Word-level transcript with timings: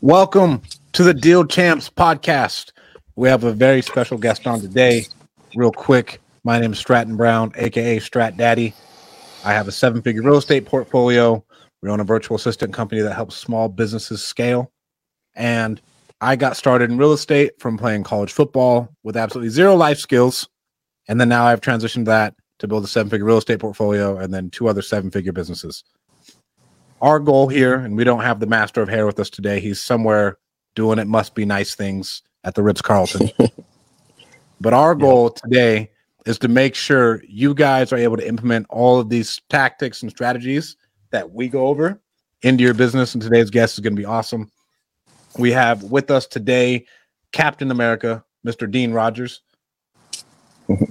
Welcome 0.00 0.62
to 0.92 1.02
the 1.02 1.12
Deal 1.12 1.44
Champs 1.44 1.90
podcast. 1.90 2.70
We 3.16 3.28
have 3.28 3.42
a 3.42 3.52
very 3.52 3.82
special 3.82 4.16
guest 4.16 4.46
on 4.46 4.60
today. 4.60 5.06
Real 5.56 5.72
quick, 5.72 6.20
my 6.44 6.60
name 6.60 6.72
is 6.72 6.78
Stratton 6.78 7.16
Brown, 7.16 7.50
aka 7.56 7.98
Strat 7.98 8.36
Daddy. 8.36 8.74
I 9.44 9.52
have 9.54 9.66
a 9.66 9.72
seven 9.72 10.00
figure 10.00 10.22
real 10.22 10.36
estate 10.36 10.66
portfolio. 10.66 11.44
We 11.82 11.90
own 11.90 11.98
a 11.98 12.04
virtual 12.04 12.36
assistant 12.36 12.72
company 12.72 13.00
that 13.00 13.14
helps 13.14 13.34
small 13.34 13.68
businesses 13.68 14.22
scale. 14.22 14.70
And 15.34 15.80
I 16.20 16.36
got 16.36 16.56
started 16.56 16.92
in 16.92 16.96
real 16.96 17.12
estate 17.12 17.54
from 17.58 17.76
playing 17.76 18.04
college 18.04 18.32
football 18.32 18.94
with 19.02 19.16
absolutely 19.16 19.50
zero 19.50 19.74
life 19.74 19.98
skills. 19.98 20.48
And 21.08 21.20
then 21.20 21.28
now 21.28 21.44
I've 21.44 21.60
transitioned 21.60 22.04
that 22.04 22.34
to 22.60 22.68
build 22.68 22.84
a 22.84 22.88
seven 22.88 23.10
figure 23.10 23.26
real 23.26 23.38
estate 23.38 23.58
portfolio 23.58 24.16
and 24.18 24.32
then 24.32 24.48
two 24.50 24.68
other 24.68 24.82
seven 24.82 25.10
figure 25.10 25.32
businesses 25.32 25.82
our 27.00 27.18
goal 27.18 27.48
here, 27.48 27.74
and 27.74 27.96
we 27.96 28.04
don't 28.04 28.22
have 28.22 28.40
the 28.40 28.46
master 28.46 28.82
of 28.82 28.88
hair 28.88 29.06
with 29.06 29.18
us 29.18 29.30
today. 29.30 29.60
He's 29.60 29.80
somewhere 29.80 30.38
doing 30.74 30.98
it 30.98 31.06
must 31.06 31.34
be 31.34 31.44
nice 31.44 31.74
things 31.74 32.22
at 32.44 32.54
the 32.54 32.62
Ritz 32.62 32.82
Carlton. 32.82 33.30
but 34.60 34.72
our 34.72 34.94
goal 34.94 35.32
yeah. 35.34 35.40
today 35.42 35.90
is 36.26 36.38
to 36.38 36.48
make 36.48 36.74
sure 36.74 37.22
you 37.26 37.54
guys 37.54 37.92
are 37.92 37.96
able 37.96 38.16
to 38.16 38.26
implement 38.26 38.66
all 38.68 39.00
of 39.00 39.08
these 39.08 39.40
tactics 39.48 40.02
and 40.02 40.10
strategies 40.10 40.76
that 41.10 41.30
we 41.32 41.48
go 41.48 41.66
over 41.66 42.00
into 42.42 42.62
your 42.62 42.74
business. 42.74 43.14
And 43.14 43.22
today's 43.22 43.50
guest 43.50 43.74
is 43.74 43.80
going 43.80 43.94
to 43.96 44.00
be 44.00 44.06
awesome. 44.06 44.50
We 45.38 45.52
have 45.52 45.84
with 45.84 46.10
us 46.10 46.26
today 46.26 46.86
Captain 47.32 47.70
America, 47.70 48.24
Mr. 48.46 48.70
Dean 48.70 48.92
Rogers. 48.92 49.42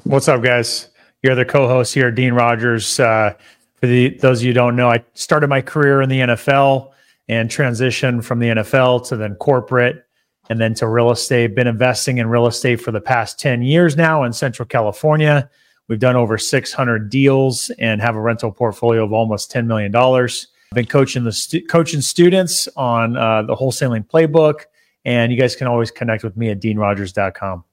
What's 0.04 0.28
up, 0.28 0.42
guys? 0.42 0.90
Your 1.22 1.34
other 1.34 1.46
co-host 1.46 1.94
here, 1.94 2.12
Dean 2.12 2.34
Rogers. 2.34 3.00
Uh, 3.00 3.34
for 3.78 3.88
the, 3.88 4.10
those 4.18 4.42
of 4.42 4.46
you 4.46 4.54
don't 4.54 4.76
know, 4.76 4.90
I 4.90 5.04
started 5.14 5.48
my 5.48 5.62
career 5.62 6.02
in 6.02 6.10
the 6.10 6.20
NFL 6.20 6.92
and 7.28 7.50
transitioned 7.50 8.24
from 8.24 8.40
the 8.40 8.48
NFL 8.48 9.08
to 9.10 9.18
then 9.18 9.36
corporate 9.36 10.06
and 10.50 10.60
then 10.60 10.74
to 10.76 10.88
real 10.88 11.12
estate. 11.12 11.56
Been 11.56 11.68
investing 11.68 12.18
in 12.18 12.28
real 12.28 12.48
estate 12.48 12.78
for 12.78 12.92
the 12.92 13.02
past 13.02 13.40
10 13.40 13.62
years 13.62 13.96
now 13.96 14.24
in 14.24 14.34
Central 14.34 14.66
California. 14.66 15.50
We've 15.88 16.00
done 16.00 16.16
over 16.16 16.38
600 16.38 17.10
deals 17.10 17.70
and 17.80 18.02
have 18.02 18.16
a 18.16 18.20
rental 18.20 18.52
portfolio 18.52 19.04
of 19.04 19.14
almost 19.14 19.52
$10 19.52 19.68
million. 19.68 19.96
I've 19.96 20.76
been 20.76 20.86
coaching 20.86 21.24
the 21.24 21.32
stu- 21.32 21.66
coaching 21.66 22.02
students 22.02 22.68
on 22.76 23.16
uh, 23.16 23.44
the 23.44 23.56
wholesaling 23.56 24.06
playbook, 24.06 24.64
and 25.06 25.32
you 25.32 25.40
guys 25.40 25.56
can 25.56 25.68
always 25.68 25.92
connect 25.92 26.24
with 26.24 26.36
me 26.36 26.50
at 26.50 26.60
deanrogers.com. 26.60 27.64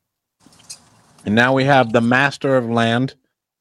And 1.25 1.35
now 1.35 1.53
we 1.55 1.65
have 1.65 1.93
the 1.93 2.01
master 2.01 2.57
of 2.57 2.69
land, 2.69 3.15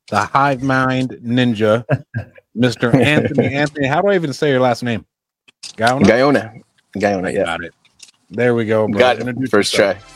the 0.09 0.19
hive 0.19 0.63
mind 0.63 1.11
ninja, 1.23 1.85
Mr. 2.57 2.93
Anthony. 2.93 3.53
Anthony, 3.55 3.87
how 3.87 4.01
do 4.01 4.09
I 4.09 4.15
even 4.15 4.33
say 4.33 4.49
your 4.49 4.59
last 4.59 4.83
name? 4.83 5.05
Gaona? 5.77 6.03
Gaona. 6.03 6.61
Gaona, 6.97 7.33
yeah. 7.33 7.45
Got 7.45 7.63
it. 7.63 7.73
There 8.29 8.55
we 8.55 8.65
go. 8.65 8.87
Bro. 8.87 8.99
Got 8.99 9.19
it. 9.19 9.49
First 9.49 9.73
yourself. 9.73 9.97
try. 9.97 10.13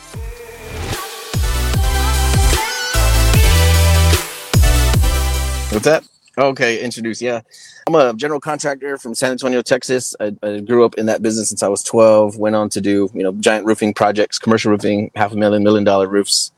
What's 5.70 5.84
that? 5.84 6.04
Okay, 6.38 6.80
introduce. 6.82 7.20
Yeah, 7.20 7.40
I'm 7.86 7.94
a 7.96 8.14
general 8.14 8.38
contractor 8.40 8.96
from 8.96 9.14
San 9.14 9.32
Antonio, 9.32 9.60
Texas. 9.60 10.14
I, 10.20 10.32
I, 10.42 10.60
grew 10.60 10.84
up 10.84 10.94
in 10.94 11.06
that 11.06 11.20
business 11.20 11.48
since 11.48 11.64
I 11.64 11.68
was 11.68 11.82
12. 11.82 12.36
Went 12.36 12.54
on 12.54 12.68
to 12.70 12.80
do 12.80 13.10
you 13.12 13.22
know 13.24 13.32
giant 13.32 13.66
roofing 13.66 13.92
projects, 13.92 14.38
commercial 14.38 14.70
roofing, 14.70 15.10
half 15.16 15.32
a 15.32 15.36
million, 15.36 15.64
million 15.64 15.84
dollar 15.84 16.06
roofs. 16.06 16.52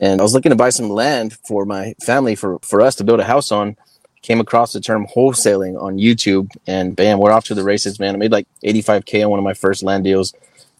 And 0.00 0.20
I 0.20 0.24
was 0.24 0.32
looking 0.32 0.50
to 0.50 0.56
buy 0.56 0.70
some 0.70 0.88
land 0.88 1.34
for 1.46 1.64
my 1.66 1.94
family 2.02 2.34
for, 2.34 2.58
for 2.62 2.80
us 2.80 2.94
to 2.96 3.04
build 3.04 3.20
a 3.20 3.24
house 3.24 3.52
on. 3.52 3.76
Came 4.22 4.40
across 4.40 4.72
the 4.72 4.80
term 4.80 5.06
wholesaling 5.06 5.80
on 5.80 5.96
YouTube 5.96 6.50
and 6.66 6.94
bam, 6.96 7.18
we're 7.18 7.30
off 7.30 7.44
to 7.44 7.54
the 7.54 7.64
races, 7.64 7.98
man. 7.98 8.14
I 8.14 8.18
made 8.18 8.32
like 8.32 8.46
85K 8.64 9.24
on 9.24 9.30
one 9.30 9.38
of 9.38 9.44
my 9.44 9.54
first 9.54 9.82
land 9.82 10.04
deals. 10.04 10.34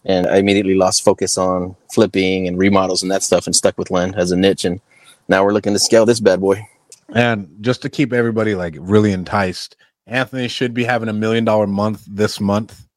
And 0.05 0.27
I 0.27 0.37
immediately 0.37 0.75
lost 0.75 1.03
focus 1.03 1.37
on 1.37 1.75
flipping 1.93 2.47
and 2.47 2.57
remodels 2.57 3.03
and 3.03 3.11
that 3.11 3.23
stuff 3.23 3.45
and 3.45 3.55
stuck 3.55 3.77
with 3.77 3.91
land 3.91 4.15
as 4.15 4.31
a 4.31 4.37
niche. 4.37 4.65
And 4.65 4.81
now 5.27 5.43
we're 5.43 5.53
looking 5.53 5.73
to 5.73 5.79
scale 5.79 6.05
this 6.05 6.19
bad 6.19 6.41
boy. 6.41 6.67
And 7.13 7.47
just 7.61 7.81
to 7.83 7.89
keep 7.89 8.13
everybody 8.13 8.55
like 8.55 8.75
really 8.79 9.11
enticed, 9.11 9.75
Anthony 10.07 10.47
should 10.47 10.73
be 10.73 10.83
having 10.83 11.09
a 11.09 11.13
million 11.13 11.45
dollar 11.45 11.67
month 11.67 12.03
this 12.07 12.39
month. 12.39 12.87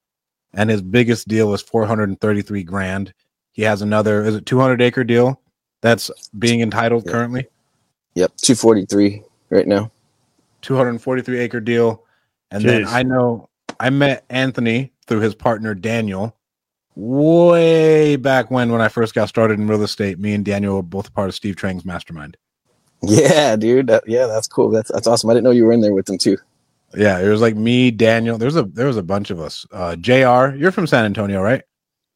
And 0.54 0.70
his 0.70 0.82
biggest 0.82 1.28
deal 1.28 1.52
is 1.52 1.62
433 1.62 2.62
grand. 2.62 3.12
He 3.52 3.62
has 3.62 3.82
another, 3.82 4.24
is 4.24 4.36
it 4.36 4.46
200 4.46 4.80
acre 4.80 5.04
deal? 5.04 5.40
That's 5.84 6.10
being 6.38 6.62
entitled 6.62 7.04
yep. 7.04 7.12
currently? 7.12 7.46
Yep, 8.14 8.38
243 8.38 9.22
right 9.50 9.68
now. 9.68 9.90
243 10.62 11.38
acre 11.38 11.60
deal. 11.60 12.02
And 12.50 12.64
Jeez. 12.64 12.66
then 12.66 12.86
I 12.86 13.02
know 13.02 13.50
I 13.78 13.90
met 13.90 14.24
Anthony 14.30 14.92
through 15.06 15.20
his 15.20 15.34
partner 15.34 15.74
Daniel 15.74 16.34
way 16.96 18.16
back 18.16 18.50
when 18.50 18.72
when 18.72 18.80
I 18.80 18.88
first 18.88 19.14
got 19.14 19.28
started 19.28 19.60
in 19.60 19.68
real 19.68 19.82
estate. 19.82 20.18
Me 20.18 20.32
and 20.32 20.42
Daniel 20.42 20.76
were 20.76 20.82
both 20.82 21.12
part 21.12 21.28
of 21.28 21.34
Steve 21.34 21.56
Trang's 21.56 21.84
mastermind. 21.84 22.38
Yeah, 23.02 23.54
dude. 23.56 23.88
That, 23.88 24.04
yeah, 24.06 24.26
that's 24.26 24.48
cool. 24.48 24.70
That's 24.70 24.90
that's 24.90 25.06
awesome. 25.06 25.28
I 25.28 25.34
didn't 25.34 25.44
know 25.44 25.50
you 25.50 25.66
were 25.66 25.72
in 25.72 25.82
there 25.82 25.92
with 25.92 26.06
them 26.06 26.16
too. 26.16 26.38
Yeah, 26.96 27.18
it 27.18 27.28
was 27.28 27.42
like 27.42 27.56
me, 27.56 27.90
Daniel. 27.90 28.38
There's 28.38 28.56
a 28.56 28.62
there 28.62 28.86
was 28.86 28.96
a 28.96 29.02
bunch 29.02 29.30
of 29.30 29.38
us. 29.38 29.66
Uh 29.70 29.96
JR, 29.96 30.56
you're 30.56 30.72
from 30.72 30.86
San 30.86 31.04
Antonio, 31.04 31.42
right? 31.42 31.62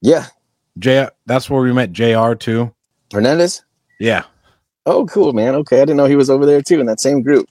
Yeah. 0.01 0.29
JR, 0.79 1.11
that's 1.27 1.51
where 1.51 1.61
we 1.61 1.75
met 1.75 1.93
JR 1.93 2.33
too. 2.33 2.73
Hernandez? 3.13 3.63
Yeah. 4.01 4.25
Oh, 4.87 5.07
cool, 5.07 5.33
man. 5.33 5.55
Okay. 5.57 5.79
I 5.79 5.81
didn't 5.81 5.97
know 5.97 6.07
he 6.07 6.17
was 6.17 6.31
over 6.31 6.47
there 6.47 6.63
too 6.63 6.81
in 6.81 6.87
that 6.87 7.01
same 7.01 7.23
group. 7.23 7.49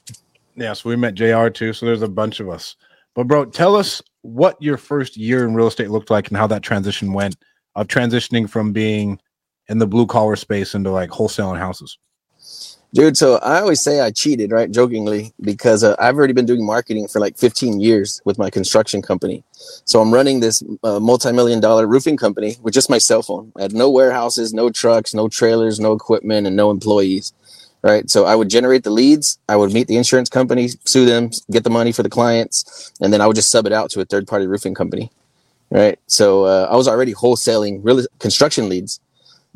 Yeah. 0.56 0.74
So 0.74 0.90
we 0.90 0.96
met 0.96 1.16
JR 1.16 1.50
too. 1.50 1.74
So 1.74 1.86
there's 1.86 2.02
a 2.02 2.08
bunch 2.08 2.40
of 2.40 2.50
us. 2.50 2.76
But, 3.16 3.28
bro, 3.28 3.46
tell 3.46 3.76
us 3.76 4.02
what 4.22 4.62
your 4.62 4.78
first 4.78 5.18
year 5.18 5.46
in 5.46 5.56
real 5.56 5.68
estate 5.68 5.90
looked 5.90 6.10
like 6.10 6.28
and 6.28 6.38
how 6.38 6.48
that 6.48 6.62
transition 6.62 7.14
went 7.14 7.36
of 7.76 7.88
transitioning 7.88 8.50
from 8.50 8.74
being 8.74 9.20
in 9.70 9.80
the 9.80 9.88
blue 9.88 10.06
collar 10.06 10.36
space 10.36 10.76
into 10.76 10.92
like 10.92 11.10
wholesaling 11.10 11.58
houses. 11.58 11.98
Dude, 12.94 13.18
so 13.18 13.38
I 13.38 13.62
always 13.62 13.82
say 13.82 14.02
I 14.02 14.12
cheated, 14.12 14.52
right? 14.52 14.70
Jokingly, 14.72 15.34
because 15.42 15.84
uh, 15.86 15.96
I've 16.00 16.18
already 16.18 16.34
been 16.34 16.48
doing 16.48 16.66
marketing 16.66 17.08
for 17.08 17.22
like 17.22 17.38
15 17.38 17.80
years 17.80 18.22
with 18.26 18.38
my 18.40 18.50
construction 18.50 19.02
company. 19.02 19.46
So 19.86 20.02
I'm 20.02 20.14
running 20.14 20.42
this 20.42 20.64
uh, 20.84 21.00
multi 21.00 21.32
million 21.32 21.62
dollar 21.62 21.88
roofing 21.88 22.18
company 22.18 22.58
with 22.64 22.74
just 22.74 22.90
my 22.90 22.98
cell 22.98 23.24
phone. 23.24 23.54
I 23.58 23.64
had 23.64 23.74
no 23.74 23.90
warehouses, 23.92 24.54
no 24.54 24.72
trucks, 24.72 25.14
no 25.14 25.30
trailers, 25.30 25.80
no 25.80 25.94
equipment, 25.94 26.48
and 26.48 26.58
no 26.58 26.72
employees, 26.72 27.34
right? 27.84 28.10
So 28.10 28.26
I 28.26 28.36
would 28.36 28.50
generate 28.50 28.84
the 28.84 28.92
leads, 28.92 29.40
I 29.48 29.56
would 29.56 29.72
meet 29.74 29.88
the 29.88 29.98
insurance 29.98 30.30
company, 30.30 30.70
sue 30.86 31.06
them, 31.06 31.30
get 31.52 31.64
the 31.64 31.70
money 31.70 31.94
for 31.94 32.04
the 32.04 32.10
clients, 32.10 32.92
and 33.02 33.14
then 33.14 33.22
I 33.22 33.28
would 33.28 33.38
just 33.38 33.52
sub 33.52 33.68
it 33.68 33.74
out 33.74 33.92
to 33.92 34.02
a 34.02 34.06
third 34.06 34.28
party 34.28 34.48
roofing 34.48 34.74
company, 34.74 35.12
right? 35.72 36.00
So 36.08 36.46
uh, 36.46 36.68
I 36.72 36.76
was 36.76 36.88
already 36.88 37.14
wholesaling 37.14 37.82
real 37.84 38.06
construction 38.20 38.70
leads. 38.70 39.00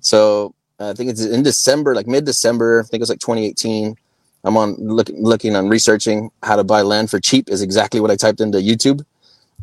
So 0.01 0.55
Uh, 0.81 0.89
I 0.89 0.93
think 0.93 1.11
it's 1.11 1.23
in 1.23 1.43
December, 1.43 1.93
like 1.93 2.07
mid 2.07 2.25
December. 2.25 2.79
I 2.79 2.83
think 2.83 3.01
it 3.01 3.01
was 3.01 3.09
like 3.09 3.19
2018. 3.19 3.95
I'm 4.43 4.57
on 4.57 4.75
looking 4.77 5.23
looking 5.23 5.55
on 5.55 5.69
researching 5.69 6.31
how 6.41 6.55
to 6.55 6.63
buy 6.63 6.81
land 6.81 7.11
for 7.11 7.19
cheap 7.19 7.49
is 7.49 7.61
exactly 7.61 7.99
what 7.99 8.09
I 8.09 8.15
typed 8.15 8.41
into 8.41 8.57
YouTube. 8.57 9.05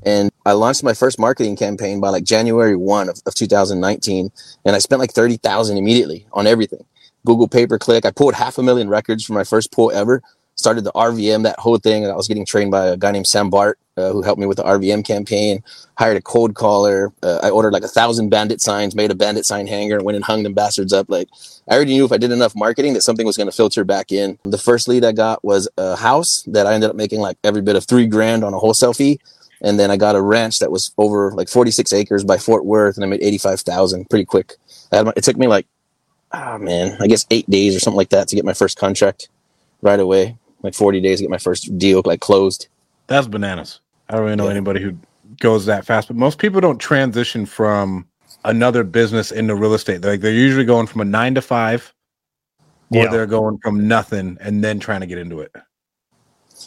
And 0.04 0.30
I 0.46 0.52
launched 0.52 0.84
my 0.84 0.94
first 0.94 1.18
marketing 1.18 1.56
campaign 1.56 1.98
by 1.98 2.10
like 2.10 2.22
January 2.22 2.76
1 2.76 3.08
of, 3.08 3.20
of 3.26 3.34
2019. 3.34 4.30
And 4.64 4.76
I 4.76 4.78
spent 4.78 5.00
like 5.00 5.12
30,000 5.12 5.76
immediately 5.76 6.24
on 6.32 6.46
everything. 6.46 6.84
Google 7.26 7.48
pay 7.48 7.66
per 7.66 7.78
click. 7.78 8.06
I 8.06 8.12
pulled 8.12 8.34
half 8.34 8.56
a 8.56 8.62
million 8.62 8.88
records 8.88 9.24
for 9.24 9.32
my 9.32 9.42
first 9.42 9.72
pull 9.72 9.90
ever 9.90 10.22
started 10.58 10.82
the 10.82 10.92
RVM, 10.92 11.44
that 11.44 11.58
whole 11.58 11.78
thing. 11.78 12.02
And 12.02 12.12
I 12.12 12.16
was 12.16 12.28
getting 12.28 12.44
trained 12.44 12.70
by 12.70 12.88
a 12.88 12.96
guy 12.96 13.12
named 13.12 13.28
Sam 13.28 13.48
Bart, 13.48 13.78
uh, 13.96 14.10
who 14.10 14.22
helped 14.22 14.40
me 14.40 14.46
with 14.46 14.56
the 14.56 14.64
RVM 14.64 15.04
campaign. 15.04 15.62
Hired 15.96 16.16
a 16.16 16.20
cold 16.20 16.54
caller. 16.54 17.12
Uh, 17.22 17.38
I 17.42 17.50
ordered 17.50 17.72
like 17.72 17.84
a 17.84 17.88
thousand 17.88 18.28
bandit 18.28 18.60
signs, 18.60 18.94
made 18.94 19.10
a 19.10 19.14
bandit 19.14 19.46
sign 19.46 19.66
hanger, 19.66 19.96
and 19.96 20.04
went 20.04 20.16
and 20.16 20.24
hung 20.24 20.42
them 20.42 20.54
bastards 20.54 20.92
up. 20.92 21.08
Like 21.08 21.28
I 21.68 21.74
already 21.74 21.94
knew 21.94 22.04
if 22.04 22.12
I 22.12 22.18
did 22.18 22.32
enough 22.32 22.54
marketing 22.56 22.94
that 22.94 23.02
something 23.02 23.24
was 23.24 23.36
going 23.36 23.48
to 23.48 23.56
filter 23.56 23.84
back 23.84 24.10
in. 24.10 24.38
The 24.42 24.58
first 24.58 24.88
lead 24.88 25.04
I 25.04 25.12
got 25.12 25.44
was 25.44 25.68
a 25.78 25.96
house 25.96 26.42
that 26.48 26.66
I 26.66 26.74
ended 26.74 26.90
up 26.90 26.96
making 26.96 27.20
like 27.20 27.38
every 27.44 27.62
bit 27.62 27.76
of 27.76 27.84
three 27.84 28.06
grand 28.06 28.44
on 28.44 28.52
a 28.52 28.58
wholesale 28.58 28.94
fee. 28.94 29.20
And 29.60 29.78
then 29.78 29.90
I 29.90 29.96
got 29.96 30.14
a 30.14 30.22
ranch 30.22 30.60
that 30.60 30.70
was 30.70 30.92
over 30.98 31.32
like 31.32 31.48
46 31.48 31.92
acres 31.92 32.22
by 32.22 32.38
Fort 32.38 32.64
Worth, 32.64 32.96
and 32.96 33.04
I 33.04 33.08
made 33.08 33.22
85,000 33.22 34.08
pretty 34.08 34.24
quick. 34.24 34.54
My, 34.92 35.12
it 35.16 35.24
took 35.24 35.36
me 35.36 35.48
like, 35.48 35.66
oh 36.32 36.58
man, 36.58 36.96
I 37.00 37.08
guess 37.08 37.26
eight 37.30 37.48
days 37.50 37.74
or 37.74 37.80
something 37.80 37.96
like 37.96 38.10
that 38.10 38.28
to 38.28 38.36
get 38.36 38.44
my 38.44 38.52
first 38.52 38.78
contract 38.78 39.28
right 39.82 39.98
away 39.98 40.36
like 40.62 40.74
40 40.74 41.00
days 41.00 41.18
to 41.18 41.24
get 41.24 41.30
my 41.30 41.38
first 41.38 41.76
deal 41.78 42.02
like 42.04 42.20
closed. 42.20 42.68
That's 43.06 43.26
bananas. 43.26 43.80
I 44.08 44.14
don't 44.14 44.24
really 44.24 44.36
know 44.36 44.44
yeah. 44.44 44.52
anybody 44.52 44.80
who 44.82 44.96
goes 45.40 45.66
that 45.66 45.84
fast, 45.84 46.08
but 46.08 46.16
most 46.16 46.38
people 46.38 46.60
don't 46.60 46.78
transition 46.78 47.46
from 47.46 48.06
another 48.44 48.84
business 48.84 49.30
into 49.30 49.54
real 49.54 49.74
estate. 49.74 50.02
They're 50.02 50.12
like 50.12 50.20
they're 50.20 50.32
usually 50.32 50.64
going 50.64 50.86
from 50.86 51.00
a 51.00 51.04
nine 51.04 51.34
to 51.34 51.42
five, 51.42 51.94
or 52.90 53.04
yeah. 53.04 53.10
they're 53.10 53.26
going 53.26 53.58
from 53.58 53.86
nothing 53.86 54.38
and 54.40 54.62
then 54.64 54.80
trying 54.80 55.00
to 55.00 55.06
get 55.06 55.18
into 55.18 55.40
it. 55.40 55.54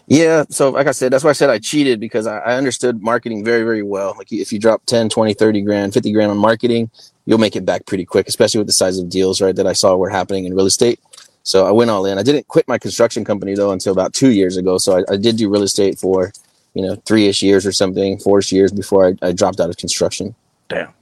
Yeah. 0.07 0.45
So 0.49 0.69
like 0.69 0.87
I 0.87 0.91
said, 0.91 1.11
that's 1.11 1.23
why 1.23 1.31
I 1.31 1.33
said 1.33 1.49
I 1.49 1.59
cheated 1.59 1.99
because 1.99 2.27
I, 2.27 2.39
I 2.39 2.55
understood 2.55 3.01
marketing 3.01 3.44
very, 3.44 3.63
very 3.63 3.83
well. 3.83 4.15
Like 4.17 4.31
if 4.31 4.51
you 4.51 4.59
drop 4.59 4.85
10, 4.85 5.09
20, 5.09 5.33
30 5.33 5.61
grand, 5.61 5.94
50 5.94 6.11
grand 6.11 6.31
on 6.31 6.37
marketing, 6.37 6.89
you'll 7.25 7.37
make 7.37 7.55
it 7.55 7.65
back 7.65 7.85
pretty 7.85 8.05
quick, 8.05 8.27
especially 8.27 8.59
with 8.59 8.67
the 8.67 8.73
size 8.73 8.97
of 8.97 9.09
deals, 9.09 9.41
right? 9.41 9.55
That 9.55 9.67
I 9.67 9.73
saw 9.73 9.95
were 9.95 10.09
happening 10.09 10.45
in 10.45 10.53
real 10.53 10.65
estate. 10.65 10.99
So 11.43 11.65
I 11.65 11.71
went 11.71 11.89
all 11.89 12.05
in. 12.05 12.17
I 12.17 12.23
didn't 12.23 12.47
quit 12.47 12.67
my 12.67 12.77
construction 12.77 13.25
company 13.25 13.55
though 13.55 13.71
until 13.71 13.93
about 13.93 14.13
two 14.13 14.31
years 14.31 14.57
ago. 14.57 14.77
So 14.77 14.99
I, 14.99 15.13
I 15.13 15.17
did 15.17 15.38
do 15.38 15.49
real 15.49 15.63
estate 15.63 15.97
for, 15.97 16.31
you 16.73 16.85
know, 16.85 16.95
three 17.05 17.27
ish 17.27 17.41
years 17.41 17.65
or 17.65 17.71
something, 17.71 18.19
four 18.19 18.39
ish 18.39 18.51
years 18.51 18.71
before 18.71 19.07
I, 19.07 19.27
I, 19.27 19.31
dropped 19.31 19.59
out 19.59 19.69
of 19.69 19.77
construction. 19.77 20.35
Damn. 20.69 20.93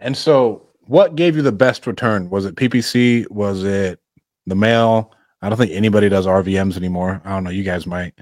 And 0.00 0.16
so, 0.16 0.62
what 0.86 1.14
gave 1.14 1.36
you 1.36 1.42
the 1.42 1.52
best 1.52 1.86
return? 1.86 2.28
Was 2.30 2.46
it 2.46 2.56
PPC? 2.56 3.30
Was 3.30 3.64
it 3.64 4.00
the 4.46 4.56
mail? 4.56 5.12
I 5.42 5.48
don't 5.48 5.56
think 5.56 5.72
anybody 5.72 6.08
does 6.08 6.26
RVMs 6.26 6.76
anymore. 6.76 7.20
I 7.24 7.30
don't 7.30 7.44
know. 7.44 7.50
You 7.50 7.62
guys 7.62 7.86
might. 7.86 8.14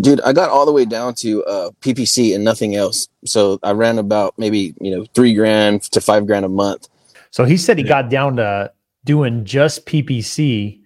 Dude, 0.00 0.20
I 0.22 0.32
got 0.32 0.50
all 0.50 0.66
the 0.66 0.72
way 0.72 0.84
down 0.84 1.14
to 1.16 1.44
uh, 1.44 1.70
PPC 1.80 2.34
and 2.34 2.44
nothing 2.44 2.76
else. 2.76 3.08
So 3.24 3.58
I 3.62 3.72
ran 3.72 3.98
about 3.98 4.34
maybe 4.36 4.74
you 4.80 4.94
know 4.94 5.06
three 5.14 5.34
grand 5.34 5.82
to 5.82 6.00
five 6.00 6.26
grand 6.26 6.44
a 6.44 6.48
month. 6.48 6.88
So 7.30 7.44
he 7.44 7.56
said 7.56 7.78
he 7.78 7.84
got 7.84 8.10
down 8.10 8.36
to 8.36 8.72
doing 9.04 9.44
just 9.44 9.86
PPC 9.86 10.80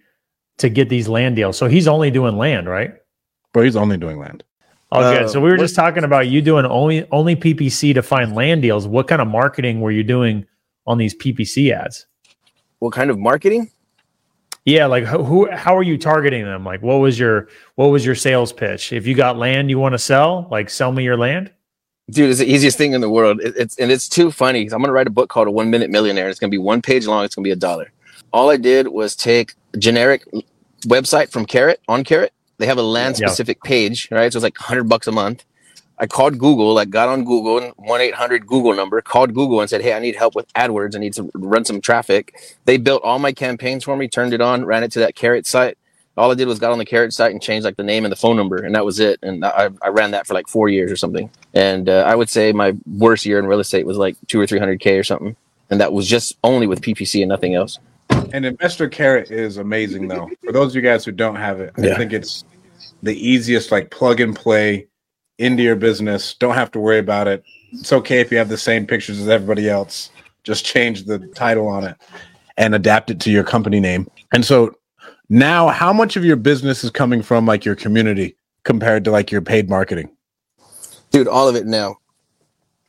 to 0.58 0.68
get 0.68 0.88
these 0.88 1.08
land 1.08 1.36
deals. 1.36 1.56
So 1.58 1.66
he's 1.66 1.86
only 1.86 2.10
doing 2.10 2.36
land, 2.36 2.68
right? 2.68 2.94
But 3.52 3.64
he's 3.64 3.76
only 3.76 3.96
doing 3.96 4.18
land. 4.18 4.42
Okay, 4.92 5.24
Uh, 5.24 5.28
so 5.28 5.40
we 5.40 5.48
were 5.48 5.56
what- 5.56 5.60
just 5.62 5.74
talking 5.74 6.04
about 6.04 6.28
you 6.28 6.40
doing 6.40 6.64
only 6.64 7.06
only 7.10 7.34
PPC 7.36 7.92
to 7.94 8.02
find 8.02 8.34
land 8.34 8.62
deals. 8.62 8.86
What 8.86 9.08
kind 9.08 9.20
of 9.20 9.28
marketing 9.28 9.80
were 9.80 9.90
you 9.90 10.04
doing 10.04 10.46
on 10.86 10.96
these 10.98 11.14
PPC 11.14 11.72
ads? 11.72 12.06
What 12.78 12.92
kind 12.92 13.10
of 13.10 13.18
marketing? 13.18 13.70
Yeah, 14.64 14.86
like 14.86 15.04
who, 15.04 15.22
who 15.22 15.50
how 15.50 15.76
are 15.76 15.82
you 15.82 15.98
targeting 15.98 16.44
them? 16.44 16.64
Like 16.64 16.82
what 16.82 16.96
was 16.96 17.18
your 17.18 17.48
what 17.74 17.86
was 17.86 18.06
your 18.06 18.14
sales 18.14 18.52
pitch? 18.52 18.92
If 18.92 19.06
you 19.06 19.14
got 19.14 19.36
land 19.38 19.70
you 19.70 19.78
want 19.78 19.92
to 19.94 19.98
sell, 19.98 20.46
like 20.50 20.70
sell 20.70 20.92
me 20.92 21.02
your 21.04 21.16
land? 21.16 21.50
Dude, 22.10 22.30
it's 22.30 22.38
the 22.38 22.46
easiest 22.50 22.78
thing 22.78 22.92
in 22.92 23.00
the 23.00 23.10
world. 23.10 23.40
It, 23.40 23.54
it's 23.56 23.76
and 23.78 23.90
it's 23.90 24.08
too 24.08 24.30
funny. 24.30 24.62
I'm 24.62 24.80
gonna 24.82 24.92
write 24.92 25.06
a 25.08 25.10
book 25.10 25.28
called 25.28 25.48
A 25.48 25.50
One 25.50 25.70
Minute 25.70 25.90
Millionaire. 25.90 26.28
It's 26.28 26.38
gonna 26.38 26.50
be 26.50 26.58
one 26.58 26.80
page 26.80 27.06
long. 27.06 27.24
It's 27.24 27.34
gonna 27.34 27.44
be 27.44 27.50
a 27.50 27.56
dollar. 27.56 27.90
All 28.32 28.50
I 28.50 28.56
did 28.56 28.88
was 28.88 29.16
take 29.16 29.54
a 29.74 29.78
generic 29.78 30.24
website 30.86 31.30
from 31.30 31.46
Carrot 31.46 31.80
on 31.88 32.04
Carrot. 32.04 32.32
They 32.58 32.66
have 32.66 32.78
a 32.78 32.82
land 32.82 33.18
Yeah. 33.18 33.26
specific 33.28 33.62
page, 33.62 34.08
right? 34.10 34.32
So 34.32 34.38
it's 34.38 34.42
like 34.44 34.58
100 34.58 34.84
bucks 34.84 35.06
a 35.06 35.12
month. 35.12 35.44
I 35.98 36.06
called 36.06 36.38
Google, 36.38 36.74
like 36.74 36.90
got 36.90 37.08
on 37.08 37.24
Google 37.24 37.58
and 37.58 37.72
1 37.76 38.00
800 38.02 38.46
Google 38.46 38.74
number, 38.74 39.00
called 39.00 39.32
Google 39.34 39.60
and 39.60 39.70
said, 39.70 39.80
Hey, 39.80 39.94
I 39.94 39.98
need 39.98 40.14
help 40.16 40.34
with 40.34 40.52
AdWords. 40.54 40.94
I 40.94 40.98
need 40.98 41.14
to 41.14 41.30
run 41.34 41.64
some 41.64 41.80
traffic. 41.80 42.34
They 42.66 42.76
built 42.76 43.02
all 43.02 43.18
my 43.18 43.32
campaigns 43.32 43.84
for 43.84 43.96
me, 43.96 44.06
turned 44.06 44.34
it 44.34 44.40
on, 44.42 44.64
ran 44.66 44.82
it 44.82 44.92
to 44.92 44.98
that 45.00 45.14
Carrot 45.14 45.46
site. 45.46 45.78
All 46.18 46.30
I 46.30 46.34
did 46.34 46.48
was 46.48 46.58
got 46.58 46.72
on 46.72 46.78
the 46.78 46.84
Carrot 46.86 47.12
site 47.12 47.32
and 47.32 47.42
changed 47.42 47.64
like 47.64 47.76
the 47.76 47.82
name 47.82 48.04
and 48.06 48.12
the 48.12 48.16
phone 48.16 48.36
number, 48.36 48.56
and 48.56 48.74
that 48.74 48.84
was 48.86 49.00
it. 49.00 49.18
And 49.22 49.44
I, 49.44 49.68
I 49.82 49.88
ran 49.88 50.12
that 50.12 50.26
for 50.26 50.32
like 50.32 50.48
four 50.48 50.68
years 50.70 50.90
or 50.90 50.96
something. 50.96 51.28
And 51.52 51.88
uh, 51.90 52.04
I 52.06 52.14
would 52.14 52.30
say 52.30 52.52
my 52.52 52.74
worst 52.86 53.26
year 53.26 53.38
in 53.38 53.46
real 53.46 53.60
estate 53.60 53.84
was 53.86 53.98
like 53.98 54.16
two 54.26 54.40
or 54.40 54.46
300K 54.46 54.98
or 54.98 55.04
something. 55.04 55.36
And 55.68 55.80
that 55.80 55.92
was 55.92 56.06
just 56.08 56.36
only 56.42 56.66
with 56.66 56.80
PPC 56.80 57.20
and 57.20 57.28
nothing 57.28 57.54
else. 57.54 57.78
And 58.32 58.44
Investor 58.44 58.88
Carrot 58.88 59.30
is 59.30 59.56
amazing, 59.56 60.08
though. 60.08 60.28
For 60.44 60.52
those 60.52 60.72
of 60.72 60.76
you 60.76 60.82
guys 60.82 61.04
who 61.04 61.12
don't 61.12 61.36
have 61.36 61.60
it, 61.60 61.72
I 61.78 61.94
think 61.94 62.12
it's 62.12 62.44
the 63.02 63.14
easiest, 63.14 63.72
like 63.72 63.90
plug 63.90 64.20
and 64.20 64.34
play 64.34 64.86
into 65.38 65.62
your 65.62 65.76
business. 65.76 66.34
Don't 66.34 66.54
have 66.54 66.70
to 66.72 66.80
worry 66.80 66.98
about 66.98 67.28
it. 67.28 67.44
It's 67.72 67.92
okay 67.92 68.20
if 68.20 68.30
you 68.30 68.38
have 68.38 68.48
the 68.48 68.58
same 68.58 68.86
pictures 68.86 69.18
as 69.20 69.28
everybody 69.28 69.68
else. 69.68 70.10
Just 70.44 70.64
change 70.64 71.04
the 71.04 71.18
title 71.34 71.66
on 71.66 71.84
it 71.84 71.96
and 72.56 72.74
adapt 72.74 73.10
it 73.10 73.20
to 73.20 73.30
your 73.30 73.44
company 73.44 73.80
name. 73.80 74.08
And 74.32 74.44
so 74.44 74.74
now, 75.28 75.68
how 75.68 75.92
much 75.92 76.16
of 76.16 76.24
your 76.24 76.36
business 76.36 76.84
is 76.84 76.90
coming 76.90 77.22
from 77.22 77.46
like 77.46 77.64
your 77.64 77.74
community 77.74 78.36
compared 78.62 79.04
to 79.04 79.10
like 79.10 79.30
your 79.30 79.42
paid 79.42 79.68
marketing? 79.68 80.10
dude 81.10 81.28
all 81.28 81.48
of 81.48 81.56
it 81.56 81.66
now 81.66 81.96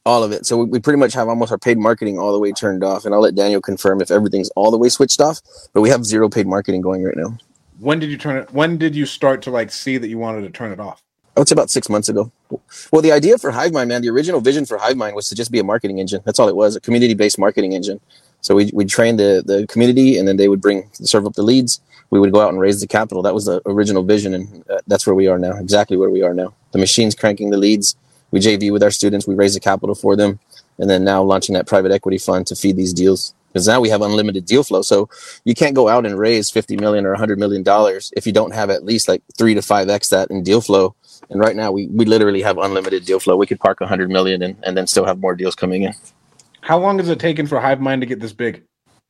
all 0.08 0.24
of 0.24 0.32
it 0.32 0.46
so 0.46 0.58
we, 0.58 0.66
we 0.74 0.80
pretty 0.80 1.00
much 1.04 1.14
have 1.14 1.28
almost 1.28 1.52
our 1.52 1.58
paid 1.68 1.78
marketing 1.78 2.18
all 2.18 2.32
the 2.32 2.40
way 2.40 2.52
turned 2.52 2.84
off 2.84 3.06
and 3.06 3.14
i'll 3.14 3.22
let 3.28 3.36
daniel 3.36 3.62
confirm 3.62 4.02
if 4.02 4.10
everything's 4.10 4.50
all 4.56 4.72
the 4.72 4.78
way 4.84 4.90
switched 4.90 5.22
off 5.22 5.42
but 5.74 5.82
we 5.82 5.90
have 5.90 6.06
zero 6.06 6.30
paid 6.30 6.48
marketing 6.48 6.82
going 6.82 7.04
right 7.04 7.18
now 7.18 7.32
When 7.80 8.00
did 8.00 8.10
you 8.10 8.18
turn 8.18 8.38
it? 8.38 8.52
When 8.52 8.78
did 8.78 8.96
you 8.96 9.06
start 9.06 9.42
to 9.44 9.52
like 9.52 9.72
see 9.72 9.98
that 10.00 10.08
you 10.08 10.18
wanted 10.18 10.42
to 10.42 10.50
turn 10.50 10.72
it 10.72 10.80
off? 10.80 11.04
I 11.36 11.40
would 11.40 11.48
say 11.48 11.54
about 11.54 11.70
six 11.70 11.90
months 11.90 12.10
ago. 12.10 12.32
Well, 12.92 13.04
the 13.04 13.12
idea 13.12 13.38
for 13.38 13.52
HiveMind, 13.52 13.88
man, 13.90 14.02
the 14.02 14.10
original 14.10 14.42
vision 14.42 14.66
for 14.66 14.80
HiveMind 14.80 15.14
was 15.14 15.30
to 15.30 15.36
just 15.36 15.52
be 15.52 15.60
a 15.60 15.64
marketing 15.64 16.00
engine. 16.00 16.22
That's 16.26 16.40
all 16.40 16.50
it 16.50 16.56
was, 16.56 16.76
a 16.76 16.82
community-based 16.82 17.38
marketing 17.38 17.74
engine. 17.74 18.00
So 18.42 18.56
we 18.56 18.72
we 18.74 18.86
trained 18.86 19.20
the 19.20 19.44
the 19.46 19.68
community, 19.68 20.18
and 20.18 20.28
then 20.28 20.38
they 20.38 20.50
would 20.50 20.62
bring 20.62 20.90
serve 20.94 21.28
up 21.28 21.34
the 21.34 21.44
leads. 21.44 21.80
We 22.10 22.20
would 22.20 22.32
go 22.32 22.42
out 22.42 22.50
and 22.50 22.60
raise 22.60 22.82
the 22.82 22.88
capital. 22.88 23.22
That 23.22 23.36
was 23.36 23.46
the 23.46 23.62
original 23.68 24.04
vision, 24.04 24.34
and 24.34 24.64
uh, 24.70 24.80
that's 24.88 25.06
where 25.06 25.16
we 25.22 25.28
are 25.28 25.38
now. 25.38 25.54
Exactly 25.58 25.98
where 25.98 26.10
we 26.10 26.24
are 26.24 26.34
now. 26.34 26.56
The 26.72 26.80
machine's 26.80 27.14
cranking 27.14 27.52
the 27.52 27.58
leads. 27.58 27.96
We 28.32 28.40
JV 28.40 28.72
with 28.72 28.84
our 28.84 28.92
students. 28.92 29.28
We 29.28 29.36
raise 29.36 29.54
the 29.54 29.60
capital 29.60 29.96
for 29.96 30.16
them, 30.16 30.40
and 30.78 30.90
then 30.90 31.04
now 31.04 31.24
launching 31.24 31.54
that 31.54 31.68
private 31.68 31.92
equity 31.92 32.18
fund 32.18 32.48
to 32.48 32.56
feed 32.56 32.76
these 32.78 32.94
deals. 32.94 33.34
Because 33.48 33.68
now 33.68 33.80
we 33.80 33.90
have 33.90 34.02
unlimited 34.02 34.46
deal 34.46 34.64
flow. 34.64 34.82
So 34.82 35.10
you 35.46 35.56
can't 35.56 35.74
go 35.74 35.88
out 35.88 36.06
and 36.06 36.20
raise 36.20 36.50
fifty 36.52 36.76
million 36.76 37.06
or 37.06 37.16
hundred 37.16 37.40
million 37.40 37.64
dollars 37.64 38.12
if 38.16 38.28
you 38.28 38.34
don't 38.34 38.54
have 38.54 38.70
at 38.70 38.84
least 38.84 39.08
like 39.08 39.24
three 39.38 39.54
to 39.54 39.62
five 39.62 39.90
x 39.90 40.10
that 40.10 40.30
in 40.30 40.44
deal 40.44 40.62
flow. 40.62 40.96
And 41.30 41.40
right 41.40 41.56
now, 41.56 41.72
we, 41.72 41.88
we 41.88 42.06
literally 42.06 42.42
have 42.42 42.58
unlimited 42.58 43.06
deal 43.06 43.20
flow. 43.20 43.36
We 43.36 43.48
could 43.48 43.60
park 43.60 43.80
100 43.82 44.10
million 44.10 44.42
and, 44.44 44.56
and 44.64 44.78
then 44.78 44.88
still 44.88 45.06
have 45.06 45.20
more 45.20 45.36
deals 45.36 45.56
coming 45.56 45.84
in. 45.84 45.94
How 46.62 46.78
long 46.78 47.00
has 47.00 47.10
it 47.10 47.20
taken 47.20 47.48
for 47.48 47.60
HiveMind 47.60 48.00
to 48.02 48.06
get 48.06 48.20
this 48.20 48.34
big, 48.34 48.64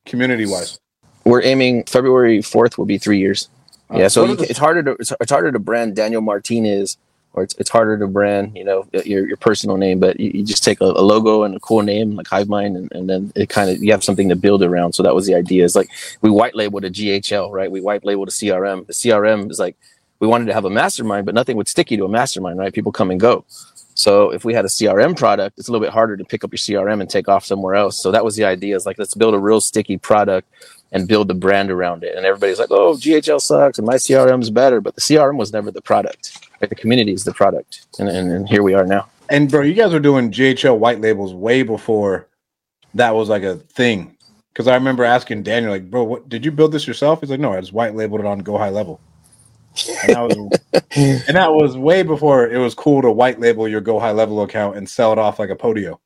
community 0.06 0.46
wise? 0.46 0.80
We're 1.24 1.42
aiming 1.42 1.84
February 1.84 2.38
4th 2.38 2.78
will 2.78 2.86
be 2.86 2.98
three 2.98 3.18
years. 3.18 3.48
Uh, 3.90 3.98
yeah, 3.98 4.08
so 4.08 4.22
you 4.22 4.36
can, 4.36 4.44
the- 4.44 4.50
it's 4.50 4.58
harder 4.58 4.82
to 4.82 4.90
it's, 4.98 5.12
it's 5.20 5.30
harder 5.30 5.52
to 5.52 5.58
brand 5.58 5.94
Daniel 5.96 6.20
Martinez, 6.20 6.96
or 7.38 7.42
it's, 7.44 7.54
it's 7.58 7.70
harder 7.70 7.98
to 7.98 8.06
brand 8.06 8.56
you 8.56 8.64
know 8.64 8.86
your, 8.92 9.26
your 9.28 9.36
personal 9.36 9.76
name. 9.76 10.00
But 10.00 10.18
you, 10.20 10.30
you 10.34 10.44
just 10.44 10.64
take 10.64 10.80
a, 10.80 10.84
a 10.84 11.04
logo 11.12 11.44
and 11.44 11.56
a 11.56 11.60
cool 11.60 11.82
name 11.82 12.16
like 12.16 12.26
HiveMind, 12.26 12.76
and, 12.76 12.92
and 12.92 13.08
then 13.08 13.32
it 13.34 13.48
kind 13.48 13.70
of 13.70 13.82
you 13.82 13.92
have 13.92 14.04
something 14.04 14.28
to 14.28 14.36
build 14.36 14.62
around. 14.62 14.92
So 14.94 15.02
that 15.02 15.14
was 15.14 15.26
the 15.26 15.34
idea. 15.34 15.64
Is 15.64 15.76
like 15.76 15.90
we 16.20 16.30
white 16.30 16.54
labeled 16.54 16.84
a 16.84 16.90
GHL, 16.90 17.50
right? 17.52 17.70
We 17.70 17.80
white 17.80 18.04
labeled 18.04 18.28
a 18.28 18.32
CRM. 18.32 18.86
The 18.86 18.92
CRM 18.92 19.50
is 19.50 19.58
like 19.58 19.76
we 20.20 20.26
wanted 20.26 20.46
to 20.46 20.54
have 20.54 20.64
a 20.64 20.70
mastermind, 20.70 21.26
but 21.26 21.34
nothing 21.34 21.56
would 21.56 21.68
stick 21.68 21.90
you 21.90 21.96
to 21.98 22.04
a 22.04 22.08
mastermind, 22.08 22.58
right? 22.58 22.72
People 22.72 22.92
come 22.92 23.10
and 23.10 23.20
go. 23.20 23.44
So 23.94 24.30
if 24.30 24.44
we 24.44 24.54
had 24.54 24.64
a 24.64 24.68
CRM 24.68 25.16
product, 25.16 25.58
it's 25.58 25.68
a 25.68 25.72
little 25.72 25.84
bit 25.84 25.92
harder 25.92 26.16
to 26.16 26.24
pick 26.24 26.44
up 26.44 26.52
your 26.52 26.58
CRM 26.58 27.00
and 27.00 27.10
take 27.10 27.28
off 27.28 27.44
somewhere 27.44 27.74
else. 27.74 28.00
So 28.00 28.12
that 28.12 28.24
was 28.24 28.36
the 28.36 28.44
idea. 28.44 28.76
Is 28.76 28.86
like 28.86 28.98
let's 28.98 29.14
build 29.14 29.34
a 29.34 29.38
real 29.38 29.60
sticky 29.60 29.98
product 29.98 30.48
and 30.92 31.08
build 31.08 31.28
the 31.28 31.34
brand 31.34 31.70
around 31.70 32.04
it. 32.04 32.16
And 32.16 32.24
everybody's 32.24 32.58
like, 32.58 32.70
"Oh, 32.70 32.94
GHL 32.94 33.40
sucks, 33.40 33.78
and 33.78 33.86
my 33.86 33.96
CRM 33.96 34.40
is 34.40 34.50
better," 34.50 34.80
but 34.80 34.94
the 34.94 35.00
CRM 35.00 35.36
was 35.36 35.52
never 35.52 35.70
the 35.70 35.82
product. 35.82 36.47
Right? 36.60 36.68
The 36.68 36.74
community 36.74 37.12
is 37.12 37.24
the 37.24 37.32
product, 37.32 37.86
and, 37.98 38.08
and, 38.08 38.30
and 38.30 38.48
here 38.48 38.62
we 38.62 38.74
are 38.74 38.86
now. 38.86 39.08
And 39.30 39.50
bro, 39.50 39.62
you 39.62 39.74
guys 39.74 39.92
were 39.92 40.00
doing 40.00 40.30
GHL 40.30 40.78
white 40.78 41.00
labels 41.00 41.34
way 41.34 41.62
before 41.62 42.28
that 42.94 43.14
was 43.14 43.28
like 43.28 43.42
a 43.42 43.56
thing. 43.56 44.16
Because 44.52 44.66
I 44.66 44.74
remember 44.74 45.04
asking 45.04 45.44
Daniel, 45.44 45.70
like, 45.70 45.90
bro, 45.90 46.02
what 46.02 46.28
did 46.28 46.44
you 46.44 46.50
build 46.50 46.72
this 46.72 46.86
yourself? 46.86 47.20
He's 47.20 47.30
like, 47.30 47.40
no, 47.40 47.52
I 47.52 47.60
just 47.60 47.72
white 47.72 47.94
labeled 47.94 48.20
it 48.20 48.26
on 48.26 48.40
Go 48.40 48.58
High 48.58 48.70
Level. 48.70 49.00
And 50.02 50.14
that, 50.14 50.22
was, 50.22 50.60
and 51.28 51.36
that 51.36 51.52
was 51.52 51.76
way 51.76 52.02
before 52.02 52.48
it 52.48 52.58
was 52.58 52.74
cool 52.74 53.02
to 53.02 53.10
white 53.10 53.38
label 53.38 53.68
your 53.68 53.80
Go 53.80 54.00
High 54.00 54.10
Level 54.10 54.42
account 54.42 54.76
and 54.76 54.88
sell 54.88 55.12
it 55.12 55.18
off 55.18 55.38
like 55.38 55.50
a 55.50 55.56
podio. 55.56 55.98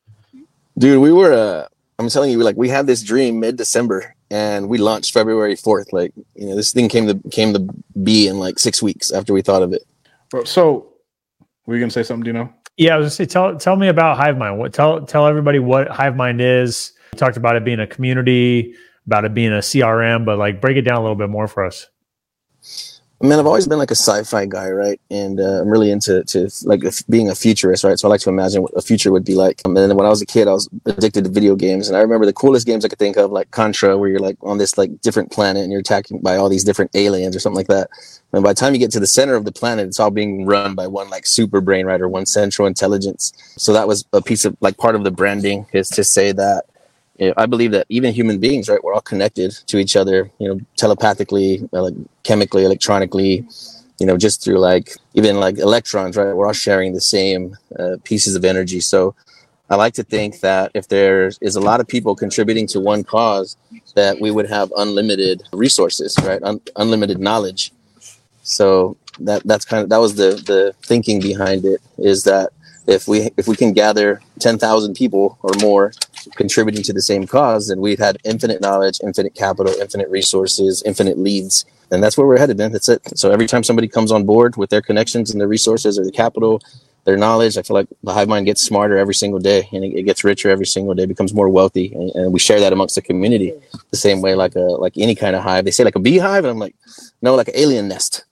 Dude, 0.76 1.00
we 1.00 1.12
were. 1.12 1.32
Uh, 1.32 1.68
I'm 1.98 2.08
telling 2.08 2.30
you, 2.30 2.38
like 2.38 2.56
we 2.56 2.68
had 2.68 2.86
this 2.86 3.02
dream 3.02 3.40
mid 3.40 3.56
December, 3.56 4.14
and 4.30 4.68
we 4.68 4.78
launched 4.78 5.14
February 5.14 5.54
4th. 5.54 5.92
Like 5.92 6.12
you 6.34 6.48
know, 6.48 6.56
this 6.56 6.72
thing 6.72 6.88
came 6.88 7.06
to 7.06 7.28
came 7.30 7.54
to 7.54 7.66
be 8.02 8.26
in 8.26 8.38
like 8.38 8.58
six 8.58 8.82
weeks 8.82 9.12
after 9.12 9.32
we 9.32 9.42
thought 9.42 9.62
of 9.62 9.72
it. 9.72 9.82
So 10.44 10.94
were 11.66 11.74
you 11.74 11.80
gonna 11.80 11.90
say 11.90 12.02
something, 12.02 12.24
do 12.24 12.28
you 12.28 12.44
know? 12.44 12.52
Yeah, 12.76 12.94
I 12.94 12.98
was 12.98 13.04
gonna 13.04 13.10
say 13.10 13.26
tell 13.26 13.56
tell 13.56 13.76
me 13.76 13.88
about 13.88 14.18
HiveMind. 14.18 14.56
What 14.56 14.72
tell 14.72 15.04
tell 15.04 15.26
everybody 15.26 15.58
what 15.58 15.88
HiveMind 15.88 16.40
is. 16.40 16.92
You 17.12 17.18
talked 17.18 17.36
about 17.36 17.56
it 17.56 17.64
being 17.64 17.80
a 17.80 17.86
community, 17.86 18.74
about 19.06 19.24
it 19.24 19.34
being 19.34 19.52
a 19.52 19.58
CRM, 19.58 20.24
but 20.24 20.38
like 20.38 20.60
break 20.60 20.76
it 20.76 20.82
down 20.82 20.96
a 20.96 21.02
little 21.02 21.16
bit 21.16 21.28
more 21.28 21.46
for 21.46 21.64
us. 21.64 21.88
Man, 23.22 23.38
I've 23.38 23.46
always 23.46 23.68
been 23.68 23.78
like 23.78 23.92
a 23.92 23.94
sci-fi 23.94 24.46
guy, 24.46 24.68
right? 24.70 25.00
And 25.08 25.38
uh, 25.38 25.60
I'm 25.60 25.68
really 25.68 25.92
into 25.92 26.24
to 26.24 26.50
like 26.64 26.82
being 27.08 27.30
a 27.30 27.36
futurist, 27.36 27.84
right? 27.84 27.96
So 27.96 28.08
I 28.08 28.10
like 28.10 28.20
to 28.22 28.30
imagine 28.30 28.62
what 28.62 28.72
a 28.76 28.82
future 28.82 29.12
would 29.12 29.24
be 29.24 29.36
like. 29.36 29.62
And 29.64 29.76
then 29.76 29.96
when 29.96 30.04
I 30.04 30.08
was 30.08 30.20
a 30.20 30.26
kid, 30.26 30.48
I 30.48 30.52
was 30.52 30.68
addicted 30.86 31.22
to 31.22 31.30
video 31.30 31.54
games, 31.54 31.86
and 31.86 31.96
I 31.96 32.00
remember 32.00 32.26
the 32.26 32.32
coolest 32.32 32.66
games 32.66 32.84
I 32.84 32.88
could 32.88 32.98
think 32.98 33.16
of, 33.16 33.30
like 33.30 33.52
Contra, 33.52 33.96
where 33.96 34.08
you're 34.08 34.18
like 34.18 34.36
on 34.42 34.58
this 34.58 34.76
like 34.76 35.00
different 35.02 35.30
planet 35.30 35.62
and 35.62 35.70
you're 35.70 35.82
attacked 35.82 36.10
by 36.20 36.34
all 36.34 36.48
these 36.48 36.64
different 36.64 36.90
aliens 36.96 37.36
or 37.36 37.38
something 37.38 37.58
like 37.58 37.68
that. 37.68 37.90
And 38.32 38.42
by 38.42 38.50
the 38.50 38.56
time 38.56 38.74
you 38.74 38.80
get 38.80 38.90
to 38.90 39.00
the 39.00 39.06
center 39.06 39.36
of 39.36 39.44
the 39.44 39.52
planet, 39.52 39.86
it's 39.86 40.00
all 40.00 40.10
being 40.10 40.44
run 40.44 40.74
by 40.74 40.88
one 40.88 41.08
like 41.08 41.24
super 41.24 41.60
brain, 41.60 41.86
right, 41.86 42.00
or 42.00 42.08
one 42.08 42.26
central 42.26 42.66
intelligence. 42.66 43.32
So 43.56 43.72
that 43.72 43.86
was 43.86 44.04
a 44.12 44.20
piece 44.20 44.44
of 44.44 44.56
like 44.60 44.78
part 44.78 44.96
of 44.96 45.04
the 45.04 45.12
branding 45.12 45.66
is 45.72 45.88
to 45.90 46.02
say 46.02 46.32
that 46.32 46.64
I 47.36 47.46
believe 47.46 47.72
that 47.72 47.86
even 47.88 48.14
human 48.14 48.38
beings, 48.40 48.68
right, 48.68 48.82
we're 48.82 48.94
all 48.94 49.00
connected 49.00 49.52
to 49.68 49.78
each 49.78 49.96
other, 49.96 50.30
you 50.38 50.48
know, 50.48 50.60
telepathically, 50.76 51.68
uh, 51.72 51.82
like 51.82 51.94
chemically, 52.24 52.64
electronically, 52.64 53.46
you 54.00 54.06
know, 54.06 54.16
just 54.16 54.42
through 54.42 54.58
like 54.58 54.96
even 55.14 55.38
like 55.40 55.58
electrons, 55.58 56.16
right? 56.16 56.34
We're 56.34 56.46
all 56.46 56.52
sharing 56.52 56.94
the 56.94 57.00
same 57.00 57.56
uh, 57.78 57.96
pieces 58.04 58.34
of 58.34 58.44
energy. 58.44 58.80
So 58.80 59.14
I 59.70 59.76
like 59.76 59.94
to 59.94 60.04
think 60.04 60.40
that 60.40 60.72
if 60.74 60.88
there 60.88 61.30
is 61.40 61.56
a 61.56 61.60
lot 61.60 61.80
of 61.80 61.88
people 61.88 62.16
contributing 62.16 62.66
to 62.68 62.80
one 62.80 63.04
cause, 63.04 63.56
that 63.94 64.20
we 64.20 64.30
would 64.30 64.48
have 64.48 64.72
unlimited 64.76 65.42
resources, 65.52 66.16
right? 66.24 66.42
Un- 66.42 66.60
unlimited 66.76 67.20
knowledge. 67.20 67.72
So 68.42 68.96
that 69.20 69.42
that's 69.44 69.64
kind 69.64 69.82
of 69.82 69.90
that 69.90 69.98
was 69.98 70.14
the 70.16 70.30
the 70.46 70.74
thinking 70.82 71.20
behind 71.20 71.64
it 71.64 71.80
is 71.98 72.24
that 72.24 72.50
if 72.86 73.08
we 73.08 73.30
if 73.36 73.46
we 73.48 73.56
can 73.56 73.72
gather 73.72 74.20
10,000 74.40 74.94
people 74.94 75.38
or 75.42 75.52
more 75.60 75.92
contributing 76.34 76.82
to 76.84 76.92
the 76.92 77.02
same 77.02 77.26
cause, 77.26 77.68
then 77.68 77.80
we've 77.80 77.98
had 77.98 78.18
infinite 78.24 78.60
knowledge, 78.60 79.00
infinite 79.02 79.34
capital, 79.34 79.72
infinite 79.80 80.08
resources, 80.08 80.82
infinite 80.84 81.18
leads. 81.18 81.64
And 81.90 82.02
that's 82.02 82.16
where 82.16 82.26
we're 82.26 82.38
headed, 82.38 82.58
man. 82.58 82.72
That's 82.72 82.88
it. 82.88 83.02
So 83.18 83.30
every 83.30 83.46
time 83.46 83.64
somebody 83.64 83.88
comes 83.88 84.10
on 84.10 84.24
board 84.24 84.56
with 84.56 84.70
their 84.70 84.82
connections 84.82 85.30
and 85.30 85.40
their 85.40 85.48
resources 85.48 85.98
or 85.98 86.04
the 86.04 86.12
capital, 86.12 86.62
their 87.04 87.16
knowledge. 87.16 87.56
I 87.58 87.62
feel 87.62 87.74
like 87.74 87.88
the 88.02 88.12
hive 88.12 88.28
mind 88.28 88.46
gets 88.46 88.62
smarter 88.62 88.96
every 88.96 89.14
single 89.14 89.40
day 89.40 89.68
and 89.72 89.84
it, 89.84 89.98
it 89.98 90.02
gets 90.04 90.22
richer 90.22 90.50
every 90.50 90.66
single 90.66 90.94
day, 90.94 91.04
becomes 91.06 91.34
more 91.34 91.48
wealthy. 91.48 91.92
And, 91.92 92.10
and, 92.14 92.32
we 92.32 92.38
share 92.38 92.60
that 92.60 92.72
amongst 92.72 92.94
the 92.94 93.02
community 93.02 93.52
the 93.90 93.96
same 93.96 94.20
way, 94.20 94.34
like 94.34 94.54
a, 94.54 94.60
like 94.60 94.96
any 94.96 95.14
kind 95.14 95.34
of 95.34 95.42
hive. 95.42 95.64
They 95.64 95.70
say 95.72 95.84
like 95.84 95.96
a 95.96 96.00
beehive. 96.00 96.44
And 96.44 96.52
I'm 96.52 96.58
like, 96.58 96.76
no, 97.20 97.34
like 97.34 97.48
an 97.48 97.56
alien 97.56 97.88
nest. 97.88 98.24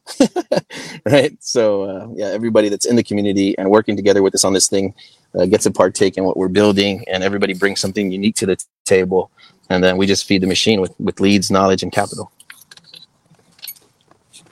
right. 1.04 1.36
So, 1.42 1.82
uh, 1.84 2.08
yeah, 2.14 2.26
everybody 2.26 2.68
that's 2.68 2.86
in 2.86 2.96
the 2.96 3.02
community 3.02 3.58
and 3.58 3.70
working 3.70 3.96
together 3.96 4.22
with 4.22 4.34
us 4.34 4.44
on 4.44 4.52
this 4.52 4.68
thing 4.68 4.94
uh, 5.34 5.46
gets 5.46 5.64
to 5.64 5.70
partake 5.70 6.16
in 6.16 6.24
what 6.24 6.36
we're 6.36 6.48
building 6.48 7.04
and 7.08 7.22
everybody 7.22 7.54
brings 7.54 7.80
something 7.80 8.10
unique 8.10 8.36
to 8.36 8.46
the 8.46 8.56
t- 8.56 8.64
table. 8.84 9.30
And 9.68 9.82
then 9.82 9.96
we 9.96 10.06
just 10.06 10.26
feed 10.26 10.42
the 10.42 10.46
machine 10.46 10.80
with, 10.80 10.94
with 10.98 11.20
leads, 11.20 11.50
knowledge, 11.50 11.82
and 11.82 11.92
capital. 11.92 12.30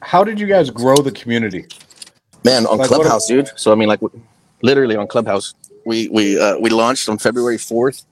How 0.01 0.25
did 0.25 0.41
you 0.41 0.47
guys 0.47 0.71
grow 0.71 0.97
the 0.97 1.13
community? 1.13 1.67
Man, 2.49 2.67
on 2.67 2.79
like 2.79 2.89
Clubhouse, 2.89 3.27
dude. 3.29 3.51
So 3.57 3.73
I 3.73 3.77
mean, 3.77 3.89
like, 3.89 4.01
literally 4.63 4.97
on 4.97 5.09
Clubhouse. 5.09 5.55
We 5.87 6.09
we 6.11 6.41
uh, 6.41 6.59
we 6.59 6.71
launched 6.71 7.09
on 7.09 7.19
February 7.19 7.59
fourth, 7.59 8.07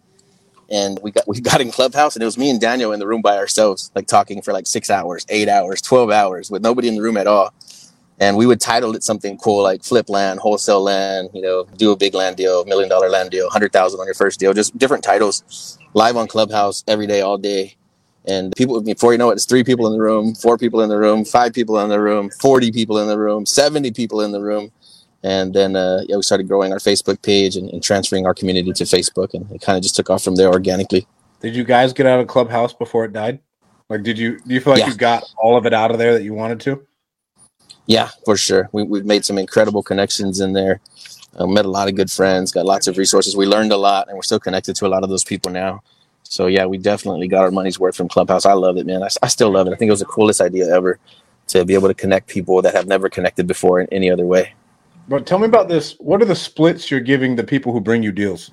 and 0.71 0.99
we 1.03 1.13
got 1.13 1.29
we 1.29 1.41
got 1.41 1.61
in 1.61 1.71
Clubhouse, 1.73 2.17
and 2.17 2.23
it 2.23 2.27
was 2.27 2.39
me 2.39 2.51
and 2.51 2.61
Daniel 2.61 2.93
in 2.93 3.01
the 3.01 3.09
room 3.09 3.23
by 3.23 3.39
ourselves, 3.39 3.91
like 3.95 4.07
talking 4.09 4.43
for 4.43 4.53
like 4.53 4.67
six 4.67 4.91
hours, 4.91 5.27
eight 5.31 5.49
hours, 5.49 5.83
twelve 5.83 6.11
hours, 6.11 6.51
with 6.51 6.63
nobody 6.63 6.89
in 6.89 6.97
the 6.97 7.03
room 7.03 7.17
at 7.19 7.27
all. 7.29 7.55
And 8.21 8.37
we 8.37 8.47
would 8.47 8.61
title 8.61 8.97
it 8.97 9.05
something 9.05 9.39
cool 9.39 9.63
like 9.63 9.85
flip 9.85 10.09
land, 10.09 10.41
wholesale 10.41 10.83
land, 10.83 11.31
you 11.35 11.43
know, 11.43 11.67
do 11.77 11.93
a 11.93 11.97
big 11.97 12.15
land 12.15 12.37
deal, 12.37 12.65
million 12.67 12.89
dollar 12.89 13.11
land 13.11 13.31
deal, 13.31 13.51
hundred 13.51 13.73
thousand 13.73 14.01
on 14.01 14.07
your 14.07 14.15
first 14.15 14.41
deal, 14.41 14.55
just 14.55 14.77
different 14.79 15.05
titles, 15.05 15.79
live 15.95 16.17
on 16.17 16.29
Clubhouse 16.29 16.85
every 16.89 17.07
day, 17.09 17.23
all 17.23 17.39
day. 17.39 17.77
And 18.27 18.55
people, 18.57 18.81
before 18.81 19.13
you 19.13 19.19
know 19.19 19.31
it, 19.31 19.35
it's 19.35 19.45
three 19.45 19.63
people 19.63 19.87
in 19.87 19.93
the 19.93 20.03
room, 20.03 20.35
four 20.35 20.59
people 20.59 20.81
in 20.81 20.89
the 20.89 20.99
room, 20.99 21.25
five 21.25 21.53
people 21.53 21.79
in 21.81 21.89
the 21.89 22.01
room, 22.01 22.31
40 22.41 22.73
people 22.73 22.99
in 22.99 23.09
the 23.09 23.19
room, 23.19 23.47
70 23.47 23.93
people 23.93 24.21
in 24.21 24.33
the 24.33 24.41
room. 24.41 24.73
And 25.23 25.55
then 25.55 25.77
uh, 25.77 26.03
yeah, 26.09 26.17
we 26.17 26.23
started 26.23 26.49
growing 26.49 26.73
our 26.73 26.79
Facebook 26.79 27.23
page 27.23 27.57
and, 27.57 27.71
and 27.71 27.83
transferring 27.83 28.27
our 28.27 28.35
community 28.35 28.73
to 28.73 28.85
Facebook. 28.85 29.35
And 29.35 29.51
it 29.53 29.61
kind 29.61 29.77
of 29.77 29.83
just 29.83 29.97
took 29.97 30.11
off 30.11 30.23
from 30.23 30.37
there 30.37 30.49
organically. 30.49 31.07
Did 31.41 31.55
you 31.55 31.65
guys 31.65 31.93
get 31.93 32.07
out 32.07 32.21
of 32.21 32.27
Clubhouse 32.27 32.73
before 32.73 33.05
it 33.05 33.13
died? 33.13 33.41
Like, 33.89 34.03
did 34.03 34.19
you, 34.19 34.41
do 34.41 34.55
you 34.55 34.61
feel 34.61 34.73
like 34.73 34.81
yeah. 34.81 34.89
you 34.89 34.97
got 34.97 35.23
all 35.37 35.57
of 35.57 35.67
it 35.67 35.73
out 35.73 35.91
of 35.93 35.99
there 35.99 36.13
that 36.15 36.25
you 36.25 36.35
wanted 36.35 36.61
to? 36.61 36.85
Yeah, 37.87 38.11
for 38.25 38.37
sure. 38.37 38.69
We, 38.73 38.83
we've 38.83 39.05
made 39.05 39.25
some 39.25 39.39
incredible 39.39 39.83
connections 39.83 40.41
in 40.41 40.53
there. 40.53 40.81
Uh, 41.37 41.47
met 41.47 41.67
a 41.67 41.71
lot 41.71 41.87
of 41.87 41.95
good 41.95 42.11
friends, 42.11 42.51
got 42.51 42.65
lots 42.65 42.87
of 42.87 42.97
resources. 42.97 43.37
We 43.37 43.47
learned 43.47 43.71
a 43.71 43.77
lot, 43.77 44.09
and 44.09 44.17
we're 44.17 44.23
still 44.23 44.41
connected 44.41 44.75
to 44.77 44.87
a 44.87 44.89
lot 44.89 45.05
of 45.05 45.11
those 45.11 45.23
people 45.23 45.53
now. 45.53 45.83
So 46.31 46.47
yeah, 46.47 46.67
we 46.67 46.79
definitely 46.79 47.29
got 47.29 47.45
our 47.45 47.51
money's 47.51 47.79
worth 47.79 47.97
from 47.97 48.09
Clubhouse. 48.09 48.47
I 48.47 48.55
love 48.55 48.77
it, 48.77 48.87
man. 48.87 49.03
I, 49.03 49.09
I 49.23 49.29
still 49.29 49.51
love 49.51 49.67
it. 49.67 49.73
I 49.73 49.77
think 49.77 49.89
it 49.89 49.93
was 49.93 50.01
the 50.01 50.07
coolest 50.07 50.41
idea 50.41 50.69
ever 50.75 50.99
to 51.49 51.65
be 51.65 51.75
able 51.75 51.89
to 51.89 51.95
connect 51.95 52.29
people 52.29 52.63
that 52.63 52.75
have 52.75 52.87
never 52.87 53.09
connected 53.09 53.47
before 53.47 53.81
in 53.81 53.89
any 53.93 54.11
other 54.11 54.27
way. 54.27 54.55
But 55.09 55.27
tell 55.27 55.39
me 55.39 55.47
about 55.47 55.69
this. 55.69 55.97
What 55.99 56.23
are 56.23 56.27
the 56.27 56.35
splits 56.35 56.91
you're 56.91 57.01
giving 57.01 57.37
the 57.37 57.45
people 57.45 57.73
who 57.73 57.81
bring 57.81 58.03
you 58.03 58.13
deals? 58.13 58.51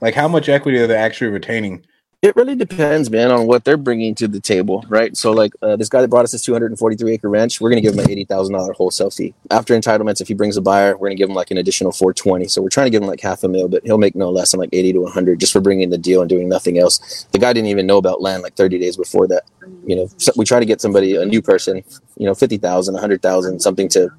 Like 0.00 0.14
how 0.14 0.28
much 0.28 0.48
equity 0.48 0.78
are 0.78 0.86
they 0.86 0.96
actually 0.96 1.30
retaining 1.30 1.84
it 2.22 2.36
really 2.36 2.54
depends, 2.54 3.10
man, 3.10 3.32
on 3.32 3.48
what 3.48 3.64
they're 3.64 3.76
bringing 3.76 4.14
to 4.14 4.28
the 4.28 4.38
table, 4.38 4.84
right? 4.88 5.16
So, 5.16 5.32
like 5.32 5.52
uh, 5.60 5.74
this 5.74 5.88
guy 5.88 6.00
that 6.00 6.08
brought 6.08 6.22
us 6.22 6.30
this 6.30 6.44
243 6.44 7.12
acre 7.14 7.28
ranch, 7.28 7.60
we're 7.60 7.68
going 7.68 7.82
to 7.82 7.86
give 7.86 7.94
him 7.94 8.04
an 8.04 8.08
eighty 8.08 8.24
thousand 8.24 8.54
dollar 8.54 8.72
wholesale 8.74 9.10
fee. 9.10 9.34
After 9.50 9.74
entitlements, 9.74 10.20
if 10.20 10.28
he 10.28 10.34
brings 10.34 10.56
a 10.56 10.60
buyer, 10.62 10.92
we're 10.92 11.08
going 11.08 11.16
to 11.16 11.20
give 11.20 11.28
him 11.28 11.34
like 11.34 11.50
an 11.50 11.58
additional 11.58 11.90
420. 11.90 12.46
So 12.46 12.62
we're 12.62 12.68
trying 12.68 12.86
to 12.86 12.90
give 12.90 13.02
him 13.02 13.08
like 13.08 13.20
half 13.20 13.42
a 13.42 13.48
mil, 13.48 13.66
but 13.66 13.82
he'll 13.84 13.98
make 13.98 14.14
no 14.14 14.30
less 14.30 14.52
than 14.52 14.60
like 14.60 14.70
80 14.72 14.92
to 14.92 15.00
100 15.00 15.40
just 15.40 15.52
for 15.52 15.60
bringing 15.60 15.90
the 15.90 15.98
deal 15.98 16.20
and 16.20 16.28
doing 16.30 16.48
nothing 16.48 16.78
else. 16.78 17.26
The 17.32 17.40
guy 17.40 17.52
didn't 17.52 17.70
even 17.70 17.86
know 17.86 17.96
about 17.98 18.22
land 18.22 18.44
like 18.44 18.54
30 18.54 18.78
days 18.78 18.96
before 18.96 19.26
that. 19.26 19.42
You 19.84 19.96
know, 19.96 20.08
so 20.18 20.30
we 20.36 20.44
try 20.44 20.60
to 20.60 20.66
get 20.66 20.80
somebody, 20.80 21.16
a 21.16 21.24
new 21.24 21.42
person, 21.42 21.82
you 22.16 22.26
know, 22.26 22.34
50,000, 22.34 22.94
100,000, 22.94 23.60
something 23.60 23.88
to 23.90 24.10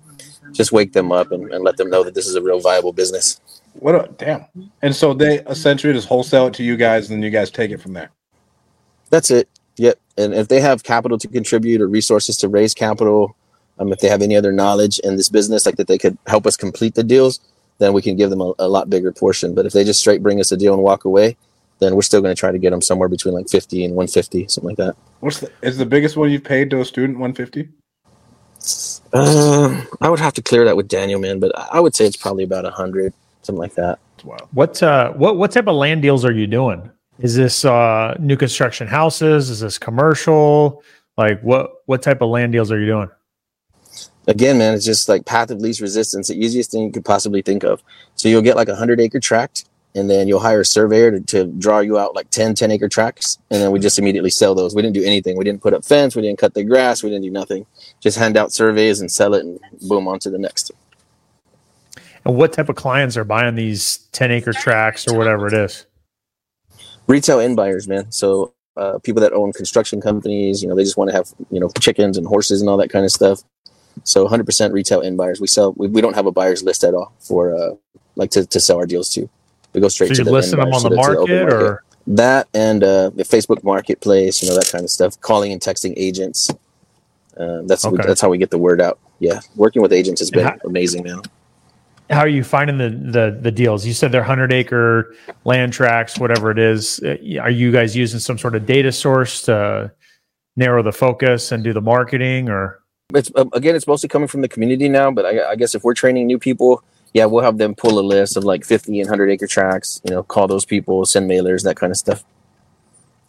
just 0.52 0.74
wake 0.74 0.92
them 0.92 1.14
up 1.14 1.32
and, 1.32 1.52
and 1.54 1.64
let 1.64 1.78
them 1.78 1.90
know 1.90 2.04
that 2.04 2.16
this 2.16 2.28
is 2.28 2.36
a 2.36 2.42
real 2.42 2.60
viable 2.60 2.92
business. 2.92 3.40
What 3.74 3.96
a 3.96 4.12
damn! 4.18 4.46
And 4.82 4.96
so 4.96 5.14
they 5.14 5.40
essentially 5.42 5.94
just 5.94 6.08
wholesale 6.08 6.48
it 6.48 6.54
to 6.56 6.64
you 6.64 6.78
guys, 6.78 7.10
and 7.10 7.18
then 7.18 7.24
you 7.24 7.32
guys 7.32 7.52
take 7.52 7.72
it 7.72 7.82
from 7.82 7.94
there. 7.94 8.12
That's 9.10 9.32
it. 9.32 9.50
Yep. 9.78 10.00
And 10.18 10.34
if 10.34 10.48
they 10.48 10.62
have 10.62 10.84
capital 10.84 11.18
to 11.18 11.28
contribute 11.28 11.82
or 11.82 11.88
resources 11.88 12.38
to 12.38 12.48
raise 12.48 12.74
capital, 12.74 13.36
um, 13.80 13.92
if 13.92 14.00
they 14.00 14.08
have 14.08 14.22
any 14.22 14.36
other 14.36 14.52
knowledge 14.52 15.00
in 15.00 15.18
this 15.18 15.30
business, 15.30 15.66
like 15.66 15.78
that 15.78 15.88
they 15.88 15.98
could 15.98 16.18
help 16.28 16.46
us 16.46 16.56
complete 16.56 16.96
the 16.96 17.04
deals, 17.04 17.40
then 17.80 17.94
we 17.94 18.02
can 18.02 18.16
give 18.16 18.30
them 18.30 18.42
a, 18.42 18.54
a 18.60 18.68
lot 18.68 18.90
bigger 18.90 19.12
portion. 19.12 19.56
But 19.56 19.66
if 19.66 19.74
they 19.74 19.84
just 19.84 20.00
straight 20.00 20.22
bring 20.22 20.40
us 20.40 20.52
a 20.52 20.58
deal 20.58 20.74
and 20.74 20.84
walk 20.84 21.06
away, 21.06 21.38
then 21.80 21.96
we're 21.96 22.02
still 22.04 22.22
going 22.22 22.34
to 22.34 22.40
try 22.40 22.52
to 22.52 22.60
get 22.60 22.70
them 22.70 22.82
somewhere 22.82 23.10
between 23.10 23.34
like 23.34 23.50
50 23.50 23.84
and 23.84 23.96
150, 23.96 24.48
something 24.48 24.70
like 24.70 24.78
that. 24.78 24.96
What's 25.20 25.40
the, 25.40 25.52
is 25.62 25.78
the 25.78 25.86
biggest 25.86 26.16
one 26.16 26.30
you've 26.30 26.44
paid 26.44 26.70
to 26.70 26.82
a 26.82 26.86
student 26.86 27.20
150? 27.20 27.70
Uh, 29.12 29.84
I 30.02 30.10
would 30.10 30.20
have 30.20 30.34
to 30.34 30.42
clear 30.42 30.66
that 30.66 30.78
with 30.78 30.88
Daniel, 30.88 31.20
man, 31.20 31.40
but 31.40 31.52
I 31.58 31.80
would 31.80 31.96
say 31.96 32.06
it's 32.06 32.18
probably 32.18 32.44
about 32.44 32.66
a 32.66 32.72
hundred, 32.72 33.14
something 33.44 33.60
like 33.60 33.76
that. 33.76 34.00
Wow. 34.24 34.38
What 34.52 34.82
uh, 34.82 35.12
what 35.14 35.38
what 35.38 35.52
type 35.52 35.68
of 35.68 35.76
land 35.76 36.02
deals 36.02 36.26
are 36.26 36.34
you 36.34 36.48
doing? 36.48 36.90
Is 37.20 37.36
this 37.36 37.64
uh, 37.64 38.16
new 38.20 38.36
construction 38.36 38.88
houses? 38.88 39.50
Is 39.50 39.60
this 39.60 39.78
commercial? 39.78 40.84
Like 41.18 41.42
what 41.42 41.72
what 41.86 42.02
type 42.02 42.22
of 42.22 42.30
land 42.30 42.54
deals 42.54 42.72
are 42.72 42.80
you 42.80 42.88
doing? 42.88 43.10
Again, 44.28 44.58
man, 44.58 44.74
it's 44.74 44.86
just 44.86 45.10
like 45.10 45.26
path 45.26 45.52
of 45.52 45.60
least 45.60 45.82
resistance, 45.82 46.30
the 46.30 46.36
easiest 46.36 46.72
thing 46.72 46.84
you 46.84 46.92
could 46.92 47.06
possibly 47.06 47.42
think 47.42 47.64
of. 47.64 47.84
So 48.16 48.30
you'll 48.30 48.42
get 48.42 48.56
like 48.56 48.70
a 48.70 48.76
hundred 48.76 49.02
acre 49.02 49.20
tract, 49.20 49.66
and 49.96 50.10
then 50.10 50.30
you'll 50.30 50.40
hire 50.40 50.62
a 50.62 50.66
surveyor 50.66 51.12
to, 51.12 51.20
to, 51.20 51.46
draw 51.46 51.80
you 51.80 52.00
out 52.00 52.16
like 52.16 52.30
10, 52.30 52.56
10 52.56 52.72
acre 52.72 52.88
tracts, 52.88 53.38
and 53.52 53.62
then 53.62 53.72
we 53.72 53.80
just 53.80 54.00
immediately 54.00 54.30
sell 54.30 54.56
those. 54.56 54.74
We 54.74 54.82
didn't 54.82 54.96
do 54.96 55.04
anything. 55.04 55.38
We 55.38 55.44
didn't 55.44 55.62
put 55.62 55.74
up 55.74 55.84
fence. 55.84 56.16
We 56.16 56.22
didn't 56.22 56.40
cut 56.40 56.54
the 56.54 56.64
grass. 56.64 57.04
We 57.04 57.10
didn't 57.10 57.24
do 57.24 57.32
nothing. 57.32 57.66
Just 58.00 58.18
hand 58.18 58.38
out 58.38 58.54
surveys 58.54 59.02
and 59.02 59.12
sell 59.12 59.34
it, 59.34 59.46
and 59.46 59.60
boom, 59.82 60.08
on 60.08 60.20
to 60.20 60.30
the 60.30 60.40
next. 60.40 60.72
And 62.26 62.36
what 62.36 62.54
type 62.54 62.70
of 62.70 62.76
clients 62.76 63.18
are 63.18 63.24
buying 63.24 63.56
these 63.56 63.98
10 64.14 64.32
acre 64.32 64.54
tracts 64.54 65.08
or 65.08 65.18
whatever 65.18 65.48
it 65.48 65.54
is? 65.54 65.86
retail 67.08 67.40
end 67.40 67.56
buyers, 67.56 67.88
man. 67.88 68.12
So 68.12 68.54
uh, 68.78 69.00
people 69.00 69.22
that 69.22 69.34
own 69.34 69.54
construction 69.54 70.02
companies, 70.02 70.62
you 70.62 70.70
know, 70.70 70.76
they 70.76 70.84
just 70.84 70.98
want 70.98 71.10
to 71.10 71.16
have 71.16 71.34
you 71.52 71.60
know 71.60 71.70
chickens 71.80 72.18
and 72.18 72.26
horses 72.26 72.62
and 72.62 72.70
all 72.70 72.78
that 72.78 72.90
kind 72.90 73.06
of 73.06 73.12
stuff. 73.12 73.44
So 74.04 74.28
100% 74.28 74.74
retail 74.74 75.02
end 75.02 75.18
buyers. 75.18 75.40
We 75.40 75.48
sell. 75.48 75.74
We, 75.74 75.88
we 75.88 76.02
don't 76.02 76.16
have 76.16 76.26
a 76.26 76.32
buyers 76.32 76.64
list 76.64 76.84
at 76.84 76.94
all 76.94 77.14
for 77.20 77.56
uh, 77.56 77.76
like 78.16 78.32
to, 78.32 78.46
to 78.46 78.60
sell 78.60 78.78
our 78.78 78.86
deals 78.86 79.10
to. 79.14 79.30
We 79.74 79.82
go 79.82 79.88
straight 79.88 80.10
so 80.10 80.16
to 80.16 80.24
the 80.24 80.32
listing 80.32 80.60
them 80.60 80.74
on 80.74 80.84
the, 80.84 80.96
market, 80.96 81.28
the 81.28 81.46
market, 81.46 81.54
or 81.54 81.84
that 82.08 82.48
and 82.54 82.84
uh, 82.84 83.10
the 83.12 83.24
Facebook 83.24 83.64
Marketplace, 83.64 84.42
you 84.42 84.50
know, 84.50 84.56
that 84.56 84.70
kind 84.72 84.84
of 84.84 84.90
stuff. 84.90 85.20
Calling 85.22 85.52
and 85.52 85.62
texting 85.62 85.94
agents. 85.98 86.50
Uh, 87.38 87.62
that's 87.64 87.84
okay. 87.84 88.04
that's 88.06 88.22
how 88.22 88.30
we 88.30 88.38
get 88.38 88.52
the 88.52 88.58
word 88.58 88.82
out. 88.82 89.00
Yeah, 89.20 89.40
working 89.56 89.82
with 89.82 89.94
agents 89.94 90.22
has 90.22 90.30
been 90.30 90.46
how, 90.46 90.58
amazing, 90.66 91.04
man 91.04 91.22
how 92.10 92.20
are 92.20 92.28
you 92.28 92.44
finding 92.44 92.78
the 92.78 92.90
the 92.90 93.40
the 93.42 93.52
deals? 93.52 93.86
You 93.86 93.94
said 93.94 94.12
they're 94.12 94.24
hundred 94.24 94.52
acre 94.52 95.16
land 95.46 95.74
tracts, 95.74 96.20
whatever 96.20 96.52
it 96.52 96.60
is. 96.60 97.00
Uh, 97.00 97.18
are 97.42 97.50
you 97.50 97.72
guys 97.72 97.96
using 97.96 98.20
some 98.20 98.38
sort 98.38 98.56
of 98.56 98.66
data 98.66 98.92
source 98.92 99.42
to 99.44 99.92
narrow 100.56 100.84
the 100.84 100.92
focus 100.92 101.52
and 101.52 101.64
do 101.64 101.74
the 101.74 101.82
marketing, 101.82 102.50
or? 102.50 102.80
It's 103.14 103.32
um, 103.36 103.50
again, 103.54 103.76
it's 103.76 103.88
mostly 103.88 104.10
coming 104.10 104.28
from 104.28 104.42
the 104.42 104.48
community 104.48 104.90
now. 104.90 105.12
But 105.12 105.26
I, 105.26 105.52
I, 105.52 105.56
guess 105.56 105.76
if 105.76 105.84
we're 105.84 105.94
training 105.94 106.28
new 106.28 106.40
people, 106.40 106.84
yeah, 107.14 107.26
we'll 107.26 107.44
have 107.44 107.58
them 107.58 107.76
pull 107.76 108.00
a 108.00 108.02
list 108.02 108.38
of 108.38 108.44
like 108.44 108.66
fifty 108.66 109.00
and 109.00 109.10
hundred 109.10 109.30
acre 109.30 109.48
tracts. 109.48 110.02
You 110.04 110.16
know, 110.16 110.24
call 110.24 110.48
those 110.48 110.66
people, 110.66 111.06
send 111.06 111.30
mailers, 111.30 111.64
that 111.64 111.78
kind 111.78 111.92
of 111.92 111.98
stuff. 111.98 112.24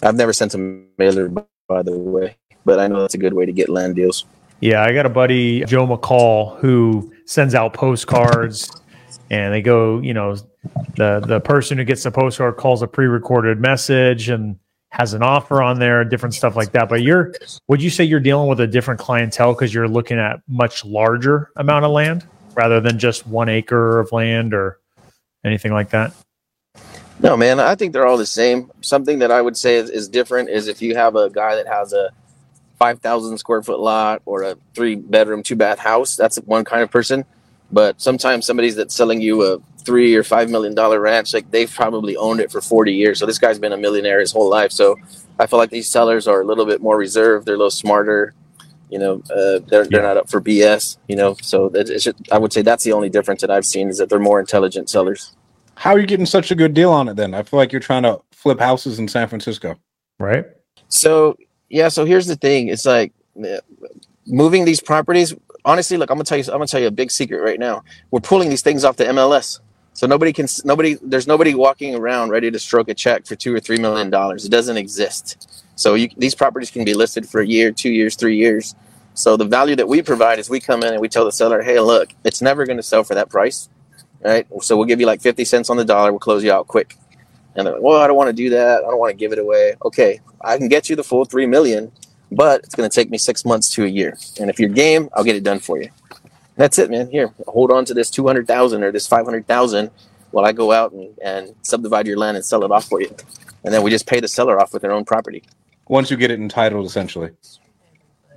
I've 0.02 0.16
never 0.16 0.32
sent 0.32 0.54
a 0.54 0.58
mailer, 0.98 1.28
by 1.28 1.82
the 1.82 1.92
way, 1.92 2.36
but 2.64 2.80
I 2.80 2.88
know 2.88 3.00
that's 3.00 3.14
a 3.14 3.18
good 3.18 3.34
way 3.34 3.46
to 3.46 3.52
get 3.52 3.68
land 3.68 3.94
deals. 3.94 4.24
Yeah, 4.60 4.82
I 4.82 4.92
got 4.92 5.06
a 5.06 5.10
buddy, 5.10 5.64
Joe 5.64 5.86
McCall, 5.86 6.58
who 6.58 7.13
sends 7.26 7.54
out 7.54 7.74
postcards 7.74 8.70
and 9.30 9.52
they 9.52 9.62
go, 9.62 10.00
you 10.00 10.14
know, 10.14 10.36
the 10.96 11.22
the 11.26 11.40
person 11.40 11.78
who 11.78 11.84
gets 11.84 12.02
the 12.02 12.10
postcard 12.10 12.56
calls 12.56 12.82
a 12.82 12.86
pre-recorded 12.86 13.60
message 13.60 14.28
and 14.28 14.58
has 14.90 15.12
an 15.12 15.22
offer 15.22 15.60
on 15.60 15.78
there, 15.80 16.04
different 16.04 16.34
stuff 16.34 16.54
like 16.56 16.72
that. 16.72 16.88
But 16.88 17.02
you're 17.02 17.34
would 17.68 17.82
you 17.82 17.90
say 17.90 18.04
you're 18.04 18.20
dealing 18.20 18.48
with 18.48 18.60
a 18.60 18.66
different 18.66 19.00
clientele 19.00 19.52
because 19.52 19.74
you're 19.74 19.88
looking 19.88 20.18
at 20.18 20.40
much 20.48 20.84
larger 20.84 21.50
amount 21.56 21.84
of 21.84 21.90
land 21.90 22.26
rather 22.54 22.80
than 22.80 22.98
just 22.98 23.26
one 23.26 23.48
acre 23.48 23.98
of 23.98 24.12
land 24.12 24.54
or 24.54 24.78
anything 25.44 25.72
like 25.72 25.90
that? 25.90 26.12
No, 27.20 27.36
man, 27.36 27.60
I 27.60 27.74
think 27.74 27.92
they're 27.92 28.06
all 28.06 28.16
the 28.16 28.26
same. 28.26 28.70
Something 28.80 29.20
that 29.20 29.30
I 29.30 29.40
would 29.40 29.56
say 29.56 29.76
is, 29.76 29.88
is 29.88 30.08
different 30.08 30.48
is 30.48 30.68
if 30.68 30.82
you 30.82 30.94
have 30.96 31.16
a 31.16 31.30
guy 31.30 31.54
that 31.54 31.66
has 31.66 31.92
a 31.92 32.10
5,000 32.78 33.38
square 33.38 33.62
foot 33.62 33.80
lot 33.80 34.22
or 34.26 34.42
a 34.42 34.56
three 34.74 34.96
bedroom, 34.96 35.42
two 35.42 35.56
bath 35.56 35.78
house, 35.78 36.16
that's 36.16 36.36
one 36.38 36.64
kind 36.64 36.82
of 36.82 36.90
person. 36.90 37.24
But 37.70 38.00
sometimes 38.00 38.46
somebody's 38.46 38.76
that's 38.76 38.94
selling 38.94 39.20
you 39.20 39.42
a 39.42 39.58
three 39.84 40.14
or 40.14 40.22
five 40.22 40.50
million 40.50 40.74
dollar 40.74 41.00
ranch, 41.00 41.34
like 41.34 41.50
they've 41.50 41.72
probably 41.72 42.16
owned 42.16 42.40
it 42.40 42.50
for 42.50 42.60
40 42.60 42.92
years. 42.92 43.18
So 43.18 43.26
this 43.26 43.38
guy's 43.38 43.58
been 43.58 43.72
a 43.72 43.76
millionaire 43.76 44.20
his 44.20 44.32
whole 44.32 44.48
life. 44.48 44.72
So 44.72 44.96
I 45.38 45.46
feel 45.46 45.58
like 45.58 45.70
these 45.70 45.90
sellers 45.90 46.26
are 46.26 46.40
a 46.40 46.44
little 46.44 46.66
bit 46.66 46.80
more 46.80 46.96
reserved. 46.96 47.46
They're 47.46 47.54
a 47.54 47.58
little 47.58 47.70
smarter. 47.70 48.34
You 48.90 48.98
know, 48.98 49.22
uh, 49.30 49.60
they're, 49.66 49.86
they're 49.86 50.02
not 50.02 50.16
up 50.16 50.30
for 50.30 50.40
BS, 50.40 50.98
you 51.08 51.16
know, 51.16 51.36
so 51.42 51.68
just, 51.70 52.12
I 52.30 52.38
would 52.38 52.52
say 52.52 52.62
that's 52.62 52.84
the 52.84 52.92
only 52.92 53.08
difference 53.08 53.40
that 53.40 53.50
I've 53.50 53.64
seen 53.64 53.88
is 53.88 53.98
that 53.98 54.08
they're 54.08 54.20
more 54.20 54.38
intelligent 54.38 54.88
sellers. 54.88 55.34
How 55.74 55.92
are 55.94 55.98
you 55.98 56.06
getting 56.06 56.26
such 56.26 56.50
a 56.52 56.54
good 56.54 56.74
deal 56.74 56.92
on 56.92 57.08
it 57.08 57.16
then? 57.16 57.34
I 57.34 57.42
feel 57.42 57.58
like 57.58 57.72
you're 57.72 57.80
trying 57.80 58.04
to 58.04 58.20
flip 58.30 58.60
houses 58.60 59.00
in 59.00 59.08
San 59.08 59.26
Francisco. 59.26 59.76
Right. 60.20 60.44
So 60.88 61.36
yeah, 61.74 61.88
so 61.88 62.04
here's 62.04 62.28
the 62.28 62.36
thing. 62.36 62.68
It's 62.68 62.86
like 62.86 63.12
eh, 63.44 63.58
moving 64.28 64.64
these 64.64 64.80
properties. 64.80 65.34
honestly, 65.64 65.96
look, 65.96 66.08
I'm 66.08 66.16
gonna 66.16 66.24
tell 66.24 66.38
you, 66.38 66.44
I'm 66.44 66.52
gonna 66.58 66.68
tell 66.68 66.80
you 66.80 66.86
a 66.86 66.92
big 66.92 67.10
secret 67.10 67.40
right 67.42 67.58
now. 67.58 67.82
We're 68.12 68.20
pulling 68.20 68.48
these 68.48 68.62
things 68.62 68.84
off 68.84 68.96
the 68.96 69.06
MLS, 69.06 69.58
so 69.92 70.06
nobody 70.06 70.32
can, 70.32 70.46
nobody, 70.64 70.96
there's 71.02 71.26
nobody 71.26 71.52
walking 71.52 71.96
around 71.96 72.30
ready 72.30 72.48
to 72.48 72.60
stroke 72.60 72.88
a 72.88 72.94
check 72.94 73.26
for 73.26 73.34
two 73.34 73.52
or 73.52 73.58
three 73.58 73.78
million 73.78 74.08
dollars. 74.08 74.44
It 74.44 74.50
doesn't 74.50 74.76
exist. 74.76 75.50
So 75.74 75.94
you, 75.94 76.08
these 76.16 76.36
properties 76.36 76.70
can 76.70 76.84
be 76.84 76.94
listed 76.94 77.28
for 77.28 77.40
a 77.40 77.46
year, 77.46 77.72
two 77.72 77.90
years, 77.90 78.14
three 78.14 78.36
years. 78.36 78.76
So 79.14 79.36
the 79.36 79.44
value 79.44 79.74
that 79.74 79.88
we 79.88 80.00
provide 80.00 80.38
is 80.38 80.48
we 80.48 80.60
come 80.60 80.84
in 80.84 80.92
and 80.92 81.00
we 81.00 81.08
tell 81.08 81.24
the 81.24 81.32
seller, 81.32 81.60
hey, 81.60 81.80
look, 81.80 82.14
it's 82.24 82.40
never 82.40 82.66
going 82.66 82.76
to 82.76 82.82
sell 82.84 83.02
for 83.02 83.14
that 83.16 83.30
price, 83.30 83.68
right? 84.24 84.46
So 84.62 84.76
we'll 84.76 84.86
give 84.86 85.00
you 85.00 85.06
like 85.06 85.20
50 85.20 85.44
cents 85.44 85.70
on 85.70 85.76
the 85.76 85.84
dollar. 85.84 86.12
We'll 86.12 86.20
close 86.20 86.44
you 86.44 86.52
out 86.52 86.68
quick. 86.68 86.96
And 87.56 87.66
they're 87.66 87.74
like, 87.74 87.82
well, 87.82 88.00
I 88.00 88.06
don't 88.06 88.16
want 88.16 88.28
to 88.28 88.32
do 88.32 88.50
that. 88.50 88.78
I 88.78 88.88
don't 88.88 88.98
want 88.98 89.10
to 89.10 89.16
give 89.16 89.32
it 89.32 89.38
away. 89.38 89.74
Okay, 89.84 90.20
I 90.40 90.58
can 90.58 90.68
get 90.68 90.90
you 90.90 90.96
the 90.96 91.04
full 91.04 91.24
three 91.24 91.46
million, 91.46 91.92
but 92.32 92.60
it's 92.64 92.74
going 92.74 92.88
to 92.88 92.94
take 92.94 93.10
me 93.10 93.18
six 93.18 93.44
months 93.44 93.68
to 93.74 93.84
a 93.84 93.88
year. 93.88 94.16
And 94.40 94.50
if 94.50 94.58
you're 94.58 94.68
game, 94.68 95.08
I'll 95.14 95.24
get 95.24 95.36
it 95.36 95.44
done 95.44 95.60
for 95.60 95.80
you. 95.80 95.90
That's 96.56 96.78
it, 96.78 96.90
man. 96.90 97.10
Here, 97.10 97.32
hold 97.46 97.72
on 97.72 97.84
to 97.86 97.94
this 97.94 98.10
200,000 98.10 98.82
or 98.82 98.92
this 98.92 99.06
500,000 99.06 99.90
while 100.30 100.44
I 100.44 100.52
go 100.52 100.72
out 100.72 100.92
and, 100.92 101.16
and 101.22 101.54
subdivide 101.62 102.06
your 102.06 102.16
land 102.16 102.36
and 102.36 102.44
sell 102.44 102.64
it 102.64 102.70
off 102.70 102.86
for 102.86 103.00
you. 103.00 103.14
And 103.64 103.72
then 103.72 103.82
we 103.82 103.90
just 103.90 104.06
pay 104.06 104.20
the 104.20 104.28
seller 104.28 104.60
off 104.60 104.72
with 104.72 104.82
their 104.82 104.92
own 104.92 105.04
property. 105.04 105.42
Once 105.88 106.10
you 106.10 106.16
get 106.16 106.30
it 106.30 106.38
entitled, 106.40 106.86
essentially. 106.86 107.30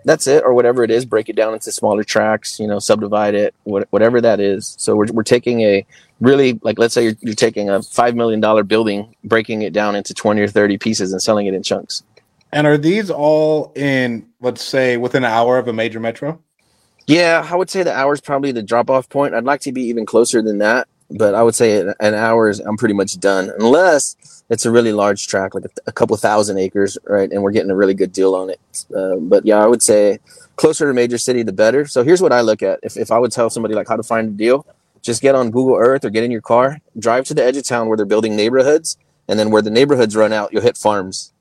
That's 0.05 0.25
it, 0.25 0.43
or 0.45 0.53
whatever 0.53 0.83
it 0.83 0.91
is. 0.91 1.05
Break 1.05 1.27
it 1.27 1.36
down 1.36 1.53
into 1.53 1.71
smaller 1.71 2.03
tracks. 2.03 2.59
You 2.59 2.67
know, 2.67 2.79
subdivide 2.79 3.36
it, 3.36 3.53
whatever 3.63 4.21
that 4.21 4.39
is. 4.39 4.75
So 4.79 4.95
we're 4.95 5.12
we're 5.12 5.24
taking 5.24 5.62
a 5.62 5.86
really 6.19 6.59
like 6.63 6.79
let's 6.79 6.93
say 6.93 7.03
you're, 7.03 7.17
you're 7.21 7.36
taking 7.36 7.69
a 7.69 7.81
five 7.81 8.15
million 8.15 8.39
dollar 8.39 8.63
building, 8.63 9.15
breaking 9.24 9.62
it 9.62 9.74
down 9.74 9.95
into 9.95 10.13
twenty 10.13 10.41
or 10.41 10.47
thirty 10.47 10.77
pieces, 10.77 11.12
and 11.12 11.21
selling 11.21 11.47
it 11.47 11.53
in 11.53 11.63
chunks. 11.63 12.03
And 12.51 12.65
are 12.65 12.77
these 12.77 13.09
all 13.09 13.74
in, 13.75 14.25
let's 14.39 14.63
say, 14.63 14.97
within 14.97 15.24
an 15.24 15.31
hour 15.31 15.57
of 15.57 15.67
a 15.67 15.74
major 15.74 16.00
metro? 16.00 16.41
Yeah, 17.05 17.47
I 17.50 17.55
would 17.55 17.69
say 17.69 17.83
the 17.83 17.93
hour 17.93 18.13
is 18.13 18.21
probably 18.21 18.51
the 18.51 18.63
drop 18.63 18.89
off 18.89 19.09
point. 19.09 19.33
I'd 19.33 19.43
like 19.43 19.62
to 19.62 19.71
be 19.71 19.83
even 19.83 20.05
closer 20.05 20.41
than 20.41 20.57
that, 20.59 20.88
but 21.09 21.36
I 21.36 21.43
would 21.43 21.55
say 21.55 21.81
an 22.00 22.13
hour 22.13 22.50
is 22.50 22.59
I'm 22.59 22.77
pretty 22.77 22.93
much 22.93 23.17
done, 23.19 23.51
unless 23.59 24.43
it's 24.50 24.65
a 24.65 24.71
really 24.71 24.93
large 24.93 25.27
track, 25.27 25.53
like 25.55 25.65
a, 25.65 25.69
a, 25.88 25.91
couple 25.91 26.15
thousand 26.17 26.57
acres, 26.57 26.97
right? 27.05 27.29
And 27.31 27.43
we're 27.43 27.51
getting 27.51 27.71
a 27.71 27.75
really 27.75 27.93
good 27.93 28.12
deal 28.12 28.36
on 28.36 28.50
it. 28.50 28.59
Uh, 28.95 29.15
but 29.17 29.45
yeah, 29.45 29.57
I 29.57 29.67
would 29.67 29.81
say 29.81 30.19
closer 30.55 30.88
to 30.88 30.93
major 30.93 31.17
city, 31.17 31.43
the 31.43 31.53
better. 31.53 31.86
So 31.86 32.03
here's 32.03 32.21
what 32.21 32.33
I 32.33 32.41
look 32.41 32.63
at. 32.63 32.79
If, 32.83 32.97
if 32.97 33.12
I 33.12 33.19
would 33.19 33.31
tell 33.31 33.50
somebody 33.50 33.74
like 33.74 33.88
how 33.88 33.95
to 33.95 34.03
find 34.03 34.29
a 34.29 34.31
deal, 34.31 34.65
just 35.07 35.21
get 35.21 35.35
on 35.35 35.51
Google 35.51 35.77
Earth 35.77 36.03
or 36.03 36.09
get 36.09 36.25
in 36.25 36.31
your 36.31 36.41
car, 36.41 36.79
drive 36.99 37.23
to 37.25 37.33
the 37.33 37.41
edge 37.43 37.55
of 37.55 37.63
town 37.63 37.87
where 37.87 37.95
they're 37.95 38.05
building 38.05 38.35
neighborhoods. 38.35 38.97
And 39.29 39.39
then 39.39 39.51
where 39.51 39.61
the 39.61 39.69
neighborhoods 39.69 40.15
run 40.15 40.31
out, 40.31 40.53
you'll 40.53 40.61
hit 40.61 40.77
farms 40.77 41.33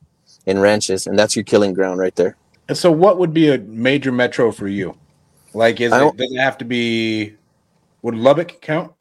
and 0.47 0.63
ranches. 0.63 1.07
And 1.07 1.19
that's 1.19 1.37
your 1.37 1.45
killing 1.45 1.75
ground 1.75 1.99
right 2.01 2.15
there. 2.17 2.37
And 2.69 2.79
so 2.79 2.91
what 2.91 3.19
would 3.19 3.35
be 3.35 3.51
a 3.51 3.59
major 3.59 4.11
metro 4.11 4.51
for 4.51 4.67
you? 4.67 4.97
Like, 5.53 5.81
is 5.81 5.93
it, 5.93 6.17
does 6.17 6.33
it 6.33 6.39
have 6.39 6.59
to 6.59 6.65
be, 6.65 7.35
would 8.03 8.15
Lubbock 8.15 8.61
count? 8.61 8.93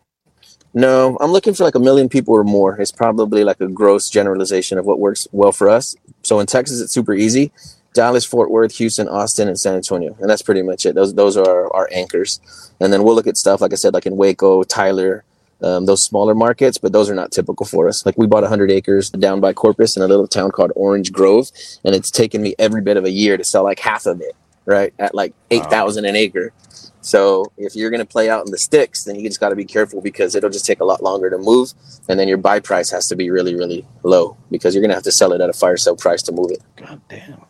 No, 0.74 1.18
I'm 1.22 1.32
looking 1.32 1.54
for 1.54 1.64
like 1.64 1.76
a 1.76 1.80
million 1.80 2.10
people 2.10 2.34
or 2.34 2.44
more. 2.44 2.76
It's 2.80 2.92
probably 2.92 3.44
like 3.44 3.62
a 3.62 3.68
gross 3.68 4.10
generalization 4.10 4.78
of 4.78 4.86
what 4.86 5.00
works 5.00 5.28
well 5.32 5.52
for 5.52 5.70
us. 5.70 5.96
So 6.24 6.40
in 6.40 6.48
Texas, 6.48 6.82
it's 6.82 6.92
super 6.92 7.14
easy. 7.14 7.52
Dallas, 7.96 8.26
Fort 8.26 8.52
Worth, 8.52 8.76
Houston, 8.76 9.08
Austin, 9.08 9.48
and 9.48 9.60
San 9.60 9.76
Antonio, 9.76 10.16
and 10.20 10.30
that's 10.30 10.44
pretty 10.44 10.62
much 10.62 10.86
it. 10.86 10.94
Those 10.94 11.16
those 11.16 11.36
are 11.38 11.50
our, 11.50 11.74
our 11.74 11.90
anchors, 11.92 12.40
and 12.80 12.94
then 12.94 13.04
we'll 13.04 13.16
look 13.16 13.26
at 13.26 13.38
stuff 13.38 13.62
like 13.62 13.74
I 13.74 13.76
said, 13.78 13.94
like 13.94 14.06
in 14.06 14.18
Waco, 14.18 14.64
Tyler, 14.64 15.24
um, 15.64 15.86
those 15.86 16.04
smaller 16.04 16.36
markets, 16.36 16.78
but 16.78 16.92
those 16.92 17.10
are 17.10 17.16
not 17.16 17.32
typical 17.32 17.66
for 17.66 17.88
us. 17.88 18.06
Like 18.06 18.18
we 18.18 18.28
bought 18.28 18.44
100 18.44 18.70
acres 18.70 19.10
down 19.10 19.40
by 19.40 19.54
Corpus 19.54 19.98
in 19.98 20.04
a 20.04 20.08
little 20.08 20.28
town 20.28 20.52
called 20.52 20.72
Orange 20.76 21.12
Grove, 21.12 21.50
and 21.84 21.96
it's 21.96 22.12
taken 22.12 22.42
me 22.42 22.54
every 22.60 22.82
bit 22.82 22.98
of 22.98 23.06
a 23.06 23.12
year 23.12 23.38
to 23.38 23.44
sell 23.44 23.64
like 23.64 23.80
half 23.80 24.06
of 24.06 24.22
it, 24.22 24.36
right, 24.66 24.94
at 25.00 25.16
like 25.16 25.34
8,000 25.50 26.06
an 26.06 26.16
acre. 26.16 26.54
So 27.02 27.52
if 27.58 27.76
you're 27.76 27.92
going 27.92 28.00
to 28.00 28.06
play 28.06 28.30
out 28.30 28.46
in 28.46 28.52
the 28.52 28.58
sticks, 28.58 29.04
then 29.04 29.16
you 29.16 29.28
just 29.30 29.40
got 29.40 29.50
to 29.50 29.56
be 29.56 29.64
careful 29.64 30.02
because 30.02 30.34
it'll 30.34 30.50
just 30.50 30.66
take 30.66 30.80
a 30.80 30.86
lot 30.86 31.04
longer 31.04 31.30
to 31.30 31.38
move, 31.38 31.72
and 32.10 32.20
then 32.20 32.28
your 32.28 32.38
buy 32.38 32.60
price 32.60 32.90
has 32.92 33.08
to 33.08 33.16
be 33.16 33.30
really, 33.30 33.56
really 33.56 33.86
low 34.04 34.36
because 34.52 34.74
you're 34.74 34.82
going 34.82 34.90
to 34.90 34.96
have 34.96 35.04
to 35.04 35.12
sell 35.12 35.32
it 35.32 35.40
at 35.40 35.50
a 35.50 35.54
fire 35.54 35.78
sale 35.78 35.96
price 35.96 36.22
to 36.24 36.32
move 36.32 36.52
it. 36.52 36.62
God 36.76 37.00
damn! 37.08 37.46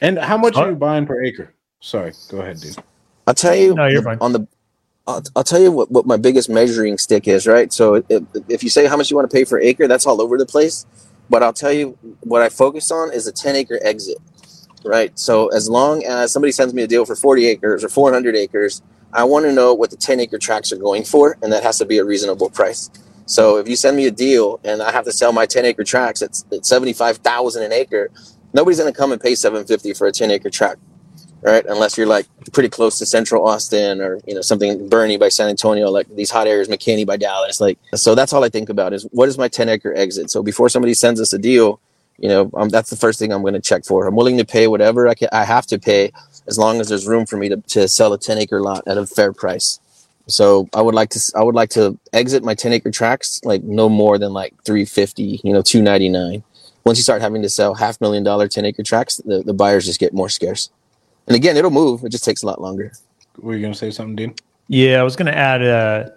And 0.00 0.18
how 0.18 0.36
much 0.36 0.56
are 0.56 0.70
you 0.70 0.76
buying 0.76 1.06
per 1.06 1.22
acre? 1.22 1.54
Sorry, 1.80 2.12
go 2.30 2.40
ahead, 2.40 2.60
dude. 2.60 2.76
I'll 3.26 3.34
tell 3.34 3.54
you 3.54 3.74
no, 3.74 3.86
you're 3.86 4.02
fine. 4.02 4.18
on 4.20 4.32
the. 4.32 4.46
I'll, 5.06 5.22
I'll, 5.36 5.44
tell 5.44 5.60
you 5.60 5.72
what, 5.72 5.90
what 5.90 6.06
my 6.06 6.18
biggest 6.18 6.50
measuring 6.50 6.98
stick 6.98 7.26
is, 7.26 7.46
right? 7.46 7.72
So 7.72 8.02
if, 8.08 8.22
if 8.48 8.62
you 8.62 8.68
say 8.68 8.86
how 8.86 8.96
much 8.96 9.10
you 9.10 9.16
want 9.16 9.30
to 9.30 9.34
pay 9.34 9.44
for 9.44 9.58
acre, 9.58 9.88
that's 9.88 10.06
all 10.06 10.20
over 10.20 10.36
the 10.36 10.44
place. 10.44 10.84
But 11.30 11.42
I'll 11.42 11.52
tell 11.52 11.72
you 11.72 11.96
what 12.20 12.42
I 12.42 12.48
focus 12.48 12.90
on 12.90 13.12
is 13.12 13.26
a 13.26 13.32
10 13.32 13.56
acre 13.56 13.78
exit, 13.82 14.18
right? 14.84 15.18
So 15.18 15.48
as 15.48 15.68
long 15.68 16.04
as 16.04 16.32
somebody 16.32 16.52
sends 16.52 16.74
me 16.74 16.82
a 16.82 16.86
deal 16.86 17.06
for 17.06 17.16
40 17.16 17.46
acres 17.46 17.84
or 17.84 17.88
400 17.88 18.36
acres, 18.36 18.82
I 19.12 19.24
want 19.24 19.46
to 19.46 19.52
know 19.52 19.72
what 19.72 19.90
the 19.90 19.96
10 19.96 20.20
acre 20.20 20.38
tracts 20.38 20.72
are 20.72 20.76
going 20.76 21.04
for, 21.04 21.38
and 21.42 21.52
that 21.52 21.62
has 21.62 21.78
to 21.78 21.86
be 21.86 21.98
a 21.98 22.04
reasonable 22.04 22.50
price. 22.50 22.90
So 23.26 23.58
if 23.58 23.68
you 23.68 23.76
send 23.76 23.96
me 23.96 24.06
a 24.06 24.10
deal 24.10 24.58
and 24.64 24.82
I 24.82 24.90
have 24.90 25.04
to 25.04 25.12
sell 25.12 25.32
my 25.32 25.44
10 25.44 25.66
acre 25.66 25.84
tracts 25.84 26.22
at, 26.22 26.42
at 26.52 26.64
75,000 26.64 27.62
an 27.62 27.72
acre, 27.72 28.10
nobody's 28.52 28.78
going 28.78 28.92
to 28.92 28.96
come 28.96 29.12
and 29.12 29.20
pay 29.20 29.34
750 29.34 29.94
for 29.94 30.06
a 30.06 30.12
10 30.12 30.30
acre 30.30 30.50
tract, 30.50 30.80
right? 31.42 31.64
Unless 31.66 31.96
you're 31.96 32.06
like 32.06 32.26
pretty 32.52 32.68
close 32.68 32.98
to 32.98 33.06
central 33.06 33.46
Austin 33.46 34.00
or, 34.00 34.20
you 34.26 34.34
know, 34.34 34.40
something 34.40 34.88
Boerne 34.88 35.18
by 35.18 35.28
San 35.28 35.48
Antonio, 35.48 35.90
like 35.90 36.08
these 36.14 36.30
hot 36.30 36.46
areas, 36.46 36.68
McKinney 36.68 37.06
by 37.06 37.16
Dallas. 37.16 37.60
Like, 37.60 37.78
so 37.94 38.14
that's 38.14 38.32
all 38.32 38.44
I 38.44 38.48
think 38.48 38.68
about 38.68 38.92
is 38.92 39.04
what 39.12 39.28
is 39.28 39.38
my 39.38 39.48
10 39.48 39.68
acre 39.68 39.94
exit? 39.94 40.30
So 40.30 40.42
before 40.42 40.68
somebody 40.68 40.94
sends 40.94 41.20
us 41.20 41.32
a 41.32 41.38
deal, 41.38 41.80
you 42.18 42.28
know, 42.28 42.50
um, 42.54 42.68
that's 42.68 42.90
the 42.90 42.96
first 42.96 43.18
thing 43.18 43.32
I'm 43.32 43.42
going 43.42 43.54
to 43.54 43.60
check 43.60 43.84
for. 43.84 44.06
I'm 44.06 44.16
willing 44.16 44.38
to 44.38 44.44
pay 44.44 44.66
whatever 44.66 45.06
I, 45.08 45.14
can, 45.14 45.28
I 45.32 45.44
have 45.44 45.66
to 45.68 45.78
pay 45.78 46.12
as 46.48 46.58
long 46.58 46.80
as 46.80 46.88
there's 46.88 47.06
room 47.06 47.26
for 47.26 47.36
me 47.36 47.48
to, 47.48 47.56
to 47.58 47.86
sell 47.86 48.12
a 48.12 48.18
10 48.18 48.38
acre 48.38 48.60
lot 48.60 48.82
at 48.88 48.98
a 48.98 49.06
fair 49.06 49.32
price. 49.32 49.78
So 50.28 50.68
I 50.74 50.82
would 50.82 50.94
like 50.94 51.08
to 51.10 51.32
I 51.34 51.42
would 51.42 51.54
like 51.54 51.70
to 51.70 51.98
exit 52.12 52.44
my 52.44 52.54
10 52.54 52.74
acre 52.74 52.90
tracts 52.90 53.40
like 53.44 53.62
no 53.62 53.88
more 53.88 54.18
than 54.18 54.34
like 54.34 54.52
350, 54.64 55.40
you 55.42 55.52
know, 55.52 55.62
299. 55.62 56.44
Once 56.88 56.98
you 56.98 57.02
start 57.02 57.20
having 57.20 57.42
to 57.42 57.50
sell 57.50 57.74
half 57.74 58.00
million 58.00 58.24
dollar 58.24 58.48
10 58.48 58.64
acre 58.64 58.82
tracts, 58.82 59.18
the, 59.18 59.42
the 59.42 59.52
buyers 59.52 59.84
just 59.84 60.00
get 60.00 60.14
more 60.14 60.30
scarce. 60.30 60.70
And 61.26 61.36
again, 61.36 61.54
it'll 61.58 61.70
move. 61.70 62.02
It 62.02 62.08
just 62.08 62.24
takes 62.24 62.42
a 62.42 62.46
lot 62.46 62.62
longer. 62.62 62.92
Were 63.36 63.54
you 63.54 63.60
going 63.60 63.74
to 63.74 63.78
say 63.78 63.90
something, 63.90 64.16
Dean? 64.16 64.34
Yeah, 64.68 64.98
I 64.98 65.02
was 65.02 65.14
going 65.14 65.26
to 65.26 65.36
add 65.36 65.62
uh 65.62 66.10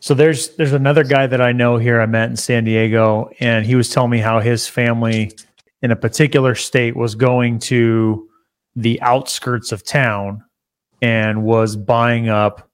so 0.00 0.14
there's 0.14 0.50
there's 0.56 0.72
another 0.72 1.04
guy 1.04 1.28
that 1.28 1.40
I 1.40 1.52
know 1.52 1.78
here 1.78 2.00
I 2.00 2.06
met 2.06 2.28
in 2.28 2.36
San 2.36 2.64
Diego 2.64 3.30
and 3.38 3.64
he 3.64 3.76
was 3.76 3.88
telling 3.88 4.10
me 4.10 4.18
how 4.18 4.40
his 4.40 4.66
family 4.66 5.30
in 5.80 5.92
a 5.92 5.96
particular 5.96 6.56
state 6.56 6.96
was 6.96 7.14
going 7.14 7.60
to 7.60 8.28
the 8.74 9.00
outskirts 9.02 9.70
of 9.70 9.84
town 9.84 10.42
and 11.02 11.44
was 11.44 11.76
buying 11.76 12.28
up 12.28 12.68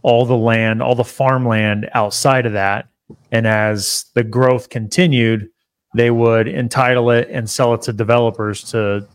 all 0.00 0.24
the 0.24 0.36
land, 0.36 0.82
all 0.82 0.94
the 0.94 1.04
farmland 1.04 1.90
outside 1.92 2.46
of 2.46 2.54
that. 2.54 2.88
And 3.30 3.46
as 3.46 4.06
the 4.14 4.24
growth 4.24 4.70
continued, 4.70 5.50
they 5.96 6.10
would 6.10 6.46
entitle 6.46 7.10
it 7.10 7.28
and 7.30 7.48
sell 7.48 7.74
it 7.74 7.82
to 7.82 7.92
developers 7.92 8.62
to 8.70 9.06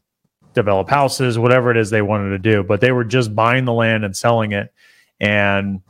develop 0.53 0.89
houses, 0.89 1.37
whatever 1.39 1.71
it 1.71 1.77
is 1.77 1.89
they 1.89 2.01
wanted 2.01 2.29
to 2.29 2.39
do. 2.39 2.63
But 2.63 2.81
they 2.81 2.91
were 2.91 3.03
just 3.03 3.35
buying 3.35 3.65
the 3.65 3.73
land 3.73 4.03
and 4.03 4.15
selling 4.15 4.51
it. 4.51 4.73
And, 5.19 5.81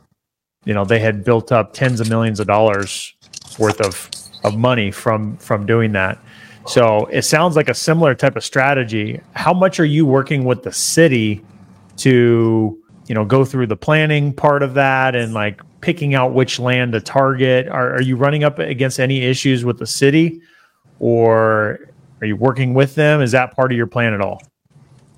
you 0.64 0.74
know, 0.74 0.84
they 0.84 1.00
had 1.00 1.24
built 1.24 1.50
up 1.50 1.72
tens 1.72 2.00
of 2.00 2.08
millions 2.08 2.40
of 2.40 2.46
dollars 2.46 3.14
worth 3.58 3.80
of, 3.80 4.10
of 4.44 4.56
money 4.56 4.90
from 4.90 5.36
from 5.38 5.66
doing 5.66 5.92
that. 5.92 6.18
So 6.66 7.06
it 7.06 7.22
sounds 7.22 7.56
like 7.56 7.68
a 7.68 7.74
similar 7.74 8.14
type 8.14 8.36
of 8.36 8.44
strategy. 8.44 9.20
How 9.34 9.52
much 9.52 9.80
are 9.80 9.84
you 9.84 10.06
working 10.06 10.44
with 10.44 10.62
the 10.62 10.72
city 10.72 11.44
to, 11.98 12.78
you 13.06 13.14
know, 13.14 13.24
go 13.24 13.44
through 13.44 13.66
the 13.66 13.76
planning 13.76 14.32
part 14.32 14.62
of 14.62 14.74
that 14.74 15.16
and 15.16 15.34
like 15.34 15.60
picking 15.80 16.14
out 16.14 16.34
which 16.34 16.60
land 16.60 16.92
to 16.92 17.00
target? 17.00 17.66
Are, 17.66 17.94
are 17.94 18.02
you 18.02 18.14
running 18.16 18.44
up 18.44 18.60
against 18.60 19.00
any 19.00 19.22
issues 19.22 19.64
with 19.64 19.78
the 19.78 19.86
city 19.86 20.40
or 21.02 21.80
are 22.20 22.26
you 22.26 22.36
working 22.36 22.74
with 22.74 22.94
them? 22.94 23.20
Is 23.20 23.32
that 23.32 23.56
part 23.56 23.72
of 23.72 23.76
your 23.76 23.88
plan 23.88 24.14
at 24.14 24.20
all? 24.20 24.40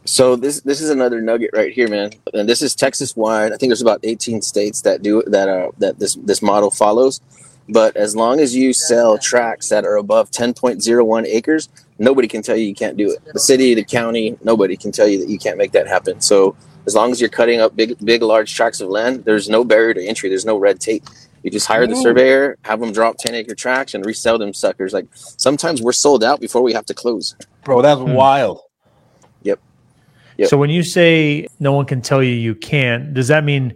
So 0.07 0.35
this 0.35 0.62
this 0.62 0.81
is 0.81 0.88
another 0.88 1.20
nugget 1.20 1.51
right 1.53 1.73
here, 1.73 1.88
man. 1.88 2.11
And 2.33 2.49
this 2.49 2.62
is 2.62 2.75
Texas 2.75 3.14
wide. 3.14 3.53
I 3.53 3.57
think 3.57 3.68
there's 3.68 3.83
about 3.83 4.01
18 4.03 4.40
states 4.40 4.81
that 4.81 5.03
do 5.03 5.23
that 5.27 5.49
are 5.49 5.70
that 5.79 5.99
this 5.99 6.14
this 6.16 6.40
model 6.42 6.70
follows. 6.70 7.20
But 7.68 7.97
as 7.97 8.16
long 8.16 8.40
as 8.40 8.57
you 8.57 8.73
sell 8.73 9.18
tracts 9.18 9.68
that 9.70 9.85
are 9.85 9.97
above 9.97 10.31
10.01 10.31 11.25
acres, 11.27 11.68
nobody 11.99 12.29
can 12.29 12.42
tell 12.42 12.57
you 12.57 12.66
you 12.66 12.75
can't 12.75 12.97
do 12.97 13.11
it. 13.11 13.18
The 13.33 13.40
city, 13.40 13.75
the 13.75 13.85
county, 13.85 14.37
nobody 14.42 14.77
can 14.77 14.92
tell 14.92 15.09
you 15.09 15.18
that 15.20 15.31
you 15.31 15.38
can't 15.38 15.57
make 15.57 15.73
that 15.73 15.87
happen. 15.87 16.20
So 16.20 16.57
as 16.87 16.94
long 16.94 17.11
as 17.11 17.23
you're 17.23 17.31
cutting 17.31 17.61
up 17.61 17.75
big, 17.75 17.97
big, 18.05 18.20
large 18.20 18.55
tracts 18.55 18.83
of 18.83 18.90
land, 18.90 19.25
there's 19.25 19.49
no 19.49 19.64
barrier 19.64 19.94
to 19.94 20.05
entry. 20.05 20.29
There's 20.29 20.44
no 20.44 20.59
red 20.59 20.79
tape. 20.81 21.05
You 21.44 21.50
just 21.50 21.66
hire 21.66 21.87
the 21.87 21.94
surveyor, 21.94 22.57
have 22.62 22.80
them 22.80 22.90
drop 22.90 23.18
10 23.18 23.35
acre 23.35 23.54
tracts 23.54 23.92
and 23.92 24.04
resell 24.04 24.38
them 24.38 24.54
suckers. 24.54 24.94
Like 24.94 25.07
sometimes 25.12 25.83
we're 25.83 25.92
sold 25.92 26.24
out 26.24 26.40
before 26.40 26.62
we 26.62 26.72
have 26.72 26.87
to 26.87 26.94
close. 26.94 27.37
Bro, 27.64 27.83
that's 27.83 28.00
hmm. 28.00 28.14
wild. 28.14 28.62
Yep. 29.42 29.61
yep. 30.38 30.48
So 30.48 30.57
when 30.57 30.70
you 30.70 30.83
say 30.83 31.46
no 31.61 31.72
one 31.72 31.85
can 31.85 32.00
tell 32.00 32.22
you 32.22 32.33
you 32.33 32.54
can't, 32.54 33.12
does 33.12 33.28
that 33.28 33.44
mean 33.44 33.74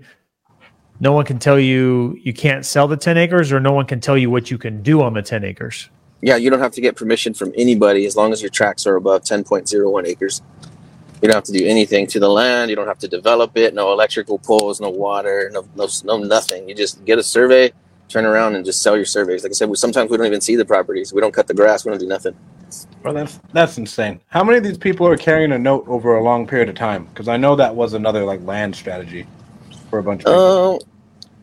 no 1.00 1.12
one 1.12 1.24
can 1.24 1.38
tell 1.38 1.58
you 1.58 2.18
you 2.22 2.32
can't 2.32 2.64
sell 2.64 2.88
the 2.88 2.96
10 2.96 3.16
acres 3.16 3.52
or 3.52 3.60
no 3.60 3.72
one 3.72 3.86
can 3.86 4.00
tell 4.00 4.16
you 4.16 4.30
what 4.30 4.50
you 4.50 4.58
can 4.58 4.82
do 4.82 5.02
on 5.02 5.14
the 5.14 5.22
10 5.22 5.44
acres 5.44 5.90
yeah 6.22 6.36
you 6.36 6.50
don't 6.50 6.58
have 6.60 6.72
to 6.72 6.80
get 6.80 6.96
permission 6.96 7.32
from 7.32 7.52
anybody 7.56 8.06
as 8.06 8.16
long 8.16 8.32
as 8.32 8.42
your 8.42 8.50
tracts 8.50 8.86
are 8.86 8.96
above 8.96 9.22
10.01 9.22 10.06
acres 10.06 10.42
You 11.20 11.28
don't 11.28 11.34
have 11.34 11.44
to 11.44 11.52
do 11.52 11.66
anything 11.66 12.06
to 12.08 12.20
the 12.20 12.28
land. 12.28 12.70
You 12.70 12.76
don't 12.76 12.86
have 12.86 12.98
to 13.00 13.08
develop 13.08 13.56
it. 13.56 13.74
No 13.74 13.92
electrical 13.92 14.38
poles, 14.38 14.80
no 14.80 14.90
water, 14.90 15.50
no 15.52 15.66
no, 15.74 15.88
no 16.04 16.18
nothing. 16.18 16.68
You 16.68 16.74
just 16.74 17.04
get 17.04 17.18
a 17.18 17.22
survey, 17.22 17.72
turn 18.08 18.24
around, 18.24 18.54
and 18.54 18.64
just 18.64 18.82
sell 18.82 18.96
your 18.96 19.04
surveys. 19.04 19.42
Like 19.42 19.50
I 19.50 19.54
said, 19.54 19.68
we, 19.68 19.76
sometimes 19.76 20.10
we 20.10 20.16
don't 20.16 20.26
even 20.26 20.40
see 20.40 20.56
the 20.56 20.64
properties. 20.64 21.12
We 21.12 21.20
don't 21.20 21.34
cut 21.34 21.48
the 21.48 21.54
grass. 21.54 21.84
We 21.84 21.90
don't 21.90 21.98
do 21.98 22.06
nothing. 22.06 22.36
Well, 23.02 23.14
that's 23.14 23.40
that's 23.52 23.78
insane. 23.78 24.20
How 24.28 24.44
many 24.44 24.58
of 24.58 24.64
these 24.64 24.78
people 24.78 25.06
are 25.08 25.16
carrying 25.16 25.52
a 25.52 25.58
note 25.58 25.84
over 25.88 26.16
a 26.16 26.22
long 26.22 26.46
period 26.46 26.68
of 26.68 26.74
time? 26.76 27.06
Because 27.06 27.28
I 27.28 27.36
know 27.36 27.56
that 27.56 27.74
was 27.74 27.94
another 27.94 28.24
like 28.24 28.42
land 28.44 28.76
strategy 28.76 29.26
for 29.90 29.98
a 29.98 30.02
bunch 30.02 30.22
of 30.22 30.26
people. 30.26 30.76
Uh, 30.76 30.78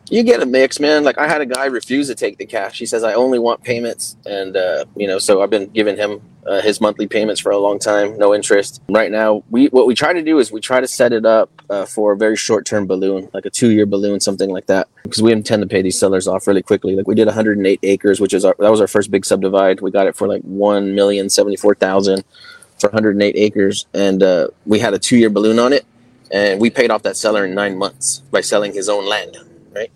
you 0.08 0.22
get 0.22 0.42
a 0.42 0.46
mix, 0.46 0.78
man. 0.78 1.04
Like 1.04 1.18
I 1.18 1.26
had 1.26 1.40
a 1.40 1.46
guy 1.46 1.66
refuse 1.66 2.06
to 2.08 2.14
take 2.14 2.38
the 2.38 2.46
cash. 2.46 2.78
He 2.78 2.86
says 2.86 3.04
I 3.04 3.14
only 3.14 3.38
want 3.38 3.62
payments, 3.62 4.16
and 4.24 4.56
uh, 4.56 4.84
you 4.96 5.06
know, 5.06 5.18
so 5.18 5.42
I've 5.42 5.50
been 5.50 5.66
giving 5.66 5.96
him 5.96 6.20
uh, 6.46 6.60
his 6.60 6.80
monthly 6.80 7.06
payments 7.06 7.40
for 7.40 7.50
a 7.50 7.58
long 7.58 7.78
time, 7.78 8.16
no 8.18 8.34
interest. 8.34 8.80
Right 8.88 9.10
now, 9.10 9.42
we 9.50 9.66
what 9.66 9.86
we 9.86 9.94
try 9.94 10.12
to 10.12 10.22
do 10.22 10.38
is 10.38 10.52
we 10.52 10.60
try 10.60 10.80
to 10.80 10.86
set 10.86 11.12
it 11.12 11.26
up 11.26 11.50
uh, 11.68 11.84
for 11.84 12.12
a 12.12 12.16
very 12.16 12.36
short 12.36 12.64
term 12.64 12.86
balloon, 12.86 13.28
like 13.34 13.46
a 13.46 13.50
two 13.50 13.70
year 13.70 13.86
balloon, 13.86 14.20
something 14.20 14.50
like 14.50 14.66
that, 14.66 14.88
because 15.02 15.22
we 15.22 15.32
intend 15.32 15.62
to 15.62 15.68
pay 15.68 15.82
these 15.82 15.98
sellers 15.98 16.28
off 16.28 16.46
really 16.46 16.62
quickly. 16.62 16.94
Like 16.94 17.08
we 17.08 17.14
did 17.14 17.26
108 17.26 17.80
acres, 17.82 18.20
which 18.20 18.32
is 18.32 18.44
our 18.44 18.54
that 18.58 18.70
was 18.70 18.80
our 18.80 18.86
first 18.86 19.10
big 19.10 19.24
subdivide. 19.24 19.80
We 19.80 19.90
got 19.90 20.06
it 20.06 20.16
for 20.16 20.28
like 20.28 20.42
one 20.42 20.94
million 20.94 21.28
seventy 21.28 21.56
four 21.56 21.74
thousand 21.74 22.24
for 22.78 22.88
108 22.90 23.34
acres, 23.36 23.86
and 23.94 24.22
uh, 24.22 24.48
we 24.66 24.78
had 24.78 24.94
a 24.94 24.98
two 24.98 25.16
year 25.16 25.30
balloon 25.30 25.58
on 25.58 25.72
it, 25.72 25.84
and 26.30 26.60
we 26.60 26.70
paid 26.70 26.90
off 26.90 27.02
that 27.02 27.16
seller 27.16 27.44
in 27.44 27.54
nine 27.54 27.76
months 27.76 28.20
by 28.30 28.40
selling 28.40 28.72
his 28.72 28.88
own 28.88 29.08
land. 29.08 29.36
Right. 29.74 29.90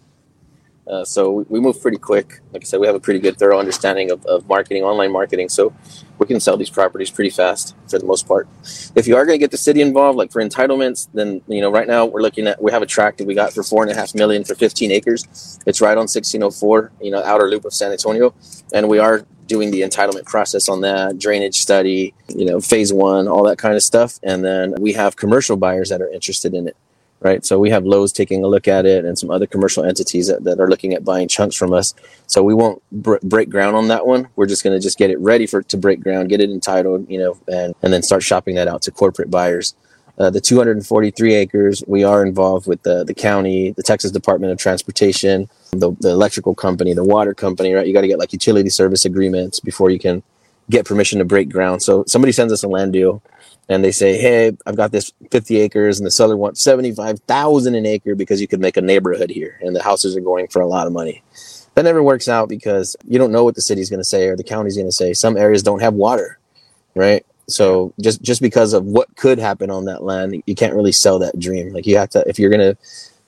Uh, 0.86 1.04
so 1.04 1.30
we, 1.30 1.44
we, 1.48 1.60
move 1.60 1.80
pretty 1.80 1.98
quick. 1.98 2.40
Like 2.52 2.62
I 2.62 2.64
said, 2.64 2.80
we 2.80 2.86
have 2.86 2.96
a 2.96 3.00
pretty 3.00 3.20
good, 3.20 3.38
thorough 3.38 3.60
understanding 3.60 4.10
of, 4.10 4.24
of 4.26 4.48
marketing, 4.48 4.82
online 4.82 5.12
marketing. 5.12 5.48
So 5.48 5.72
we 6.20 6.26
can 6.26 6.38
sell 6.38 6.56
these 6.56 6.70
properties 6.70 7.10
pretty 7.10 7.30
fast 7.30 7.74
for 7.88 7.98
the 7.98 8.04
most 8.04 8.28
part. 8.28 8.46
If 8.94 9.08
you 9.08 9.16
are 9.16 9.24
going 9.24 9.34
to 9.34 9.42
get 9.42 9.50
the 9.50 9.56
city 9.56 9.80
involved, 9.80 10.18
like 10.18 10.30
for 10.30 10.42
entitlements, 10.42 11.08
then 11.14 11.40
you 11.48 11.62
know 11.62 11.72
right 11.72 11.88
now 11.88 12.04
we're 12.04 12.20
looking 12.20 12.46
at 12.46 12.62
we 12.62 12.70
have 12.70 12.82
a 12.82 12.86
tract 12.86 13.18
that 13.18 13.26
we 13.26 13.34
got 13.34 13.54
for 13.54 13.62
four 13.62 13.82
and 13.82 13.90
a 13.90 13.94
half 13.94 14.14
million 14.14 14.44
for 14.44 14.54
15 14.54 14.92
acres. 14.92 15.58
It's 15.66 15.80
right 15.80 15.96
on 15.96 16.06
1604, 16.06 16.92
you 17.00 17.10
know, 17.10 17.22
outer 17.24 17.48
loop 17.48 17.64
of 17.64 17.72
San 17.72 17.90
Antonio, 17.90 18.34
and 18.72 18.88
we 18.88 18.98
are 18.98 19.26
doing 19.46 19.70
the 19.70 19.80
entitlement 19.80 20.26
process 20.26 20.68
on 20.68 20.82
that 20.82 21.18
drainage 21.18 21.58
study, 21.58 22.14
you 22.28 22.44
know, 22.44 22.60
phase 22.60 22.92
one, 22.92 23.26
all 23.26 23.42
that 23.44 23.58
kind 23.58 23.74
of 23.74 23.82
stuff, 23.82 24.20
and 24.22 24.44
then 24.44 24.74
we 24.78 24.92
have 24.92 25.16
commercial 25.16 25.56
buyers 25.56 25.88
that 25.88 26.02
are 26.02 26.10
interested 26.10 26.54
in 26.54 26.68
it 26.68 26.76
right? 27.20 27.44
So 27.44 27.58
we 27.58 27.70
have 27.70 27.84
Lowe's 27.84 28.12
taking 28.12 28.42
a 28.42 28.48
look 28.48 28.66
at 28.66 28.86
it 28.86 29.04
and 29.04 29.18
some 29.18 29.30
other 29.30 29.46
commercial 29.46 29.84
entities 29.84 30.28
that, 30.28 30.44
that 30.44 30.58
are 30.58 30.68
looking 30.68 30.94
at 30.94 31.04
buying 31.04 31.28
chunks 31.28 31.54
from 31.54 31.72
us. 31.72 31.94
So 32.26 32.42
we 32.42 32.54
won't 32.54 32.82
br- 32.90 33.16
break 33.22 33.50
ground 33.50 33.76
on 33.76 33.88
that 33.88 34.06
one. 34.06 34.28
We're 34.36 34.46
just 34.46 34.64
going 34.64 34.76
to 34.76 34.82
just 34.82 34.98
get 34.98 35.10
it 35.10 35.18
ready 35.20 35.46
for 35.46 35.62
to 35.62 35.76
break 35.76 36.02
ground, 36.02 36.28
get 36.28 36.40
it 36.40 36.50
entitled, 36.50 37.08
you 37.10 37.18
know, 37.18 37.38
and, 37.46 37.74
and 37.82 37.92
then 37.92 38.02
start 38.02 38.22
shopping 38.22 38.54
that 38.56 38.68
out 38.68 38.82
to 38.82 38.90
corporate 38.90 39.30
buyers. 39.30 39.74
Uh, 40.18 40.28
the 40.28 40.40
243 40.40 41.34
acres, 41.34 41.82
we 41.86 42.04
are 42.04 42.24
involved 42.24 42.66
with 42.66 42.82
the, 42.82 43.04
the 43.04 43.14
county, 43.14 43.70
the 43.72 43.82
Texas 43.82 44.10
Department 44.10 44.52
of 44.52 44.58
Transportation, 44.58 45.48
the, 45.72 45.92
the 46.00 46.10
electrical 46.10 46.54
company, 46.54 46.92
the 46.92 47.04
water 47.04 47.32
company, 47.32 47.72
right? 47.72 47.86
You 47.86 47.94
got 47.94 48.02
to 48.02 48.08
get 48.08 48.18
like 48.18 48.32
utility 48.32 48.68
service 48.68 49.04
agreements 49.04 49.60
before 49.60 49.88
you 49.88 49.98
can 49.98 50.22
get 50.68 50.84
permission 50.84 51.18
to 51.18 51.24
break 51.24 51.48
ground. 51.48 51.82
So 51.82 52.04
somebody 52.06 52.32
sends 52.32 52.52
us 52.52 52.62
a 52.62 52.68
land 52.68 52.92
deal 52.92 53.22
and 53.70 53.84
they 53.84 53.92
say, 53.92 54.18
"Hey, 54.18 54.52
I've 54.66 54.76
got 54.76 54.92
this 54.92 55.12
50 55.30 55.58
acres, 55.60 55.98
and 55.98 56.06
the 56.06 56.10
seller 56.10 56.36
wants 56.36 56.60
75,000 56.60 57.74
an 57.74 57.86
acre 57.86 58.16
because 58.16 58.40
you 58.40 58.48
could 58.48 58.60
make 58.60 58.76
a 58.76 58.82
neighborhood 58.82 59.30
here, 59.30 59.58
and 59.62 59.74
the 59.74 59.82
houses 59.82 60.16
are 60.16 60.20
going 60.20 60.48
for 60.48 60.60
a 60.60 60.66
lot 60.66 60.86
of 60.88 60.92
money." 60.92 61.22
That 61.76 61.84
never 61.84 62.02
works 62.02 62.28
out 62.28 62.48
because 62.48 62.96
you 63.06 63.18
don't 63.18 63.30
know 63.30 63.44
what 63.44 63.54
the 63.54 63.62
city's 63.62 63.88
going 63.88 64.00
to 64.00 64.04
say 64.04 64.26
or 64.26 64.36
the 64.36 64.44
county's 64.44 64.76
going 64.76 64.88
to 64.88 64.92
say. 64.92 65.14
Some 65.14 65.36
areas 65.36 65.62
don't 65.62 65.80
have 65.80 65.94
water, 65.94 66.38
right? 66.96 67.24
So 67.48 67.94
just 68.00 68.20
just 68.22 68.42
because 68.42 68.72
of 68.72 68.84
what 68.84 69.14
could 69.16 69.38
happen 69.38 69.70
on 69.70 69.84
that 69.84 70.02
land, 70.02 70.42
you 70.46 70.54
can't 70.56 70.74
really 70.74 70.92
sell 70.92 71.20
that 71.20 71.38
dream. 71.38 71.72
Like 71.72 71.86
you 71.86 71.96
have 71.96 72.10
to, 72.10 72.28
if 72.28 72.40
you're 72.40 72.50
going 72.50 72.74
to 72.74 72.76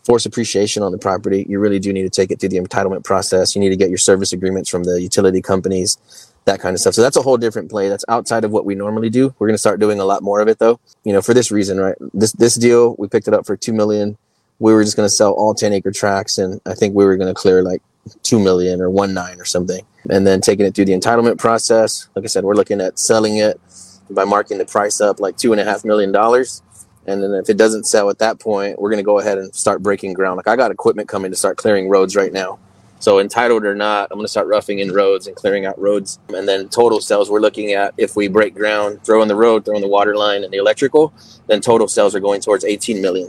force 0.04 0.26
appreciation 0.26 0.82
on 0.82 0.90
the 0.90 0.98
property, 0.98 1.46
you 1.48 1.60
really 1.60 1.78
do 1.78 1.92
need 1.92 2.02
to 2.02 2.10
take 2.10 2.32
it 2.32 2.40
through 2.40 2.48
the 2.48 2.58
entitlement 2.58 3.04
process. 3.04 3.54
You 3.54 3.60
need 3.60 3.70
to 3.70 3.76
get 3.76 3.88
your 3.88 3.98
service 3.98 4.32
agreements 4.32 4.68
from 4.68 4.82
the 4.82 5.00
utility 5.00 5.40
companies 5.40 5.96
that 6.44 6.60
kind 6.60 6.74
of 6.74 6.80
stuff. 6.80 6.94
So 6.94 7.02
that's 7.02 7.16
a 7.16 7.22
whole 7.22 7.36
different 7.36 7.70
play. 7.70 7.88
That's 7.88 8.04
outside 8.08 8.44
of 8.44 8.50
what 8.50 8.64
we 8.64 8.74
normally 8.74 9.10
do. 9.10 9.34
We're 9.38 9.46
going 9.46 9.54
to 9.54 9.58
start 9.58 9.80
doing 9.80 10.00
a 10.00 10.04
lot 10.04 10.22
more 10.22 10.40
of 10.40 10.48
it 10.48 10.58
though. 10.58 10.80
You 11.04 11.12
know, 11.12 11.22
for 11.22 11.34
this 11.34 11.50
reason, 11.50 11.78
right? 11.78 11.96
This 12.12 12.32
this 12.32 12.56
deal, 12.56 12.96
we 12.98 13.08
picked 13.08 13.28
it 13.28 13.34
up 13.34 13.46
for 13.46 13.56
2 13.56 13.72
million. 13.72 14.16
We 14.58 14.72
were 14.72 14.84
just 14.84 14.96
going 14.96 15.06
to 15.06 15.14
sell 15.14 15.32
all 15.32 15.54
10 15.54 15.72
acre 15.72 15.92
tracts 15.92 16.38
and 16.38 16.60
I 16.66 16.74
think 16.74 16.94
we 16.94 17.04
were 17.04 17.16
going 17.16 17.32
to 17.32 17.34
clear 17.34 17.62
like 17.62 17.82
2 18.22 18.38
million 18.38 18.80
or 18.80 18.90
1 18.90 19.14
9 19.14 19.40
or 19.40 19.44
something. 19.44 19.84
And 20.10 20.26
then 20.26 20.40
taking 20.40 20.66
it 20.66 20.74
through 20.74 20.86
the 20.86 20.98
entitlement 20.98 21.38
process. 21.38 22.08
Like 22.16 22.24
I 22.24 22.28
said, 22.28 22.44
we're 22.44 22.54
looking 22.54 22.80
at 22.80 22.98
selling 22.98 23.36
it 23.36 23.60
by 24.10 24.24
marking 24.24 24.58
the 24.58 24.64
price 24.64 25.00
up 25.00 25.20
like 25.20 25.36
two 25.36 25.52
and 25.52 25.60
a 25.60 25.64
half 25.64 25.84
million 25.84 26.12
dollars. 26.12 26.62
And 27.06 27.22
then 27.22 27.32
if 27.32 27.48
it 27.48 27.56
doesn't 27.56 27.84
sell 27.84 28.10
at 28.10 28.18
that 28.18 28.38
point, 28.38 28.80
we're 28.80 28.90
going 28.90 29.02
to 29.02 29.04
go 29.04 29.18
ahead 29.18 29.38
and 29.38 29.54
start 29.54 29.82
breaking 29.82 30.12
ground. 30.12 30.36
Like 30.36 30.48
I 30.48 30.56
got 30.56 30.70
equipment 30.70 31.08
coming 31.08 31.30
to 31.32 31.36
start 31.36 31.56
clearing 31.56 31.88
roads 31.88 32.14
right 32.14 32.32
now. 32.32 32.58
So 33.02 33.18
entitled 33.18 33.64
or 33.64 33.74
not, 33.74 34.06
I'm 34.12 34.18
going 34.18 34.26
to 34.26 34.30
start 34.30 34.46
roughing 34.46 34.78
in 34.78 34.92
roads 34.92 35.26
and 35.26 35.34
clearing 35.34 35.66
out 35.66 35.76
roads. 35.76 36.20
And 36.28 36.46
then 36.46 36.68
total 36.68 37.00
sales, 37.00 37.28
we're 37.28 37.40
looking 37.40 37.72
at 37.72 37.92
if 37.98 38.14
we 38.14 38.28
break 38.28 38.54
ground, 38.54 39.02
throw 39.02 39.22
in 39.22 39.28
the 39.28 39.34
road, 39.34 39.64
throw 39.64 39.74
in 39.74 39.82
the 39.82 39.88
water 39.88 40.14
line 40.14 40.44
and 40.44 40.52
the 40.52 40.58
electrical, 40.58 41.12
then 41.48 41.60
total 41.60 41.88
sales 41.88 42.14
are 42.14 42.20
going 42.20 42.40
towards 42.40 42.64
18 42.64 43.02
million. 43.02 43.26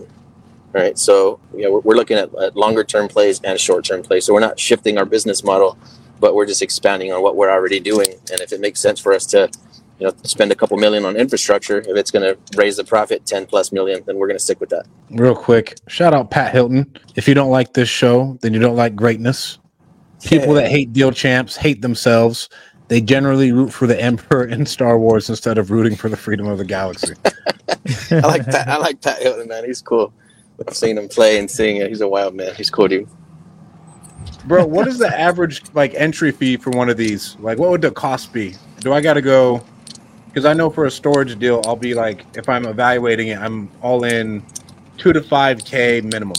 All 0.76 0.82
right. 0.82 0.96
So, 0.96 1.40
know, 1.54 1.72
we're, 1.72 1.80
we're 1.80 1.96
looking 1.96 2.18
at, 2.18 2.32
at 2.36 2.56
longer 2.56 2.84
term 2.84 3.08
plays 3.08 3.42
and 3.42 3.60
short 3.60 3.84
term 3.84 4.04
plays. 4.04 4.26
So 4.26 4.34
we're 4.36 4.42
not 4.42 4.60
shifting 4.60 5.00
our 5.00 5.06
business 5.06 5.44
model, 5.44 5.76
but 6.20 6.36
we're 6.36 6.46
just 6.46 6.62
expanding 6.62 7.12
on 7.12 7.24
what 7.24 7.36
we're 7.36 7.50
already 7.50 7.80
doing. 7.80 8.12
And 8.32 8.42
if 8.42 8.54
it 8.54 8.62
makes 8.62 8.80
sense 8.80 9.00
for 9.00 9.12
us 9.12 9.26
to, 9.28 9.50
you 9.98 10.06
know, 10.06 10.14
spend 10.22 10.52
a 10.52 10.56
couple 10.56 10.78
million 10.78 11.04
on 11.04 11.16
infrastructure, 11.16 11.80
if 11.80 11.98
it's 11.98 12.12
going 12.12 12.22
to 12.32 12.38
raise 12.56 12.78
the 12.78 12.84
profit 12.84 13.26
10 13.26 13.48
plus 13.48 13.72
million, 13.72 14.04
then 14.06 14.18
we're 14.18 14.28
going 14.28 14.38
to 14.38 14.44
stick 14.44 14.60
with 14.60 14.70
that. 14.70 14.86
Real 15.10 15.36
quick, 15.36 15.78
shout 15.88 16.14
out 16.14 16.30
Pat 16.30 16.52
Hilton. 16.52 16.96
If 17.16 17.28
you 17.28 17.34
don't 17.34 17.50
like 17.50 17.74
this 17.74 17.90
show, 17.90 18.38
then 18.42 18.54
you 18.54 18.60
don't 18.60 18.76
like 18.76 18.96
greatness. 18.96 19.58
People 20.24 20.54
that 20.56 20.70
hate 20.70 20.94
deal 20.94 21.12
champs 21.12 21.56
hate 21.56 21.82
themselves. 21.82 22.50
They 22.88 23.02
generally 23.02 23.52
root 23.52 23.72
for 23.72 23.88
the 23.88 24.00
Emperor 24.00 24.46
in 24.46 24.66
Star 24.66 25.00
Wars 25.00 25.30
instead 25.30 25.58
of 25.58 25.72
rooting 25.72 25.96
for 25.96 26.10
the 26.10 26.18
freedom 26.18 26.48
of 26.48 26.58
the 26.58 26.66
galaxy. 26.66 27.14
I 28.12 28.20
like 28.20 28.46
Pat. 28.46 28.68
I 28.68 28.78
like 28.78 29.02
Pat 29.02 29.22
Hilton, 29.22 29.48
man. 29.48 29.66
He's 29.66 29.82
cool. 29.82 30.14
I've 30.68 30.76
seen 30.76 30.98
him 30.98 31.08
play 31.08 31.40
and 31.40 31.50
sing. 31.50 31.82
He's 31.88 32.02
a 32.02 32.08
wild 32.08 32.36
man. 32.36 32.54
He's 32.56 32.70
cool, 32.70 32.88
dude. 32.88 33.08
Bro, 34.46 34.66
what 34.68 34.88
is 34.88 34.98
the 34.98 35.08
average 35.20 35.64
like 35.74 35.94
entry 35.96 36.32
fee 36.32 36.58
for 36.58 36.70
one 36.72 36.90
of 36.90 36.98
these? 36.98 37.38
Like, 37.40 37.58
what 37.58 37.70
would 37.72 37.82
the 37.82 37.92
cost 37.92 38.34
be? 38.34 38.56
Do 38.80 38.94
I 38.94 39.02
got 39.02 39.14
to 39.14 39.22
go? 39.22 39.64
Because 40.28 40.46
I 40.46 40.54
know 40.54 40.70
for 40.70 40.86
a 40.86 40.92
storage 40.92 41.38
deal, 41.40 41.62
I'll 41.66 41.76
be 41.76 41.94
like, 41.94 42.26
if 42.36 42.50
I'm 42.50 42.66
evaluating 42.66 43.30
it, 43.30 43.40
I'm 43.40 43.70
all 43.82 44.04
in 44.04 44.44
two 44.98 45.14
to 45.14 45.22
five 45.22 45.64
k 45.64 46.02
minimum. 46.02 46.36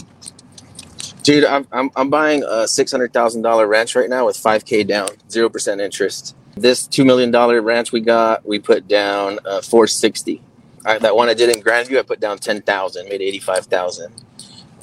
Dude, 1.25 1.47
I'm, 1.47 1.67
I'm, 1.73 1.91
I'm 1.97 2.11
buying 2.11 2.43
a 2.43 2.65
$600,000 2.67 3.69
ranch 3.69 3.97
right 3.97 4.11
now 4.11 4.27
with 4.27 4.37
5K 4.37 4.87
down, 4.87 5.09
0% 5.31 5.81
interest. 5.81 6.37
This 6.55 6.87
$2 6.87 7.07
million 7.07 7.33
ranch 7.65 7.93
we 7.93 8.01
got, 8.01 8.47
we 8.47 8.59
put 8.59 8.87
down 8.87 9.39
uh, 9.47 9.63
460. 9.63 10.43
I, 10.85 10.99
that 10.99 11.17
one 11.17 11.31
I 11.31 11.35
did 11.35 11.49
in 11.49 11.63
Grandview, 11.63 11.99
I 11.99 12.03
put 12.03 12.21
down 12.21 12.37
10,000, 12.37 13.09
made 13.09 13.23
85,000. 13.23 14.13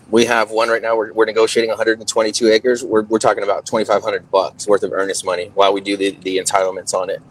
We 0.09 0.25
have 0.25 0.49
one 0.49 0.69
right 0.69 0.81
now, 0.81 0.95
we're, 0.97 1.13
we're 1.13 1.25
negotiating 1.25 1.69
122 1.69 2.47
acres. 2.47 2.83
We're, 2.83 3.03
we're 3.03 3.19
talking 3.19 3.43
about 3.43 3.67
2,500 3.67 4.31
bucks 4.31 4.67
worth 4.67 4.81
of 4.81 4.93
earnest 4.93 5.23
money 5.23 5.51
while 5.53 5.71
we 5.73 5.79
do 5.79 5.95
the, 5.95 6.09
the 6.23 6.39
entitlements 6.39 6.95
on 6.95 7.11
it. 7.11 7.21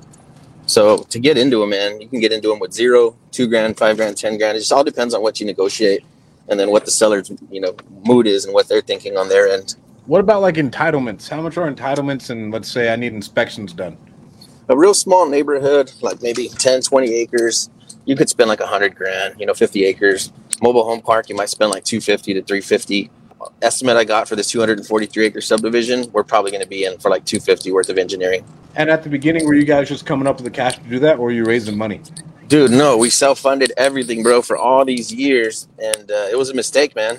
So 0.66 0.98
to 0.98 1.18
get 1.18 1.36
into 1.36 1.58
them, 1.58 1.70
man, 1.70 2.00
you 2.00 2.06
can 2.06 2.20
get 2.20 2.30
into 2.30 2.46
them 2.46 2.60
with 2.60 2.72
zero, 2.72 3.16
two 3.32 3.48
grand, 3.48 3.76
five 3.76 3.96
grand, 3.96 4.16
10 4.16 4.38
grand. 4.38 4.56
It 4.56 4.60
just 4.60 4.72
all 4.72 4.84
depends 4.84 5.14
on 5.14 5.22
what 5.22 5.40
you 5.40 5.46
negotiate 5.46 6.04
and 6.48 6.58
then 6.58 6.70
what 6.70 6.84
the 6.84 6.90
seller's 6.90 7.30
you 7.50 7.60
know 7.60 7.74
mood 8.04 8.26
is 8.26 8.44
and 8.44 8.54
what 8.54 8.68
they're 8.68 8.80
thinking 8.80 9.16
on 9.16 9.28
their 9.28 9.48
end. 9.48 9.76
What 10.06 10.20
about 10.20 10.42
like 10.42 10.56
entitlements? 10.56 11.28
How 11.28 11.40
much 11.40 11.56
are 11.56 11.70
entitlements? 11.70 12.30
And 12.30 12.50
let's 12.52 12.70
say 12.70 12.92
I 12.92 12.96
need 12.96 13.12
inspections 13.12 13.72
done. 13.72 13.96
A 14.68 14.76
real 14.76 14.94
small 14.94 15.28
neighborhood, 15.28 15.92
like 16.00 16.22
maybe 16.22 16.48
10, 16.48 16.82
20 16.82 17.14
acres, 17.14 17.70
you 18.04 18.16
could 18.16 18.28
spend 18.28 18.48
like 18.48 18.60
a 18.60 18.66
hundred 18.66 18.94
grand. 18.94 19.38
You 19.38 19.46
know, 19.46 19.54
50 19.54 19.84
acres. 19.84 20.32
Mobile 20.62 20.84
home 20.84 21.00
park, 21.00 21.28
you 21.28 21.34
might 21.34 21.48
spend 21.48 21.70
like 21.70 21.84
250 21.84 22.34
to 22.34 22.42
350. 22.42 23.10
Estimate 23.62 23.96
I 23.96 24.04
got 24.04 24.28
for 24.28 24.36
this 24.36 24.50
243 24.50 25.24
acre 25.26 25.40
subdivision, 25.40 26.10
we're 26.12 26.24
probably 26.24 26.50
going 26.50 26.62
to 26.62 26.68
be 26.68 26.84
in 26.84 26.98
for 26.98 27.10
like 27.10 27.24
250 27.24 27.72
worth 27.72 27.88
of 27.88 27.98
engineering. 27.98 28.44
And 28.76 28.90
at 28.90 29.02
the 29.02 29.08
beginning, 29.08 29.46
were 29.46 29.54
you 29.54 29.64
guys 29.64 29.88
just 29.88 30.06
coming 30.06 30.26
up 30.26 30.36
with 30.36 30.44
the 30.44 30.50
cash 30.50 30.76
to 30.76 30.82
do 30.84 30.98
that, 31.00 31.18
or 31.18 31.24
were 31.24 31.30
you 31.30 31.44
raising 31.44 31.76
money? 31.76 32.00
Dude, 32.48 32.70
no, 32.70 32.96
we 32.96 33.10
self 33.10 33.38
funded 33.38 33.72
everything, 33.76 34.22
bro, 34.22 34.42
for 34.42 34.56
all 34.56 34.84
these 34.84 35.12
years. 35.12 35.68
And 35.78 36.10
uh, 36.10 36.28
it 36.30 36.36
was 36.36 36.50
a 36.50 36.54
mistake, 36.54 36.96
man. 36.96 37.18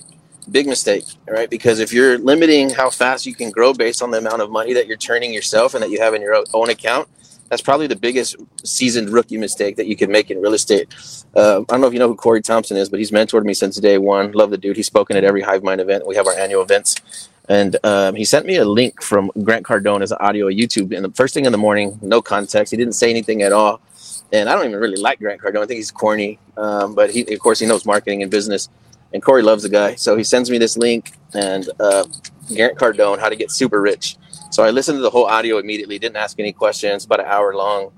Big 0.49 0.67
mistake, 0.67 1.05
right? 1.27 1.49
Because 1.49 1.79
if 1.79 1.93
you're 1.93 2.17
limiting 2.17 2.69
how 2.69 2.89
fast 2.89 3.25
you 3.25 3.33
can 3.33 3.49
grow 3.49 3.73
based 3.73 4.01
on 4.01 4.11
the 4.11 4.17
amount 4.17 4.41
of 4.41 4.49
money 4.49 4.73
that 4.73 4.87
you're 4.87 4.97
turning 4.97 5.33
yourself 5.33 5.73
and 5.73 5.83
that 5.83 5.89
you 5.89 6.01
have 6.01 6.13
in 6.13 6.21
your 6.21 6.43
own 6.53 6.69
account, 6.69 7.07
that's 7.51 7.61
probably 7.61 7.85
the 7.85 7.95
biggest 7.95 8.35
seasoned 8.63 9.09
rookie 9.09 9.37
mistake 9.37 9.75
that 9.75 9.85
you 9.85 9.95
could 9.95 10.09
make 10.09 10.31
in 10.31 10.41
real 10.41 10.53
estate. 10.53 10.87
Uh, 11.35 11.59
I 11.59 11.63
don't 11.63 11.81
know 11.81 11.87
if 11.87 11.93
you 11.93 11.99
know 11.99 12.07
who 12.07 12.15
Corey 12.15 12.41
Thompson 12.41 12.77
is, 12.77 12.89
but 12.89 12.97
he's 12.97 13.11
mentored 13.11 13.43
me 13.43 13.53
since 13.53 13.75
day 13.75 13.99
one. 13.99 14.31
Love 14.31 14.49
the 14.49 14.57
dude. 14.57 14.77
He's 14.77 14.87
spoken 14.87 15.17
at 15.17 15.23
every 15.23 15.41
Hive 15.41 15.61
Mind 15.61 15.81
event. 15.81 16.07
We 16.07 16.15
have 16.15 16.25
our 16.25 16.33
annual 16.33 16.63
events. 16.63 16.95
And 17.49 17.75
um, 17.83 18.15
he 18.15 18.25
sent 18.25 18.45
me 18.45 18.55
a 18.55 18.65
link 18.65 19.03
from 19.03 19.29
Grant 19.43 19.65
Cardone 19.65 20.01
as 20.01 20.11
an 20.11 20.17
audio 20.21 20.47
YouTube. 20.47 20.95
And 20.95 21.05
the 21.05 21.11
first 21.11 21.33
thing 21.33 21.45
in 21.45 21.51
the 21.51 21.57
morning, 21.57 21.99
no 22.01 22.21
context. 22.21 22.71
He 22.71 22.77
didn't 22.77 22.93
say 22.93 23.09
anything 23.09 23.41
at 23.43 23.51
all 23.51 23.81
and 24.31 24.49
I 24.49 24.55
don't 24.55 24.65
even 24.65 24.79
really 24.79 25.01
like 25.01 25.19
Grant 25.19 25.41
Cardone. 25.41 25.63
I 25.63 25.65
think 25.65 25.77
he's 25.77 25.91
corny, 25.91 26.39
um, 26.57 26.95
but 26.95 27.11
he, 27.11 27.33
of 27.33 27.39
course, 27.39 27.59
he 27.59 27.65
knows 27.65 27.85
marketing 27.85 28.21
and 28.21 28.31
business. 28.31 28.69
And 29.13 29.21
Corey 29.21 29.41
loves 29.41 29.63
the 29.63 29.69
guy, 29.69 29.95
so 29.95 30.15
he 30.15 30.23
sends 30.23 30.49
me 30.49 30.57
this 30.57 30.77
link 30.77 31.11
and 31.33 31.69
uh, 31.79 32.05
Grant 32.47 32.77
Cardone, 32.77 33.19
how 33.19 33.27
to 33.27 33.35
get 33.35 33.51
super 33.51 33.81
rich. 33.81 34.15
So 34.51 34.63
I 34.63 34.69
listened 34.69 34.97
to 34.97 35.01
the 35.01 35.09
whole 35.09 35.25
audio 35.25 35.57
immediately, 35.57 35.97
didn't 35.97 36.17
ask 36.17 36.39
any 36.39 36.51
questions, 36.51 37.05
about 37.05 37.21
an 37.21 37.25
hour 37.25 37.55
long. 37.55 37.91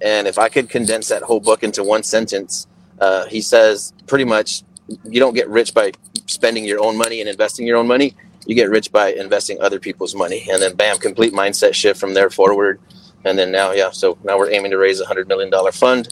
And 0.00 0.28
if 0.28 0.38
I 0.38 0.48
could 0.48 0.68
condense 0.68 1.08
that 1.08 1.22
whole 1.22 1.40
book 1.40 1.64
into 1.64 1.82
one 1.82 2.04
sentence, 2.04 2.68
uh, 3.00 3.26
he 3.26 3.40
says 3.40 3.92
pretty 4.06 4.24
much 4.24 4.62
you 5.04 5.18
don't 5.18 5.34
get 5.34 5.48
rich 5.48 5.74
by 5.74 5.92
spending 6.26 6.64
your 6.64 6.80
own 6.80 6.96
money 6.96 7.20
and 7.20 7.28
investing 7.28 7.66
your 7.66 7.76
own 7.76 7.88
money. 7.88 8.14
You 8.46 8.54
get 8.54 8.70
rich 8.70 8.92
by 8.92 9.12
investing 9.14 9.60
other 9.60 9.80
people's 9.80 10.14
money. 10.14 10.46
And 10.48 10.62
then, 10.62 10.76
bam, 10.76 10.98
complete 10.98 11.32
mindset 11.32 11.74
shift 11.74 11.98
from 11.98 12.14
there 12.14 12.30
forward. 12.30 12.80
And 13.24 13.36
then 13.36 13.50
now, 13.50 13.72
yeah, 13.72 13.90
so 13.90 14.16
now 14.22 14.38
we're 14.38 14.50
aiming 14.50 14.70
to 14.70 14.78
raise 14.78 15.00
a 15.00 15.04
$100 15.04 15.26
million 15.26 15.50
fund. 15.72 16.08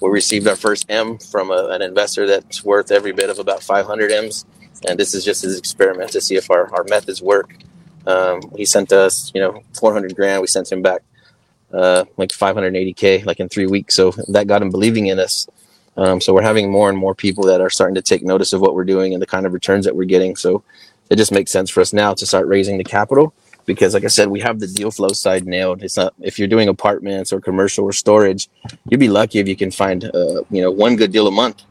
We 0.00 0.10
received 0.10 0.48
our 0.48 0.56
first 0.56 0.86
M 0.88 1.18
from 1.18 1.52
a, 1.52 1.68
an 1.68 1.82
investor 1.82 2.26
that's 2.26 2.64
worth 2.64 2.90
every 2.90 3.12
bit 3.12 3.30
of 3.30 3.38
about 3.38 3.62
500 3.62 4.10
M's. 4.10 4.44
And 4.88 4.98
this 4.98 5.14
is 5.14 5.24
just 5.24 5.42
his 5.42 5.56
experiment 5.56 6.10
to 6.10 6.20
see 6.20 6.34
if 6.34 6.50
our, 6.50 6.74
our 6.74 6.84
methods 6.88 7.22
work. 7.22 7.54
Um, 8.06 8.40
he 8.56 8.64
sent 8.64 8.92
us, 8.92 9.32
you 9.34 9.40
know, 9.40 9.62
400 9.74 10.14
grand. 10.14 10.40
We 10.40 10.46
sent 10.46 10.70
him 10.70 10.82
back 10.82 11.02
uh, 11.72 12.04
like 12.16 12.30
580K, 12.30 13.26
like 13.26 13.40
in 13.40 13.48
three 13.48 13.66
weeks. 13.66 13.94
So 13.94 14.12
that 14.28 14.46
got 14.46 14.62
him 14.62 14.70
believing 14.70 15.06
in 15.06 15.18
us. 15.18 15.48
Um, 15.96 16.20
so 16.20 16.34
we're 16.34 16.42
having 16.42 16.70
more 16.70 16.88
and 16.90 16.98
more 16.98 17.14
people 17.14 17.44
that 17.44 17.60
are 17.60 17.70
starting 17.70 17.94
to 17.94 18.02
take 18.02 18.22
notice 18.22 18.52
of 18.52 18.60
what 18.60 18.74
we're 18.74 18.84
doing 18.84 19.14
and 19.14 19.22
the 19.22 19.26
kind 19.26 19.46
of 19.46 19.52
returns 19.52 19.84
that 19.86 19.96
we're 19.96 20.04
getting. 20.04 20.36
So 20.36 20.62
it 21.10 21.16
just 21.16 21.32
makes 21.32 21.50
sense 21.50 21.70
for 21.70 21.80
us 21.80 21.92
now 21.92 22.14
to 22.14 22.26
start 22.26 22.46
raising 22.46 22.78
the 22.78 22.84
capital 22.84 23.32
because, 23.64 23.94
like 23.94 24.04
I 24.04 24.08
said, 24.08 24.28
we 24.28 24.40
have 24.40 24.60
the 24.60 24.66
deal 24.66 24.90
flow 24.90 25.08
side 25.08 25.46
nailed. 25.46 25.82
It's 25.82 25.96
not 25.96 26.14
if 26.20 26.38
you're 26.38 26.48
doing 26.48 26.68
apartments 26.68 27.32
or 27.32 27.40
commercial 27.40 27.84
or 27.84 27.92
storage, 27.92 28.48
you'd 28.88 29.00
be 29.00 29.08
lucky 29.08 29.38
if 29.38 29.48
you 29.48 29.56
can 29.56 29.70
find, 29.70 30.04
uh, 30.04 30.42
you 30.50 30.62
know, 30.62 30.70
one 30.70 30.96
good 30.96 31.12
deal 31.12 31.26
a 31.26 31.30
month, 31.30 31.62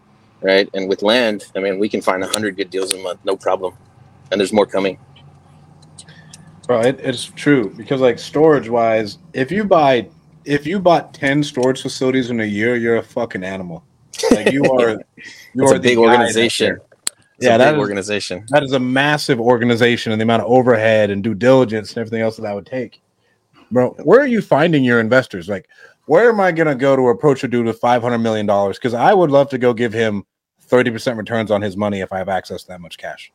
right? 0.42 0.70
And 0.74 0.90
with 0.90 1.04
land, 1.04 1.46
I 1.56 1.60
mean, 1.60 1.80
we 1.80 1.90
can 1.90 2.02
find 2.02 2.24
hundred 2.24 2.58
good 2.58 2.70
deals 2.70 2.94
a 2.94 2.98
month, 2.98 3.20
no 3.24 3.36
problem, 3.38 3.76
and 4.32 4.40
there's 4.40 4.54
more 4.54 4.66
coming. 4.66 4.98
Bro, 6.68 6.82
it, 6.82 7.00
it's 7.00 7.26
true 7.26 7.70
because 7.78 8.02
like 8.02 8.18
storage 8.18 8.70
wise, 8.70 9.20
if 9.34 9.52
you 9.52 9.64
buy 9.64 10.08
if 10.46 10.66
you 10.66 10.80
bought 10.80 11.14
ten 11.14 11.44
storage 11.44 11.82
facilities 11.82 12.30
in 12.30 12.40
a 12.40 12.46
year, 12.46 12.76
you're 12.76 12.98
a 12.98 13.04
fucking 13.04 13.44
animal. 13.44 13.84
Like 14.32 14.52
you 14.52 14.64
are, 14.66 15.02
you 15.54 15.66
are 15.66 15.76
a 15.76 15.80
big 15.80 15.98
organization. 15.98 16.80
It's 17.38 17.46
yeah, 17.46 17.56
a 17.56 17.58
that 17.58 17.74
is, 17.74 17.80
organization. 17.80 18.46
that 18.50 18.64
is 18.64 18.72
a 18.72 18.80
massive 18.80 19.42
organization 19.42 20.14
and 20.14 20.22
the 20.22 20.24
amount 20.24 20.44
of 20.44 20.50
overhead 20.50 21.10
and 21.10 21.22
due 21.22 21.34
diligence 21.34 21.90
and 21.90 21.98
everything 21.98 22.22
else 22.22 22.38
that 22.38 22.44
that 22.44 22.56
would 22.56 22.66
take. 22.66 23.02
Bro, 23.72 23.96
where 24.04 24.22
are 24.22 24.28
you 24.28 24.42
finding 24.42 24.86
your 24.86 25.02
investors? 25.02 25.50
Like, 25.50 25.68
where 26.06 26.30
am 26.30 26.40
I 26.40 26.52
gonna 26.52 26.76
go 26.76 26.96
to 26.96 27.10
approach 27.10 27.44
a 27.44 27.48
dude 27.48 27.66
with 27.66 27.80
five 27.80 28.02
hundred 28.02 28.20
million 28.20 28.46
dollars? 28.46 28.78
Because 28.78 28.94
I 28.94 29.14
would 29.14 29.32
love 29.32 29.50
to 29.50 29.58
go 29.58 29.74
give 29.74 29.92
him 29.92 30.24
thirty 30.62 30.92
percent 30.92 31.18
returns 31.18 31.52
on 31.52 31.62
his 31.62 31.76
money 31.76 32.00
if 32.00 32.14
I 32.14 32.18
have 32.18 32.30
access 32.30 32.64
to 32.64 32.68
that 32.70 32.82
much 32.82 32.98
cash. 32.98 33.32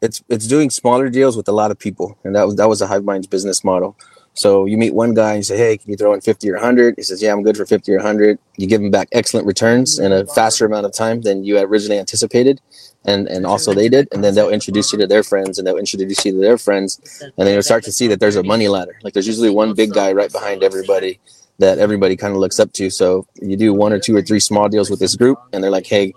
It's 0.00 0.22
it's 0.28 0.46
doing 0.46 0.70
smaller 0.70 1.08
deals 1.08 1.36
with 1.36 1.48
a 1.48 1.52
lot 1.52 1.70
of 1.70 1.78
people, 1.78 2.18
and 2.24 2.34
that 2.36 2.44
was 2.46 2.56
that 2.56 2.68
was 2.68 2.80
a 2.80 2.86
Hive 2.86 3.04
Minds 3.04 3.26
business 3.26 3.64
model. 3.64 3.96
So 4.34 4.66
you 4.66 4.78
meet 4.78 4.94
one 4.94 5.14
guy 5.14 5.30
and 5.30 5.38
you 5.38 5.42
say, 5.42 5.58
"Hey, 5.58 5.76
can 5.76 5.90
you 5.90 5.96
throw 5.96 6.12
in 6.12 6.20
fifty 6.20 6.48
or 6.48 6.54
100? 6.54 6.94
He 6.96 7.02
says, 7.02 7.20
"Yeah, 7.20 7.32
I'm 7.32 7.42
good 7.42 7.56
for 7.56 7.66
fifty 7.66 7.92
or 7.92 7.96
100." 7.98 8.38
You 8.56 8.68
give 8.68 8.80
him 8.80 8.92
back 8.92 9.08
excellent 9.10 9.46
returns 9.46 9.98
in 9.98 10.12
a 10.12 10.24
faster 10.26 10.64
amount 10.64 10.86
of 10.86 10.92
time 10.92 11.22
than 11.22 11.42
you 11.42 11.58
originally 11.58 11.98
anticipated, 11.98 12.60
and 13.04 13.26
and 13.26 13.44
also 13.44 13.74
they 13.74 13.88
did. 13.88 14.06
And 14.12 14.22
then 14.22 14.36
they'll 14.36 14.50
introduce 14.50 14.92
you 14.92 14.98
to 15.00 15.06
their 15.08 15.24
friends, 15.24 15.58
and 15.58 15.66
they'll 15.66 15.76
introduce 15.76 16.24
you 16.24 16.32
to 16.32 16.38
their 16.38 16.58
friends, 16.58 17.00
and 17.20 17.46
then 17.46 17.52
you'll 17.54 17.62
start 17.62 17.82
to 17.84 17.92
see 17.92 18.06
that 18.06 18.20
there's 18.20 18.36
a 18.36 18.44
money 18.44 18.68
ladder. 18.68 18.96
Like 19.02 19.14
there's 19.14 19.26
usually 19.26 19.50
one 19.50 19.74
big 19.74 19.92
guy 19.92 20.12
right 20.12 20.30
behind 20.30 20.62
everybody 20.62 21.18
that 21.58 21.78
everybody 21.78 22.16
kind 22.16 22.32
of 22.32 22.40
looks 22.40 22.60
up 22.60 22.72
to. 22.72 22.88
So 22.88 23.26
you 23.42 23.56
do 23.56 23.74
one 23.74 23.92
or 23.92 23.98
two 23.98 24.14
or 24.16 24.22
three 24.22 24.38
small 24.40 24.68
deals 24.68 24.90
with 24.90 25.00
this 25.00 25.16
group, 25.16 25.38
and 25.52 25.62
they're 25.62 25.70
like, 25.70 25.86
"Hey, 25.86 26.12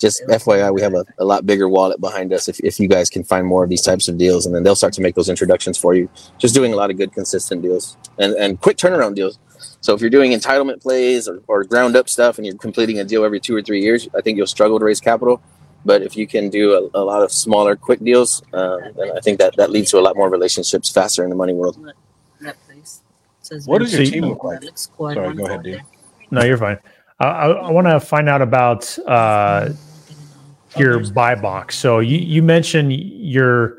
just 0.00 0.22
FYI, 0.28 0.72
we 0.72 0.80
have 0.80 0.94
a, 0.94 1.04
a 1.18 1.24
lot 1.24 1.46
bigger 1.46 1.68
wallet 1.68 2.00
behind 2.00 2.32
us. 2.32 2.48
If, 2.48 2.60
if 2.60 2.78
you 2.78 2.88
guys 2.88 3.10
can 3.10 3.24
find 3.24 3.46
more 3.46 3.64
of 3.64 3.70
these 3.70 3.82
types 3.82 4.08
of 4.08 4.18
deals, 4.18 4.46
and 4.46 4.54
then 4.54 4.62
they'll 4.62 4.76
start 4.76 4.92
to 4.94 5.02
make 5.02 5.14
those 5.14 5.28
introductions 5.28 5.76
for 5.76 5.94
you. 5.94 6.08
Just 6.38 6.54
doing 6.54 6.72
a 6.72 6.76
lot 6.76 6.90
of 6.90 6.96
good, 6.96 7.12
consistent 7.12 7.62
deals 7.62 7.96
and 8.18 8.34
and 8.34 8.60
quick 8.60 8.76
turnaround 8.76 9.16
deals. 9.16 9.38
So 9.80 9.94
if 9.94 10.00
you're 10.00 10.10
doing 10.10 10.32
entitlement 10.32 10.80
plays 10.82 11.28
or, 11.28 11.42
or 11.46 11.64
ground 11.64 11.96
up 11.96 12.08
stuff, 12.08 12.38
and 12.38 12.46
you're 12.46 12.56
completing 12.56 13.00
a 13.00 13.04
deal 13.04 13.24
every 13.24 13.40
two 13.40 13.56
or 13.56 13.62
three 13.62 13.82
years, 13.82 14.08
I 14.16 14.20
think 14.20 14.36
you'll 14.38 14.46
struggle 14.46 14.78
to 14.78 14.84
raise 14.84 15.00
capital. 15.00 15.42
But 15.84 16.02
if 16.02 16.16
you 16.16 16.26
can 16.26 16.48
do 16.48 16.90
a, 16.94 17.00
a 17.00 17.04
lot 17.04 17.22
of 17.22 17.30
smaller, 17.30 17.76
quick 17.76 18.00
deals, 18.00 18.42
uh, 18.52 18.78
then 18.96 19.10
I 19.14 19.20
think 19.20 19.38
that 19.38 19.56
that 19.56 19.70
leads 19.70 19.90
to 19.90 19.98
a 19.98 20.00
lot 20.00 20.16
more 20.16 20.30
relationships 20.30 20.90
faster 20.90 21.22
in 21.24 21.30
the 21.30 21.36
money 21.36 21.52
world. 21.52 21.78
What 23.64 23.78
does 23.78 23.92
your 23.92 24.04
team 24.04 24.26
look 24.26 24.44
like? 24.44 24.62
Sorry, 24.74 25.34
go 25.34 25.46
ahead, 25.46 25.62
dude. 25.62 25.82
No, 26.30 26.44
you're 26.44 26.58
fine. 26.58 26.78
I, 27.20 27.26
I, 27.26 27.48
I 27.48 27.70
want 27.70 27.86
to 27.86 28.00
find 28.00 28.28
out 28.28 28.42
about 28.42 28.98
uh, 29.06 29.70
your 30.76 31.00
buy 31.10 31.34
box. 31.34 31.76
So 31.76 32.00
you, 32.00 32.18
you 32.18 32.42
mentioned 32.42 32.92
you're 32.92 33.78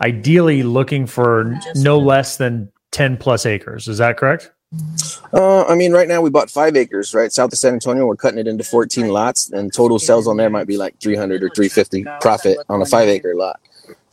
ideally 0.00 0.62
looking 0.62 1.06
for 1.06 1.58
no 1.76 1.98
less 1.98 2.36
than 2.36 2.70
10 2.92 3.16
plus 3.16 3.46
acres. 3.46 3.88
Is 3.88 3.98
that 3.98 4.16
correct? 4.16 4.52
Uh, 5.32 5.64
I 5.64 5.74
mean, 5.74 5.92
right 5.92 6.08
now 6.08 6.20
we 6.20 6.30
bought 6.30 6.50
five 6.50 6.76
acres, 6.76 7.14
right? 7.14 7.32
South 7.32 7.52
of 7.52 7.58
San 7.58 7.74
Antonio. 7.74 8.06
We're 8.06 8.16
cutting 8.16 8.38
it 8.38 8.46
into 8.46 8.64
14 8.64 9.08
lots, 9.08 9.50
and 9.52 9.72
total 9.72 9.98
sales 9.98 10.26
on 10.26 10.36
there 10.36 10.50
might 10.50 10.66
be 10.66 10.76
like 10.76 10.98
300 11.00 11.42
or 11.42 11.48
350 11.50 12.04
profit 12.20 12.58
on 12.68 12.82
a 12.82 12.86
five 12.86 13.08
acre 13.08 13.34
lot. 13.34 13.60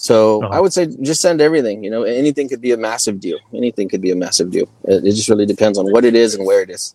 So 0.03 0.43
Uh-huh. 0.43 0.57
I 0.57 0.59
would 0.59 0.73
say 0.73 0.87
just 1.01 1.21
send 1.21 1.39
everything. 1.39 1.81
You 1.81 1.89
know, 1.89 2.03
anything 2.03 2.49
could 2.49 2.59
be 2.59 2.73
a 2.73 2.77
massive 2.77 3.21
deal. 3.21 3.39
Anything 3.53 3.87
could 3.87 4.01
be 4.01 4.11
a 4.11 4.15
massive 4.17 4.51
deal. 4.51 4.67
It, 4.83 5.05
it 5.05 5.13
just 5.13 5.29
really 5.29 5.45
depends 5.45 5.77
on 5.77 5.89
what 5.93 6.03
it 6.03 6.13
is 6.13 6.35
and 6.35 6.45
where 6.45 6.61
it 6.61 6.69
is. 6.69 6.93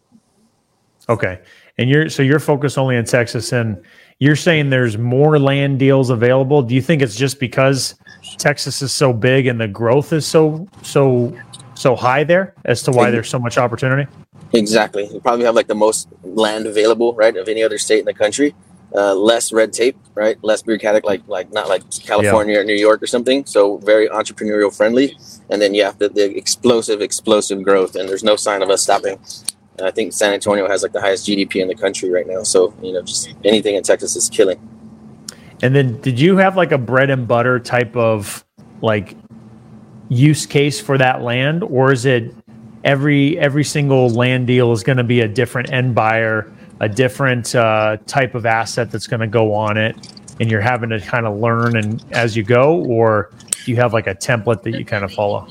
Okay. 1.09 1.41
And 1.79 1.89
you're 1.89 2.11
so 2.11 2.23
you're 2.23 2.39
focused 2.39 2.77
only 2.77 2.97
in 2.97 3.07
Texas 3.07 3.51
and 3.53 3.83
you're 4.19 4.37
saying 4.37 4.69
there's 4.69 4.99
more 4.99 5.39
land 5.39 5.79
deals 5.79 6.11
available. 6.11 6.61
Do 6.61 6.75
you 6.75 6.83
think 6.83 7.01
it's 7.01 7.17
just 7.17 7.41
because 7.41 7.95
Texas 8.37 8.83
is 8.83 8.93
so 8.93 9.15
big 9.15 9.47
and 9.47 9.59
the 9.59 9.69
growth 9.69 10.13
is 10.13 10.27
so 10.27 10.69
so 10.83 11.35
so 11.75 11.97
high 11.97 12.25
there 12.25 12.53
as 12.67 12.83
to 12.83 12.91
why 12.91 13.11
there's 13.11 13.31
so 13.31 13.39
much 13.39 13.57
opportunity? 13.57 14.07
Exactly. 14.53 15.09
You 15.11 15.21
probably 15.21 15.47
have 15.47 15.55
like 15.55 15.69
the 15.69 15.75
most 15.75 16.09
land 16.23 16.67
available, 16.67 17.15
right, 17.15 17.35
of 17.37 17.49
any 17.49 17.63
other 17.63 17.79
state 17.79 18.01
in 18.01 18.05
the 18.05 18.15
country. 18.15 18.55
Uh, 18.95 19.15
less 19.15 19.53
red 19.53 19.73
tape, 19.73 19.99
right? 20.15 20.43
Less 20.43 20.63
bureaucratic, 20.63 21.05
like 21.05 21.23
like 21.29 21.53
not 21.53 21.69
like 21.69 21.83
California 21.91 22.59
or 22.59 22.65
New 22.65 22.75
York 22.75 23.03
or 23.03 23.07
something. 23.07 23.45
So 23.45 23.77
very 23.79 24.09
entrepreneurial 24.09 24.75
friendly. 24.75 25.17
And 25.51 25.61
then 25.61 25.75
yeah, 25.75 25.93
the, 25.99 26.09
the 26.09 26.37
explosive, 26.37 27.03
explosive 27.03 27.63
growth, 27.63 27.97
and 27.97 28.09
there's 28.09 28.25
no 28.25 28.37
sign 28.37 28.63
of 28.63 28.71
us 28.71 28.83
stopping. 28.83 29.19
And 29.77 29.87
I 29.87 29.91
think 29.91 30.13
San 30.15 30.33
Antonio 30.33 30.67
has 30.69 30.83
like 30.83 30.93
the 30.93 31.01
highest 31.01 31.27
GDP 31.27 31.57
in 31.57 31.69
the 31.69 31.75
country 31.75 32.11
right 32.11 32.27
now. 32.27 32.43
So 32.45 32.75
you 32.83 32.93
know, 32.93 33.03
just 33.03 33.35
anything 33.45 33.75
in 33.75 33.83
Texas 33.83 34.17
is 34.17 34.31
killing. 34.31 34.59
And 35.63 35.75
then 35.75 36.01
did 36.01 36.19
you 36.19 36.37
have 36.39 36.57
like 36.57 36.73
a 36.73 36.79
bread 36.79 37.11
and 37.11 37.29
butter 37.29 37.59
type 37.59 37.95
of 37.95 38.45
like 38.81 39.17
use 40.09 40.47
case 40.47 40.81
for 40.81 40.97
that 40.97 41.23
land 41.23 41.63
or 41.63 41.93
is 41.93 42.07
it 42.07 42.35
every 42.85 43.39
every 43.39 43.65
single 43.65 44.09
land 44.09 44.47
deal 44.47 44.73
is 44.73 44.83
going 44.83 44.97
to 44.99 45.05
be 45.05 45.21
a 45.21 45.29
different 45.29 45.71
end 45.73 45.95
buyer, 45.95 46.51
a 46.81 46.89
different 46.89 47.55
uh, 47.55 47.97
type 48.07 48.35
of 48.35 48.47
asset 48.47 48.91
that's 48.91 49.07
going 49.07 49.21
to 49.21 49.27
go 49.27 49.53
on 49.55 49.77
it 49.77 49.97
and 50.41 50.51
you're 50.51 50.61
having 50.61 50.91
to 50.91 51.01
kind 51.01 51.27
of 51.27 51.39
learn 51.39 51.77
and 51.77 52.05
as 52.13 52.37
you 52.37 52.43
go 52.43 52.85
or 52.85 53.31
you 53.67 53.77
have 53.77 53.93
like 53.93 54.07
a 54.07 54.15
template 54.15 54.63
that 54.63 54.73
you 54.73 54.85
kind 54.85 55.05
of 55.05 55.13
follow? 55.13 55.47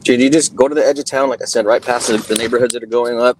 Dude, 0.00 0.20
you 0.20 0.30
just 0.30 0.54
go 0.54 0.68
to 0.68 0.74
the 0.74 0.86
edge 0.86 0.98
of 0.98 1.04
town, 1.04 1.28
like 1.28 1.42
I 1.42 1.46
said, 1.46 1.66
right 1.66 1.82
past 1.82 2.08
the, 2.08 2.18
the 2.18 2.34
neighborhoods 2.34 2.74
that 2.74 2.82
are 2.82 2.86
going 2.86 3.18
up, 3.18 3.38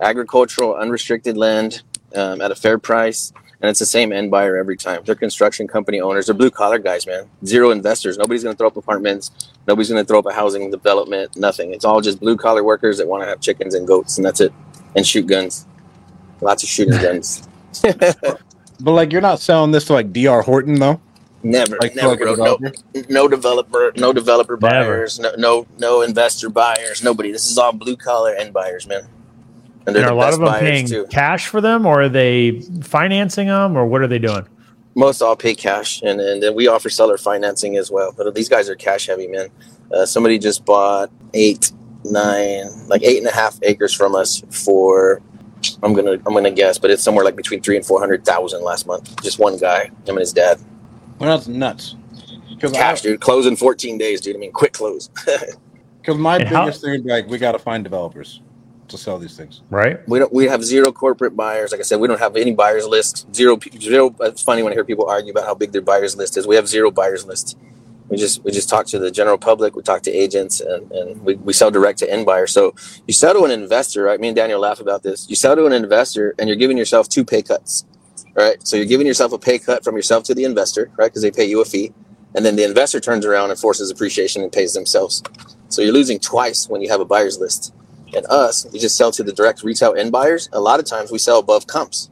agricultural, 0.00 0.74
unrestricted 0.74 1.36
land 1.36 1.82
um, 2.14 2.40
at 2.40 2.50
a 2.50 2.54
fair 2.54 2.78
price. 2.78 3.32
And 3.60 3.68
it's 3.68 3.80
the 3.80 3.86
same 3.86 4.12
end 4.12 4.30
buyer 4.30 4.56
every 4.56 4.76
time. 4.76 5.02
They're 5.04 5.16
construction 5.16 5.66
company 5.66 6.00
owners. 6.00 6.26
They're 6.26 6.34
blue 6.34 6.50
collar 6.50 6.78
guys, 6.78 7.08
man. 7.08 7.28
Zero 7.44 7.72
investors. 7.72 8.16
Nobody's 8.16 8.44
going 8.44 8.54
to 8.54 8.56
throw 8.58 8.68
up 8.68 8.76
apartments. 8.76 9.50
Nobody's 9.66 9.90
going 9.90 10.02
to 10.02 10.06
throw 10.06 10.20
up 10.20 10.26
a 10.26 10.32
housing 10.32 10.70
development. 10.70 11.36
Nothing. 11.36 11.74
It's 11.74 11.84
all 11.84 12.00
just 12.00 12.20
blue 12.20 12.36
collar 12.36 12.62
workers 12.62 12.98
that 12.98 13.08
want 13.08 13.24
to 13.24 13.28
have 13.28 13.40
chickens 13.40 13.74
and 13.74 13.84
goats, 13.86 14.16
and 14.16 14.24
that's 14.24 14.40
it. 14.40 14.52
And 14.94 15.04
shoot 15.04 15.26
guns. 15.26 15.66
Lots 16.40 16.62
of 16.62 16.68
shooting 16.68 17.00
guns. 17.00 17.46
But 18.80 18.92
like, 18.92 19.10
you're 19.10 19.20
not 19.20 19.40
selling 19.40 19.72
this 19.72 19.86
to 19.86 19.92
like 19.92 20.12
D.R. 20.12 20.40
Horton 20.42 20.74
though. 20.78 21.00
Never, 21.42 21.76
Like, 21.80 21.96
never, 21.96 22.10
like 22.10 22.18
bro. 22.20 22.34
No, 22.36 22.56
developer? 22.58 22.72
no 23.08 23.28
developer, 23.28 23.92
no 23.96 24.12
developer 24.12 24.56
Never. 24.60 24.84
buyers, 24.96 25.18
no, 25.18 25.32
no, 25.36 25.66
no 25.78 26.02
investor 26.02 26.48
buyers, 26.48 27.02
nobody. 27.02 27.32
This 27.32 27.50
is 27.50 27.58
all 27.58 27.72
blue 27.72 27.96
collar 27.96 28.34
end 28.34 28.52
buyers, 28.52 28.86
man. 28.86 29.00
And 29.00 29.88
And 29.88 29.96
they're 29.96 30.06
the 30.06 30.12
a 30.12 30.14
lot 30.14 30.32
of 30.32 30.38
them 30.38 30.54
paying 30.60 30.86
too. 30.86 31.06
cash 31.10 31.48
for 31.48 31.60
them 31.60 31.86
or 31.86 32.02
are 32.02 32.08
they 32.08 32.60
financing 32.82 33.48
them 33.48 33.76
or 33.76 33.84
what 33.84 34.00
are 34.00 34.06
they 34.06 34.18
doing? 34.20 34.46
Most 34.94 35.22
all 35.22 35.34
pay 35.36 35.54
cash, 35.56 36.00
and 36.02 36.20
and 36.20 36.40
then 36.42 36.54
we 36.54 36.66
offer 36.68 36.88
seller 36.90 37.18
financing 37.18 37.76
as 37.76 37.90
well. 37.90 38.12
But 38.16 38.32
these 38.36 38.48
guys 38.48 38.68
are 38.68 38.74
cash 38.76 39.06
heavy, 39.06 39.26
man. 39.28 39.48
Uh, 39.92 40.06
somebody 40.06 40.38
just 40.38 40.64
bought 40.64 41.10
eight, 41.34 41.72
nine, 42.04 42.66
like 42.88 43.02
eight 43.02 43.18
and 43.18 43.26
a 43.26 43.32
half 43.34 43.58
acres 43.62 43.92
from 43.92 44.14
us 44.14 44.40
for. 44.50 45.20
I'm 45.82 45.92
gonna 45.92 46.12
I'm 46.12 46.34
gonna 46.34 46.50
guess, 46.50 46.78
but 46.78 46.90
it's 46.90 47.02
somewhere 47.02 47.24
like 47.24 47.36
between 47.36 47.60
three 47.62 47.76
and 47.76 47.84
four 47.84 48.00
hundred 48.00 48.24
thousand 48.24 48.62
last 48.62 48.86
month. 48.86 49.20
Just 49.22 49.38
one 49.38 49.56
guy, 49.58 49.84
him 49.84 49.92
and 50.08 50.18
his 50.20 50.32
dad. 50.32 50.58
Well, 51.18 51.36
that's 51.36 51.48
nuts. 51.48 51.96
Because 52.50 52.72
Cash, 52.72 53.02
dude. 53.02 53.20
Close 53.20 53.46
in 53.46 53.54
14 53.56 53.98
days, 53.98 54.20
dude. 54.20 54.34
I 54.36 54.38
mean, 54.38 54.52
quick 54.52 54.72
close. 54.72 55.10
Because 56.00 56.16
my 56.18 56.36
And 56.38 56.48
how- 56.48 56.64
biggest 56.64 56.82
thing 56.82 57.04
like, 57.04 57.26
we 57.28 57.36
got 57.38 57.52
to 57.52 57.58
find 57.58 57.84
developers. 57.84 58.40
to 58.88 58.96
sell 58.96 59.18
these 59.18 59.36
things. 59.36 59.60
Right. 59.68 59.98
We 60.08 60.18
don't. 60.20 60.32
We 60.32 60.46
have 60.46 60.64
zero 60.64 60.90
corporate 60.90 61.36
buyers. 61.36 61.70
Like 61.72 61.80
I 61.80 61.82
said, 61.82 62.00
we 62.00 62.08
don't 62.08 62.18
have 62.20 62.34
any 62.36 62.52
buyers 62.54 62.86
list. 62.86 63.26
Zero. 63.34 63.58
Zero. 63.78 64.14
It's 64.20 64.40
funny 64.42 64.62
when 64.62 64.72
I 64.72 64.74
hear 64.76 64.84
people 64.84 65.06
argue 65.10 65.30
about 65.32 65.44
how 65.44 65.54
big 65.54 65.72
their 65.72 65.82
buyers 65.82 66.16
list 66.16 66.38
is. 66.38 66.46
We 66.46 66.56
have 66.56 66.66
zero 66.66 66.90
buyers 66.90 67.26
list. 67.26 67.58
We 68.08 68.16
just 68.16 68.42
we 68.44 68.52
just 68.52 68.68
talk 68.68 68.86
to 68.86 68.98
the 68.98 69.10
general 69.10 69.38
public. 69.38 69.76
We 69.76 69.82
talk 69.82 70.02
to 70.02 70.10
agents, 70.10 70.60
and, 70.60 70.90
and 70.92 71.22
we, 71.22 71.34
we 71.36 71.52
sell 71.52 71.70
direct 71.70 71.98
to 72.00 72.10
end 72.10 72.26
buyers. 72.26 72.52
So 72.52 72.74
you 73.06 73.14
sell 73.14 73.34
to 73.34 73.44
an 73.44 73.50
investor, 73.50 74.04
right? 74.04 74.20
Me 74.20 74.28
and 74.28 74.36
Daniel 74.36 74.60
laugh 74.60 74.80
about 74.80 75.02
this. 75.02 75.28
You 75.28 75.36
sell 75.36 75.56
to 75.56 75.66
an 75.66 75.72
investor, 75.72 76.34
and 76.38 76.48
you're 76.48 76.56
giving 76.56 76.78
yourself 76.78 77.08
two 77.08 77.24
pay 77.24 77.42
cuts, 77.42 77.84
right? 78.34 78.56
So 78.66 78.76
you're 78.76 78.86
giving 78.86 79.06
yourself 79.06 79.32
a 79.32 79.38
pay 79.38 79.58
cut 79.58 79.84
from 79.84 79.96
yourself 79.96 80.24
to 80.24 80.34
the 80.34 80.44
investor, 80.44 80.90
right? 80.96 81.08
Because 81.08 81.22
they 81.22 81.30
pay 81.30 81.44
you 81.44 81.60
a 81.60 81.64
fee, 81.64 81.92
and 82.34 82.46
then 82.46 82.56
the 82.56 82.64
investor 82.64 83.00
turns 83.00 83.26
around 83.26 83.50
and 83.50 83.58
forces 83.58 83.90
appreciation 83.90 84.42
and 84.42 84.52
pays 84.52 84.72
themselves. 84.74 85.22
So 85.68 85.82
you're 85.82 85.92
losing 85.92 86.18
twice 86.18 86.68
when 86.68 86.80
you 86.80 86.88
have 86.88 87.00
a 87.00 87.04
buyers 87.04 87.38
list. 87.38 87.74
And 88.14 88.24
us, 88.26 88.66
we 88.72 88.78
just 88.78 88.96
sell 88.96 89.12
to 89.12 89.22
the 89.22 89.32
direct 89.34 89.62
retail 89.62 89.94
end 89.94 90.12
buyers. 90.12 90.48
A 90.54 90.60
lot 90.60 90.80
of 90.80 90.86
times 90.86 91.12
we 91.12 91.18
sell 91.18 91.38
above 91.38 91.66
comps. 91.66 92.08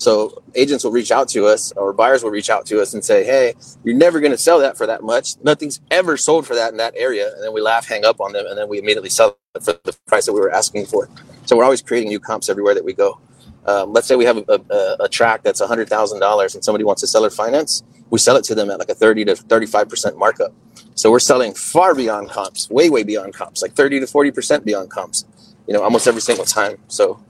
So 0.00 0.42
agents 0.54 0.82
will 0.82 0.92
reach 0.92 1.12
out 1.12 1.28
to 1.30 1.44
us 1.44 1.72
or 1.72 1.92
buyers 1.92 2.24
will 2.24 2.30
reach 2.30 2.48
out 2.48 2.64
to 2.66 2.80
us 2.80 2.94
and 2.94 3.04
say, 3.04 3.22
Hey, 3.22 3.52
you're 3.84 3.94
never 3.94 4.18
going 4.18 4.32
to 4.32 4.38
sell 4.38 4.58
that 4.60 4.78
for 4.78 4.86
that 4.86 5.02
much. 5.02 5.34
Nothing's 5.42 5.80
ever 5.90 6.16
sold 6.16 6.46
for 6.46 6.54
that 6.54 6.72
in 6.72 6.78
that 6.78 6.94
area. 6.96 7.30
And 7.34 7.44
then 7.44 7.52
we 7.52 7.60
laugh, 7.60 7.86
hang 7.86 8.06
up 8.06 8.18
on 8.18 8.32
them, 8.32 8.46
and 8.46 8.56
then 8.56 8.66
we 8.66 8.78
immediately 8.78 9.10
sell 9.10 9.36
it 9.54 9.62
for 9.62 9.74
the 9.84 9.94
price 10.06 10.24
that 10.24 10.32
we 10.32 10.40
were 10.40 10.50
asking 10.50 10.86
for. 10.86 11.10
So 11.44 11.54
we're 11.54 11.64
always 11.64 11.82
creating 11.82 12.08
new 12.08 12.18
comps 12.18 12.48
everywhere 12.48 12.74
that 12.74 12.84
we 12.84 12.94
go. 12.94 13.20
Um, 13.66 13.92
let's 13.92 14.06
say 14.06 14.16
we 14.16 14.24
have 14.24 14.38
a, 14.38 14.60
a, 14.70 14.96
a 15.00 15.08
track 15.08 15.42
that's 15.42 15.60
$100,000 15.60 16.54
and 16.54 16.64
somebody 16.64 16.84
wants 16.84 17.02
to 17.02 17.06
sell 17.06 17.26
it 17.26 17.32
finance. 17.34 17.82
We 18.08 18.18
sell 18.18 18.36
it 18.36 18.44
to 18.44 18.54
them 18.54 18.70
at 18.70 18.78
like 18.78 18.88
a 18.88 18.94
30 18.94 19.26
to 19.26 19.34
35% 19.34 20.16
markup. 20.16 20.54
So 20.94 21.10
we're 21.10 21.18
selling 21.18 21.52
far 21.52 21.94
beyond 21.94 22.30
comps, 22.30 22.70
way, 22.70 22.88
way 22.88 23.02
beyond 23.02 23.34
comps, 23.34 23.60
like 23.60 23.74
30 23.74 24.00
to 24.00 24.06
40% 24.06 24.64
beyond 24.64 24.90
comps, 24.90 25.26
you 25.66 25.74
know, 25.74 25.82
almost 25.82 26.08
every 26.08 26.22
single 26.22 26.46
time. 26.46 26.78
So 26.88 27.22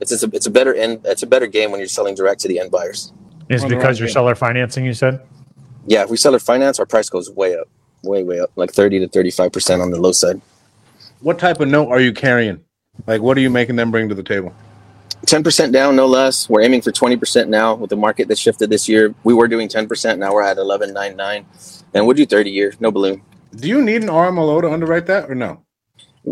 it's 0.00 0.12
it's 0.12 0.22
a, 0.22 0.30
it's 0.32 0.46
a 0.46 0.50
better 0.50 0.74
end 0.74 1.00
it's 1.04 1.22
a 1.22 1.26
better 1.26 1.46
game 1.46 1.70
when 1.70 1.80
you're 1.80 1.88
selling 1.88 2.14
direct 2.14 2.40
to 2.42 2.48
the 2.48 2.58
end 2.58 2.70
buyers. 2.70 3.12
Is 3.48 3.62
it 3.62 3.68
because 3.68 3.98
you're 3.98 4.08
seller 4.08 4.34
financing? 4.34 4.84
You 4.84 4.94
said. 4.94 5.20
Yeah, 5.86 6.02
if 6.02 6.10
we 6.10 6.16
seller 6.16 6.40
finance, 6.40 6.80
our 6.80 6.86
price 6.86 7.08
goes 7.08 7.30
way 7.30 7.56
up, 7.56 7.68
way 8.02 8.22
way 8.24 8.40
up, 8.40 8.50
like 8.56 8.72
thirty 8.72 8.98
to 8.98 9.08
thirty 9.08 9.30
five 9.30 9.52
percent 9.52 9.82
on 9.82 9.90
the 9.90 10.00
low 10.00 10.12
side. 10.12 10.40
What 11.20 11.38
type 11.38 11.60
of 11.60 11.68
note 11.68 11.88
are 11.88 12.00
you 12.00 12.12
carrying? 12.12 12.60
Like, 13.06 13.22
what 13.22 13.36
are 13.36 13.40
you 13.40 13.50
making 13.50 13.76
them 13.76 13.90
bring 13.90 14.08
to 14.08 14.14
the 14.14 14.22
table? 14.22 14.54
Ten 15.26 15.42
percent 15.42 15.72
down, 15.72 15.96
no 15.96 16.06
less. 16.06 16.48
We're 16.48 16.62
aiming 16.62 16.82
for 16.82 16.92
twenty 16.92 17.16
percent 17.16 17.48
now 17.48 17.74
with 17.74 17.90
the 17.90 17.96
market 17.96 18.28
that 18.28 18.38
shifted 18.38 18.70
this 18.70 18.88
year. 18.88 19.14
We 19.24 19.32
were 19.32 19.48
doing 19.48 19.68
ten 19.68 19.86
percent, 19.86 20.18
now 20.18 20.32
we're 20.34 20.42
at 20.42 20.58
eleven 20.58 20.92
nine 20.92 21.16
nine, 21.16 21.46
and 21.94 22.06
we'll 22.06 22.16
do 22.16 22.26
thirty 22.26 22.50
years, 22.50 22.80
no 22.80 22.90
balloon. 22.90 23.22
Do 23.54 23.68
you 23.68 23.80
need 23.80 24.02
an 24.02 24.08
RMLO 24.08 24.60
to 24.62 24.70
underwrite 24.70 25.06
that 25.06 25.30
or 25.30 25.34
no? 25.34 25.62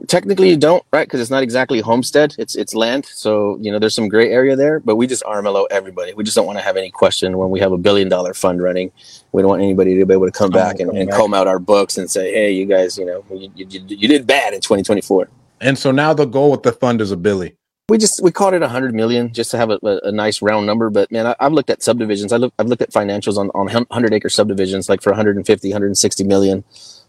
Technically, 0.08 0.50
you 0.50 0.56
don't, 0.56 0.84
right? 0.92 1.06
Because 1.06 1.20
it's 1.20 1.30
not 1.30 1.44
exactly 1.44 1.80
homestead; 1.80 2.34
it's 2.36 2.56
it's 2.56 2.74
land. 2.74 3.06
So 3.06 3.56
you 3.60 3.70
know, 3.70 3.78
there's 3.78 3.94
some 3.94 4.08
gray 4.08 4.30
area 4.30 4.56
there. 4.56 4.80
But 4.80 4.96
we 4.96 5.06
just 5.06 5.22
RMLO 5.22 5.66
everybody. 5.70 6.12
We 6.14 6.24
just 6.24 6.34
don't 6.34 6.46
want 6.46 6.58
to 6.58 6.64
have 6.64 6.76
any 6.76 6.90
question 6.90 7.38
when 7.38 7.50
we 7.50 7.60
have 7.60 7.70
a 7.70 7.78
billion 7.78 8.08
dollar 8.08 8.34
fund 8.34 8.60
running. 8.60 8.90
We 9.30 9.42
don't 9.42 9.50
want 9.50 9.62
anybody 9.62 9.96
to 9.96 10.04
be 10.04 10.12
able 10.12 10.26
to 10.26 10.32
come 10.32 10.50
oh, 10.52 10.56
back 10.56 10.80
and, 10.80 10.90
and 10.96 11.12
comb 11.12 11.32
out 11.32 11.46
our 11.46 11.60
books 11.60 11.96
and 11.96 12.10
say, 12.10 12.32
"Hey, 12.32 12.50
you 12.50 12.66
guys, 12.66 12.98
you 12.98 13.06
know, 13.06 13.24
you, 13.30 13.50
you, 13.54 13.84
you 13.86 14.08
did 14.08 14.26
bad 14.26 14.52
in 14.52 14.60
2024." 14.60 15.28
And 15.60 15.78
so 15.78 15.92
now 15.92 16.12
the 16.12 16.26
goal 16.26 16.50
with 16.50 16.64
the 16.64 16.72
fund 16.72 17.00
is 17.00 17.12
a 17.12 17.16
Billy. 17.16 17.54
we 17.88 17.96
just 17.96 18.20
we 18.20 18.32
called 18.32 18.54
it 18.54 18.62
a 18.62 18.68
hundred 18.68 18.94
million 18.94 19.32
just 19.32 19.52
to 19.52 19.58
have 19.58 19.70
a, 19.70 19.78
a, 19.84 20.08
a 20.08 20.12
nice 20.12 20.42
round 20.42 20.66
number. 20.66 20.90
But 20.90 21.12
man, 21.12 21.28
I, 21.28 21.36
I've 21.38 21.52
looked 21.52 21.70
at 21.70 21.84
subdivisions. 21.84 22.32
I 22.32 22.38
look, 22.38 22.52
I've 22.58 22.66
looked 22.66 22.82
at 22.82 22.90
financials 22.90 23.36
on 23.36 23.50
on 23.54 23.86
hundred 23.92 24.12
acre 24.12 24.28
subdivisions, 24.28 24.88
like 24.88 25.02
for 25.02 25.10
150, 25.10 25.68
160 25.68 26.24
million. 26.24 26.64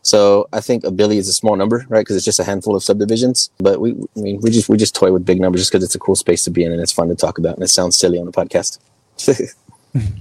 So 0.06 0.48
I 0.54 0.62
think 0.62 0.84
a 0.84 0.92
billion 0.92 1.20
is 1.20 1.28
a 1.28 1.34
small 1.34 1.56
number, 1.56 1.84
right? 1.90 2.02
Because 2.02 2.16
it's 2.16 2.26
just 2.26 2.40
a 2.40 2.44
handful 2.44 2.76
of 2.76 2.84
subdivisions. 2.84 3.50
But 3.58 3.82
we, 3.82 3.94
I 4.16 4.20
mean, 4.20 4.40
we 4.40 4.52
just 4.52 4.70
we 4.70 4.78
just 4.78 4.94
toy 4.94 5.12
with 5.12 5.26
big 5.26 5.42
numbers 5.42 5.62
just 5.62 5.72
because 5.72 5.84
it's 5.84 5.96
a 5.96 6.00
cool 6.00 6.16
space 6.16 6.44
to 6.44 6.52
be 6.52 6.64
in 6.64 6.72
and 6.72 6.80
it's 6.80 6.92
fun 6.92 7.10
to 7.10 7.16
talk 7.16 7.40
about 7.40 7.56
and 7.56 7.64
it 7.64 7.70
sounds 7.70 7.98
silly 7.98 8.20
on 8.20 8.28
the 8.28 8.32
podcast. 8.32 8.78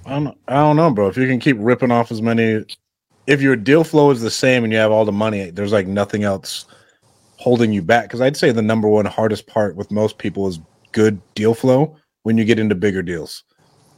I 0.06 0.10
don't, 0.10 0.38
I 0.48 0.54
don't 0.54 0.76
know, 0.76 0.90
bro. 0.90 1.08
If 1.08 1.18
you 1.18 1.26
can 1.26 1.38
keep 1.38 1.58
ripping 1.60 1.90
off 1.90 2.10
as 2.10 2.22
many, 2.22 2.64
if 3.26 3.42
your 3.42 3.56
deal 3.56 3.84
flow 3.84 4.10
is 4.10 4.22
the 4.22 4.30
same 4.30 4.64
and 4.64 4.72
you 4.72 4.78
have 4.78 4.90
all 4.90 5.04
the 5.04 5.12
money, 5.12 5.50
there's 5.50 5.72
like 5.72 5.86
nothing 5.86 6.24
else 6.24 6.64
holding 7.36 7.70
you 7.70 7.82
back. 7.82 8.04
Because 8.04 8.22
I'd 8.22 8.38
say 8.38 8.52
the 8.52 8.62
number 8.62 8.88
one 8.88 9.04
hardest 9.04 9.46
part 9.46 9.76
with 9.76 9.90
most 9.90 10.16
people 10.16 10.48
is 10.48 10.60
good 10.92 11.20
deal 11.34 11.52
flow 11.52 11.94
when 12.22 12.38
you 12.38 12.46
get 12.46 12.58
into 12.58 12.74
bigger 12.74 13.02
deals. 13.02 13.44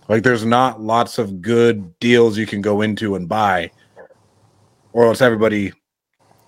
Like 0.08 0.24
there's 0.24 0.44
not 0.44 0.80
lots 0.80 1.18
of 1.18 1.40
good 1.40 1.96
deals 2.00 2.36
you 2.36 2.46
can 2.46 2.60
go 2.60 2.80
into 2.80 3.14
and 3.14 3.28
buy, 3.28 3.70
or 4.96 5.04
else 5.04 5.20
everybody. 5.20 5.72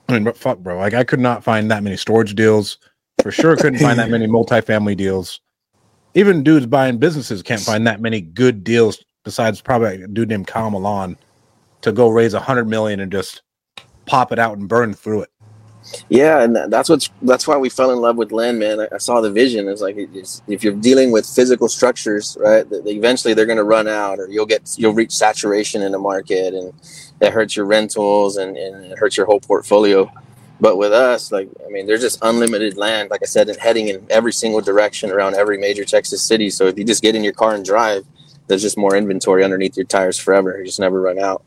I 0.08 0.14
mean, 0.14 0.24
but 0.24 0.36
fuck, 0.36 0.58
bro. 0.58 0.78
Like 0.78 0.94
I 0.94 1.04
could 1.04 1.20
not 1.20 1.44
find 1.44 1.70
that 1.70 1.82
many 1.82 1.98
storage 1.98 2.34
deals. 2.34 2.78
For 3.22 3.30
sure, 3.30 3.56
couldn't 3.56 3.78
find 3.78 3.98
that 3.98 4.10
many 4.16 4.26
multifamily 4.26 4.96
deals. 4.96 5.40
Even 6.14 6.42
dudes 6.42 6.64
buying 6.64 6.96
businesses 6.96 7.42
can't 7.42 7.60
find 7.60 7.86
that 7.86 8.00
many 8.00 8.22
good 8.22 8.64
deals 8.64 9.04
besides 9.22 9.60
probably 9.60 10.02
a 10.02 10.08
dude 10.08 10.30
named 10.30 10.46
Kyle 10.46 10.70
Milan 10.70 11.16
to 11.82 11.92
go 11.92 12.08
raise 12.08 12.32
a 12.32 12.40
hundred 12.40 12.66
million 12.66 13.00
and 13.00 13.12
just 13.12 13.42
pop 14.06 14.32
it 14.32 14.38
out 14.38 14.56
and 14.56 14.66
burn 14.66 14.94
through 14.94 15.22
it. 15.22 15.30
Yeah, 16.08 16.42
and 16.42 16.56
that's 16.72 16.88
what's 16.88 17.10
that's 17.22 17.46
why 17.46 17.56
we 17.56 17.68
fell 17.68 17.90
in 17.90 17.98
love 17.98 18.16
with 18.16 18.32
land, 18.32 18.58
man. 18.58 18.80
I, 18.80 18.88
I 18.92 18.98
saw 18.98 19.20
the 19.20 19.30
vision. 19.30 19.68
It's 19.68 19.82
like 19.82 19.96
it's, 19.96 20.42
if 20.46 20.64
you're 20.64 20.74
dealing 20.74 21.10
with 21.10 21.26
physical 21.26 21.68
structures, 21.68 22.36
right? 22.40 22.66
Eventually 22.70 23.34
they're 23.34 23.46
going 23.46 23.58
to 23.58 23.64
run 23.64 23.88
out, 23.88 24.18
or 24.18 24.28
you'll 24.28 24.46
get 24.46 24.74
you'll 24.78 24.94
reach 24.94 25.12
saturation 25.12 25.82
in 25.82 25.92
the 25.92 25.98
market, 25.98 26.54
and 26.54 26.72
that 27.18 27.32
hurts 27.32 27.56
your 27.56 27.66
rentals 27.66 28.36
and, 28.36 28.56
and 28.56 28.92
it 28.92 28.98
hurts 28.98 29.16
your 29.16 29.26
whole 29.26 29.40
portfolio. 29.40 30.10
But 30.60 30.76
with 30.76 30.92
us, 30.92 31.30
like 31.30 31.48
I 31.66 31.70
mean, 31.70 31.86
there's 31.86 32.00
just 32.00 32.18
unlimited 32.22 32.76
land, 32.76 33.10
like 33.10 33.22
I 33.22 33.26
said, 33.26 33.48
and 33.48 33.58
heading 33.58 33.88
in 33.88 34.06
every 34.10 34.32
single 34.32 34.60
direction 34.60 35.10
around 35.10 35.34
every 35.34 35.58
major 35.58 35.84
Texas 35.84 36.22
city. 36.22 36.50
So 36.50 36.66
if 36.66 36.78
you 36.78 36.84
just 36.84 37.02
get 37.02 37.14
in 37.14 37.24
your 37.24 37.32
car 37.34 37.54
and 37.54 37.64
drive, 37.64 38.04
there's 38.46 38.62
just 38.62 38.78
more 38.78 38.96
inventory 38.96 39.44
underneath 39.44 39.76
your 39.76 39.86
tires 39.86 40.18
forever. 40.18 40.58
You 40.58 40.64
just 40.66 40.80
never 40.80 41.00
run 41.00 41.18
out. 41.18 41.44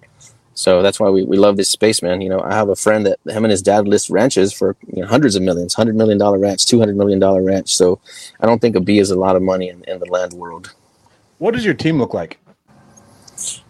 So 0.54 0.82
that's 0.82 1.00
why 1.00 1.10
we, 1.10 1.24
we 1.24 1.38
love 1.38 1.58
this 1.58 1.70
space, 1.70 2.02
man. 2.02 2.22
You 2.22 2.30
know, 2.30 2.42
I 2.42 2.54
have 2.54 2.70
a 2.70 2.76
friend 2.76 3.06
that 3.06 3.20
him 3.26 3.46
and 3.46 3.52
his 3.52 3.62
dad 3.62 3.88
list 3.88 4.10
ranches 4.10 4.54
for 4.54 4.76
you 4.94 5.02
know, 5.02 5.08
hundreds 5.08 5.36
of 5.36 5.44
millions, 5.44 5.74
hundred 5.74 5.96
million 5.96 6.18
dollar 6.18 6.40
ranch, 6.40 6.66
two 6.66 6.80
hundred 6.80 6.98
million 6.98 7.20
dollar 7.20 7.42
ranch. 7.42 7.76
So 7.76 8.00
I 8.40 8.46
don't 8.46 8.60
think 8.60 8.76
a 8.76 8.82
B 8.82 9.00
is 9.00 9.12
a 9.12 9.20
lot 9.20 9.36
of 9.36 9.42
money 9.42 9.70
in, 9.70 9.84
in 9.86 10.00
the 10.00 10.06
land 10.06 10.34
world. 10.34 10.74
What 11.38 11.54
does 11.54 11.66
your 11.66 11.74
team 11.74 11.98
look 11.98 12.14
like? 12.14 12.38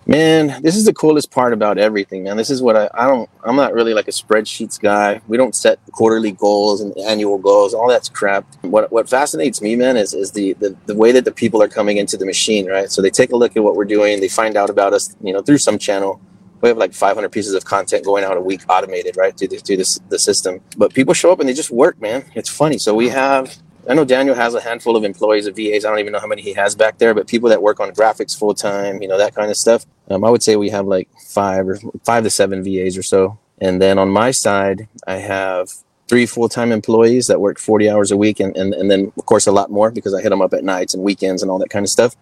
Man, 0.07 0.61
this 0.61 0.75
is 0.75 0.85
the 0.85 0.93
coolest 0.93 1.31
part 1.31 1.53
about 1.53 1.77
everything, 1.77 2.23
man. 2.23 2.35
This 2.35 2.49
is 2.49 2.61
what 2.61 2.75
I, 2.75 2.89
I 2.93 3.07
don't 3.07 3.29
I'm 3.45 3.55
not 3.55 3.73
really 3.73 3.93
like 3.93 4.07
a 4.07 4.11
spreadsheets 4.11 4.79
guy. 4.81 5.21
We 5.27 5.37
don't 5.37 5.55
set 5.55 5.79
quarterly 5.91 6.31
goals 6.31 6.81
and 6.81 6.97
annual 6.97 7.37
goals, 7.37 7.73
all 7.73 7.87
that's 7.87 8.09
crap. 8.09 8.45
What 8.61 8.91
what 8.91 9.07
fascinates 9.07 9.61
me, 9.61 9.75
man, 9.75 9.95
is 9.97 10.13
is 10.13 10.31
the, 10.31 10.53
the 10.53 10.75
the 10.87 10.95
way 10.95 11.11
that 11.11 11.23
the 11.23 11.31
people 11.31 11.61
are 11.61 11.67
coming 11.67 11.97
into 11.97 12.17
the 12.17 12.25
machine, 12.25 12.65
right? 12.65 12.91
So 12.91 13.01
they 13.01 13.11
take 13.11 13.31
a 13.31 13.37
look 13.37 13.55
at 13.55 13.63
what 13.63 13.75
we're 13.75 13.85
doing, 13.85 14.19
they 14.19 14.27
find 14.27 14.57
out 14.57 14.69
about 14.71 14.93
us, 14.93 15.15
you 15.21 15.31
know, 15.31 15.41
through 15.41 15.59
some 15.59 15.77
channel. 15.77 16.19
We 16.61 16.69
have 16.69 16.77
like 16.77 16.93
500 16.93 17.31
pieces 17.31 17.53
of 17.53 17.65
content 17.65 18.05
going 18.05 18.23
out 18.23 18.37
a 18.37 18.41
week, 18.41 18.61
automated, 18.69 19.17
right, 19.17 19.37
through 19.37 19.49
the, 19.49 19.57
through 19.57 19.77
this, 19.77 19.99
the 20.09 20.19
system. 20.19 20.61
But 20.77 20.93
people 20.93 21.13
show 21.13 21.31
up 21.31 21.39
and 21.39 21.49
they 21.49 21.53
just 21.53 21.71
work, 21.71 21.99
man. 21.99 22.25
It's 22.35 22.49
funny. 22.49 22.77
So 22.77 22.93
we 22.93 23.09
have 23.09 23.57
I 23.89 23.95
know 23.95 24.05
Daniel 24.05 24.35
has 24.35 24.53
a 24.53 24.61
handful 24.61 24.95
of 24.95 25.03
employees 25.03 25.47
of 25.47 25.55
VAs. 25.55 25.85
I 25.85 25.89
don't 25.89 25.99
even 25.99 26.13
know 26.13 26.19
how 26.19 26.27
many 26.27 26.41
he 26.41 26.53
has 26.53 26.75
back 26.75 26.99
there, 26.99 27.13
but 27.13 27.27
people 27.27 27.49
that 27.49 27.61
work 27.61 27.79
on 27.79 27.91
graphics 27.91 28.37
full 28.37 28.53
time, 28.53 29.01
you 29.01 29.07
know, 29.07 29.17
that 29.17 29.33
kind 29.33 29.49
of 29.49 29.57
stuff. 29.57 29.85
Um, 30.09 30.23
I 30.23 30.29
would 30.29 30.43
say 30.43 30.55
we 30.55 30.69
have 30.69 30.85
like 30.85 31.09
five 31.29 31.67
or 31.67 31.79
five 32.05 32.23
to 32.23 32.29
seven 32.29 32.63
VAs 32.63 32.95
or 32.95 33.03
so. 33.03 33.39
And 33.59 33.81
then 33.81 33.97
on 33.97 34.09
my 34.09 34.31
side, 34.31 34.87
I 35.07 35.15
have 35.15 35.69
three 36.11 36.25
full 36.25 36.49
time 36.49 36.73
employees 36.73 37.27
that 37.27 37.39
work 37.39 37.57
40 37.57 37.89
hours 37.89 38.11
a 38.11 38.17
week. 38.17 38.41
And, 38.41 38.53
and, 38.57 38.73
and 38.73 38.91
then, 38.91 39.13
of 39.17 39.25
course, 39.25 39.47
a 39.47 39.51
lot 39.53 39.71
more 39.71 39.89
because 39.91 40.13
I 40.13 40.21
hit 40.21 40.27
them 40.27 40.41
up 40.41 40.53
at 40.53 40.61
nights 40.61 40.93
and 40.93 41.01
weekends 41.01 41.41
and 41.41 41.49
all 41.49 41.57
that 41.59 41.69
kind 41.69 41.85
of 41.85 41.89
stuff. 41.89 42.17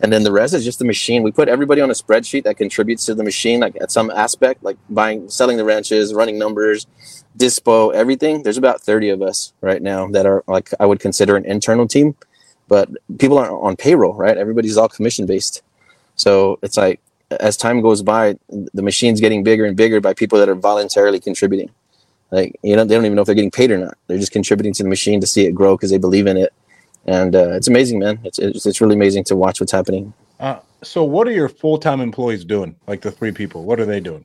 And 0.00 0.12
then 0.12 0.24
the 0.24 0.30
rest 0.30 0.52
is 0.52 0.62
just 0.62 0.78
the 0.78 0.84
machine. 0.84 1.22
We 1.22 1.32
put 1.32 1.48
everybody 1.48 1.80
on 1.80 1.88
a 1.88 1.94
spreadsheet 1.94 2.44
that 2.44 2.58
contributes 2.58 3.06
to 3.06 3.14
the 3.14 3.24
machine, 3.24 3.60
like 3.60 3.78
at 3.80 3.90
some 3.90 4.10
aspect, 4.10 4.62
like 4.62 4.76
buying, 4.90 5.30
selling 5.30 5.56
the 5.56 5.64
ranches, 5.64 6.12
running 6.12 6.38
numbers, 6.38 6.86
dispo, 7.38 7.94
everything. 7.94 8.42
There's 8.42 8.58
about 8.58 8.82
30 8.82 9.08
of 9.08 9.22
us 9.22 9.54
right 9.62 9.80
now 9.80 10.06
that 10.08 10.26
are 10.26 10.44
like 10.46 10.68
I 10.78 10.84
would 10.84 11.00
consider 11.00 11.34
an 11.34 11.46
internal 11.46 11.88
team, 11.88 12.16
but 12.68 12.90
people 13.18 13.38
aren't 13.38 13.52
on 13.52 13.74
payroll, 13.74 14.12
right? 14.12 14.36
Everybody's 14.36 14.76
all 14.76 14.90
commission 14.90 15.24
based. 15.24 15.62
So 16.14 16.58
it's 16.60 16.76
like 16.76 17.00
as 17.40 17.56
time 17.56 17.80
goes 17.80 18.02
by, 18.02 18.36
the 18.50 18.82
machine's 18.82 19.18
getting 19.18 19.42
bigger 19.44 19.64
and 19.64 19.78
bigger 19.78 19.98
by 19.98 20.12
people 20.12 20.38
that 20.40 20.50
are 20.50 20.54
voluntarily 20.54 21.20
contributing. 21.20 21.70
Like 22.30 22.58
you 22.62 22.76
know, 22.76 22.84
they 22.84 22.94
don't 22.94 23.04
even 23.04 23.16
know 23.16 23.22
if 23.22 23.26
they're 23.26 23.34
getting 23.34 23.50
paid 23.50 23.70
or 23.70 23.78
not. 23.78 23.96
They're 24.06 24.18
just 24.18 24.32
contributing 24.32 24.72
to 24.74 24.82
the 24.82 24.88
machine 24.88 25.20
to 25.20 25.26
see 25.26 25.46
it 25.46 25.52
grow 25.52 25.76
because 25.76 25.90
they 25.90 25.98
believe 25.98 26.26
in 26.26 26.36
it, 26.36 26.52
and 27.06 27.34
uh, 27.34 27.52
it's 27.52 27.68
amazing, 27.68 27.98
man. 27.98 28.20
It's, 28.24 28.38
it's 28.38 28.66
it's 28.66 28.80
really 28.80 28.94
amazing 28.94 29.24
to 29.24 29.36
watch 29.36 29.60
what's 29.60 29.72
happening. 29.72 30.12
Uh, 30.38 30.60
so, 30.82 31.04
what 31.04 31.26
are 31.28 31.32
your 31.32 31.48
full 31.48 31.78
time 31.78 32.00
employees 32.00 32.44
doing? 32.44 32.76
Like 32.86 33.02
the 33.02 33.10
three 33.10 33.32
people, 33.32 33.64
what 33.64 33.80
are 33.80 33.86
they 33.86 34.00
doing? 34.00 34.24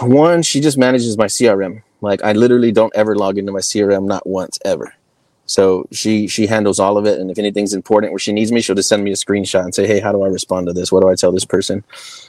One, 0.00 0.42
she 0.42 0.60
just 0.60 0.78
manages 0.78 1.16
my 1.18 1.26
CRM. 1.26 1.82
Like 2.00 2.22
I 2.22 2.32
literally 2.32 2.72
don't 2.72 2.94
ever 2.96 3.16
log 3.16 3.38
into 3.38 3.52
my 3.52 3.60
CRM, 3.60 4.06
not 4.06 4.26
once 4.26 4.58
ever. 4.64 4.94
So 5.46 5.86
she 5.92 6.26
she 6.26 6.46
handles 6.46 6.80
all 6.80 6.98
of 6.98 7.06
it, 7.06 7.20
and 7.20 7.30
if 7.30 7.38
anything's 7.38 7.72
important 7.72 8.12
where 8.12 8.18
she 8.18 8.32
needs 8.32 8.52
me, 8.52 8.60
she'll 8.60 8.74
just 8.76 8.88
send 8.88 9.04
me 9.04 9.12
a 9.12 9.14
screenshot 9.14 9.64
and 9.64 9.74
say, 9.74 9.86
"Hey, 9.86 10.00
how 10.00 10.12
do 10.12 10.22
I 10.22 10.28
respond 10.28 10.66
to 10.66 10.72
this? 10.72 10.90
What 10.90 11.02
do 11.02 11.08
I 11.08 11.14
tell 11.14 11.32
this 11.32 11.44
person?" 11.44 11.84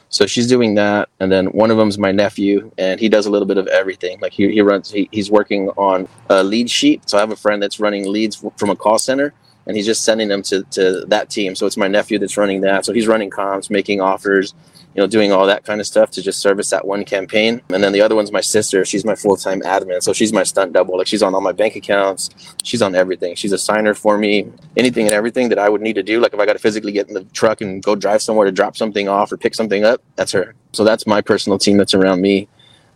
So 0.10 0.26
she's 0.26 0.48
doing 0.48 0.76
that, 0.76 1.10
and 1.20 1.32
then 1.32 1.48
one 1.48 1.72
of 1.72 1.78
them's 1.78 1.98
my 1.98 2.12
nephew, 2.12 2.72
and 2.78 3.00
he 3.00 3.10
does 3.10 3.26
a 3.26 3.30
little 3.30 3.48
bit 3.48 3.58
of 3.58 3.68
everything. 3.68 4.20
Like 4.22 4.34
he, 4.34 4.52
he 4.52 4.62
runs, 4.62 4.90
he, 4.92 5.10
he's 5.12 5.30
working 5.30 5.70
on 5.72 6.08
a 6.30 6.44
lead 6.44 6.70
sheet. 6.70 7.10
So 7.10 7.18
I 7.18 7.22
have 7.22 7.32
a 7.32 7.36
friend 7.36 7.62
that's 7.62 7.80
running 7.80 8.10
leads 8.10 8.44
from 8.56 8.70
a 8.70 8.76
call 8.76 9.00
center, 9.00 9.34
and 9.66 9.76
he's 9.76 9.86
just 9.86 10.04
sending 10.06 10.28
them 10.28 10.44
to 10.44 10.64
to 10.72 11.06
that 11.08 11.30
team. 11.30 11.56
So 11.56 11.66
it's 11.66 11.78
my 11.78 11.88
nephew 11.88 12.20
that's 12.20 12.38
running 12.38 12.62
that. 12.62 12.86
So 12.86 12.94
he's 12.94 13.08
running 13.08 13.30
comms, 13.32 13.70
making 13.70 14.00
offers, 14.00 14.54
you 14.98 15.04
know, 15.04 15.08
doing 15.08 15.32
all 15.32 15.46
that 15.46 15.64
kind 15.64 15.80
of 15.80 15.86
stuff 15.86 16.10
to 16.10 16.24
just 16.24 16.40
service 16.40 16.72
that 16.72 16.88
one 16.88 17.06
campaign. 17.06 17.62
And 17.70 17.84
then 17.84 17.94
the 17.94 18.02
other 18.02 18.16
one's 18.16 18.32
my 18.32 18.42
sister. 18.42 18.84
She's 18.84 19.06
my 19.06 19.14
full 19.14 19.38
time 19.38 19.62
admin. 19.62 20.02
So 20.02 20.12
she's 20.12 20.34
my 20.34 20.42
stunt 20.42 20.74
double. 20.74 20.98
Like 20.98 21.06
she's 21.06 21.22
on 21.22 21.36
all 21.36 21.42
my 21.42 21.52
bank 21.52 21.76
accounts. 21.76 22.32
She's 22.64 22.82
on 22.82 22.96
everything. 22.96 23.36
She's 23.36 23.52
a 23.52 23.60
signer 23.60 23.94
for 23.94 24.18
me. 24.18 24.52
Anything 24.76 25.06
and 25.06 25.14
everything 25.14 25.50
that 25.50 25.60
I 25.60 25.70
would 25.70 25.82
need 25.82 25.94
to 25.94 26.04
do. 26.04 26.20
Like 26.20 26.34
if 26.34 26.40
I 26.40 26.48
got 26.48 26.54
to 26.54 26.60
physically 26.60 26.92
get 26.92 27.08
in 27.08 27.14
the 27.14 27.24
truck 27.26 27.62
and 27.62 27.84
go 27.84 27.96
drive 27.96 28.24
somewhere 28.24 28.48
to 28.48 28.52
drop 28.52 28.76
something 28.76 29.08
off 29.08 29.32
or 29.32 29.38
pick 29.38 29.54
something 29.54 29.84
up, 29.84 30.02
that's 30.16 30.32
her. 30.32 30.56
So 30.74 30.84
that's 30.84 31.06
my 31.06 31.22
personal 31.22 31.60
team 31.60 31.78
that's 31.78 31.94
around 31.94 32.22
me. 32.22 32.48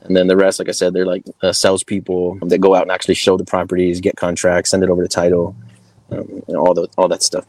And 0.02 0.18
then 0.18 0.26
the 0.26 0.36
rest, 0.36 0.58
like 0.58 0.70
I 0.70 0.72
said, 0.72 0.94
they're 0.94 1.06
like 1.06 1.24
uh, 1.44 1.54
salespeople 1.54 2.40
that 2.48 2.58
go 2.58 2.74
out 2.74 2.82
and 2.82 2.92
actually 2.92 3.14
show 3.14 3.38
the 3.38 3.46
properties, 3.46 4.02
get 4.02 4.16
contracts, 4.16 4.72
send 4.72 4.84
it 4.84 4.90
over 4.90 5.04
to 5.04 5.08
title, 5.08 5.56
um, 6.10 6.28
you 6.28 6.44
know, 6.56 6.66
all 6.66 6.74
the 6.74 6.88
all 6.98 7.08
that 7.10 7.22
stuff. 7.22 7.46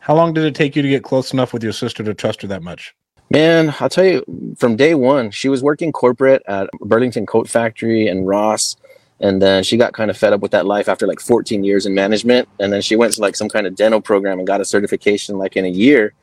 How 0.00 0.14
long 0.14 0.34
did 0.34 0.44
it 0.44 0.54
take 0.54 0.76
you 0.76 0.82
to 0.82 0.88
get 0.88 1.02
close 1.02 1.32
enough 1.32 1.54
with 1.54 1.62
your 1.62 1.72
sister 1.72 2.04
to 2.04 2.12
trust 2.12 2.42
her 2.42 2.48
that 2.48 2.62
much? 2.62 2.94
Man, 3.30 3.74
I'll 3.80 3.90
tell 3.90 4.06
you, 4.06 4.24
from 4.56 4.76
day 4.76 4.94
one, 4.94 5.30
she 5.30 5.48
was 5.48 5.62
working 5.62 5.92
corporate 5.92 6.42
at 6.46 6.70
Burlington 6.80 7.26
Coat 7.26 7.48
Factory 7.48 8.08
and 8.08 8.26
Ross. 8.26 8.76
And 9.20 9.42
then 9.42 9.64
she 9.64 9.76
got 9.76 9.92
kind 9.92 10.10
of 10.10 10.16
fed 10.16 10.32
up 10.32 10.40
with 10.40 10.52
that 10.52 10.64
life 10.64 10.88
after 10.88 11.06
like 11.06 11.20
14 11.20 11.64
years 11.64 11.84
in 11.84 11.94
management. 11.94 12.48
And 12.58 12.72
then 12.72 12.80
she 12.80 12.96
went 12.96 13.12
to 13.14 13.20
like 13.20 13.36
some 13.36 13.48
kind 13.48 13.66
of 13.66 13.74
dental 13.74 14.00
program 14.00 14.38
and 14.38 14.46
got 14.46 14.60
a 14.60 14.64
certification 14.64 15.36
like 15.36 15.56
in 15.56 15.64
a 15.64 15.68
year. 15.68 16.14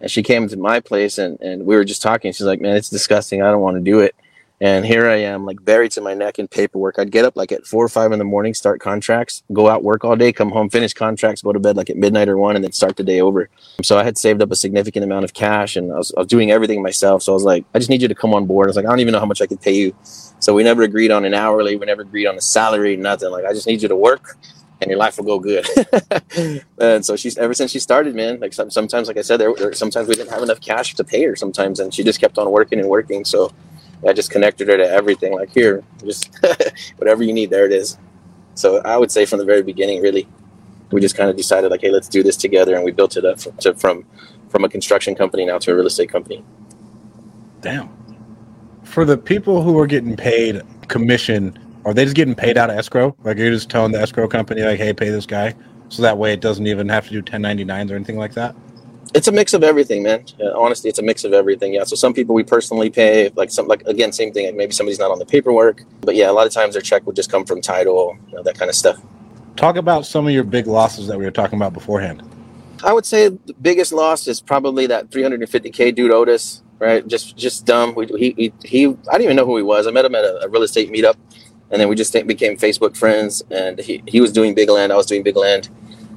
And 0.00 0.10
she 0.10 0.22
came 0.22 0.46
to 0.48 0.56
my 0.56 0.78
place 0.80 1.18
and, 1.18 1.40
and 1.40 1.64
we 1.66 1.74
were 1.74 1.84
just 1.84 2.02
talking. 2.02 2.32
She's 2.32 2.46
like, 2.46 2.60
man, 2.60 2.76
it's 2.76 2.90
disgusting. 2.90 3.42
I 3.42 3.50
don't 3.50 3.62
want 3.62 3.78
to 3.78 3.82
do 3.82 4.00
it. 4.00 4.14
And 4.60 4.86
here 4.86 5.06
I 5.06 5.16
am, 5.16 5.44
like 5.44 5.62
buried 5.62 5.90
to 5.92 6.00
my 6.00 6.14
neck 6.14 6.38
in 6.38 6.48
paperwork. 6.48 6.98
I'd 6.98 7.10
get 7.10 7.26
up 7.26 7.36
like 7.36 7.52
at 7.52 7.66
four 7.66 7.84
or 7.84 7.90
five 7.90 8.12
in 8.12 8.18
the 8.18 8.24
morning, 8.24 8.54
start 8.54 8.80
contracts, 8.80 9.42
go 9.52 9.68
out, 9.68 9.84
work 9.84 10.02
all 10.02 10.16
day, 10.16 10.32
come 10.32 10.50
home, 10.50 10.70
finish 10.70 10.94
contracts, 10.94 11.42
go 11.42 11.52
to 11.52 11.60
bed 11.60 11.76
like 11.76 11.90
at 11.90 11.96
midnight 11.96 12.28
or 12.28 12.38
one, 12.38 12.56
and 12.56 12.64
then 12.64 12.72
start 12.72 12.96
the 12.96 13.02
day 13.04 13.20
over. 13.20 13.50
So 13.82 13.98
I 13.98 14.04
had 14.04 14.16
saved 14.16 14.42
up 14.42 14.50
a 14.50 14.56
significant 14.56 15.04
amount 15.04 15.24
of 15.24 15.34
cash 15.34 15.76
and 15.76 15.92
I 15.92 15.98
was, 15.98 16.12
I 16.16 16.20
was 16.20 16.28
doing 16.28 16.50
everything 16.50 16.82
myself. 16.82 17.22
So 17.22 17.32
I 17.32 17.34
was 17.34 17.44
like, 17.44 17.66
I 17.74 17.78
just 17.78 17.90
need 17.90 18.00
you 18.00 18.08
to 18.08 18.14
come 18.14 18.32
on 18.32 18.46
board. 18.46 18.68
I 18.68 18.70
was 18.70 18.76
like, 18.76 18.86
I 18.86 18.88
don't 18.88 19.00
even 19.00 19.12
know 19.12 19.20
how 19.20 19.26
much 19.26 19.42
I 19.42 19.46
could 19.46 19.60
pay 19.60 19.74
you. 19.74 19.94
So 20.38 20.54
we 20.54 20.62
never 20.62 20.82
agreed 20.82 21.10
on 21.10 21.26
an 21.26 21.34
hourly, 21.34 21.76
we 21.76 21.84
never 21.84 22.02
agreed 22.02 22.26
on 22.26 22.36
a 22.36 22.40
salary, 22.40 22.96
nothing. 22.96 23.30
Like, 23.30 23.44
I 23.44 23.52
just 23.52 23.66
need 23.66 23.82
you 23.82 23.88
to 23.88 23.96
work 23.96 24.38
and 24.80 24.90
your 24.90 24.98
life 24.98 25.18
will 25.18 25.24
go 25.24 25.38
good. 25.38 25.66
and 26.78 27.04
so 27.04 27.16
she's 27.16 27.36
ever 27.38 27.54
since 27.54 27.70
she 27.70 27.78
started, 27.78 28.14
man. 28.14 28.40
Like 28.40 28.52
sometimes, 28.52 29.08
like 29.08 29.16
I 29.16 29.22
said, 29.22 29.38
there, 29.38 29.72
sometimes 29.72 30.08
we 30.08 30.14
didn't 30.14 30.30
have 30.30 30.42
enough 30.42 30.60
cash 30.60 30.94
to 30.94 31.04
pay 31.04 31.24
her 31.24 31.36
sometimes, 31.36 31.80
and 31.80 31.92
she 31.92 32.04
just 32.04 32.20
kept 32.20 32.38
on 32.38 32.50
working 32.50 32.78
and 32.78 32.88
working. 32.88 33.24
So 33.24 33.52
I 34.06 34.12
just 34.12 34.30
connected 34.30 34.68
her 34.68 34.76
to 34.76 34.88
everything. 34.88 35.34
Like 35.34 35.52
here, 35.52 35.82
just 36.04 36.30
whatever 36.96 37.22
you 37.22 37.32
need, 37.32 37.50
there 37.50 37.66
it 37.66 37.72
is. 37.72 37.98
So 38.54 38.78
I 38.84 38.96
would 38.96 39.10
say 39.10 39.26
from 39.26 39.38
the 39.38 39.44
very 39.44 39.62
beginning, 39.62 40.00
really, 40.00 40.26
we 40.90 41.00
just 41.00 41.16
kind 41.16 41.28
of 41.28 41.36
decided 41.36 41.70
like, 41.70 41.80
hey, 41.80 41.90
let's 41.90 42.08
do 42.08 42.22
this 42.22 42.36
together, 42.36 42.74
and 42.74 42.84
we 42.84 42.92
built 42.92 43.16
it 43.16 43.24
up 43.24 43.40
from, 43.40 43.56
to, 43.58 43.74
from 43.74 44.04
from 44.48 44.64
a 44.64 44.68
construction 44.68 45.14
company 45.14 45.44
now 45.44 45.58
to 45.58 45.72
a 45.72 45.74
real 45.74 45.86
estate 45.86 46.08
company. 46.08 46.44
Damn. 47.60 47.90
For 48.84 49.04
the 49.04 49.18
people 49.18 49.62
who 49.62 49.78
are 49.78 49.86
getting 49.86 50.16
paid 50.16 50.62
commission, 50.88 51.58
are 51.84 51.92
they 51.92 52.04
just 52.04 52.16
getting 52.16 52.34
paid 52.34 52.56
out 52.56 52.70
of 52.70 52.78
escrow? 52.78 53.14
Like 53.24 53.38
you're 53.38 53.50
just 53.50 53.68
telling 53.68 53.92
the 53.92 54.00
escrow 54.00 54.28
company, 54.28 54.62
like, 54.62 54.78
hey, 54.78 54.92
pay 54.92 55.10
this 55.10 55.26
guy, 55.26 55.54
so 55.88 56.02
that 56.02 56.16
way 56.16 56.32
it 56.32 56.40
doesn't 56.40 56.66
even 56.66 56.88
have 56.88 57.06
to 57.08 57.10
do 57.10 57.22
1099s 57.22 57.90
or 57.90 57.96
anything 57.96 58.16
like 58.16 58.34
that. 58.34 58.54
It's 59.14 59.28
a 59.28 59.32
mix 59.32 59.54
of 59.54 59.62
everything, 59.62 60.02
man. 60.02 60.24
Uh, 60.40 60.58
honestly, 60.58 60.90
it's 60.90 60.98
a 60.98 61.02
mix 61.02 61.24
of 61.24 61.32
everything. 61.32 61.74
Yeah. 61.74 61.84
So 61.84 61.96
some 61.96 62.12
people 62.12 62.34
we 62.34 62.42
personally 62.42 62.90
pay, 62.90 63.30
like 63.36 63.50
some, 63.50 63.66
like 63.66 63.82
again, 63.86 64.12
same 64.12 64.32
thing. 64.32 64.46
Like 64.46 64.56
maybe 64.56 64.72
somebody's 64.72 64.98
not 64.98 65.10
on 65.10 65.18
the 65.18 65.26
paperwork, 65.26 65.82
but 66.00 66.16
yeah, 66.16 66.30
a 66.30 66.32
lot 66.32 66.46
of 66.46 66.52
times 66.52 66.74
their 66.74 66.82
check 66.82 67.06
would 67.06 67.16
just 67.16 67.30
come 67.30 67.44
from 67.44 67.60
title, 67.60 68.16
you 68.28 68.36
know, 68.36 68.42
that 68.42 68.58
kind 68.58 68.68
of 68.68 68.74
stuff. 68.74 69.00
Talk 69.56 69.76
about 69.76 70.04
some 70.04 70.26
of 70.26 70.32
your 70.32 70.44
big 70.44 70.66
losses 70.66 71.06
that 71.06 71.18
we 71.18 71.24
were 71.24 71.30
talking 71.30 71.58
about 71.58 71.72
beforehand. 71.72 72.22
I 72.84 72.92
would 72.92 73.06
say 73.06 73.28
the 73.28 73.54
biggest 73.60 73.92
loss 73.92 74.26
is 74.28 74.40
probably 74.40 74.86
that 74.88 75.10
350k 75.10 75.94
dude 75.94 76.10
Otis, 76.10 76.62
right? 76.78 77.06
Just 77.06 77.36
just 77.36 77.64
dumb. 77.64 77.94
We, 77.94 78.06
he, 78.06 78.34
he 78.36 78.52
he 78.64 78.86
I 78.86 79.12
didn't 79.12 79.22
even 79.22 79.36
know 79.36 79.46
who 79.46 79.56
he 79.56 79.62
was. 79.62 79.86
I 79.86 79.90
met 79.90 80.04
him 80.04 80.14
at 80.14 80.24
a, 80.24 80.44
a 80.44 80.48
real 80.48 80.62
estate 80.62 80.92
meetup, 80.92 81.16
and 81.70 81.80
then 81.80 81.88
we 81.88 81.94
just 81.94 82.12
became 82.12 82.56
Facebook 82.56 82.96
friends. 82.96 83.42
And 83.50 83.78
he 83.78 84.02
he 84.06 84.20
was 84.20 84.32
doing 84.32 84.54
big 84.54 84.68
land, 84.68 84.92
I 84.92 84.96
was 84.96 85.06
doing 85.06 85.22
big 85.22 85.36
land, 85.36 85.68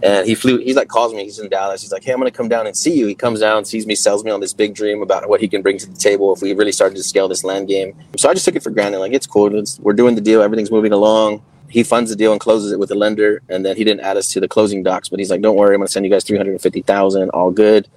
and 0.01 0.27
he 0.27 0.35
flew. 0.35 0.57
He's 0.57 0.75
like 0.75 0.87
calls 0.87 1.13
me. 1.13 1.23
He's 1.23 1.39
in 1.39 1.49
Dallas. 1.49 1.81
He's 1.81 1.91
like, 1.91 2.03
hey, 2.03 2.11
I'm 2.11 2.19
gonna 2.19 2.31
come 2.31 2.49
down 2.49 2.67
and 2.67 2.75
see 2.75 2.97
you. 2.97 3.07
He 3.07 3.15
comes 3.15 3.39
down, 3.39 3.65
sees 3.65 3.85
me, 3.85 3.95
sells 3.95 4.23
me 4.23 4.31
on 4.31 4.39
this 4.39 4.53
big 4.53 4.73
dream 4.73 5.01
about 5.01 5.27
what 5.29 5.41
he 5.41 5.47
can 5.47 5.61
bring 5.61 5.77
to 5.77 5.87
the 5.87 5.97
table 5.97 6.33
if 6.33 6.41
we 6.41 6.53
really 6.53 6.71
started 6.71 6.95
to 6.95 7.03
scale 7.03 7.27
this 7.27 7.43
land 7.43 7.67
game. 7.67 7.95
So 8.17 8.29
I 8.29 8.33
just 8.33 8.45
took 8.45 8.55
it 8.55 8.63
for 8.63 8.69
granted. 8.69 8.99
Like 8.99 9.13
it's 9.13 9.27
cool. 9.27 9.55
It's, 9.55 9.79
we're 9.79 9.93
doing 9.93 10.15
the 10.15 10.21
deal. 10.21 10.41
Everything's 10.41 10.71
moving 10.71 10.91
along 10.91 11.41
he 11.69 11.83
funds 11.83 12.09
the 12.09 12.15
deal 12.15 12.31
and 12.31 12.41
closes 12.41 12.71
it 12.71 12.79
with 12.79 12.91
a 12.91 12.95
lender, 12.95 13.41
and 13.47 13.65
then 13.65 13.77
he 13.77 13.83
didn't 13.83 14.01
add 14.01 14.17
us 14.17 14.27
to 14.33 14.39
the 14.39 14.47
closing 14.47 14.83
docs. 14.83 15.09
But 15.09 15.19
he's 15.19 15.29
like, 15.29 15.41
"Don't 15.41 15.55
worry, 15.55 15.75
I'm 15.75 15.79
gonna 15.79 15.87
send 15.87 16.05
you 16.05 16.11
guys 16.11 16.23
three 16.23 16.37
hundred 16.37 16.59
fifty 16.61 16.81
thousand, 16.81 17.29
all 17.29 17.51
good." 17.51 17.87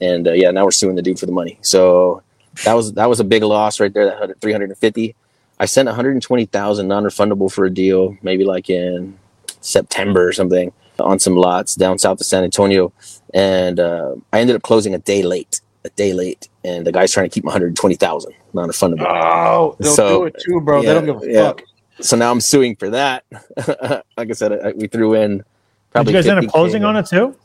And 0.00 0.28
uh, 0.28 0.32
yeah, 0.32 0.50
now 0.50 0.64
we're 0.64 0.70
suing 0.70 0.94
the 0.96 1.02
dude 1.02 1.18
for 1.18 1.26
the 1.26 1.32
money. 1.32 1.58
So 1.62 2.22
that 2.64 2.74
was 2.74 2.92
that 2.94 3.08
was 3.08 3.20
a 3.20 3.24
big 3.24 3.42
loss 3.42 3.80
right 3.80 3.92
there. 3.92 4.06
That 4.06 4.40
three 4.40 4.52
hundred 4.52 4.76
fifty. 4.78 5.14
I 5.58 5.66
sent 5.66 5.86
one 5.86 5.96
hundred 5.96 6.20
twenty 6.22 6.46
thousand 6.46 6.88
non-refundable 6.88 7.52
for 7.52 7.64
a 7.64 7.70
deal, 7.70 8.16
maybe 8.22 8.44
like 8.44 8.70
in 8.70 9.18
September 9.60 10.28
or 10.28 10.32
something, 10.32 10.72
on 11.00 11.18
some 11.18 11.36
lots 11.36 11.74
down 11.74 11.98
south 11.98 12.20
of 12.20 12.26
San 12.26 12.44
Antonio, 12.44 12.92
and 13.34 13.78
uh, 13.80 14.14
I 14.32 14.40
ended 14.40 14.56
up 14.56 14.62
closing 14.62 14.94
a 14.94 14.98
day 14.98 15.22
late. 15.22 15.60
A 15.84 15.90
day 15.90 16.12
late, 16.12 16.48
and 16.64 16.84
the 16.84 16.90
guy's 16.90 17.12
trying 17.12 17.30
to 17.30 17.32
keep 17.32 17.44
one 17.44 17.52
hundred 17.52 17.76
twenty 17.76 17.94
thousand 17.94 18.34
not 18.56 18.62
non-refundable. 18.62 19.06
Oh, 19.06 19.76
they'll 19.78 19.92
So, 19.92 20.08
do 20.20 20.24
it 20.26 20.36
too, 20.44 20.60
bro. 20.60 20.80
yeah, 20.82 20.88
they 20.88 20.94
don't 20.94 21.04
give 21.20 21.22
a 21.28 21.32
yeah. 21.32 21.42
fuck. 21.48 21.62
So 22.00 22.16
now 22.16 22.30
I'm 22.30 22.40
suing 22.40 22.74
for 22.76 22.90
that. 22.90 23.24
like 24.16 24.30
I 24.30 24.32
said, 24.32 24.52
I, 24.52 24.72
we 24.72 24.88
threw 24.88 25.14
in. 25.14 25.38
Did 25.38 25.44
Probably 25.92 26.12
you 26.12 26.18
guys 26.18 26.26
end 26.26 26.38
up 26.40 26.44
50K 26.46 26.50
closing 26.50 26.84
on 26.84 26.96
it 26.96 27.06
too? 27.06 27.36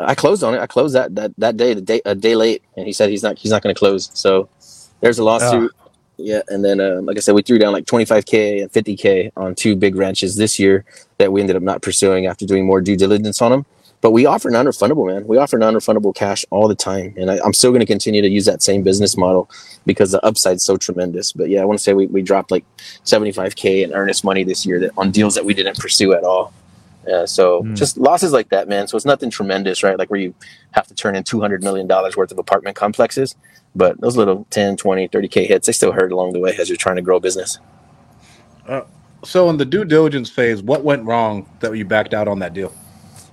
I 0.00 0.14
closed 0.14 0.44
on 0.44 0.54
it. 0.54 0.60
I 0.60 0.66
closed 0.66 0.94
that 0.94 1.14
that 1.16 1.32
that 1.38 1.56
day, 1.56 1.74
the 1.74 1.80
day 1.80 2.00
a 2.04 2.14
day 2.14 2.36
late, 2.36 2.62
and 2.76 2.86
he 2.86 2.92
said 2.92 3.10
he's 3.10 3.22
not 3.22 3.38
he's 3.38 3.50
not 3.50 3.62
going 3.62 3.74
to 3.74 3.78
close. 3.78 4.10
So 4.14 4.48
there's 5.00 5.18
a 5.18 5.24
lawsuit. 5.24 5.72
Yeah, 6.18 6.42
and 6.48 6.64
then 6.64 6.80
um, 6.80 7.06
like 7.06 7.16
I 7.16 7.20
said, 7.20 7.36
we 7.36 7.42
threw 7.42 7.58
down 7.58 7.72
like 7.72 7.84
25k 7.84 8.62
and 8.62 8.72
50k 8.72 9.30
on 9.36 9.54
two 9.54 9.76
big 9.76 9.94
ranches 9.94 10.34
this 10.34 10.58
year 10.58 10.84
that 11.18 11.32
we 11.32 11.40
ended 11.40 11.54
up 11.54 11.62
not 11.62 11.80
pursuing 11.80 12.26
after 12.26 12.44
doing 12.44 12.66
more 12.66 12.80
due 12.80 12.96
diligence 12.96 13.40
on 13.40 13.52
them. 13.52 13.66
But 14.00 14.10
we 14.12 14.26
offer 14.26 14.50
non-refundable, 14.50 15.06
man. 15.08 15.26
We 15.26 15.38
offer 15.38 15.58
non-refundable 15.58 16.14
cash 16.14 16.44
all 16.50 16.68
the 16.68 16.74
time, 16.74 17.14
and 17.16 17.30
I, 17.30 17.38
I'm 17.44 17.52
still 17.52 17.70
going 17.70 17.80
to 17.80 17.86
continue 17.86 18.20
to 18.20 18.28
use 18.28 18.44
that 18.46 18.62
same 18.62 18.82
business 18.82 19.16
model 19.16 19.48
because 19.86 20.10
the 20.12 20.24
upside's 20.24 20.64
so 20.64 20.76
tremendous. 20.76 21.32
But 21.32 21.50
yeah, 21.50 21.62
I 21.62 21.64
want 21.64 21.78
to 21.78 21.82
say 21.82 21.94
we, 21.94 22.06
we 22.06 22.22
dropped 22.22 22.50
like 22.50 22.64
75k 23.04 23.84
in 23.84 23.92
earnest 23.92 24.24
money 24.24 24.44
this 24.44 24.66
year 24.66 24.78
that 24.80 24.92
on 24.96 25.10
deals 25.10 25.34
that 25.36 25.44
we 25.44 25.54
didn't 25.54 25.78
pursue 25.78 26.14
at 26.14 26.24
all. 26.24 26.52
Uh, 27.06 27.26
so 27.26 27.62
Hmm. 27.62 27.74
just 27.74 27.96
losses 27.98 28.32
like 28.32 28.48
that, 28.50 28.68
man. 28.68 28.88
So 28.88 28.96
it's 28.96 29.06
nothing 29.06 29.30
tremendous, 29.30 29.82
right? 29.82 29.98
Like 29.98 30.10
where 30.10 30.20
you 30.20 30.34
have 30.72 30.86
to 30.88 30.94
turn 30.94 31.16
in 31.16 31.24
$200 31.24 31.62
million 31.62 31.86
worth 31.88 32.32
of 32.32 32.38
apartment 32.38 32.76
complexes. 32.76 33.36
But 33.74 34.00
those 34.00 34.16
little 34.16 34.46
10, 34.50 34.76
20, 34.76 35.08
30K 35.08 35.46
hits, 35.46 35.66
they 35.66 35.72
still 35.72 35.92
hurt 35.92 36.12
along 36.12 36.32
the 36.32 36.40
way 36.40 36.56
as 36.58 36.68
you're 36.68 36.76
trying 36.76 36.96
to 36.96 37.02
grow 37.02 37.16
a 37.16 37.20
business. 37.20 37.58
So 39.24 39.50
in 39.50 39.56
the 39.56 39.64
due 39.64 39.84
diligence 39.84 40.30
phase, 40.30 40.62
what 40.62 40.84
went 40.84 41.04
wrong 41.04 41.48
that 41.60 41.76
you 41.76 41.84
backed 41.84 42.14
out 42.14 42.28
on 42.28 42.38
that 42.40 42.54
deal? 42.54 42.72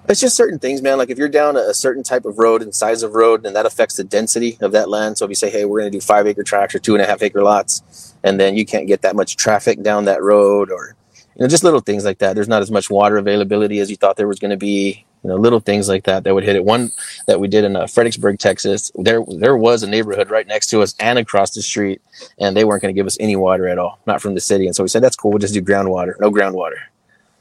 It's 0.08 0.22
just 0.22 0.36
certain 0.36 0.60
things, 0.60 0.82
man. 0.82 0.98
Like 0.98 1.10
if 1.10 1.18
you're 1.18 1.30
down 1.30 1.58
a, 1.58 1.62
a 1.62 1.74
certain 1.74 2.04
type 2.04 2.26
of 2.26 2.38
road 2.38 2.62
and 2.62 2.74
size 2.74 3.02
of 3.04 3.14
road, 3.14 3.46
and 3.46 3.56
that 3.56 3.66
affects 3.66 3.96
the 3.96 4.04
density 4.04 4.58
of 4.62 4.72
that 4.72 4.90
land. 4.90 5.18
So 5.18 5.26
if 5.26 5.30
you 5.30 5.36
say, 5.36 5.50
hey, 5.50 5.66
we're 5.66 5.80
going 5.80 5.92
to 5.92 5.98
do 5.98 6.02
five 6.02 6.28
acre 6.28 6.44
tracts 6.44 6.76
or 6.76 6.80
two 6.80 6.94
and 6.94 7.02
a 7.02 7.08
half 7.08 7.24
acre 7.24 7.44
lots, 7.44 8.14
and 8.24 8.40
then 8.40 8.56
you 8.56 8.66
can't 8.66 8.88
get 8.88 9.02
that 9.02 9.16
much 9.16 9.36
traffic 9.36 9.82
down 9.82 10.06
that 10.06 10.22
road, 10.22 10.72
or 10.72 10.96
you 11.36 11.44
know, 11.44 11.48
just 11.48 11.64
little 11.64 11.82
things 11.82 12.06
like 12.06 12.20
that. 12.20 12.34
There's 12.34 12.48
not 12.48 12.62
as 12.62 12.72
much 12.72 12.90
water 12.90 13.18
availability 13.18 13.80
as 13.80 13.90
you 13.90 13.98
thought 13.98 14.16
there 14.16 14.28
was 14.28 14.40
going 14.40 14.52
to 14.52 14.58
be. 14.58 15.06
You 15.24 15.30
know, 15.30 15.38
little 15.38 15.60
things 15.60 15.90
like 15.90 16.04
that 16.04 16.24
that 16.24 16.36
would 16.36 16.44
hit 16.44 16.56
it. 16.56 16.64
One 16.64 16.92
that 17.26 17.40
we 17.40 17.48
did 17.48 17.64
in 17.64 17.76
uh, 17.76 17.88
Fredericksburg, 17.88 18.38
Texas. 18.38 18.92
There, 18.94 19.24
there 19.40 19.58
was 19.58 19.82
a 19.82 19.90
neighborhood 19.90 20.30
right 20.30 20.46
next 20.46 20.68
to 20.68 20.84
us 20.84 20.94
and 21.00 21.18
across 21.18 21.50
the 21.50 21.64
street, 21.64 22.00
and 22.38 22.56
they 22.56 22.64
weren't 22.64 22.84
going 22.84 22.94
to 22.94 22.98
give 22.98 23.08
us 23.08 23.18
any 23.20 23.36
water 23.36 23.68
at 23.68 23.80
all, 23.80 23.98
not 24.06 24.22
from 24.22 24.36
the 24.36 24.40
city. 24.40 24.68
And 24.68 24.76
so 24.76 24.84
we 24.84 24.88
said, 24.88 25.02
that's 25.02 25.16
cool. 25.16 25.32
We'll 25.32 25.40
just 25.40 25.56
do 25.56 25.64
groundwater. 25.64 26.14
No 26.20 26.30
groundwater. 26.30 26.78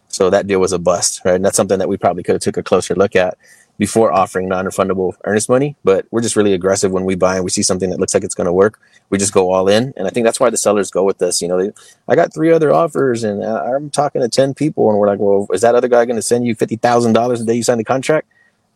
So 0.08 0.30
that 0.30 0.46
deal 0.46 0.60
was 0.60 0.72
a 0.72 0.78
bust, 0.78 1.20
right? 1.26 1.34
And 1.34 1.44
that's 1.44 1.58
something 1.58 1.78
that 1.78 1.88
we 1.88 1.98
probably 1.98 2.22
could 2.22 2.36
have 2.36 2.42
took 2.42 2.56
a 2.56 2.62
closer 2.62 2.94
look 2.94 3.14
at 3.14 3.36
before 3.78 4.12
offering 4.12 4.48
non-refundable 4.48 5.14
earnest 5.24 5.48
money. 5.48 5.76
But 5.84 6.06
we're 6.10 6.22
just 6.22 6.36
really 6.36 6.52
aggressive 6.52 6.92
when 6.92 7.04
we 7.04 7.14
buy 7.14 7.36
and 7.36 7.44
we 7.44 7.50
see 7.50 7.62
something 7.62 7.90
that 7.90 7.98
looks 7.98 8.14
like 8.14 8.24
it's 8.24 8.34
going 8.34 8.46
to 8.46 8.52
work. 8.52 8.80
We 9.10 9.18
just 9.18 9.32
go 9.32 9.52
all 9.52 9.68
in, 9.68 9.92
and 9.96 10.06
I 10.06 10.10
think 10.10 10.24
that's 10.24 10.40
why 10.40 10.50
the 10.50 10.56
sellers 10.56 10.90
go 10.90 11.02
with 11.04 11.20
us. 11.22 11.42
You 11.42 11.48
know, 11.48 11.62
they, 11.62 11.72
I 12.08 12.14
got 12.14 12.32
three 12.32 12.50
other 12.52 12.72
offers, 12.72 13.24
and 13.24 13.42
uh, 13.42 13.62
I'm 13.64 13.90
talking 13.90 14.22
to 14.22 14.28
ten 14.28 14.54
people, 14.54 14.90
and 14.90 14.98
we're 14.98 15.08
like, 15.08 15.18
well, 15.18 15.46
is 15.52 15.60
that 15.60 15.74
other 15.74 15.88
guy 15.88 16.04
going 16.04 16.16
to 16.16 16.22
send 16.22 16.46
you 16.46 16.54
fifty 16.54 16.76
thousand 16.76 17.12
dollars 17.12 17.40
the 17.40 17.46
day 17.46 17.54
you 17.54 17.62
sign 17.62 17.78
the 17.78 17.84
contract? 17.84 18.28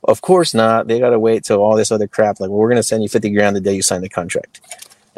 Of 0.04 0.20
course 0.20 0.54
not. 0.54 0.86
They 0.86 1.00
got 1.00 1.10
to 1.10 1.18
wait 1.18 1.44
till 1.44 1.60
all 1.60 1.76
this 1.76 1.90
other 1.90 2.06
crap. 2.06 2.40
Like, 2.40 2.50
well, 2.50 2.58
we're 2.58 2.68
going 2.68 2.76
to 2.76 2.82
send 2.82 3.02
you 3.02 3.08
fifty 3.08 3.30
grand 3.30 3.56
the 3.56 3.60
day 3.60 3.74
you 3.74 3.82
sign 3.82 4.00
the 4.02 4.08
contract. 4.08 4.60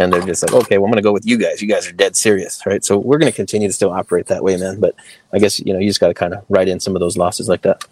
and 0.01 0.12
they're 0.12 0.22
just 0.22 0.43
like, 0.43 0.53
okay, 0.55 0.78
well, 0.78 0.87
I'm 0.87 0.91
gonna 0.91 1.03
go 1.03 1.12
with 1.12 1.26
you 1.26 1.37
guys. 1.37 1.61
You 1.61 1.68
guys 1.68 1.87
are 1.87 1.93
dead 1.93 2.16
serious, 2.16 2.64
right? 2.64 2.83
So 2.83 2.97
we're 2.99 3.18
gonna 3.18 3.33
continue 3.33 3.68
to 3.68 3.74
still 3.74 3.91
operate 3.91 4.26
that 4.26 4.43
way, 4.43 4.57
man. 4.57 4.81
But 4.81 4.95
I 5.33 5.39
guess 5.39 5.61
you 5.61 5.72
know 5.74 5.78
you 5.78 5.89
just 5.89 6.01
got 6.01 6.09
to 6.09 6.14
kind 6.14 6.33
of 6.33 6.45
write 6.49 6.68
in 6.68 6.81
some 6.81 6.97
of 6.97 7.01
those 7.01 7.18
losses 7.18 7.49
like 7.49 7.62
that. 7.62 7.85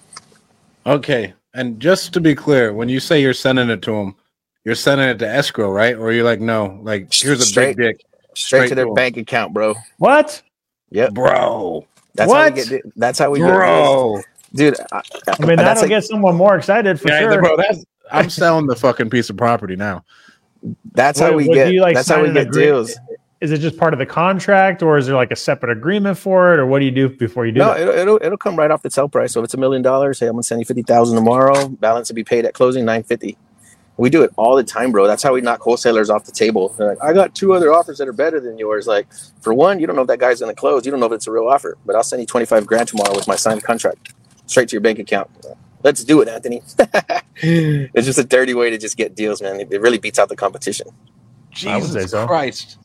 Okay, 0.87 1.35
and 1.55 1.81
just 1.81 2.13
to 2.15 2.21
be 2.21 2.35
clear, 2.35 2.73
when 2.73 2.89
you 2.89 3.01
say 3.01 3.21
you're 3.21 3.35
sending 3.35 3.71
it 3.71 3.83
to 3.83 3.93
them, 3.93 4.15
you're 4.65 4.75
sending 4.75 5.09
it 5.09 5.19
to 5.21 5.29
escrow, 5.29 5.71
right? 5.71 5.97
Or 5.97 6.13
you're 6.13 6.25
like, 6.25 6.41
no, 6.41 6.79
like 6.83 7.13
here's 7.13 7.41
a 7.41 7.45
Straight- 7.45 7.77
big 7.77 7.97
dick, 7.97 8.07
Straight, 8.35 8.59
Straight 8.59 8.69
to 8.69 8.75
their 8.75 8.85
to 8.85 8.91
'em. 8.91 8.95
bank 8.95 9.17
account, 9.17 9.53
bro. 9.55 9.75
What? 9.99 10.43
Yep, 10.91 11.15
bro, 11.15 11.87
that's 12.15 12.31
how 12.33 12.39
What? 12.39 12.55
we 12.55 12.65
get. 12.65 12.83
That's 12.97 13.19
how 13.19 13.31
we 13.31 13.39
get, 13.41 13.47
bro. 13.47 14.21
dude. 14.55 14.77
I, 14.93 15.03
I 15.41 15.47
mean, 15.47 15.57
that'll 15.57 15.83
like- 15.83 15.89
get 15.89 16.05
someone 16.05 16.35
more 16.37 16.57
excited 16.57 17.01
for 17.01 17.09
Yeah, 17.09 17.21
sure. 17.21 17.41
bro, 17.43 17.57
that's 17.57 17.85
I'm 18.11 18.31
selling 18.31 18.67
the 18.67 18.77
fucking 18.77 19.11
piece 19.11 19.29
of 19.31 19.37
property 19.37 19.77
now. 19.77 20.05
That's 20.93 21.21
how 21.21 21.33
we 21.33 21.47
what, 21.47 21.55
get. 21.55 21.75
like, 21.75 21.95
that's 21.95 22.09
how 22.09 22.23
we 22.23 22.33
get 22.33 22.47
agree- 22.49 22.65
deals. 22.65 22.97
Is 23.41 23.53
it 23.53 23.59
just 23.59 23.77
part 23.77 23.93
of 23.93 24.01
the 24.01 24.07
contract, 24.07 24.83
or 24.83 24.99
is 24.99 25.07
there 25.07 25.15
like 25.15 25.31
a 25.31 25.37
separate 25.37 25.71
agreement 25.71 26.19
for 26.19 26.55
it, 26.55 26.59
or 26.59 26.67
what 26.67 26.81
do 26.81 26.85
you 26.87 26.91
do 26.91 27.09
before 27.09 27.47
you 27.47 27.53
do 27.53 27.61
No, 27.61 27.73
that? 27.73 27.81
it'll, 27.83 27.95
it'll 27.95 28.19
it'll 28.23 28.39
come 28.39 28.57
right 28.57 28.71
off 28.71 28.83
the 28.83 28.91
sell 28.91 29.09
price. 29.09 29.33
So 29.33 29.41
if 29.41 29.45
it's 29.45 29.55
a 29.55 29.59
million 29.59 29.81
dollars, 29.81 30.19
hey, 30.19 30.27
I'm 30.27 30.33
gonna 30.33 30.43
send 30.43 30.61
you 30.61 30.65
fifty 30.65 30.83
thousand 30.83 31.17
tomorrow. 31.17 31.69
Balance 31.69 32.09
to 32.09 32.15
be 32.15 32.25
paid 32.25 32.45
at 32.47 32.55
closing 32.55 32.85
nine 32.85 33.05
fifty. 33.05 33.37
We 33.97 34.11
do 34.11 34.23
it 34.23 34.33
all 34.37 34.57
the 34.57 34.65
time, 34.65 34.93
bro. 34.93 35.07
That's 35.07 35.23
how 35.23 35.35
we 35.35 35.41
knock 35.41 35.61
wholesalers 35.61 36.11
off 36.11 36.25
the 36.25 36.33
table. 36.33 36.69
They're 36.79 36.89
like, 36.89 37.03
I 37.03 37.13
got 37.13 37.35
two 37.35 37.53
other 37.53 37.73
offers 37.73 37.99
that 37.99 38.07
are 38.09 38.13
better 38.13 38.39
than 38.41 38.57
yours. 38.59 38.87
Like, 38.87 39.09
for 39.41 39.53
one, 39.53 39.81
you 39.81 39.87
don't 39.89 39.97
know 39.97 40.03
if 40.03 40.09
that 40.09 40.21
guy's 40.21 40.41
gonna 40.41 40.55
close. 40.55 40.85
You 40.85 40.91
don't 40.91 41.01
know 41.01 41.07
if 41.07 41.13
it's 41.13 41.27
a 41.29 41.33
real 41.33 41.49
offer, 41.49 41.79
but 41.87 41.95
I'll 41.95 42.03
send 42.03 42.21
you 42.21 42.27
twenty 42.27 42.47
five 42.47 42.67
grand 42.67 42.89
tomorrow 42.89 43.15
with 43.15 43.29
my 43.29 43.37
signed 43.37 43.63
contract, 43.63 44.15
straight 44.47 44.69
to 44.71 44.75
your 44.75 44.81
bank 44.81 44.99
account. 44.99 45.31
Let's 45.85 46.03
do 46.03 46.21
it, 46.23 46.29
Anthony. 46.29 46.63
it's 47.37 48.07
just 48.07 48.19
a 48.19 48.25
dirty 48.25 48.55
way 48.55 48.71
to 48.71 48.79
just 48.79 48.97
get 48.97 49.15
deals, 49.15 49.41
man. 49.41 49.61
It, 49.61 49.73
it 49.73 49.81
really 49.81 49.99
beats 49.99 50.19
out 50.19 50.29
the 50.29 50.37
competition. 50.37 50.89
I 51.67 51.79
would 51.79 51.93
Jesus 51.93 52.11
so. 52.11 52.27
Christ. 52.27 52.79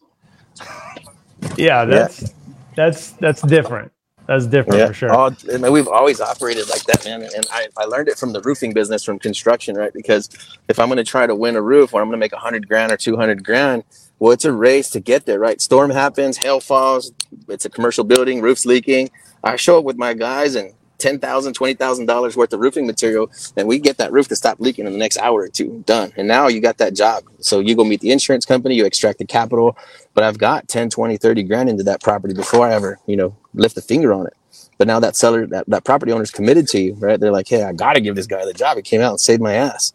Yeah, 1.57 1.85
that's 1.85 2.33
that's 2.75 3.11
that's 3.13 3.41
different. 3.41 3.91
That's 4.27 4.47
different 4.47 4.85
for 4.85 4.93
sure. 4.93 5.11
All, 5.11 5.35
I 5.53 5.57
mean, 5.57 5.71
we've 5.73 5.87
always 5.87 6.21
operated 6.21 6.69
like 6.69 6.85
that, 6.85 7.03
man. 7.05 7.23
And 7.23 7.45
I, 7.51 7.67
I 7.77 7.85
learned 7.85 8.07
it 8.07 8.17
from 8.17 8.33
the 8.33 8.41
roofing 8.41 8.73
business, 8.73 9.03
from 9.03 9.19
construction, 9.19 9.75
right? 9.75 9.93
Because 9.93 10.29
if 10.69 10.79
I'm 10.79 10.87
going 10.87 10.97
to 10.97 11.03
try 11.03 11.27
to 11.27 11.35
win 11.35 11.57
a 11.57 11.61
roof 11.61 11.93
or 11.93 12.01
I'm 12.01 12.07
going 12.07 12.19
to 12.19 12.23
make 12.23 12.33
a 12.33 12.37
hundred 12.37 12.67
grand 12.67 12.91
or 12.91 12.97
200 12.97 13.43
grand, 13.43 13.83
well, 14.19 14.31
it's 14.31 14.45
a 14.45 14.53
race 14.53 14.89
to 14.91 15.01
get 15.01 15.25
there, 15.25 15.39
right? 15.39 15.61
Storm 15.61 15.91
happens, 15.91 16.37
hail 16.37 16.61
falls. 16.61 17.11
It's 17.49 17.65
a 17.65 17.69
commercial 17.69 18.05
building, 18.05 18.41
roof's 18.41 18.65
leaking. 18.65 19.11
I 19.43 19.57
show 19.57 19.79
up 19.79 19.83
with 19.83 19.97
my 19.97 20.13
guys 20.13 20.55
and 20.55 20.73
$10,000, 21.03 21.19
$20,000 21.19 22.35
worth 22.35 22.53
of 22.53 22.59
roofing 22.59 22.87
material, 22.87 23.29
and 23.57 23.67
we 23.67 23.79
get 23.79 23.97
that 23.97 24.11
roof 24.11 24.27
to 24.29 24.35
stop 24.35 24.59
leaking 24.59 24.87
in 24.87 24.93
the 24.93 24.99
next 24.99 25.17
hour 25.17 25.41
or 25.41 25.49
two. 25.49 25.83
Done. 25.85 26.13
And 26.17 26.27
now 26.27 26.47
you 26.47 26.61
got 26.61 26.77
that 26.77 26.95
job. 26.95 27.23
So 27.39 27.59
you 27.59 27.75
go 27.75 27.83
meet 27.83 28.01
the 28.01 28.11
insurance 28.11 28.45
company, 28.45 28.75
you 28.75 28.85
extract 28.85 29.19
the 29.19 29.25
capital, 29.25 29.77
but 30.13 30.23
I've 30.23 30.37
got 30.37 30.67
10, 30.67 30.89
20, 30.89 31.17
30 31.17 31.43
grand 31.43 31.69
into 31.69 31.83
that 31.83 32.01
property 32.01 32.33
before 32.33 32.67
I 32.67 32.73
ever, 32.73 32.99
you 33.07 33.17
know, 33.17 33.35
lift 33.53 33.77
a 33.77 33.81
finger 33.81 34.13
on 34.13 34.27
it. 34.27 34.33
But 34.77 34.87
now 34.87 34.99
that 34.99 35.15
seller, 35.15 35.45
that, 35.47 35.65
that 35.67 35.83
property 35.83 36.11
owner's 36.11 36.31
committed 36.31 36.67
to 36.69 36.79
you, 36.79 36.93
right? 36.95 37.19
They're 37.19 37.31
like, 37.31 37.47
hey, 37.47 37.63
I 37.63 37.73
got 37.73 37.93
to 37.93 38.01
give 38.01 38.15
this 38.15 38.27
guy 38.27 38.45
the 38.45 38.53
job. 38.53 38.77
It 38.77 38.85
came 38.85 39.01
out 39.01 39.11
and 39.11 39.19
saved 39.19 39.41
my 39.41 39.53
ass. 39.53 39.93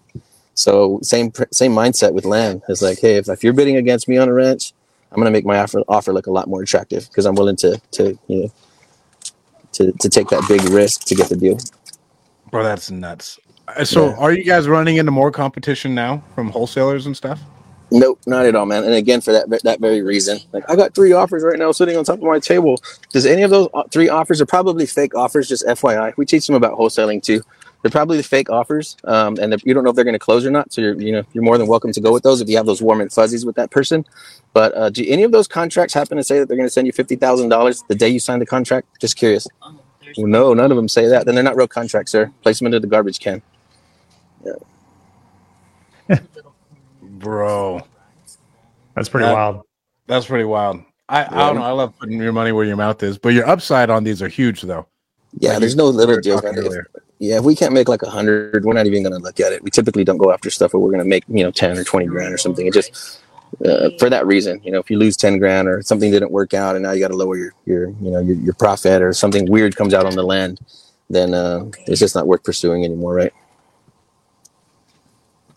So 0.54 0.98
same 1.02 1.32
same 1.52 1.72
mindset 1.72 2.14
with 2.14 2.24
land. 2.24 2.62
It's 2.68 2.82
like, 2.82 2.98
hey, 2.98 3.16
if, 3.16 3.28
if 3.28 3.44
you're 3.44 3.52
bidding 3.52 3.76
against 3.76 4.08
me 4.08 4.18
on 4.18 4.28
a 4.28 4.32
ranch, 4.32 4.72
I'm 5.12 5.18
gonna 5.18 5.30
make 5.30 5.46
my 5.46 5.58
offer 5.60 5.82
offer 5.88 6.12
look 6.12 6.26
a 6.26 6.32
lot 6.32 6.48
more 6.48 6.62
attractive 6.62 7.06
because 7.08 7.26
I'm 7.26 7.36
willing 7.36 7.56
to 7.56 7.80
to 7.92 8.18
you 8.26 8.42
know 8.42 8.52
to 9.78 9.92
to 9.92 10.08
take 10.08 10.28
that 10.28 10.44
big 10.48 10.62
risk 10.64 11.04
to 11.06 11.14
get 11.14 11.28
the 11.28 11.36
deal. 11.36 11.58
Bro, 12.50 12.64
that's 12.64 12.90
nuts. 12.90 13.38
Uh, 13.68 13.84
So, 13.84 14.06
Yeah. 14.10 14.16
are 14.18 14.32
you 14.32 14.44
guys 14.44 14.68
running 14.68 14.96
into 14.96 15.12
more 15.12 15.30
competition 15.30 15.94
now 15.94 16.22
from 16.34 16.50
wholesalers 16.50 17.06
and 17.06 17.16
stuff? 17.16 17.40
Nope, 17.90 18.20
not 18.26 18.44
at 18.44 18.54
all, 18.54 18.66
man. 18.66 18.84
And 18.84 18.92
again, 18.92 19.22
for 19.22 19.32
that 19.32 19.48
that 19.64 19.80
very 19.80 20.02
reason, 20.02 20.38
like 20.52 20.64
I 20.68 20.76
got 20.76 20.94
three 20.94 21.12
offers 21.12 21.42
right 21.42 21.58
now 21.58 21.72
sitting 21.72 21.96
on 21.96 22.04
top 22.04 22.18
of 22.18 22.24
my 22.24 22.38
table. 22.38 22.76
Does 23.12 23.24
any 23.24 23.42
of 23.42 23.50
those 23.50 23.68
uh, 23.72 23.84
three 23.90 24.10
offers 24.10 24.42
are 24.42 24.46
probably 24.46 24.84
fake 24.84 25.14
offers? 25.14 25.48
Just 25.48 25.66
FYI, 25.66 26.12
we 26.18 26.26
teach 26.26 26.46
them 26.46 26.54
about 26.56 26.78
wholesaling 26.78 27.22
too. 27.22 27.42
They're 27.82 27.90
probably 27.92 28.16
the 28.16 28.22
fake 28.24 28.50
offers, 28.50 28.96
um, 29.04 29.36
and 29.40 29.54
you 29.64 29.72
don't 29.72 29.84
know 29.84 29.90
if 29.90 29.96
they're 29.96 30.04
going 30.04 30.12
to 30.14 30.18
close 30.18 30.44
or 30.44 30.50
not. 30.50 30.72
So 30.72 30.80
you're 30.80 31.00
you 31.00 31.12
know 31.12 31.22
you're 31.32 31.44
more 31.44 31.56
than 31.58 31.68
welcome 31.68 31.92
to 31.92 32.00
go 32.00 32.12
with 32.12 32.24
those 32.24 32.40
if 32.40 32.48
you 32.48 32.56
have 32.56 32.66
those 32.66 32.82
warm 32.82 33.00
and 33.00 33.12
fuzzies 33.12 33.46
with 33.46 33.54
that 33.56 33.70
person. 33.70 34.04
But 34.52 34.76
uh, 34.76 34.90
do 34.90 35.04
any 35.06 35.22
of 35.22 35.30
those 35.32 35.46
contracts 35.46 35.94
happen 35.94 36.16
to 36.16 36.24
say 36.24 36.38
that 36.40 36.48
they're 36.48 36.56
going 36.56 36.66
to 36.66 36.72
send 36.72 36.86
you 36.88 36.92
fifty 36.92 37.14
thousand 37.14 37.50
dollars 37.50 37.84
the 37.88 37.94
day 37.94 38.08
you 38.08 38.18
sign 38.20 38.40
the 38.40 38.46
contract? 38.46 38.88
Just 39.00 39.16
curious. 39.16 39.46
Well, 40.16 40.26
no, 40.26 40.54
none 40.54 40.70
of 40.72 40.76
them 40.76 40.88
say 40.88 41.06
that. 41.06 41.24
Then 41.26 41.34
they're 41.34 41.44
not 41.44 41.54
real 41.56 41.68
contracts, 41.68 42.10
sir. 42.12 42.32
Place 42.42 42.58
them 42.58 42.66
into 42.66 42.80
the 42.80 42.86
garbage 42.86 43.20
can. 43.20 43.42
Yeah. 46.08 46.16
Bro, 47.02 47.82
That's 48.94 49.08
pretty 49.08 49.26
That- 49.26 49.34
wild. 49.34 49.62
that's 50.06 50.26
pretty 50.26 50.44
wild. 50.44 50.82
I, 51.10 51.24
I 51.24 51.46
don't 51.46 51.56
know. 51.56 51.62
I 51.62 51.70
love 51.70 51.98
putting 51.98 52.18
your 52.20 52.32
money 52.32 52.52
where 52.52 52.64
your 52.66 52.76
mouth 52.76 53.02
is, 53.02 53.16
but 53.18 53.30
your 53.30 53.48
upside 53.48 53.88
on 53.88 54.04
these 54.04 54.20
are 54.20 54.28
huge, 54.28 54.60
though. 54.62 54.86
Yeah, 55.38 55.50
Like 55.52 55.60
there's 55.60 55.72
you- 55.72 55.78
no 55.78 55.90
we 55.90 55.96
little 55.96 56.16
Yeah, 57.18 57.38
if 57.38 57.44
we 57.44 57.56
can't 57.56 57.72
make 57.72 57.88
like 57.88 58.02
a 58.02 58.10
hundred, 58.10 58.64
we're 58.64 58.74
not 58.74 58.86
even 58.86 59.02
going 59.02 59.12
to 59.12 59.18
look 59.18 59.40
at 59.40 59.52
it. 59.52 59.62
We 59.62 59.70
typically 59.70 60.04
don't 60.04 60.18
go 60.18 60.30
after 60.30 60.50
stuff 60.50 60.72
where 60.72 60.80
we're 60.80 60.90
going 60.90 61.02
to 61.02 61.08
make 61.08 61.24
you 61.28 61.42
know 61.42 61.50
ten 61.50 61.76
or 61.76 61.84
twenty 61.84 62.06
grand 62.06 62.32
or 62.32 62.38
something. 62.38 62.66
It 62.66 62.72
just 62.72 63.20
uh, 63.64 63.90
for 63.98 64.08
that 64.08 64.26
reason, 64.26 64.60
you 64.62 64.70
know, 64.70 64.78
if 64.78 64.90
you 64.90 64.98
lose 64.98 65.16
ten 65.16 65.38
grand 65.38 65.68
or 65.68 65.82
something 65.82 66.10
didn't 66.10 66.30
work 66.30 66.54
out, 66.54 66.76
and 66.76 66.84
now 66.84 66.92
you 66.92 67.00
got 67.00 67.08
to 67.08 67.16
lower 67.16 67.36
your 67.36 67.52
your 67.66 67.88
you 67.88 68.10
know 68.10 68.20
your, 68.20 68.36
your 68.36 68.54
profit 68.54 69.02
or 69.02 69.12
something 69.12 69.50
weird 69.50 69.74
comes 69.74 69.94
out 69.94 70.06
on 70.06 70.14
the 70.14 70.22
land, 70.22 70.60
then 71.10 71.34
uh, 71.34 71.64
it's 71.86 72.00
just 72.00 72.14
not 72.14 72.26
worth 72.26 72.44
pursuing 72.44 72.84
anymore, 72.84 73.14
right? 73.14 73.32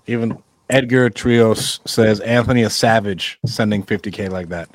Even 0.07 0.41
Edgar 0.69 1.09
Trios 1.09 1.79
says 1.85 2.21
Anthony 2.21 2.61
is 2.61 2.73
savage 2.73 3.39
sending 3.45 3.83
50k 3.83 4.29
like 4.29 4.49
that. 4.49 4.69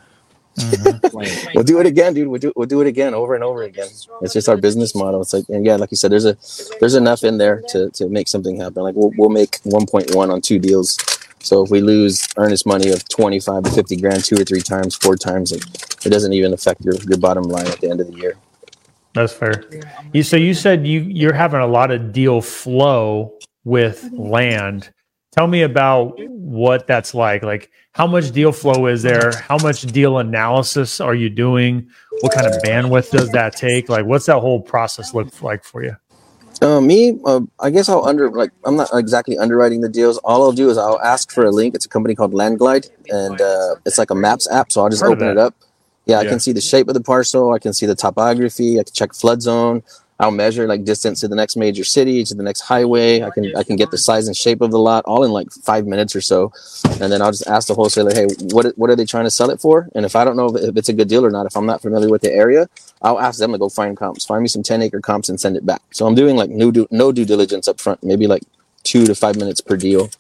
Mhm. 0.57 1.53
We'll 1.55 1.65
do 1.65 1.81
it 1.81 1.87
again, 1.87 2.15
dude. 2.15 2.29
We'll 2.29 2.41
do 2.41 2.53
we'll 2.57 2.67
do 2.67 2.81
it 2.81 2.87
again, 2.87 3.15
over 3.15 3.35
and 3.35 3.43
over 3.45 3.63
again. 3.63 3.89
It's 4.23 4.33
just 4.33 4.49
our 4.49 4.57
business 4.57 4.95
model. 4.95 5.23
It's 5.23 5.33
like, 5.33 5.49
and 5.49 5.65
yeah, 5.65 5.77
like 5.77 5.91
you 5.91 5.97
said, 5.97 6.13
there's 6.13 6.27
a 6.27 6.37
there's 6.81 6.95
enough 6.95 7.25
in 7.25 7.39
there 7.39 7.63
to 7.69 7.91
to 7.91 8.09
make 8.09 8.29
something 8.29 8.59
happen. 8.61 8.83
Like 8.83 8.95
we'll 8.95 9.13
we'll 9.17 9.31
make 9.31 9.61
1.1 9.63 10.15
on 10.33 10.41
two 10.41 10.59
deals. 10.59 10.99
So 11.41 11.65
if 11.65 11.71
we 11.71 11.81
lose 11.81 12.27
earnest 12.39 12.67
money 12.67 12.91
of 12.91 13.09
25 13.09 13.63
to 13.65 13.71
50 13.71 13.97
grand 13.97 14.25
two 14.25 14.35
or 14.35 14.45
three 14.45 14.61
times, 14.61 14.97
four 14.97 15.17
times, 15.17 15.53
it, 15.53 15.65
it 16.05 16.11
doesn't 16.11 16.33
even 16.33 16.53
affect 16.53 16.85
your 16.85 16.95
your 17.09 17.19
bottom 17.19 17.45
line 17.45 17.67
at 17.67 17.81
the 17.81 17.89
end 17.91 18.01
of 18.01 18.09
the 18.09 18.19
year. 18.19 18.37
That's 19.15 19.33
fair. 19.33 19.65
You 20.13 20.23
so 20.23 20.37
you 20.37 20.55
said 20.55 20.87
you 20.87 21.01
you're 21.01 21.33
having 21.33 21.61
a 21.61 21.67
lot 21.67 21.91
of 21.91 22.13
deal 22.13 22.41
flow 22.41 23.33
with 23.65 24.09
land. 24.13 24.91
Tell 25.37 25.47
me 25.47 25.63
about 25.63 26.19
what 26.29 26.87
that's 26.87 27.15
like. 27.15 27.43
Like 27.43 27.71
how 27.93 28.07
much 28.07 28.31
deal 28.31 28.53
flow 28.53 28.87
is 28.87 29.03
there? 29.03 29.33
How 29.33 29.59
much 29.59 29.83
deal 29.83 30.19
analysis 30.19 30.99
are 30.99 31.15
you 31.15 31.29
doing? 31.29 31.89
What 32.21 32.33
kind 32.33 32.47
of 32.47 32.55
bandwidth 32.63 33.11
does 33.11 33.31
that 33.33 33.55
take? 33.55 33.91
Like 33.91 34.07
what's 34.07 34.27
that 34.27 34.39
whole 34.39 34.63
process 34.63 35.13
look 35.13 35.43
like 35.43 35.63
for 35.63 35.85
you? 35.85 35.95
Uh, 36.63 36.81
me, 36.81 37.19
uh, 37.27 37.43
I 37.61 37.69
guess 37.69 37.91
I'll 37.91 38.07
under 38.07 38.31
like 38.31 38.51
I'm 38.65 38.77
not 38.77 38.89
exactly 38.95 39.37
underwriting 39.37 39.83
the 39.83 39.91
deals. 39.91 40.17
All 40.19 40.43
I'll 40.43 40.53
do 40.53 40.71
is 40.71 40.79
I'll 40.79 41.01
ask 41.03 41.31
for 41.31 41.45
a 41.45 41.51
link. 41.51 41.75
It's 41.75 41.85
a 41.85 41.89
company 41.91 42.15
called 42.15 42.33
Landglide, 42.33 42.87
and 43.11 43.39
uh, 43.39 43.75
it's 43.85 43.99
like 43.99 44.11
a 44.11 44.15
maps 44.15 44.51
app. 44.51 44.73
So 44.73 44.83
I'll 44.83 44.89
just 44.89 45.03
Heard 45.03 45.13
open 45.13 45.29
it 45.29 45.37
up. 45.37 45.55
Yeah, 46.07 46.21
I 46.21 46.25
can 46.25 46.41
see 46.41 46.53
the 46.53 46.61
shape 46.61 46.89
of 46.89 46.95
the 46.95 47.03
parcel. 47.03 47.53
I 47.53 47.59
can 47.59 47.75
see 47.75 47.85
the 47.85 47.97
topography. 47.97 48.81
I 48.81 48.85
can 48.85 48.93
check 48.95 49.13
flood 49.13 49.43
zone. 49.43 49.83
I'll 50.19 50.31
measure 50.31 50.67
like 50.67 50.85
distance 50.85 51.21
to 51.21 51.29
the 51.29 51.37
next 51.37 51.57
major 51.57 51.85
city, 51.85 52.25
to 52.25 52.35
the 52.35 52.43
next 52.43 52.63
highway. 52.63 53.23
I 53.23 53.31
can 53.31 53.55
I 53.57 53.63
can 53.63 53.77
get 53.77 53.91
the 53.91 53.99
size 53.99 54.27
and 54.27 54.37
shape 54.37 54.61
of 54.63 54.71
the 54.71 54.79
lot 54.79 55.05
all 55.05 55.25
in 55.25 55.31
like 55.31 55.51
five 55.53 55.87
minutes 55.87 56.17
or 56.17 56.21
so, 56.21 56.53
and 57.01 57.13
then 57.13 57.21
I'll 57.21 57.33
just 57.33 57.47
ask 57.47 57.69
the 57.69 57.75
wholesaler, 57.75 58.13
hey, 58.15 58.27
what 58.53 58.67
what 58.79 58.89
are 58.91 58.97
they 58.97 59.05
trying 59.05 59.25
to 59.25 59.31
sell 59.31 59.51
it 59.51 59.61
for? 59.61 59.89
And 59.95 60.07
if 60.07 60.17
I 60.17 60.25
don't 60.25 60.37
know 60.37 60.57
if 60.57 60.77
it's 60.77 60.89
a 60.89 60.95
good 60.95 61.09
deal 61.09 61.25
or 61.25 61.31
not, 61.31 61.47
if 61.47 61.57
I'm 61.57 61.67
not 61.67 61.83
familiar 61.83 62.09
with 62.09 62.23
the 62.23 62.33
area, 62.33 62.69
I'll 63.03 63.21
ask 63.21 63.39
them 63.39 63.53
to 63.53 63.59
go 63.59 63.69
find 63.69 63.97
comps, 63.97 64.25
find 64.25 64.43
me 64.43 64.49
some 64.49 64.63
10 64.63 64.83
acre 64.83 65.01
comps 65.01 65.29
and 65.29 65.39
send 65.39 65.57
it 65.57 65.67
back. 65.67 65.83
So 65.93 66.07
I'm 66.07 66.15
doing 66.15 66.37
like 66.37 66.51
no 66.51 66.71
due, 66.71 66.89
no 66.91 67.13
due 67.13 67.25
diligence 67.25 67.69
up 67.69 67.81
front, 67.81 68.03
maybe 68.03 68.27
like 68.27 68.43
two 68.85 69.05
to 69.07 69.15
five 69.15 69.37
minutes 69.37 69.61
per 69.61 69.77
deal. 69.77 70.11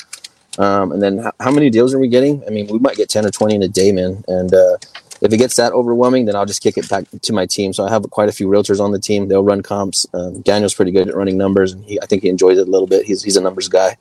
Um, 0.58 0.92
and 0.92 1.02
then 1.02 1.18
how, 1.18 1.32
how 1.40 1.50
many 1.50 1.70
deals 1.70 1.94
are 1.94 1.98
we 1.98 2.08
getting? 2.08 2.42
I 2.46 2.50
mean, 2.50 2.66
we 2.66 2.78
might 2.78 2.96
get 2.96 3.08
10 3.08 3.26
or 3.26 3.30
20 3.30 3.56
in 3.56 3.62
a 3.62 3.68
day, 3.68 3.92
man. 3.92 4.24
And 4.28 4.52
uh, 4.52 4.76
if 5.20 5.32
it 5.32 5.36
gets 5.38 5.56
that 5.56 5.72
overwhelming, 5.72 6.26
then 6.26 6.36
I'll 6.36 6.46
just 6.46 6.62
kick 6.62 6.76
it 6.76 6.88
back 6.88 7.04
to 7.22 7.32
my 7.32 7.46
team. 7.46 7.72
So 7.72 7.84
I 7.84 7.90
have 7.90 8.08
quite 8.10 8.28
a 8.28 8.32
few 8.32 8.48
realtors 8.48 8.80
on 8.80 8.92
the 8.92 8.98
team. 8.98 9.28
They'll 9.28 9.44
run 9.44 9.62
comps. 9.62 10.06
Um, 10.12 10.42
Daniel's 10.42 10.74
pretty 10.74 10.90
good 10.90 11.08
at 11.08 11.14
running 11.14 11.38
numbers, 11.38 11.72
and 11.72 11.84
he, 11.84 12.00
I 12.00 12.06
think 12.06 12.22
he 12.22 12.28
enjoys 12.28 12.58
it 12.58 12.68
a 12.68 12.70
little 12.70 12.86
bit. 12.86 13.06
He's, 13.06 13.22
he's 13.22 13.36
a 13.36 13.40
numbers 13.40 13.68
guy. 13.68 13.96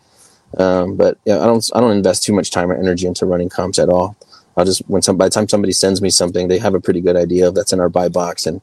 Um, 0.58 0.96
but 0.96 1.18
yeah, 1.26 1.42
I 1.42 1.46
don't 1.46 1.70
I 1.74 1.82
don't 1.82 1.98
invest 1.98 2.24
too 2.24 2.34
much 2.34 2.52
time 2.52 2.72
or 2.72 2.76
energy 2.76 3.08
into 3.08 3.26
running 3.26 3.50
comps 3.50 3.80
at 3.80 3.90
all. 3.90 4.16
I'll 4.56 4.66
just 4.66 4.82
when 4.88 5.02
some 5.02 5.18
by 5.18 5.26
the 5.26 5.32
time 5.32 5.50
somebody 5.50 5.74
sends 5.74 6.02
me 6.02 6.10
something, 6.10 6.48
they 6.48 6.60
have 6.60 6.76
a 6.76 6.80
pretty 6.80 7.02
good 7.02 7.18
idea 7.18 7.48
of 7.48 7.56
that's 7.56 7.74
in 7.74 7.80
our 7.80 7.90
buy 7.90 8.08
box 8.08 8.46
and 8.46 8.62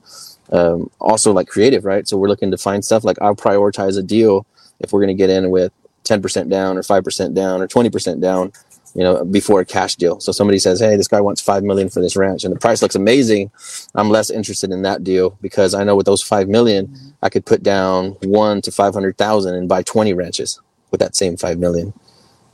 um, 0.52 0.90
also 1.00 1.32
like 1.32 1.48
creative, 1.48 1.84
right? 1.84 2.06
So 2.08 2.16
we're 2.16 2.28
looking 2.28 2.50
to 2.50 2.58
find 2.58 2.84
stuff 2.84 3.04
like 3.04 3.20
I'll 3.20 3.36
prioritize 3.36 3.98
a 3.98 4.02
deal 4.02 4.46
if 4.80 4.92
we're 4.92 5.00
going 5.00 5.08
to 5.08 5.14
get 5.14 5.30
in 5.30 5.50
with 5.50 5.72
10% 6.04 6.50
down 6.50 6.76
or 6.76 6.82
5% 6.82 7.34
down 7.34 7.62
or 7.62 7.68
20% 7.68 8.20
down, 8.20 8.52
you 8.94 9.02
know, 9.02 9.24
before 9.24 9.60
a 9.60 9.64
cash 9.64 9.96
deal. 9.96 10.20
So 10.20 10.32
somebody 10.32 10.58
says, 10.58 10.80
Hey, 10.80 10.96
this 10.96 11.08
guy 11.08 11.20
wants 11.20 11.40
5 11.40 11.62
million 11.62 11.88
for 11.88 12.00
this 12.00 12.16
ranch 12.16 12.44
and 12.44 12.54
the 12.54 12.58
price 12.58 12.82
looks 12.82 12.94
amazing. 12.94 13.50
I'm 13.94 14.10
less 14.10 14.30
interested 14.30 14.70
in 14.70 14.82
that 14.82 15.04
deal 15.04 15.38
because 15.40 15.74
I 15.74 15.84
know 15.84 15.96
with 15.96 16.06
those 16.06 16.22
5 16.22 16.48
million, 16.48 16.94
I 17.22 17.28
could 17.28 17.46
put 17.46 17.62
down 17.62 18.16
one 18.22 18.60
to 18.62 18.72
500,000 18.72 19.54
and 19.54 19.68
buy 19.68 19.82
20 19.82 20.12
ranches 20.14 20.60
with 20.90 21.00
that 21.00 21.16
same 21.16 21.36
5 21.36 21.58
million. 21.58 21.92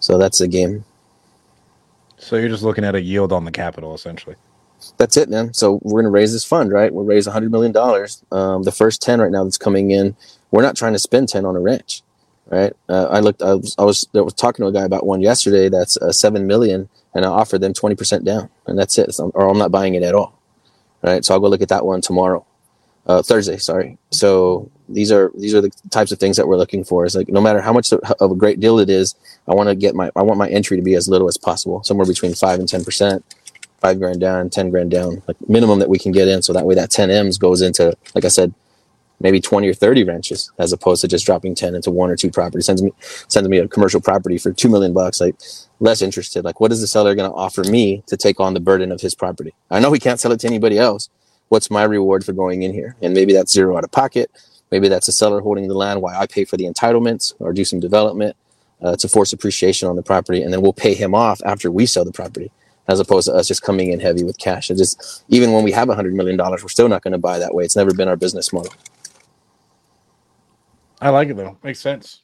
So 0.00 0.18
that's 0.18 0.38
the 0.38 0.48
game. 0.48 0.84
So 2.18 2.36
you're 2.36 2.48
just 2.48 2.62
looking 2.62 2.84
at 2.84 2.94
a 2.94 3.00
yield 3.00 3.32
on 3.32 3.44
the 3.44 3.52
capital, 3.52 3.94
essentially. 3.94 4.36
That's 4.96 5.16
it, 5.16 5.28
man. 5.28 5.54
So 5.54 5.80
we're 5.82 6.02
gonna 6.02 6.10
raise 6.10 6.32
this 6.32 6.44
fund, 6.44 6.72
right? 6.72 6.92
We'll 6.92 7.04
raise 7.04 7.26
a 7.26 7.32
hundred 7.32 7.50
million 7.50 7.72
dollars. 7.72 8.22
Um, 8.30 8.62
the 8.62 8.72
first 8.72 9.02
ten 9.02 9.20
right 9.20 9.30
now 9.30 9.44
that's 9.44 9.58
coming 9.58 9.90
in, 9.90 10.16
we're 10.50 10.62
not 10.62 10.76
trying 10.76 10.92
to 10.92 10.98
spend 10.98 11.28
ten 11.28 11.44
on 11.44 11.56
a 11.56 11.60
ranch, 11.60 12.02
right? 12.48 12.72
Uh, 12.88 13.06
I 13.10 13.20
looked, 13.20 13.42
I 13.42 13.54
was, 13.54 13.74
I 13.78 13.84
was, 13.84 14.08
I 14.14 14.20
was 14.20 14.34
talking 14.34 14.62
to 14.64 14.68
a 14.68 14.72
guy 14.72 14.84
about 14.84 15.06
one 15.06 15.20
yesterday 15.20 15.68
that's 15.68 15.96
uh, 15.98 16.12
seven 16.12 16.46
million, 16.46 16.88
and 17.14 17.24
I 17.24 17.28
offered 17.28 17.60
them 17.60 17.72
twenty 17.72 17.94
percent 17.94 18.24
down, 18.24 18.48
and 18.66 18.78
that's 18.78 18.98
it. 18.98 19.14
Or 19.18 19.48
I'm 19.48 19.58
not 19.58 19.70
buying 19.70 19.94
it 19.94 20.02
at 20.02 20.14
all, 20.14 20.38
right? 21.02 21.24
So 21.24 21.34
I'll 21.34 21.40
go 21.40 21.48
look 21.48 21.62
at 21.62 21.68
that 21.68 21.84
one 21.84 22.00
tomorrow, 22.00 22.44
uh, 23.06 23.22
Thursday. 23.22 23.56
Sorry. 23.58 23.98
So 24.10 24.70
these 24.88 25.12
are 25.12 25.30
these 25.36 25.54
are 25.54 25.60
the 25.60 25.70
types 25.90 26.12
of 26.12 26.18
things 26.18 26.36
that 26.36 26.48
we're 26.48 26.56
looking 26.56 26.84
for. 26.84 27.04
Is 27.04 27.16
like 27.16 27.28
no 27.28 27.40
matter 27.40 27.60
how 27.60 27.72
much 27.72 27.92
of 27.92 28.30
a 28.30 28.34
great 28.34 28.60
deal 28.60 28.78
it 28.78 28.90
is, 28.90 29.14
I 29.46 29.54
want 29.54 29.68
to 29.68 29.74
get 29.74 29.94
my 29.94 30.10
I 30.16 30.22
want 30.22 30.38
my 30.38 30.48
entry 30.48 30.76
to 30.76 30.82
be 30.82 30.94
as 30.94 31.08
little 31.08 31.28
as 31.28 31.36
possible, 31.36 31.82
somewhere 31.84 32.06
between 32.06 32.34
five 32.34 32.58
and 32.58 32.68
ten 32.68 32.84
percent 32.84 33.24
five 33.80 33.98
grand 33.98 34.20
down, 34.20 34.50
10 34.50 34.70
grand 34.70 34.90
down, 34.90 35.22
like 35.26 35.36
minimum 35.48 35.78
that 35.78 35.88
we 35.88 35.98
can 35.98 36.12
get 36.12 36.28
in. 36.28 36.42
So 36.42 36.52
that 36.52 36.64
way 36.66 36.74
that 36.74 36.90
10 36.90 37.10
M's 37.10 37.38
goes 37.38 37.62
into, 37.62 37.96
like 38.14 38.24
I 38.24 38.28
said, 38.28 38.52
maybe 39.20 39.40
20 39.40 39.68
or 39.68 39.74
30 39.74 40.04
ranches 40.04 40.50
as 40.58 40.72
opposed 40.72 41.00
to 41.02 41.08
just 41.08 41.26
dropping 41.26 41.54
10 41.54 41.74
into 41.74 41.90
one 41.90 42.10
or 42.10 42.16
two 42.16 42.30
properties. 42.30 42.66
Sends 42.66 42.82
me, 42.82 42.92
sends 43.28 43.48
me 43.48 43.58
a 43.58 43.68
commercial 43.68 44.00
property 44.00 44.38
for 44.38 44.52
2 44.52 44.68
million 44.68 44.92
bucks. 44.92 45.20
Like 45.20 45.36
less 45.80 46.02
interested. 46.02 46.44
Like 46.44 46.60
what 46.60 46.72
is 46.72 46.80
the 46.80 46.86
seller 46.86 47.14
going 47.14 47.30
to 47.30 47.36
offer 47.36 47.64
me 47.64 48.02
to 48.06 48.16
take 48.16 48.40
on 48.40 48.54
the 48.54 48.60
burden 48.60 48.92
of 48.92 49.00
his 49.00 49.14
property? 49.14 49.54
I 49.70 49.80
know 49.80 49.92
he 49.92 50.00
can't 50.00 50.20
sell 50.20 50.32
it 50.32 50.40
to 50.40 50.46
anybody 50.46 50.78
else. 50.78 51.08
What's 51.48 51.70
my 51.70 51.84
reward 51.84 52.24
for 52.24 52.32
going 52.32 52.62
in 52.62 52.72
here? 52.72 52.96
And 53.02 53.14
maybe 53.14 53.32
that's 53.32 53.52
zero 53.52 53.76
out 53.76 53.84
of 53.84 53.90
pocket. 53.90 54.30
Maybe 54.70 54.88
that's 54.88 55.08
a 55.08 55.12
seller 55.12 55.40
holding 55.40 55.68
the 55.68 55.74
land 55.74 56.02
while 56.02 56.20
I 56.20 56.26
pay 56.26 56.44
for 56.44 56.56
the 56.56 56.64
entitlements 56.64 57.32
or 57.38 57.52
do 57.52 57.64
some 57.64 57.80
development 57.80 58.36
uh, 58.82 58.96
to 58.96 59.08
force 59.08 59.32
appreciation 59.32 59.88
on 59.88 59.96
the 59.96 60.02
property. 60.02 60.42
And 60.42 60.52
then 60.52 60.60
we'll 60.60 60.74
pay 60.74 60.94
him 60.94 61.14
off 61.14 61.40
after 61.44 61.70
we 61.70 61.86
sell 61.86 62.04
the 62.04 62.12
property 62.12 62.52
as 62.86 63.00
opposed 63.00 63.28
to 63.28 63.34
us 63.34 63.48
just 63.48 63.62
coming 63.62 63.92
in 63.92 64.00
heavy 64.00 64.24
with 64.24 64.38
cash. 64.38 64.70
And 64.70 64.78
just 64.78 65.24
even 65.28 65.52
when 65.52 65.62
we 65.62 65.72
have 65.72 65.88
a 65.88 65.94
hundred 65.94 66.14
million 66.14 66.36
dollars, 66.36 66.62
we're 66.62 66.70
still 66.70 66.88
not 66.88 67.02
going 67.02 67.12
to 67.12 67.18
buy 67.18 67.38
that 67.38 67.54
way. 67.54 67.64
It's 67.64 67.76
never 67.76 67.94
been 67.94 68.08
our 68.08 68.16
business 68.16 68.52
model. 68.52 68.72
I 71.00 71.10
like 71.10 71.28
it 71.28 71.36
though. 71.36 71.56
Makes 71.62 71.80
sense. 71.80 72.22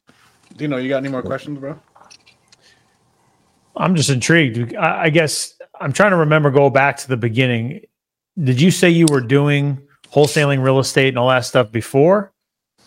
Dino, 0.57 0.77
you 0.77 0.89
got 0.89 0.99
any 0.99 1.09
more 1.09 1.23
questions, 1.23 1.59
bro? 1.59 1.79
I'm 3.77 3.97
just 3.97 4.11
intrigued. 4.11 4.77
I 4.77 5.11
guess 5.11 5.55
I'm 5.81 5.93
trying 5.93 6.11
to 6.13 6.17
remember. 6.17 6.51
Go 6.51 6.71
back 6.71 6.97
to 6.99 7.09
the 7.09 7.17
beginning. 7.17 7.81
Did 8.43 8.61
you 8.61 8.71
say 8.71 8.91
you 8.91 9.07
were 9.11 9.21
doing 9.21 9.81
wholesaling 10.13 10.63
real 10.63 10.79
estate 10.79 11.09
and 11.09 11.19
all 11.19 11.29
that 11.29 11.45
stuff 11.45 11.73
before, 11.73 12.33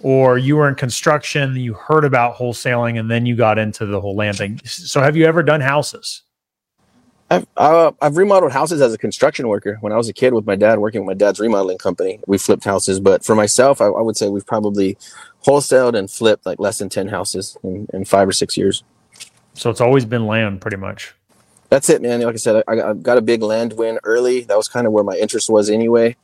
or 0.01 0.37
you 0.37 0.55
were 0.55 0.69
in 0.69 0.75
construction? 0.75 1.55
You 1.55 1.73
heard 1.73 2.05
about 2.05 2.35
wholesaling 2.35 2.99
and 2.99 3.11
then 3.11 3.25
you 3.25 3.35
got 3.35 3.57
into 3.57 3.85
the 3.85 3.99
whole 3.99 4.15
land 4.15 4.37
thing. 4.37 4.61
So, 4.65 5.01
have 5.01 5.17
you 5.17 5.25
ever 5.25 5.43
done 5.43 5.59
houses? 5.61 6.23
I've 7.29 7.45
uh, 7.57 7.91
I've 8.01 8.15
remodeled 8.15 8.53
houses 8.53 8.81
as 8.81 8.93
a 8.93 8.97
construction 8.97 9.47
worker. 9.47 9.77
When 9.81 9.91
I 9.91 9.97
was 9.97 10.07
a 10.07 10.13
kid 10.13 10.33
with 10.33 10.45
my 10.45 10.55
dad, 10.55 10.79
working 10.79 11.01
with 11.01 11.07
my 11.07 11.25
dad's 11.25 11.39
remodeling 11.39 11.77
company, 11.77 12.19
we 12.25 12.37
flipped 12.37 12.63
houses. 12.63 12.99
But 12.99 13.25
for 13.25 13.35
myself, 13.35 13.81
I, 13.81 13.87
I 13.87 14.01
would 14.01 14.15
say 14.15 14.29
we've 14.29 14.45
probably 14.45 14.97
wholesaled 15.45 15.97
and 15.97 16.09
flipped 16.09 16.45
like 16.45 16.59
less 16.59 16.77
than 16.77 16.89
ten 16.89 17.09
houses 17.09 17.57
in, 17.63 17.87
in, 17.93 18.05
five 18.05 18.27
or 18.27 18.31
six 18.31 18.55
years. 18.55 18.83
So 19.53 19.69
it's 19.69 19.81
always 19.81 20.05
been 20.05 20.25
land, 20.25 20.61
pretty 20.61 20.77
much. 20.77 21.13
That's 21.69 21.89
it, 21.89 22.01
man. 22.01 22.21
Like 22.21 22.35
I 22.35 22.37
said, 22.37 22.63
I, 22.65 22.91
I 22.91 22.93
got 22.93 23.17
a 23.17 23.21
big 23.21 23.41
land 23.41 23.73
win 23.73 23.99
early. 24.05 24.41
That 24.41 24.55
was 24.55 24.69
kind 24.69 24.87
of 24.87 24.93
where 24.93 25.03
my 25.03 25.17
interest 25.17 25.49
was 25.49 25.69
anyway, 25.69 26.15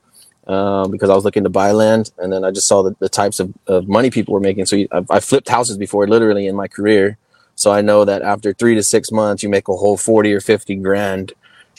um, 0.48 0.90
because 0.90 1.10
I 1.10 1.16
was 1.16 1.26
looking 1.26 1.44
to 1.44 1.50
buy 1.50 1.72
land, 1.74 2.12
and 2.18 2.32
then 2.32 2.46
I 2.46 2.52
just 2.52 2.68
saw 2.68 2.82
the, 2.82 2.96
the 3.00 3.10
types 3.10 3.42
of, 3.42 3.54
of 3.68 3.90
money 3.90 4.10
people 4.10 4.34
were 4.34 4.40
making. 4.40 4.68
So 4.68 4.78
I, 4.78 5.04
I 5.10 5.20
flipped 5.20 5.50
houses 5.50 5.78
before, 5.78 6.08
literally 6.08 6.48
in 6.48 6.56
my 6.56 6.70
career 6.70 7.18
so 7.64 7.72
I 7.72 7.80
know 7.80 8.04
that 8.04 8.24
after 8.24 8.52
three 8.52 8.76
to 8.76 8.84
six 8.84 9.10
months, 9.10 9.42
you 9.42 9.48
make 9.48 9.70
a 9.70 9.74
whole 9.74 9.96
40 9.96 10.34
or 10.34 10.42
50 10.42 10.76
grand, 10.76 11.32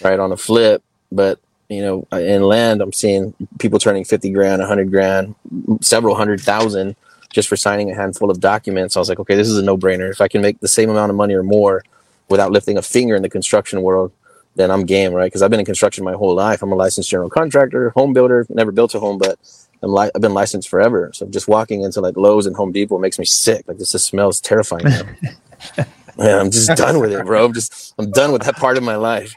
right, 0.02 0.18
on 0.18 0.32
a 0.32 0.36
flip. 0.38 0.82
But, 1.12 1.38
you 1.68 1.82
know, 1.82 2.08
in 2.18 2.40
land, 2.40 2.80
I'm 2.80 2.94
seeing 2.94 3.34
people 3.58 3.78
turning 3.78 4.02
50 4.02 4.30
grand, 4.30 4.60
100 4.60 4.90
grand, 4.90 5.34
several 5.82 6.14
hundred 6.14 6.40
thousand 6.40 6.96
just 7.34 7.50
for 7.50 7.56
signing 7.56 7.90
a 7.90 7.94
handful 7.94 8.30
of 8.30 8.40
documents. 8.40 8.96
I 8.96 8.98
was 8.98 9.10
like, 9.10 9.20
okay, 9.20 9.34
this 9.34 9.46
is 9.46 9.58
a 9.58 9.62
no 9.62 9.76
brainer. 9.76 10.10
If 10.10 10.22
I 10.22 10.28
can 10.28 10.40
make 10.40 10.58
the 10.60 10.68
same 10.68 10.88
amount 10.88 11.10
of 11.10 11.16
money 11.16 11.34
or 11.34 11.42
more 11.42 11.84
without 12.30 12.50
lifting 12.50 12.78
a 12.78 12.82
finger 12.82 13.14
in 13.14 13.20
the 13.20 13.28
construction 13.28 13.82
world, 13.82 14.10
then 14.54 14.70
I'm 14.70 14.86
game, 14.86 15.12
right? 15.12 15.26
Because 15.26 15.42
I've 15.42 15.50
been 15.50 15.60
in 15.60 15.66
construction 15.66 16.02
my 16.02 16.14
whole 16.14 16.34
life. 16.34 16.62
I'm 16.62 16.72
a 16.72 16.76
licensed 16.76 17.10
general 17.10 17.28
contractor, 17.28 17.90
home 17.90 18.14
builder, 18.14 18.46
never 18.48 18.72
built 18.72 18.94
a 18.94 19.00
home, 19.00 19.18
but 19.18 19.38
I'm 19.84 19.92
li- 19.92 20.10
I've 20.14 20.22
been 20.22 20.34
licensed 20.34 20.68
forever. 20.68 21.10
So 21.12 21.26
just 21.26 21.46
walking 21.46 21.82
into 21.82 22.00
like 22.00 22.16
Lowe's 22.16 22.46
and 22.46 22.56
Home 22.56 22.72
Depot 22.72 22.98
makes 22.98 23.18
me 23.18 23.24
sick. 23.24 23.68
Like 23.68 23.78
this 23.78 23.92
just 23.92 24.06
smells 24.06 24.40
terrifying. 24.40 24.84
Man, 26.16 26.38
I'm 26.38 26.50
just 26.50 26.68
done 26.76 27.00
with 27.00 27.12
it, 27.12 27.24
bro. 27.26 27.44
I'm 27.44 27.52
just 27.52 27.94
I'm 27.98 28.10
done 28.10 28.32
with 28.32 28.42
that 28.42 28.56
part 28.56 28.76
of 28.76 28.82
my 28.82 28.96
life. 28.96 29.34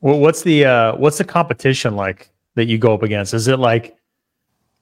Well, 0.00 0.18
what's 0.18 0.42
the 0.42 0.64
uh 0.64 0.96
what's 0.96 1.18
the 1.18 1.24
competition 1.24 1.96
like 1.96 2.30
that 2.54 2.66
you 2.66 2.78
go 2.78 2.94
up 2.94 3.02
against? 3.02 3.34
Is 3.34 3.48
it 3.48 3.58
like 3.58 3.96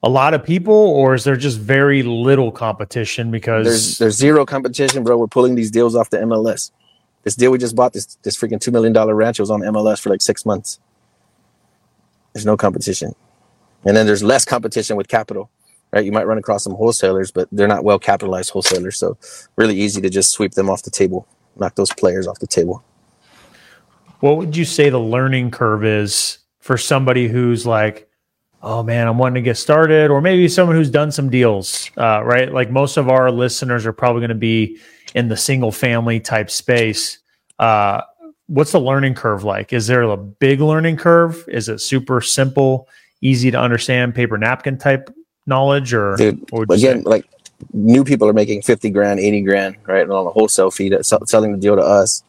a 0.03 0.09
lot 0.09 0.33
of 0.33 0.43
people 0.43 0.73
or 0.73 1.13
is 1.15 1.23
there 1.23 1.37
just 1.37 1.57
very 1.57 2.03
little 2.03 2.51
competition 2.51 3.31
because 3.31 3.65
there's 3.65 3.97
there's 3.97 4.15
zero 4.15 4.45
competition, 4.45 5.03
bro. 5.03 5.17
We're 5.17 5.27
pulling 5.27 5.55
these 5.55 5.71
deals 5.71 5.95
off 5.95 6.09
the 6.09 6.17
MLS. 6.17 6.71
This 7.23 7.35
deal 7.35 7.51
we 7.51 7.57
just 7.57 7.75
bought, 7.75 7.93
this 7.93 8.17
this 8.23 8.37
freaking 8.37 8.59
two 8.59 8.71
million 8.71 8.91
dollar 8.91 9.15
ranch 9.15 9.39
was 9.39 9.49
on 9.49 9.61
MLS 9.61 10.01
for 10.01 10.09
like 10.09 10.21
six 10.21 10.45
months. 10.45 10.79
There's 12.33 12.45
no 12.45 12.57
competition. 12.57 13.15
And 13.85 13.95
then 13.97 14.05
there's 14.05 14.23
less 14.23 14.45
competition 14.45 14.95
with 14.95 15.07
capital 15.07 15.49
right? 15.93 16.03
You 16.03 16.11
might 16.11 16.27
run 16.27 16.39
across 16.39 16.63
some 16.63 16.73
wholesalers, 16.73 17.31
but 17.31 17.47
they're 17.51 17.67
not 17.67 17.83
well 17.83 17.99
capitalized 17.99 18.49
wholesalers. 18.49 18.97
So 18.97 19.17
really 19.55 19.79
easy 19.79 20.01
to 20.01 20.09
just 20.09 20.31
sweep 20.31 20.53
them 20.53 20.69
off 20.69 20.81
the 20.81 20.89
table, 20.89 21.27
knock 21.55 21.75
those 21.75 21.93
players 21.93 22.27
off 22.27 22.39
the 22.39 22.47
table. 22.47 22.83
What 24.19 24.37
would 24.37 24.57
you 24.57 24.65
say 24.65 24.89
the 24.89 24.99
learning 24.99 25.51
curve 25.51 25.85
is 25.85 26.39
for 26.59 26.77
somebody 26.77 27.27
who's 27.27 27.65
like, 27.67 28.09
oh 28.63 28.81
man, 28.81 29.07
I'm 29.07 29.17
wanting 29.17 29.43
to 29.43 29.47
get 29.47 29.57
started, 29.57 30.09
or 30.09 30.21
maybe 30.21 30.47
someone 30.47 30.75
who's 30.75 30.89
done 30.89 31.11
some 31.11 31.29
deals, 31.29 31.91
uh, 31.97 32.23
right? 32.23 32.51
Like 32.51 32.71
most 32.71 32.97
of 32.97 33.09
our 33.09 33.29
listeners 33.29 33.85
are 33.85 33.93
probably 33.93 34.21
going 34.21 34.29
to 34.29 34.35
be 34.35 34.79
in 35.13 35.27
the 35.27 35.37
single 35.37 35.71
family 35.71 36.19
type 36.19 36.49
space. 36.49 37.19
Uh, 37.59 38.01
what's 38.47 38.71
the 38.71 38.79
learning 38.79 39.13
curve 39.13 39.43
like? 39.43 39.73
Is 39.73 39.87
there 39.87 40.03
a 40.03 40.17
big 40.17 40.61
learning 40.61 40.97
curve? 40.97 41.43
Is 41.49 41.67
it 41.67 41.81
super 41.81 42.21
simple, 42.21 42.87
easy 43.23 43.49
to 43.49 43.59
understand, 43.59 44.13
paper 44.13 44.37
napkin 44.37 44.77
type 44.77 45.09
knowledge 45.45 45.93
or 45.93 46.15
Dude, 46.15 46.45
again 46.69 47.03
like 47.03 47.25
new 47.73 48.03
people 48.03 48.27
are 48.27 48.33
making 48.33 48.61
50 48.61 48.89
grand 48.91 49.19
80 49.19 49.41
grand 49.41 49.75
right 49.87 50.09
on 50.09 50.27
a 50.27 50.29
wholesale 50.29 50.71
fee 50.71 50.95
selling 51.01 51.51
the 51.51 51.57
deal 51.57 51.75
to 51.75 51.81
us. 51.81 52.23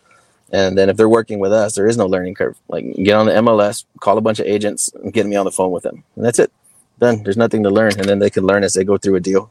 And 0.51 0.79
then 0.79 0.89
if 0.89 0.97
they're 0.97 1.09
working 1.09 1.39
with 1.39 1.53
us 1.53 1.75
there 1.75 1.87
is 1.87 1.97
no 1.97 2.07
learning 2.07 2.35
curve. 2.35 2.57
Like 2.69 2.85
get 2.95 3.15
on 3.15 3.27
the 3.27 3.33
mls 3.33 3.85
call 4.01 4.17
a 4.19 4.21
bunch 4.21 4.41
of 4.41 4.47
agents 4.47 4.93
and 4.95 5.13
get 5.13 5.27
me 5.27 5.37
on 5.37 5.45
the 5.45 5.53
phone 5.53 5.71
with 5.71 5.83
them. 5.83 6.03
And 6.17 6.25
that's 6.25 6.39
it. 6.39 6.53
Then 6.99 7.23
there's 7.25 7.37
nothing 7.37 7.63
to 7.65 7.71
learn. 7.71 7.93
And 7.99 8.09
then 8.09 8.21
they 8.21 8.31
can 8.31 8.45
learn 8.45 8.65
as 8.65 8.75
they 8.75 8.85
go 8.85 8.97
through 8.97 9.17
a 9.17 9.21
deal. 9.21 9.51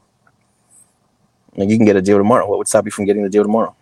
And 1.56 1.70
you 1.70 1.76
can 1.76 1.86
get 1.86 1.96
a 1.96 2.02
deal 2.02 2.18
tomorrow. 2.18 2.48
What 2.48 2.58
would 2.58 2.68
stop 2.68 2.84
you 2.84 2.90
from 2.90 3.04
getting 3.04 3.22
the 3.22 3.28
deal 3.28 3.44
tomorrow? 3.44 3.76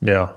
Yeah 0.00 0.32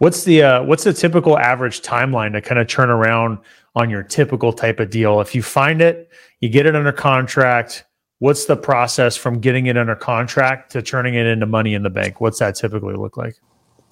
what's 0.00 0.24
the 0.24 0.42
uh, 0.42 0.62
what's 0.64 0.84
the 0.84 0.92
typical 0.92 1.38
average 1.38 1.80
timeline 1.80 2.32
to 2.32 2.42
kind 2.42 2.60
of 2.60 2.66
turn 2.66 2.90
around 2.90 3.38
on 3.76 3.88
your 3.88 4.02
typical 4.02 4.52
type 4.52 4.80
of 4.80 4.90
deal 4.90 5.20
if 5.20 5.34
you 5.34 5.42
find 5.42 5.80
it 5.80 6.10
you 6.40 6.48
get 6.48 6.66
it 6.66 6.74
under 6.74 6.92
contract. 6.92 7.84
What's 8.18 8.46
the 8.46 8.56
process 8.56 9.16
from 9.16 9.40
getting 9.40 9.66
it 9.66 9.78
under 9.78 9.94
contract 9.94 10.72
to 10.72 10.82
turning 10.82 11.14
it 11.14 11.26
into 11.26 11.46
money 11.46 11.74
in 11.74 11.82
the 11.82 11.90
bank? 11.90 12.20
What's 12.20 12.38
that 12.40 12.54
typically 12.54 12.94
look 12.94 13.16
like? 13.16 13.36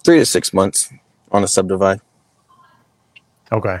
Three 0.03 0.19
to 0.19 0.25
six 0.25 0.53
months 0.53 0.91
on 1.31 1.43
a 1.43 1.47
subdivide. 1.47 2.01
Okay. 3.51 3.79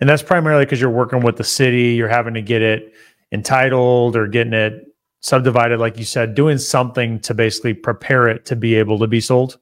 And 0.00 0.08
that's 0.08 0.22
primarily 0.22 0.64
because 0.64 0.80
you're 0.80 0.90
working 0.90 1.22
with 1.22 1.36
the 1.36 1.44
city, 1.44 1.94
you're 1.94 2.08
having 2.08 2.34
to 2.34 2.42
get 2.42 2.60
it 2.60 2.92
entitled 3.30 4.16
or 4.16 4.26
getting 4.26 4.52
it 4.52 4.84
subdivided, 5.20 5.78
like 5.78 5.96
you 5.96 6.04
said, 6.04 6.34
doing 6.34 6.58
something 6.58 7.20
to 7.20 7.34
basically 7.34 7.72
prepare 7.72 8.26
it 8.26 8.44
to 8.46 8.56
be 8.56 8.74
able 8.74 8.98
to 8.98 9.06
be 9.06 9.20
sold. 9.20 9.58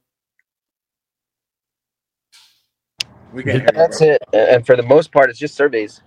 We 3.32 3.42
get 3.44 3.74
That's 3.74 4.00
it. 4.00 4.22
And 4.32 4.66
for 4.66 4.76
the 4.76 4.82
most 4.82 5.12
part, 5.12 5.30
it's 5.30 5.38
just 5.38 5.54
surveys, 5.54 6.02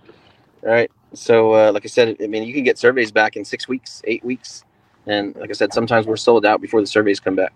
right? 0.62 0.90
So, 1.14 1.54
uh, 1.54 1.72
like 1.72 1.84
I 1.84 1.88
said, 1.88 2.16
I 2.22 2.26
mean, 2.26 2.42
you 2.42 2.52
can 2.52 2.64
get 2.64 2.78
surveys 2.78 3.12
back 3.12 3.36
in 3.36 3.44
six 3.44 3.68
weeks, 3.68 4.02
eight 4.04 4.24
weeks, 4.24 4.64
and 5.06 5.34
like 5.36 5.50
I 5.50 5.52
said, 5.52 5.72
sometimes 5.72 6.06
we're 6.06 6.16
sold 6.16 6.44
out 6.44 6.60
before 6.60 6.80
the 6.80 6.86
surveys 6.86 7.20
come 7.20 7.36
back. 7.36 7.52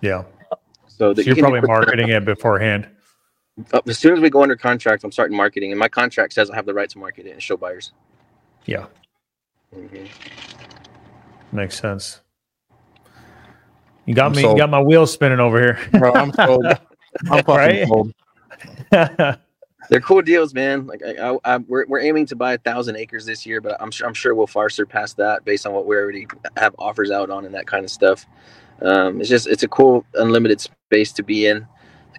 Yeah. 0.00 0.24
So, 0.86 1.14
so 1.14 1.20
you're 1.20 1.36
probably 1.36 1.60
marketing 1.60 2.08
it 2.08 2.24
beforehand. 2.24 2.88
Uh, 3.72 3.80
as 3.86 3.98
soon 3.98 4.14
as 4.14 4.20
we 4.20 4.30
go 4.30 4.42
under 4.42 4.56
contract, 4.56 5.04
I'm 5.04 5.12
starting 5.12 5.36
marketing, 5.36 5.72
and 5.72 5.78
my 5.78 5.88
contract 5.88 6.32
says 6.32 6.50
I 6.50 6.56
have 6.56 6.66
the 6.66 6.74
right 6.74 6.88
to 6.90 6.98
market 6.98 7.26
it 7.26 7.32
and 7.32 7.42
show 7.42 7.56
buyers. 7.56 7.92
Yeah. 8.66 8.86
Mm-hmm. 9.74 10.06
Makes 11.52 11.80
sense. 11.80 12.20
You 14.06 14.14
got 14.14 14.26
I'm 14.26 14.32
me. 14.32 14.42
Sold. 14.42 14.56
You 14.56 14.62
got 14.62 14.70
my 14.70 14.80
wheels 14.80 15.12
spinning 15.12 15.40
over 15.40 15.60
here. 15.60 15.78
Bro, 15.98 16.12
I'm 16.14 16.32
sold. 16.32 16.64
I'm 17.30 17.44
fucking 17.44 17.54
right? 17.54 17.88
sold. 17.88 18.12
They're 18.92 20.00
cool 20.02 20.22
deals, 20.22 20.54
man. 20.54 20.86
Like 20.86 21.02
I, 21.04 21.30
I, 21.32 21.38
I, 21.44 21.58
we're, 21.58 21.86
we're 21.88 22.00
aiming 22.00 22.26
to 22.26 22.36
buy 22.36 22.54
a 22.54 22.58
thousand 22.58 22.96
acres 22.96 23.26
this 23.26 23.46
year, 23.46 23.60
but 23.60 23.76
I'm 23.80 23.90
sure 23.92 24.06
I'm 24.08 24.14
sure 24.14 24.34
we'll 24.34 24.46
far 24.48 24.70
surpass 24.70 25.14
that 25.14 25.44
based 25.44 25.66
on 25.66 25.74
what 25.74 25.86
we 25.86 25.96
already 25.96 26.26
have 26.56 26.74
offers 26.78 27.10
out 27.10 27.30
on 27.30 27.46
and 27.46 27.54
that 27.54 27.66
kind 27.66 27.84
of 27.84 27.90
stuff. 27.90 28.26
Um, 28.82 29.20
it's 29.20 29.30
just 29.30 29.46
it's 29.48 29.62
a 29.64 29.68
cool 29.68 30.04
unlimited 30.14 30.60
space 30.60 31.12
to 31.14 31.22
be 31.24 31.46
in. 31.46 31.66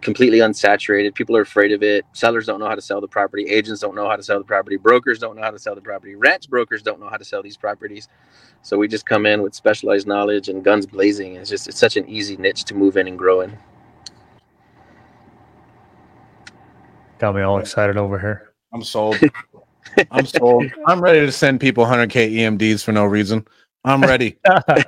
completely 0.01 0.39
unsaturated. 0.39 1.15
People 1.15 1.37
are 1.37 1.41
afraid 1.41 1.71
of 1.71 1.83
it. 1.83 2.05
Sellers 2.13 2.45
don't 2.45 2.59
know 2.59 2.67
how 2.67 2.75
to 2.75 2.81
sell 2.81 3.01
the 3.01 3.07
property. 3.07 3.45
Agents 3.45 3.81
don't 3.81 3.95
know 3.95 4.09
how 4.09 4.15
to 4.15 4.23
sell 4.23 4.39
the 4.39 4.45
property. 4.45 4.77
Brokers 4.77 5.19
don't 5.19 5.35
know 5.35 5.41
how 5.43 5.51
to 5.51 5.59
sell 5.59 5.75
the 5.75 5.81
property. 5.81 6.15
Ranch 6.15 6.49
brokers 6.49 6.81
don't 6.81 6.99
know 6.99 7.09
how 7.09 7.17
to 7.17 7.25
sell 7.25 7.43
these 7.43 7.57
properties. 7.57 8.07
So 8.63 8.77
we 8.77 8.87
just 8.87 9.05
come 9.07 9.25
in 9.25 9.41
with 9.43 9.55
specialized 9.55 10.07
knowledge 10.07 10.49
and 10.49 10.63
guns 10.63 10.87
blazing. 10.87 11.35
It's 11.35 11.49
just 11.49 11.67
it's 11.69 11.79
such 11.79 11.97
an 11.97 12.09
easy 12.09 12.37
niche 12.37 12.65
to 12.65 12.75
move 12.75 12.97
in 12.97 13.07
and 13.07 13.17
grow 13.19 13.41
in. 13.41 13.57
Got 17.19 17.35
me 17.35 17.41
all 17.41 17.59
excited 17.59 17.97
over 17.97 18.17
here. 18.17 18.53
I'm 18.73 18.81
sold. 18.81 19.17
I'm 20.11 20.25
sold. 20.25 20.71
I'm 20.87 21.01
ready 21.01 21.19
to 21.19 21.31
send 21.31 21.59
people 21.59 21.85
100k 21.85 22.31
EMDs 22.33 22.81
for 22.81 22.93
no 22.93 23.03
reason. 23.05 23.45
I'm 23.83 24.01
ready. 24.01 24.37
well, 24.47 24.85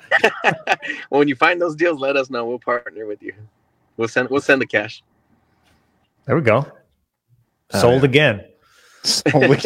when 1.09 1.27
you 1.27 1.35
find 1.35 1.61
those 1.61 1.75
deals, 1.75 1.99
let 1.99 2.15
us 2.15 2.29
know. 2.29 2.45
We'll 2.45 2.59
partner 2.59 3.05
with 3.05 3.21
you. 3.21 3.33
We'll 3.97 4.07
send 4.07 4.29
we'll 4.29 4.41
send 4.41 4.61
the 4.61 4.65
cash. 4.65 5.03
There 6.25 6.35
we 6.35 6.41
go. 6.41 6.65
Sold 7.71 7.83
oh, 7.83 7.97
yeah. 7.97 8.03
again. 8.05 8.45
Sold 9.03 9.65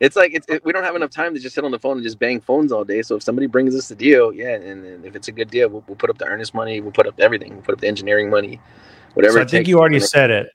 it's 0.00 0.16
like 0.16 0.32
it's 0.34 0.46
it, 0.48 0.64
we 0.64 0.72
don't 0.72 0.84
have 0.84 0.96
enough 0.96 1.10
time 1.10 1.34
to 1.34 1.40
just 1.40 1.54
sit 1.54 1.64
on 1.64 1.70
the 1.70 1.78
phone 1.78 1.96
and 1.96 2.04
just 2.04 2.18
bang 2.18 2.40
phones 2.40 2.72
all 2.72 2.84
day. 2.84 3.02
So 3.02 3.16
if 3.16 3.22
somebody 3.22 3.46
brings 3.46 3.74
us 3.74 3.90
a 3.90 3.94
deal, 3.94 4.32
yeah, 4.32 4.54
and, 4.54 4.84
and 4.84 5.04
if 5.04 5.14
it's 5.14 5.28
a 5.28 5.32
good 5.32 5.50
deal, 5.50 5.68
we'll, 5.68 5.84
we'll, 5.86 5.96
put 5.96 6.10
up 6.10 6.18
the 6.18 6.26
earnest 6.26 6.54
money, 6.54 6.80
we'll 6.80 6.92
put 6.92 7.06
up 7.06 7.18
everything, 7.18 7.54
we'll 7.54 7.62
put 7.62 7.74
up 7.74 7.80
the 7.80 7.88
engineering 7.88 8.30
money, 8.30 8.60
whatever. 9.14 9.34
So 9.34 9.42
I 9.42 9.44
think 9.44 9.68
you 9.68 9.78
already 9.78 10.00
said 10.00 10.30
it, 10.30 10.50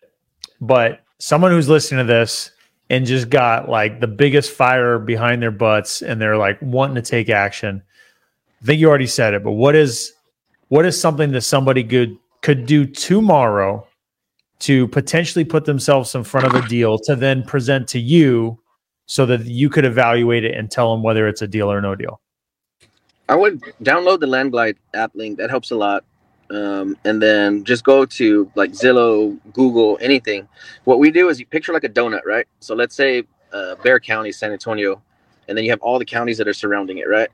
but 0.61 1.01
someone 1.19 1.51
who's 1.51 1.69
listening 1.69 2.05
to 2.05 2.11
this 2.11 2.51
and 2.89 3.05
just 3.05 3.29
got 3.29 3.69
like 3.69 3.99
the 3.99 4.07
biggest 4.07 4.51
fire 4.51 4.99
behind 4.99 5.41
their 5.41 5.51
butts 5.51 6.01
and 6.01 6.21
they're 6.21 6.37
like 6.37 6.61
wanting 6.61 6.95
to 6.95 7.01
take 7.01 7.29
action. 7.29 7.81
I 8.61 8.65
think 8.65 8.79
you 8.79 8.89
already 8.89 9.07
said 9.07 9.33
it, 9.33 9.43
but 9.43 9.51
what 9.51 9.75
is 9.75 10.13
what 10.69 10.85
is 10.85 10.99
something 10.99 11.31
that 11.31 11.41
somebody 11.41 11.83
could 11.83 12.17
could 12.41 12.65
do 12.65 12.85
tomorrow 12.85 13.87
to 14.59 14.87
potentially 14.89 15.43
put 15.43 15.65
themselves 15.65 16.15
in 16.15 16.23
front 16.23 16.47
of 16.47 16.53
a 16.53 16.67
deal 16.67 16.97
to 16.97 17.15
then 17.15 17.43
present 17.43 17.87
to 17.89 17.99
you 17.99 18.59
so 19.05 19.25
that 19.25 19.45
you 19.45 19.69
could 19.69 19.85
evaluate 19.85 20.43
it 20.45 20.55
and 20.55 20.71
tell 20.71 20.93
them 20.93 21.03
whether 21.03 21.27
it's 21.27 21.41
a 21.41 21.47
deal 21.47 21.71
or 21.71 21.81
no 21.81 21.95
deal? 21.95 22.21
I 23.27 23.35
would 23.35 23.61
download 23.83 24.19
the 24.19 24.27
Landglide 24.27 24.77
app 24.93 25.13
link. 25.15 25.37
That 25.37 25.49
helps 25.49 25.71
a 25.71 25.75
lot. 25.75 26.05
Um, 26.51 26.95
and 27.05 27.21
then 27.21 27.63
just 27.63 27.83
go 27.83 28.05
to 28.05 28.51
like 28.55 28.71
Zillow, 28.71 29.37
Google, 29.53 29.97
anything. 29.99 30.47
What 30.83 30.99
we 30.99 31.09
do 31.11 31.29
is 31.29 31.39
you 31.39 31.45
picture 31.45 31.73
like 31.73 31.83
a 31.83 31.89
donut, 31.89 32.23
right? 32.25 32.47
So 32.59 32.75
let's 32.75 32.95
say 32.95 33.23
uh, 33.51 33.75
Bexar 33.75 33.99
County, 34.01 34.31
San 34.31 34.51
Antonio, 34.51 35.01
and 35.47 35.57
then 35.57 35.65
you 35.65 35.71
have 35.71 35.81
all 35.81 35.97
the 35.97 36.05
counties 36.05 36.37
that 36.37 36.47
are 36.47 36.53
surrounding 36.53 36.99
it, 36.99 37.07
right? 37.07 37.29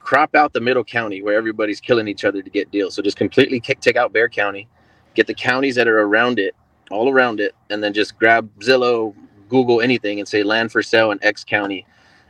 Crop 0.00 0.34
out 0.36 0.52
the 0.52 0.60
middle 0.60 0.84
county 0.84 1.22
where 1.22 1.34
everybody's 1.36 1.80
killing 1.80 2.06
each 2.06 2.24
other 2.24 2.42
to 2.42 2.50
get 2.50 2.70
deals. 2.70 2.94
So 2.94 3.02
just 3.02 3.16
completely 3.16 3.58
kick, 3.58 3.80
take 3.80 3.96
out 3.96 4.12
Bexar 4.12 4.28
County, 4.28 4.68
get 5.14 5.26
the 5.26 5.34
counties 5.34 5.74
that 5.74 5.88
are 5.88 6.02
around 6.02 6.38
it, 6.38 6.54
all 6.90 7.10
around 7.10 7.40
it, 7.40 7.54
and 7.70 7.82
then 7.82 7.92
just 7.92 8.16
grab 8.18 8.48
Zillow, 8.60 9.14
Google 9.48 9.80
anything, 9.80 10.20
and 10.20 10.28
say 10.28 10.42
land 10.42 10.70
for 10.70 10.82
sale 10.82 11.10
in 11.10 11.18
X 11.22 11.42
county, 11.42 11.86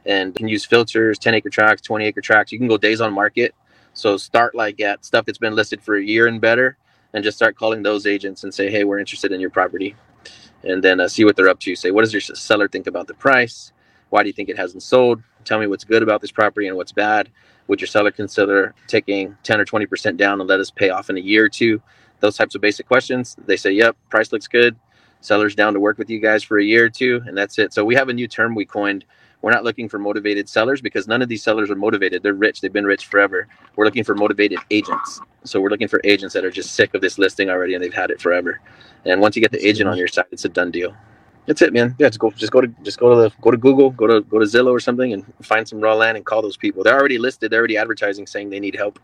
and 0.07 0.29
you 0.29 0.35
can 0.35 0.49
use 0.49 0.65
filters, 0.65 1.19
10 1.19 1.35
acre 1.35 1.51
tracts, 1.51 1.83
20 1.83 2.05
acre 2.07 2.21
tracts. 2.21 2.53
You 2.53 2.59
can 2.59 2.69
go 2.69 2.79
days 2.79 3.01
on 3.01 3.13
market 3.13 3.55
so 3.95 4.17
start 4.17 4.55
like 4.55 4.81
at 4.81 5.05
stuff 5.05 5.25
that's 5.25 5.39
been 5.39 5.55
listed 5.55 5.83
for 5.83 5.97
a 5.97 6.05
year 6.05 6.27
and 6.27 6.41
better, 6.41 6.77
and 7.13 7.25
just 7.25 7.39
start 7.39 7.57
calling 7.57 7.83
those 7.83 8.07
agents 8.07 8.45
and 8.45 8.53
say, 8.53 8.71
hey, 8.71 8.85
we're 8.85 8.99
interested 8.99 9.33
in 9.33 9.41
your 9.41 9.51
property, 9.51 9.97
and 10.65 10.83
then 10.83 11.01
uh, 11.01 11.09
see 11.09 11.25
what 11.25 11.37
they're 11.37 11.49
up 11.49 11.61
to. 11.61 11.75
Say, 11.77 11.91
what 11.91 12.03
does 12.03 12.13
your 12.13 12.21
seller 12.21 12.69
think 12.69 12.87
about 12.87 13.07
the 13.07 13.15
price? 13.15 13.73
Why 14.11 14.23
do 14.23 14.29
you 14.29 14.33
think 14.33 14.49
it 14.49 14.59
hasn't 14.59 14.83
sold? 14.83 15.23
Tell 15.45 15.59
me 15.59 15.67
what's 15.67 15.85
good 15.85 16.03
about 16.03 16.21
this 16.21 16.33
property 16.33 16.69
and 16.69 16.77
what's 16.77 16.93
bad. 16.93 17.31
Would 17.67 17.81
your 17.81 17.89
seller 17.89 18.11
consider 18.11 18.75
taking 18.87 19.37
10 19.43 19.61
or 19.61 19.65
20% 19.65 20.17
down 20.17 20.41
and 20.41 20.49
let 20.49 20.61
us 20.61 20.71
pay 20.71 20.91
off 20.91 21.11
in 21.11 21.17
a 21.17 21.21
year 21.21 21.45
or 21.45 21.49
two? 21.49 21.81
Those 22.21 22.37
types 22.37 22.55
of 22.55 22.61
basic 22.61 22.87
questions. 22.87 23.37
They 23.47 23.57
say, 23.57 23.73
yep, 23.73 23.97
price 24.11 24.33
looks 24.33 24.49
good. 24.49 24.77
Seller's 25.21 25.55
down 25.55 25.73
to 25.73 25.81
work 25.81 25.99
with 25.99 26.11
you 26.11 26.21
guys 26.21 26.43
for 26.43 26.59
a 26.59 26.65
year 26.65 26.85
or 26.85 26.91
two, 26.91 27.23
and 27.27 27.37
that's 27.37 27.59
it. 27.59 27.73
So 27.73 27.85
we 27.85 27.95
have 27.95 28.09
a 28.09 28.13
new 28.13 28.29
term 28.29 28.55
we 28.55 28.67
coined 28.67 29.05
we're 29.45 29.51
not 29.53 29.63
looking 29.63 29.91
for 29.91 29.99
motivated 29.99 30.49
sellers 30.49 30.81
because 30.81 31.07
none 31.07 31.21
of 31.21 31.29
these 31.29 31.43
sellers 31.43 31.71
are 31.71 31.77
motivated. 31.77 32.23
They're 32.23 32.33
rich. 32.33 32.63
They've 32.63 32.73
been 32.73 32.87
rich 32.87 33.07
forever. 33.07 33.47
We're 33.77 33.85
looking 33.85 34.03
for 34.03 34.15
motivated 34.15 34.59
agents. 34.71 35.21
So 35.45 35.61
we're 35.61 35.69
looking 35.69 35.87
for 35.87 36.01
agents 36.03 36.33
that 36.33 36.47
are 36.47 36.51
just 36.51 36.75
sick 36.75 36.95
of 36.95 37.03
this 37.03 37.19
listing 37.19 37.51
already 37.51 37.75
and 37.75 37.85
they've 37.85 37.93
had 37.93 38.11
it 38.11 38.23
forever. 38.23 38.63
And 39.05 39.21
once 39.21 39.37
you 39.37 39.43
get 39.43 39.53
the 39.53 39.63
agent 39.67 39.87
on 39.87 39.99
your 39.99 40.09
side, 40.09 40.25
it's 40.31 40.47
a 40.47 40.49
done 40.49 40.71
deal. 40.71 40.97
That's 41.45 41.61
it, 41.61 41.75
man. 41.75 41.95
Yeah, 41.99 42.09
just 42.09 42.21
go, 42.21 42.31
just 42.31 42.53
go 42.53 42.63
to, 42.63 42.69
just 42.83 42.99
go 42.99 43.11
to 43.11 43.17
the, 43.17 43.33
go 43.43 43.51
to 43.51 43.59
Google, 43.59 43.91
go 43.91 44.07
to, 44.07 44.23
go 44.23 44.39
to 44.39 44.47
Zillow 44.47 44.73
or 44.73 44.81
something, 44.81 45.13
and 45.13 45.31
find 45.43 45.69
some 45.69 45.79
raw 45.79 45.93
land 45.93 46.17
and 46.17 46.25
call 46.25 46.41
those 46.41 46.57
people. 46.57 46.83
They're 46.83 46.99
already 46.99 47.19
listed. 47.19 47.51
They're 47.53 47.59
already 47.59 47.77
advertising 47.77 48.27
saying 48.27 48.49
they 48.49 48.61
need 48.61 48.75
help, 48.75 48.99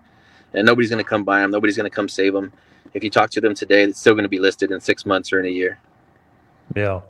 and 0.55 0.64
nobody's 0.64 0.88
going 0.88 1.05
to 1.05 1.09
come 1.09 1.22
buy 1.22 1.41
them. 1.41 1.51
Nobody's 1.51 1.76
going 1.76 1.91
to 1.91 1.95
come 1.95 2.09
save 2.09 2.32
them. 2.32 2.51
If 2.95 3.05
you 3.05 3.11
talk 3.11 3.28
to 3.32 3.43
them 3.43 3.55
today, 3.55 3.82
it's 3.82 4.01
still 4.01 4.14
going 4.14 4.22
to 4.22 4.30
be 4.30 4.38
listed 4.38 4.70
in 4.70 4.80
six 4.80 5.05
months 5.05 5.34
or 5.34 5.41
in 5.41 5.45
a 5.45 5.51
year. 5.51 5.78
Yeah. 6.74 7.03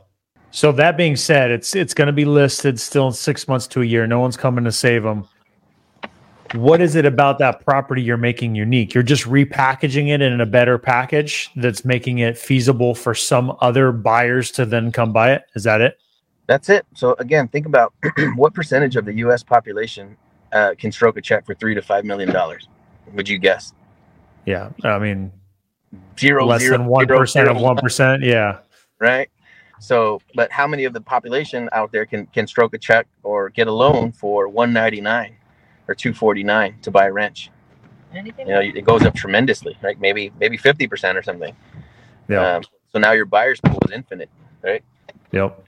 So 0.51 0.73
that 0.73 0.97
being 0.97 1.15
said, 1.15 1.49
it's 1.49 1.75
it's 1.75 1.93
going 1.93 2.07
to 2.07 2.13
be 2.13 2.25
listed 2.25 2.79
still 2.79 3.07
in 3.07 3.13
six 3.13 3.47
months 3.47 3.67
to 3.67 3.81
a 3.81 3.85
year. 3.85 4.05
No 4.05 4.19
one's 4.19 4.37
coming 4.37 4.65
to 4.65 4.71
save 4.71 5.03
them. 5.03 5.27
What 6.53 6.81
is 6.81 6.95
it 6.95 7.05
about 7.05 7.39
that 7.39 7.65
property 7.65 8.01
you're 8.01 8.17
making 8.17 8.55
unique? 8.55 8.93
You're 8.93 9.03
just 9.03 9.23
repackaging 9.23 10.09
it 10.09 10.21
in 10.21 10.41
a 10.41 10.45
better 10.45 10.77
package 10.77 11.49
that's 11.55 11.85
making 11.85 12.19
it 12.19 12.37
feasible 12.37 12.93
for 12.93 13.15
some 13.15 13.55
other 13.61 13.93
buyers 13.93 14.51
to 14.51 14.65
then 14.65 14.91
come 14.91 15.13
buy 15.13 15.31
it. 15.31 15.43
Is 15.55 15.63
that 15.63 15.79
it? 15.79 15.97
That's 16.47 16.67
it. 16.67 16.85
So 16.93 17.15
again, 17.19 17.47
think 17.47 17.65
about 17.65 17.93
what 18.35 18.53
percentage 18.53 18.97
of 18.97 19.05
the 19.05 19.13
U.S. 19.13 19.43
population 19.43 20.17
uh, 20.51 20.75
can 20.77 20.91
stroke 20.91 21.15
a 21.15 21.21
check 21.21 21.45
for 21.45 21.55
three 21.55 21.73
to 21.73 21.81
five 21.81 22.03
million 22.03 22.29
dollars. 22.29 22.67
Would 23.13 23.29
you 23.29 23.37
guess? 23.37 23.73
Yeah, 24.45 24.71
I 24.83 24.99
mean, 24.99 25.31
zero 26.19 26.45
less 26.45 26.61
zero, 26.61 26.77
than 26.77 26.87
one 26.87 27.07
percent 27.07 27.47
of 27.47 27.57
one 27.57 27.77
percent. 27.77 28.23
Yeah, 28.23 28.57
right. 28.99 29.29
So, 29.81 30.21
but 30.35 30.51
how 30.51 30.67
many 30.67 30.85
of 30.85 30.93
the 30.93 31.01
population 31.01 31.67
out 31.71 31.91
there 31.91 32.05
can 32.05 32.27
can 32.27 32.45
stroke 32.45 32.75
a 32.75 32.77
check 32.77 33.07
or 33.23 33.49
get 33.49 33.67
a 33.67 33.71
loan 33.71 34.11
for 34.11 34.47
199 34.47 35.35
or 35.87 35.95
249 35.95 36.77
to 36.83 36.91
buy 36.91 37.07
a 37.07 37.11
wrench? 37.11 37.49
Anything 38.13 38.47
you 38.47 38.53
know, 38.53 38.59
it 38.61 38.85
goes 38.85 39.01
up 39.01 39.15
tremendously, 39.15 39.75
right? 39.81 39.99
Maybe 39.99 40.31
maybe 40.39 40.55
50% 40.55 41.15
or 41.15 41.23
something. 41.23 41.55
Yeah. 42.29 42.57
Um, 42.57 42.63
so 42.93 42.99
now 42.99 43.13
your 43.13 43.25
buyer's 43.25 43.59
pool 43.59 43.79
is 43.85 43.91
infinite, 43.91 44.29
right? 44.61 44.83
Yep. 45.31 45.65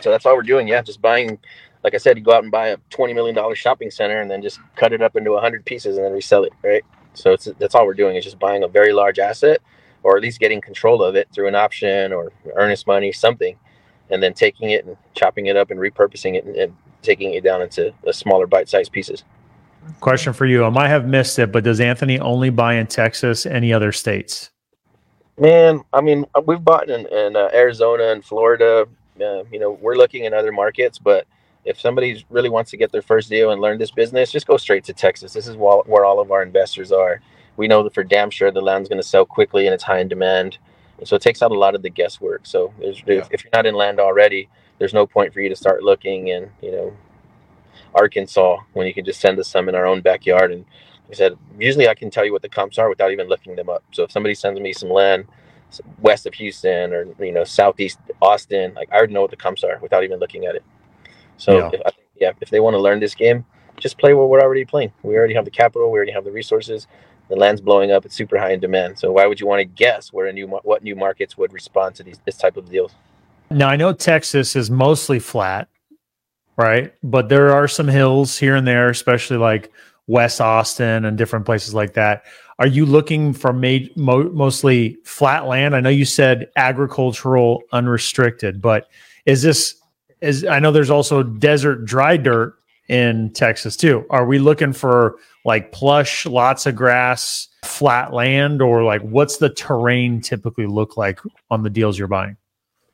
So 0.00 0.10
that's 0.10 0.24
all 0.24 0.34
we're 0.34 0.42
doing. 0.42 0.66
Yeah, 0.66 0.80
just 0.80 1.02
buying. 1.02 1.38
Like 1.84 1.92
I 1.94 1.98
said, 1.98 2.16
you 2.16 2.24
go 2.24 2.32
out 2.32 2.44
and 2.44 2.50
buy 2.50 2.68
a 2.68 2.78
twenty 2.88 3.12
million 3.12 3.34
dollar 3.34 3.54
shopping 3.54 3.90
center 3.90 4.22
and 4.22 4.30
then 4.30 4.40
just 4.40 4.58
cut 4.74 4.94
it 4.94 5.02
up 5.02 5.16
into 5.16 5.36
hundred 5.36 5.66
pieces 5.66 5.98
and 5.98 6.06
then 6.06 6.12
resell 6.14 6.44
it, 6.44 6.52
right? 6.64 6.82
So 7.12 7.32
it's 7.32 7.46
that's 7.58 7.74
all 7.74 7.84
we're 7.84 7.92
doing 7.92 8.16
is 8.16 8.24
just 8.24 8.38
buying 8.38 8.62
a 8.62 8.68
very 8.68 8.94
large 8.94 9.18
asset 9.18 9.60
or 10.02 10.16
at 10.16 10.22
least 10.22 10.40
getting 10.40 10.60
control 10.60 11.02
of 11.02 11.14
it 11.14 11.28
through 11.32 11.48
an 11.48 11.54
option 11.54 12.12
or 12.12 12.32
earnest 12.56 12.86
money, 12.86 13.12
something, 13.12 13.56
and 14.10 14.22
then 14.22 14.34
taking 14.34 14.70
it 14.70 14.84
and 14.84 14.96
chopping 15.14 15.46
it 15.46 15.56
up 15.56 15.70
and 15.70 15.80
repurposing 15.80 16.34
it 16.34 16.44
and, 16.44 16.56
and 16.56 16.76
taking 17.02 17.34
it 17.34 17.42
down 17.42 17.62
into 17.62 17.92
a 18.06 18.12
smaller 18.12 18.46
bite-sized 18.46 18.92
pieces. 18.92 19.24
Question 20.00 20.32
for 20.32 20.46
you: 20.46 20.64
I 20.64 20.68
might 20.68 20.88
have 20.88 21.06
missed 21.06 21.38
it, 21.38 21.50
but 21.50 21.64
does 21.64 21.80
Anthony 21.80 22.18
only 22.20 22.50
buy 22.50 22.74
in 22.74 22.86
Texas? 22.86 23.46
Any 23.46 23.72
other 23.72 23.90
states? 23.90 24.50
Man, 25.38 25.82
I 25.92 26.00
mean, 26.00 26.24
uh, 26.34 26.42
we've 26.44 26.62
bought 26.62 26.88
in, 26.88 27.06
in 27.06 27.36
uh, 27.36 27.48
Arizona 27.52 28.12
and 28.12 28.24
Florida. 28.24 28.86
Uh, 29.20 29.42
you 29.50 29.58
know, 29.58 29.72
we're 29.80 29.96
looking 29.96 30.24
in 30.24 30.34
other 30.34 30.52
markets, 30.52 30.98
but 30.98 31.26
if 31.64 31.80
somebody 31.80 32.24
really 32.30 32.48
wants 32.48 32.70
to 32.70 32.76
get 32.76 32.92
their 32.92 33.02
first 33.02 33.28
deal 33.28 33.50
and 33.50 33.60
learn 33.60 33.78
this 33.78 33.90
business, 33.90 34.30
just 34.30 34.46
go 34.46 34.56
straight 34.56 34.84
to 34.84 34.92
Texas. 34.92 35.32
This 35.32 35.46
is 35.46 35.56
where 35.56 36.04
all 36.04 36.20
of 36.20 36.30
our 36.30 36.42
investors 36.42 36.92
are 36.92 37.20
we 37.56 37.68
know 37.68 37.82
that 37.82 37.94
for 37.94 38.04
damn 38.04 38.30
sure 38.30 38.50
the 38.50 38.60
land's 38.60 38.88
going 38.88 39.00
to 39.00 39.06
sell 39.06 39.24
quickly 39.24 39.66
and 39.66 39.74
it's 39.74 39.84
high 39.84 40.00
in 40.00 40.08
demand. 40.08 40.58
And 40.98 41.06
so 41.06 41.16
it 41.16 41.22
takes 41.22 41.42
out 41.42 41.50
a 41.50 41.58
lot 41.58 41.74
of 41.74 41.82
the 41.82 41.90
guesswork. 41.90 42.46
So 42.46 42.72
yeah. 42.80 42.90
if, 43.06 43.28
if, 43.32 43.44
you're 43.44 43.50
not 43.52 43.66
in 43.66 43.74
land 43.74 44.00
already, 44.00 44.48
there's 44.78 44.94
no 44.94 45.06
point 45.06 45.32
for 45.32 45.40
you 45.40 45.48
to 45.48 45.56
start 45.56 45.82
looking 45.82 46.28
in, 46.28 46.50
you 46.60 46.72
know, 46.72 46.96
Arkansas 47.94 48.58
when 48.72 48.86
you 48.86 48.94
can 48.94 49.04
just 49.04 49.20
send 49.20 49.38
us 49.38 49.48
some 49.48 49.68
in 49.68 49.74
our 49.74 49.86
own 49.86 50.00
backyard. 50.00 50.52
And 50.52 50.64
like 51.08 51.12
I 51.12 51.14
said, 51.14 51.38
usually 51.58 51.88
I 51.88 51.94
can 51.94 52.10
tell 52.10 52.24
you 52.24 52.32
what 52.32 52.42
the 52.42 52.48
comps 52.48 52.78
are 52.78 52.88
without 52.88 53.12
even 53.12 53.28
looking 53.28 53.56
them 53.56 53.68
up. 53.68 53.82
So 53.92 54.04
if 54.04 54.12
somebody 54.12 54.34
sends 54.34 54.60
me 54.60 54.72
some 54.72 54.90
land 54.90 55.26
west 56.00 56.26
of 56.26 56.34
Houston 56.34 56.92
or, 56.92 57.06
you 57.18 57.32
know, 57.32 57.44
Southeast 57.44 57.98
Austin, 58.20 58.74
like 58.74 58.88
I 58.92 58.96
already 58.96 59.12
know 59.14 59.22
what 59.22 59.30
the 59.30 59.36
comps 59.36 59.64
are 59.64 59.78
without 59.80 60.04
even 60.04 60.18
looking 60.18 60.46
at 60.46 60.54
it. 60.54 60.64
So 61.36 61.58
yeah, 61.58 61.70
if, 61.72 61.94
yeah, 62.20 62.32
if 62.40 62.50
they 62.50 62.60
want 62.60 62.74
to 62.74 62.80
learn 62.80 63.00
this 63.00 63.14
game, 63.14 63.44
just 63.78 63.98
play 63.98 64.14
what 64.14 64.28
we're 64.28 64.40
already 64.40 64.64
playing. 64.64 64.92
We 65.02 65.16
already 65.16 65.34
have 65.34 65.44
the 65.44 65.50
capital. 65.50 65.90
We 65.90 65.96
already 65.96 66.12
have 66.12 66.24
the 66.24 66.30
resources 66.30 66.86
the 67.32 67.38
land's 67.38 67.62
blowing 67.62 67.90
up. 67.90 68.04
It's 68.04 68.14
super 68.14 68.38
high 68.38 68.52
in 68.52 68.60
demand. 68.60 68.98
So 68.98 69.10
why 69.10 69.26
would 69.26 69.40
you 69.40 69.46
want 69.46 69.60
to 69.60 69.64
guess 69.64 70.12
where 70.12 70.26
a 70.26 70.32
new 70.34 70.46
what 70.46 70.82
new 70.82 70.94
markets 70.94 71.38
would 71.38 71.50
respond 71.54 71.94
to 71.94 72.02
these 72.02 72.20
this 72.26 72.36
type 72.36 72.58
of 72.58 72.68
deals? 72.70 72.92
Now 73.50 73.68
I 73.70 73.76
know 73.76 73.94
Texas 73.94 74.54
is 74.54 74.70
mostly 74.70 75.18
flat, 75.18 75.68
right? 76.58 76.92
But 77.02 77.30
there 77.30 77.50
are 77.54 77.66
some 77.66 77.88
hills 77.88 78.36
here 78.36 78.54
and 78.54 78.68
there, 78.68 78.90
especially 78.90 79.38
like 79.38 79.72
West 80.06 80.42
Austin 80.42 81.06
and 81.06 81.16
different 81.16 81.46
places 81.46 81.72
like 81.72 81.94
that. 81.94 82.24
Are 82.58 82.66
you 82.66 82.84
looking 82.84 83.32
for 83.32 83.54
made, 83.54 83.96
mo- 83.96 84.30
mostly 84.30 84.98
flat 85.04 85.46
land? 85.46 85.74
I 85.74 85.80
know 85.80 85.88
you 85.88 86.04
said 86.04 86.50
agricultural 86.56 87.62
unrestricted, 87.72 88.60
but 88.60 88.88
is 89.24 89.40
this 89.40 89.76
is 90.20 90.44
I 90.44 90.58
know 90.58 90.70
there's 90.70 90.90
also 90.90 91.22
desert 91.22 91.86
dry 91.86 92.18
dirt 92.18 92.56
in 92.88 93.30
Texas 93.32 93.76
too. 93.76 94.04
Are 94.10 94.26
we 94.26 94.38
looking 94.38 94.72
for 94.72 95.16
like 95.44 95.72
plush, 95.72 96.26
lots 96.26 96.66
of 96.66 96.76
grass, 96.76 97.48
flat 97.64 98.12
land, 98.12 98.60
or 98.62 98.82
like 98.82 99.02
what's 99.02 99.38
the 99.38 99.50
terrain 99.50 100.20
typically 100.20 100.66
look 100.66 100.96
like 100.96 101.20
on 101.50 101.62
the 101.62 101.70
deals 101.70 101.98
you're 101.98 102.08
buying? 102.08 102.36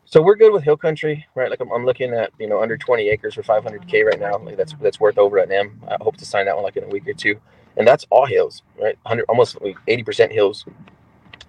So 0.05 0.22
we're 0.22 0.36
good 0.36 0.55
with 0.55 0.64
hill 0.64 0.76
country, 0.76 1.26
right? 1.34 1.51
Like 1.51 1.61
I'm, 1.61 1.70
I'm 1.70 1.84
looking 1.84 2.14
at 2.14 2.32
you 2.39 2.47
know 2.49 2.62
under 2.62 2.78
20 2.78 3.09
acres 3.09 3.34
for 3.34 3.43
500k 3.43 4.05
right 4.05 4.18
now. 4.18 4.39
Like 4.39 4.57
that's 4.57 4.74
that's 4.80 4.99
worth 5.01 5.18
over 5.18 5.39
at 5.39 5.51
M. 5.51 5.82
I 5.89 5.97
hope 6.01 6.16
to 6.16 6.24
sign 6.24 6.47
that 6.47 6.55
one 6.55 6.64
like 6.64 6.76
in 6.76 6.84
a 6.84 6.89
week 6.89 7.07
or 7.07 7.12
two, 7.12 7.39
and 7.76 7.86
that's 7.86 8.07
all 8.11 8.26
hills, 8.26 8.62
right? 8.80 8.97
100 9.03 9.24
almost 9.28 9.61
like 9.61 9.76
80% 9.86 10.32
hills. 10.32 10.64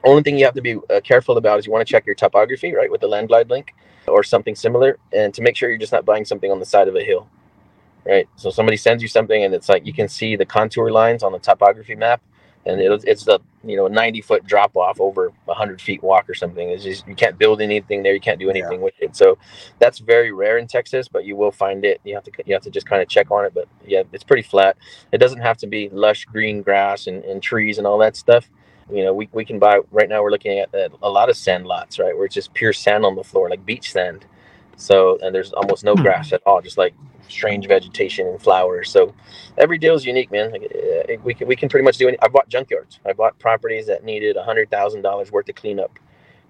Only 0.03 0.23
thing 0.23 0.37
you 0.37 0.45
have 0.45 0.53
to 0.55 0.61
be 0.61 0.77
uh, 0.89 1.01
careful 1.03 1.37
about 1.37 1.59
is 1.59 1.65
you 1.65 1.71
want 1.71 1.85
to 1.85 1.91
check 1.91 2.05
your 2.05 2.15
topography, 2.15 2.73
right, 2.73 2.89
with 2.89 3.01
the 3.01 3.07
land 3.07 3.29
Landglide 3.29 3.49
link 3.49 3.73
or 4.07 4.23
something 4.23 4.55
similar, 4.55 4.97
and 5.13 5.33
to 5.33 5.41
make 5.41 5.55
sure 5.55 5.69
you're 5.69 5.77
just 5.77 5.91
not 5.91 6.05
buying 6.05 6.25
something 6.25 6.51
on 6.51 6.59
the 6.59 6.65
side 6.65 6.87
of 6.87 6.95
a 6.95 7.03
hill, 7.03 7.29
right? 8.05 8.27
So 8.35 8.49
somebody 8.49 8.77
sends 8.77 9.01
you 9.01 9.09
something 9.09 9.43
and 9.43 9.53
it's 9.53 9.69
like 9.69 9.85
you 9.85 9.93
can 9.93 10.07
see 10.07 10.35
the 10.35 10.45
contour 10.45 10.91
lines 10.91 11.23
on 11.23 11.31
the 11.31 11.39
topography 11.39 11.95
map, 11.95 12.21
and 12.65 12.79
it, 12.79 13.03
it's 13.05 13.25
the 13.25 13.39
you 13.63 13.75
know 13.75 13.87
90 13.87 14.21
foot 14.21 14.45
drop 14.45 14.75
off 14.75 14.99
over 14.99 15.31
100 15.45 15.81
feet 15.81 16.01
walk 16.03 16.29
or 16.29 16.33
something. 16.33 16.69
It's 16.69 16.83
just 16.83 17.07
you 17.07 17.15
can't 17.15 17.37
build 17.37 17.61
anything 17.61 18.03
there, 18.03 18.13
you 18.13 18.19
can't 18.19 18.39
do 18.39 18.49
anything 18.49 18.79
yeah. 18.79 18.85
with 18.85 18.93
it. 18.99 19.15
So 19.15 19.37
that's 19.79 19.99
very 19.99 20.31
rare 20.31 20.57
in 20.57 20.67
Texas, 20.67 21.07
but 21.07 21.25
you 21.25 21.35
will 21.35 21.51
find 21.51 21.85
it. 21.85 22.01
You 22.03 22.15
have 22.15 22.23
to 22.23 22.31
you 22.45 22.53
have 22.53 22.63
to 22.63 22.71
just 22.71 22.87
kind 22.87 23.01
of 23.01 23.07
check 23.07 23.31
on 23.31 23.45
it, 23.45 23.53
but 23.53 23.67
yeah, 23.85 24.03
it's 24.13 24.23
pretty 24.23 24.43
flat. 24.43 24.77
It 25.11 25.17
doesn't 25.17 25.41
have 25.41 25.57
to 25.57 25.67
be 25.67 25.89
lush 25.89 26.25
green 26.25 26.61
grass 26.61 27.07
and, 27.07 27.23
and 27.23 27.41
trees 27.41 27.77
and 27.77 27.87
all 27.87 27.97
that 27.99 28.15
stuff 28.15 28.49
you 28.91 29.03
know, 29.03 29.13
we, 29.13 29.29
we 29.31 29.45
can 29.45 29.59
buy 29.59 29.79
right 29.91 30.09
now. 30.09 30.23
We're 30.23 30.31
looking 30.31 30.59
at 30.59 30.69
a 30.73 31.09
lot 31.09 31.29
of 31.29 31.37
sand 31.37 31.67
lots, 31.67 31.99
right, 31.99 32.15
where 32.15 32.25
it's 32.25 32.35
just 32.35 32.53
pure 32.53 32.73
sand 32.73 33.05
on 33.05 33.15
the 33.15 33.23
floor, 33.23 33.49
like 33.49 33.65
beach 33.65 33.91
sand. 33.91 34.25
So, 34.77 35.19
and 35.21 35.33
there's 35.35 35.53
almost 35.53 35.83
no 35.83 35.93
hmm. 35.93 36.01
grass 36.01 36.33
at 36.33 36.41
all, 36.45 36.61
just 36.61 36.77
like 36.77 36.93
strange 37.29 37.67
vegetation 37.67 38.27
and 38.27 38.41
flowers. 38.41 38.89
So, 38.91 39.13
every 39.57 39.77
deal 39.77 39.95
is 39.95 40.05
unique, 40.05 40.31
man. 40.31 40.51
Like, 40.51 40.63
uh, 40.63 41.13
we 41.23 41.33
can 41.33 41.47
we 41.47 41.55
can 41.55 41.69
pretty 41.69 41.85
much 41.85 41.97
do 41.97 42.07
any. 42.07 42.19
I 42.21 42.27
bought 42.27 42.49
junkyards. 42.49 42.99
I 43.05 43.13
bought 43.13 43.37
properties 43.39 43.87
that 43.87 44.03
needed 44.03 44.37
a 44.37 44.43
hundred 44.43 44.71
thousand 44.71 45.01
dollars 45.03 45.31
worth 45.31 45.49
of 45.49 45.55
cleanup. 45.55 45.99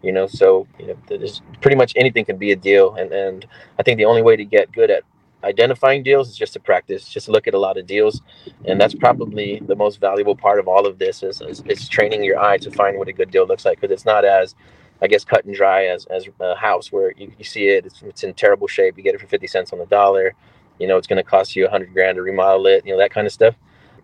You 0.01 0.13
know, 0.13 0.27
so 0.27 0.67
you 0.79 0.87
know, 0.87 0.97
there's 1.07 1.41
pretty 1.61 1.75
much 1.77 1.93
anything 1.95 2.25
can 2.25 2.37
be 2.37 2.51
a 2.51 2.55
deal. 2.55 2.95
And 2.95 3.11
and 3.11 3.45
I 3.79 3.83
think 3.83 3.97
the 3.97 4.05
only 4.05 4.21
way 4.21 4.35
to 4.35 4.45
get 4.45 4.71
good 4.71 4.89
at 4.89 5.03
identifying 5.43 6.03
deals 6.03 6.29
is 6.29 6.37
just 6.37 6.53
to 6.53 6.59
practice, 6.59 7.07
just 7.07 7.29
look 7.29 7.47
at 7.47 7.53
a 7.53 7.59
lot 7.59 7.77
of 7.77 7.85
deals. 7.85 8.21
And 8.65 8.79
that's 8.79 8.95
probably 8.95 9.61
the 9.65 9.75
most 9.75 9.99
valuable 9.99 10.35
part 10.35 10.59
of 10.59 10.67
all 10.67 10.85
of 10.85 10.99
this 10.99 11.23
is, 11.23 11.41
is, 11.41 11.63
is 11.67 11.87
training 11.87 12.23
your 12.23 12.39
eye 12.39 12.57
to 12.57 12.71
find 12.71 12.97
what 12.97 13.07
a 13.07 13.13
good 13.13 13.31
deal 13.31 13.47
looks 13.47 13.65
like. 13.65 13.79
Cause 13.79 13.91
it's 13.91 14.05
not 14.05 14.25
as, 14.25 14.55
I 15.01 15.07
guess, 15.07 15.23
cut 15.23 15.45
and 15.45 15.55
dry 15.55 15.85
as, 15.85 16.05
as 16.07 16.27
a 16.39 16.55
house 16.55 16.91
where 16.91 17.13
you, 17.17 17.31
you 17.37 17.45
see 17.45 17.69
it, 17.69 17.85
it's, 17.85 18.01
it's 18.03 18.23
in 18.23 18.33
terrible 18.33 18.67
shape. 18.67 18.97
You 18.97 19.03
get 19.03 19.15
it 19.15 19.21
for 19.21 19.27
50 19.27 19.47
cents 19.47 19.73
on 19.73 19.79
the 19.79 19.85
dollar. 19.85 20.33
You 20.79 20.87
know, 20.87 20.97
it's 20.97 21.07
going 21.07 21.17
to 21.17 21.29
cost 21.29 21.55
you 21.55 21.67
a 21.67 21.69
hundred 21.69 21.93
grand 21.93 22.15
to 22.15 22.21
remodel 22.21 22.67
it, 22.67 22.85
you 22.85 22.91
know, 22.91 22.99
that 22.99 23.11
kind 23.11 23.27
of 23.27 23.33
stuff. 23.33 23.55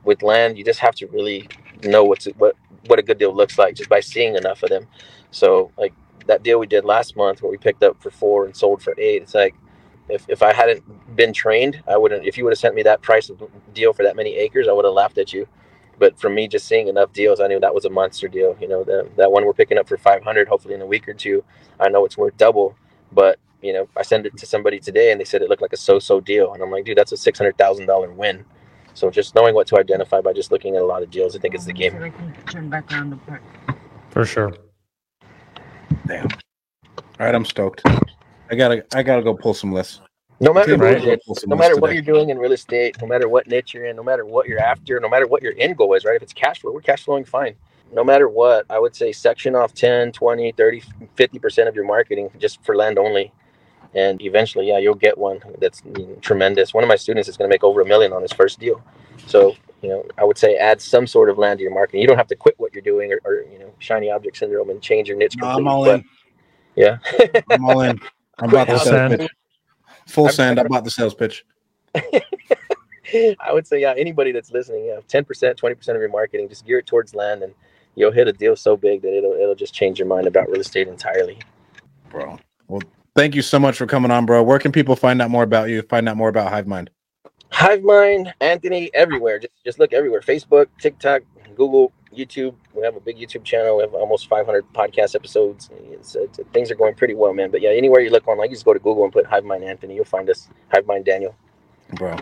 With 0.04 0.22
land, 0.22 0.58
you 0.58 0.64
just 0.64 0.80
have 0.80 0.96
to 0.96 1.08
really 1.08 1.48
know 1.84 2.04
what's 2.04 2.26
what, 2.38 2.56
what 2.88 3.00
a 3.00 3.04
good 3.04 3.18
deal 3.18 3.34
looks 3.36 3.58
like 3.58 3.76
just 3.76 3.90
by 3.90 4.00
seeing 4.00 4.36
enough 4.36 4.64
of 4.64 4.70
them. 4.70 4.88
So 5.32 5.72
like 5.78 5.94
that 6.28 6.44
deal 6.44 6.60
we 6.60 6.68
did 6.68 6.86
last 6.86 7.16
month 7.16 7.42
where 7.42 7.52
we 7.52 7.58
picked 7.58 7.84
up 7.84 8.02
for 8.02 8.12
four 8.12 8.46
and 8.46 8.56
sold 8.56 8.82
for 8.82 8.94
eight, 8.98 9.22
it's 9.22 9.34
like, 9.34 9.56
if, 10.10 10.26
if 10.30 10.44
I 10.44 10.54
hadn't 10.54 11.16
been 11.16 11.34
trained, 11.34 11.82
I 11.88 11.98
wouldn't. 11.98 12.26
If 12.26 12.38
you 12.38 12.44
would 12.44 12.52
have 12.52 12.60
sent 12.60 12.76
me 12.76 12.84
that 12.84 13.02
price 13.02 13.30
of 13.30 13.42
deal 13.74 13.94
for 13.94 14.04
that 14.04 14.16
many 14.16 14.36
acres, 14.36 14.68
I 14.68 14.72
would 14.72 14.86
have 14.86 14.94
laughed 14.94 15.18
at 15.18 15.34
you. 15.34 15.48
But 15.98 16.20
from 16.20 16.36
me 16.36 16.48
just 16.48 16.68
seeing 16.68 16.88
enough 16.88 17.14
deals, 17.14 17.40
I 17.40 17.48
knew 17.48 17.60
that 17.60 17.74
was 17.74 17.86
a 17.86 17.90
monster 17.90 18.28
deal. 18.28 18.56
You 18.60 18.68
know, 18.68 18.84
the, 18.84 19.10
that 19.18 19.32
one 19.32 19.46
we're 19.46 19.54
picking 19.54 19.78
up 19.78 19.88
for 19.88 19.98
500, 19.98 20.48
hopefully 20.48 20.74
in 20.74 20.82
a 20.82 20.86
week 20.86 21.08
or 21.08 21.14
two, 21.14 21.44
I 21.80 21.90
know 21.90 22.06
it's 22.06 22.18
worth 22.18 22.38
double. 22.38 22.76
But 23.12 23.40
you 23.66 23.74
know, 23.74 23.88
I 23.98 24.04
sent 24.04 24.26
it 24.26 24.38
to 24.38 24.46
somebody 24.46 24.80
today, 24.80 25.12
and 25.12 25.20
they 25.20 25.26
said 25.26 25.42
it 25.42 25.50
looked 25.50 25.62
like 25.62 25.74
a 25.74 25.78
so-so 25.78 26.22
deal, 26.22 26.54
and 26.54 26.62
I'm 26.62 26.70
like, 26.70 26.86
dude, 26.86 26.98
that's 26.98 27.12
a 27.12 27.18
six 27.18 27.40
hundred 27.40 27.58
thousand 27.58 27.88
dollar 27.88 28.12
win. 28.12 28.46
So 28.94 29.10
just 29.10 29.36
knowing 29.36 29.56
what 29.56 29.68
to 29.68 29.80
identify 29.80 30.22
by 30.22 30.34
just 30.34 30.52
looking 30.52 30.76
at 30.76 30.82
a 30.82 30.86
lot 30.86 31.04
of 31.04 31.10
deals, 31.10 31.36
I 31.36 31.40
think 31.40 31.56
is 31.56 31.66
the 31.66 31.74
game. 31.74 32.14
turn 32.50 32.70
back 32.70 32.92
around 32.92 33.10
the 33.10 33.18
part. 33.18 33.42
For 34.12 34.24
sure. 34.26 34.56
Damn. 36.08 36.28
All 36.98 37.26
right, 37.26 37.36
I'm 37.36 37.44
stoked. 37.44 37.82
I 38.52 38.56
gotta 38.56 38.86
I 38.96 39.02
gotta 39.02 39.24
go 39.24 39.34
pull 39.34 39.54
some 39.54 39.74
lists. 39.74 40.02
No 40.40 40.54
matter 40.54 40.78
right. 40.78 41.20
no 41.48 41.56
matter 41.56 41.78
what 41.78 41.94
you're 41.94 42.02
doing 42.02 42.30
in 42.30 42.38
real 42.38 42.52
estate, 42.52 42.98
no 43.02 43.08
matter 43.08 43.28
what 43.28 43.48
niche 43.48 43.74
you're 43.74 43.86
in, 43.86 43.96
no 43.96 44.04
matter 44.04 44.26
what 44.26 44.48
you're 44.48 44.60
after, 44.60 45.00
no 45.00 45.10
matter 45.10 45.26
what 45.28 45.42
your 45.42 45.54
end 45.58 45.78
goal 45.78 45.94
is, 45.94 46.06
right? 46.06 46.16
If 46.16 46.22
it's 46.22 46.34
cash 46.34 46.60
flow, 46.60 46.72
we're 46.72 46.82
cash 46.82 47.06
flowing 47.06 47.26
fine. 47.26 47.56
No 47.94 48.04
matter 48.04 48.28
what, 48.28 48.66
I 48.70 48.78
would 48.78 48.96
say 48.96 49.12
section 49.12 49.56
off 49.56 49.74
10, 49.74 50.12
20, 50.12 50.52
30, 50.52 50.84
50% 51.16 51.68
of 51.68 51.76
your 51.76 51.86
marketing 51.86 52.30
just 52.38 52.64
for 52.64 52.76
land 52.76 53.00
only. 53.00 53.32
And 53.96 54.22
eventually, 54.22 54.68
yeah, 54.68 54.78
you'll 54.78 54.96
get 54.96 55.18
one 55.18 55.40
that's 55.60 55.82
tremendous. 56.22 56.74
One 56.74 56.84
of 56.84 56.88
my 56.88 56.98
students 56.98 57.30
is 57.30 57.38
going 57.38 57.50
to 57.50 57.54
make 57.54 57.64
over 57.64 57.82
a 57.82 57.86
million 57.86 58.12
on 58.12 58.22
his 58.22 58.34
first 58.34 58.60
deal. 58.60 58.84
So, 59.26 59.56
you 59.82 59.90
know, 59.90 60.06
I 60.18 60.26
would 60.26 60.38
say 60.38 60.58
add 60.58 60.82
some 60.82 61.08
sort 61.08 61.30
of 61.30 61.38
land 61.38 61.60
to 61.60 61.64
your 61.64 61.74
marketing. 61.74 62.02
You 62.02 62.08
don't 62.08 62.18
have 62.18 62.28
to 62.28 62.36
quit 62.36 62.56
what 62.58 62.74
you're 62.74 62.82
doing 62.82 63.14
or, 63.14 63.22
or 63.24 63.44
you 63.52 63.58
know, 63.58 63.74
shiny 63.80 64.10
object 64.12 64.38
syndrome 64.38 64.70
and 64.70 64.82
change 64.82 65.08
your 65.08 65.18
niche. 65.18 65.36
No, 65.38 65.48
I'm 65.48 65.68
all 65.68 65.90
in. 65.90 66.04
Yeah. 66.76 66.98
I'm 67.52 67.64
all 67.64 67.82
in. 67.82 68.00
I'm 68.40 68.50
about 68.50 68.68
to 68.68 68.80
send 68.80 69.30
full 70.08 70.30
send. 70.30 70.60
I'm 70.60 70.66
about 70.66 70.84
the 70.84 70.92
sales 70.92 71.16
pitch. 71.16 71.46
I 71.96 73.54
would 73.54 73.66
say, 73.66 73.80
yeah, 73.80 73.94
anybody 73.96 74.32
that's 74.32 74.52
listening, 74.52 74.86
yeah, 74.88 75.00
10%, 75.08 75.26
20% 75.26 75.90
of 75.90 75.96
your 75.96 76.10
marketing, 76.10 76.50
just 76.50 76.66
gear 76.66 76.80
it 76.80 76.88
towards 76.88 77.16
land 77.16 77.44
and 77.44 77.54
you'll 77.96 78.12
hit 78.12 78.28
a 78.28 78.34
deal 78.34 78.56
so 78.56 78.76
big 78.76 79.02
that 79.02 79.18
it'll 79.18 79.34
it'll 79.34 79.56
just 79.56 79.74
change 79.74 80.00
your 80.00 80.08
mind 80.08 80.28
about 80.28 80.50
real 80.50 80.62
estate 80.62 80.88
entirely. 80.88 81.40
Bro. 82.10 82.40
Well, 82.68 82.82
thank 83.16 83.36
you 83.36 83.42
so 83.42 83.60
much 83.60 83.78
for 83.78 83.86
coming 83.86 84.12
on, 84.12 84.26
bro. 84.26 84.44
Where 84.44 84.60
can 84.60 84.72
people 84.72 84.96
find 84.96 85.22
out 85.22 85.30
more 85.30 85.44
about 85.44 85.70
you, 85.70 85.82
find 85.84 86.08
out 86.08 86.18
more 86.18 86.30
about 86.30 86.52
HiveMind? 86.52 86.90
HiveMind, 87.52 88.34
Anthony, 88.42 88.90
everywhere. 88.94 89.40
Just 89.40 89.54
just 89.64 89.80
look 89.80 89.94
everywhere. 89.94 90.22
Facebook, 90.22 90.68
TikTok, 90.80 91.22
Google, 91.56 91.92
YouTube. 92.16 92.56
We 92.74 92.84
have 92.84 92.96
a 92.96 93.00
big 93.00 93.18
YouTube 93.18 93.44
channel. 93.44 93.78
We 93.78 93.84
have 93.84 93.94
almost 93.94 94.28
500 94.28 94.66
podcast 94.74 95.16
episodes. 95.16 95.70
It's, 95.90 96.16
it's, 96.16 96.40
things 96.54 96.72
are 96.72 96.76
going 96.76 96.96
pretty 96.96 97.14
well, 97.14 97.34
man. 97.34 97.52
But 97.52 97.62
yeah, 97.62 97.70
anywhere 97.70 98.02
you 98.02 98.10
look 98.10 98.28
online, 98.28 98.50
you 98.50 98.56
just 98.56 98.66
go 98.66 98.74
to 98.74 98.80
Google 98.80 99.04
and 99.04 99.14
put 99.14 99.26
HiveMind 99.26 99.64
Anthony. 99.64 99.96
You'll 99.96 100.06
find 100.06 100.30
us. 100.30 100.50
HiveMind 100.74 101.06
Daniel. 101.06 101.36
Bro, 101.94 102.18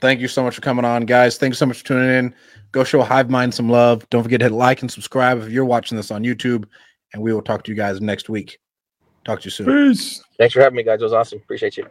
thank 0.00 0.20
you 0.20 0.28
so 0.28 0.42
much 0.42 0.54
for 0.54 0.60
coming 0.60 0.84
on, 0.84 1.06
guys. 1.06 1.38
Thanks 1.38 1.58
so 1.58 1.66
much 1.66 1.78
for 1.78 1.86
tuning 1.86 2.10
in. 2.10 2.34
Go 2.72 2.84
show 2.84 3.02
HiveMind 3.02 3.52
some 3.52 3.68
love. 3.68 4.08
Don't 4.10 4.22
forget 4.22 4.40
to 4.40 4.46
hit 4.46 4.52
like 4.52 4.82
and 4.82 4.90
subscribe 4.90 5.42
if 5.42 5.48
you're 5.48 5.64
watching 5.64 5.96
this 5.96 6.10
on 6.10 6.22
YouTube. 6.22 6.66
And 7.12 7.22
we 7.22 7.32
will 7.32 7.42
talk 7.42 7.64
to 7.64 7.72
you 7.72 7.76
guys 7.76 8.00
next 8.00 8.28
week. 8.28 8.59
Talk 9.24 9.40
to 9.40 9.44
you 9.46 9.50
soon. 9.50 9.66
Peace. 9.66 10.22
Thanks 10.38 10.54
for 10.54 10.60
having 10.60 10.76
me, 10.76 10.82
guys. 10.82 11.00
It 11.00 11.04
was 11.04 11.12
awesome. 11.12 11.38
Appreciate 11.38 11.76
you. 11.76 11.86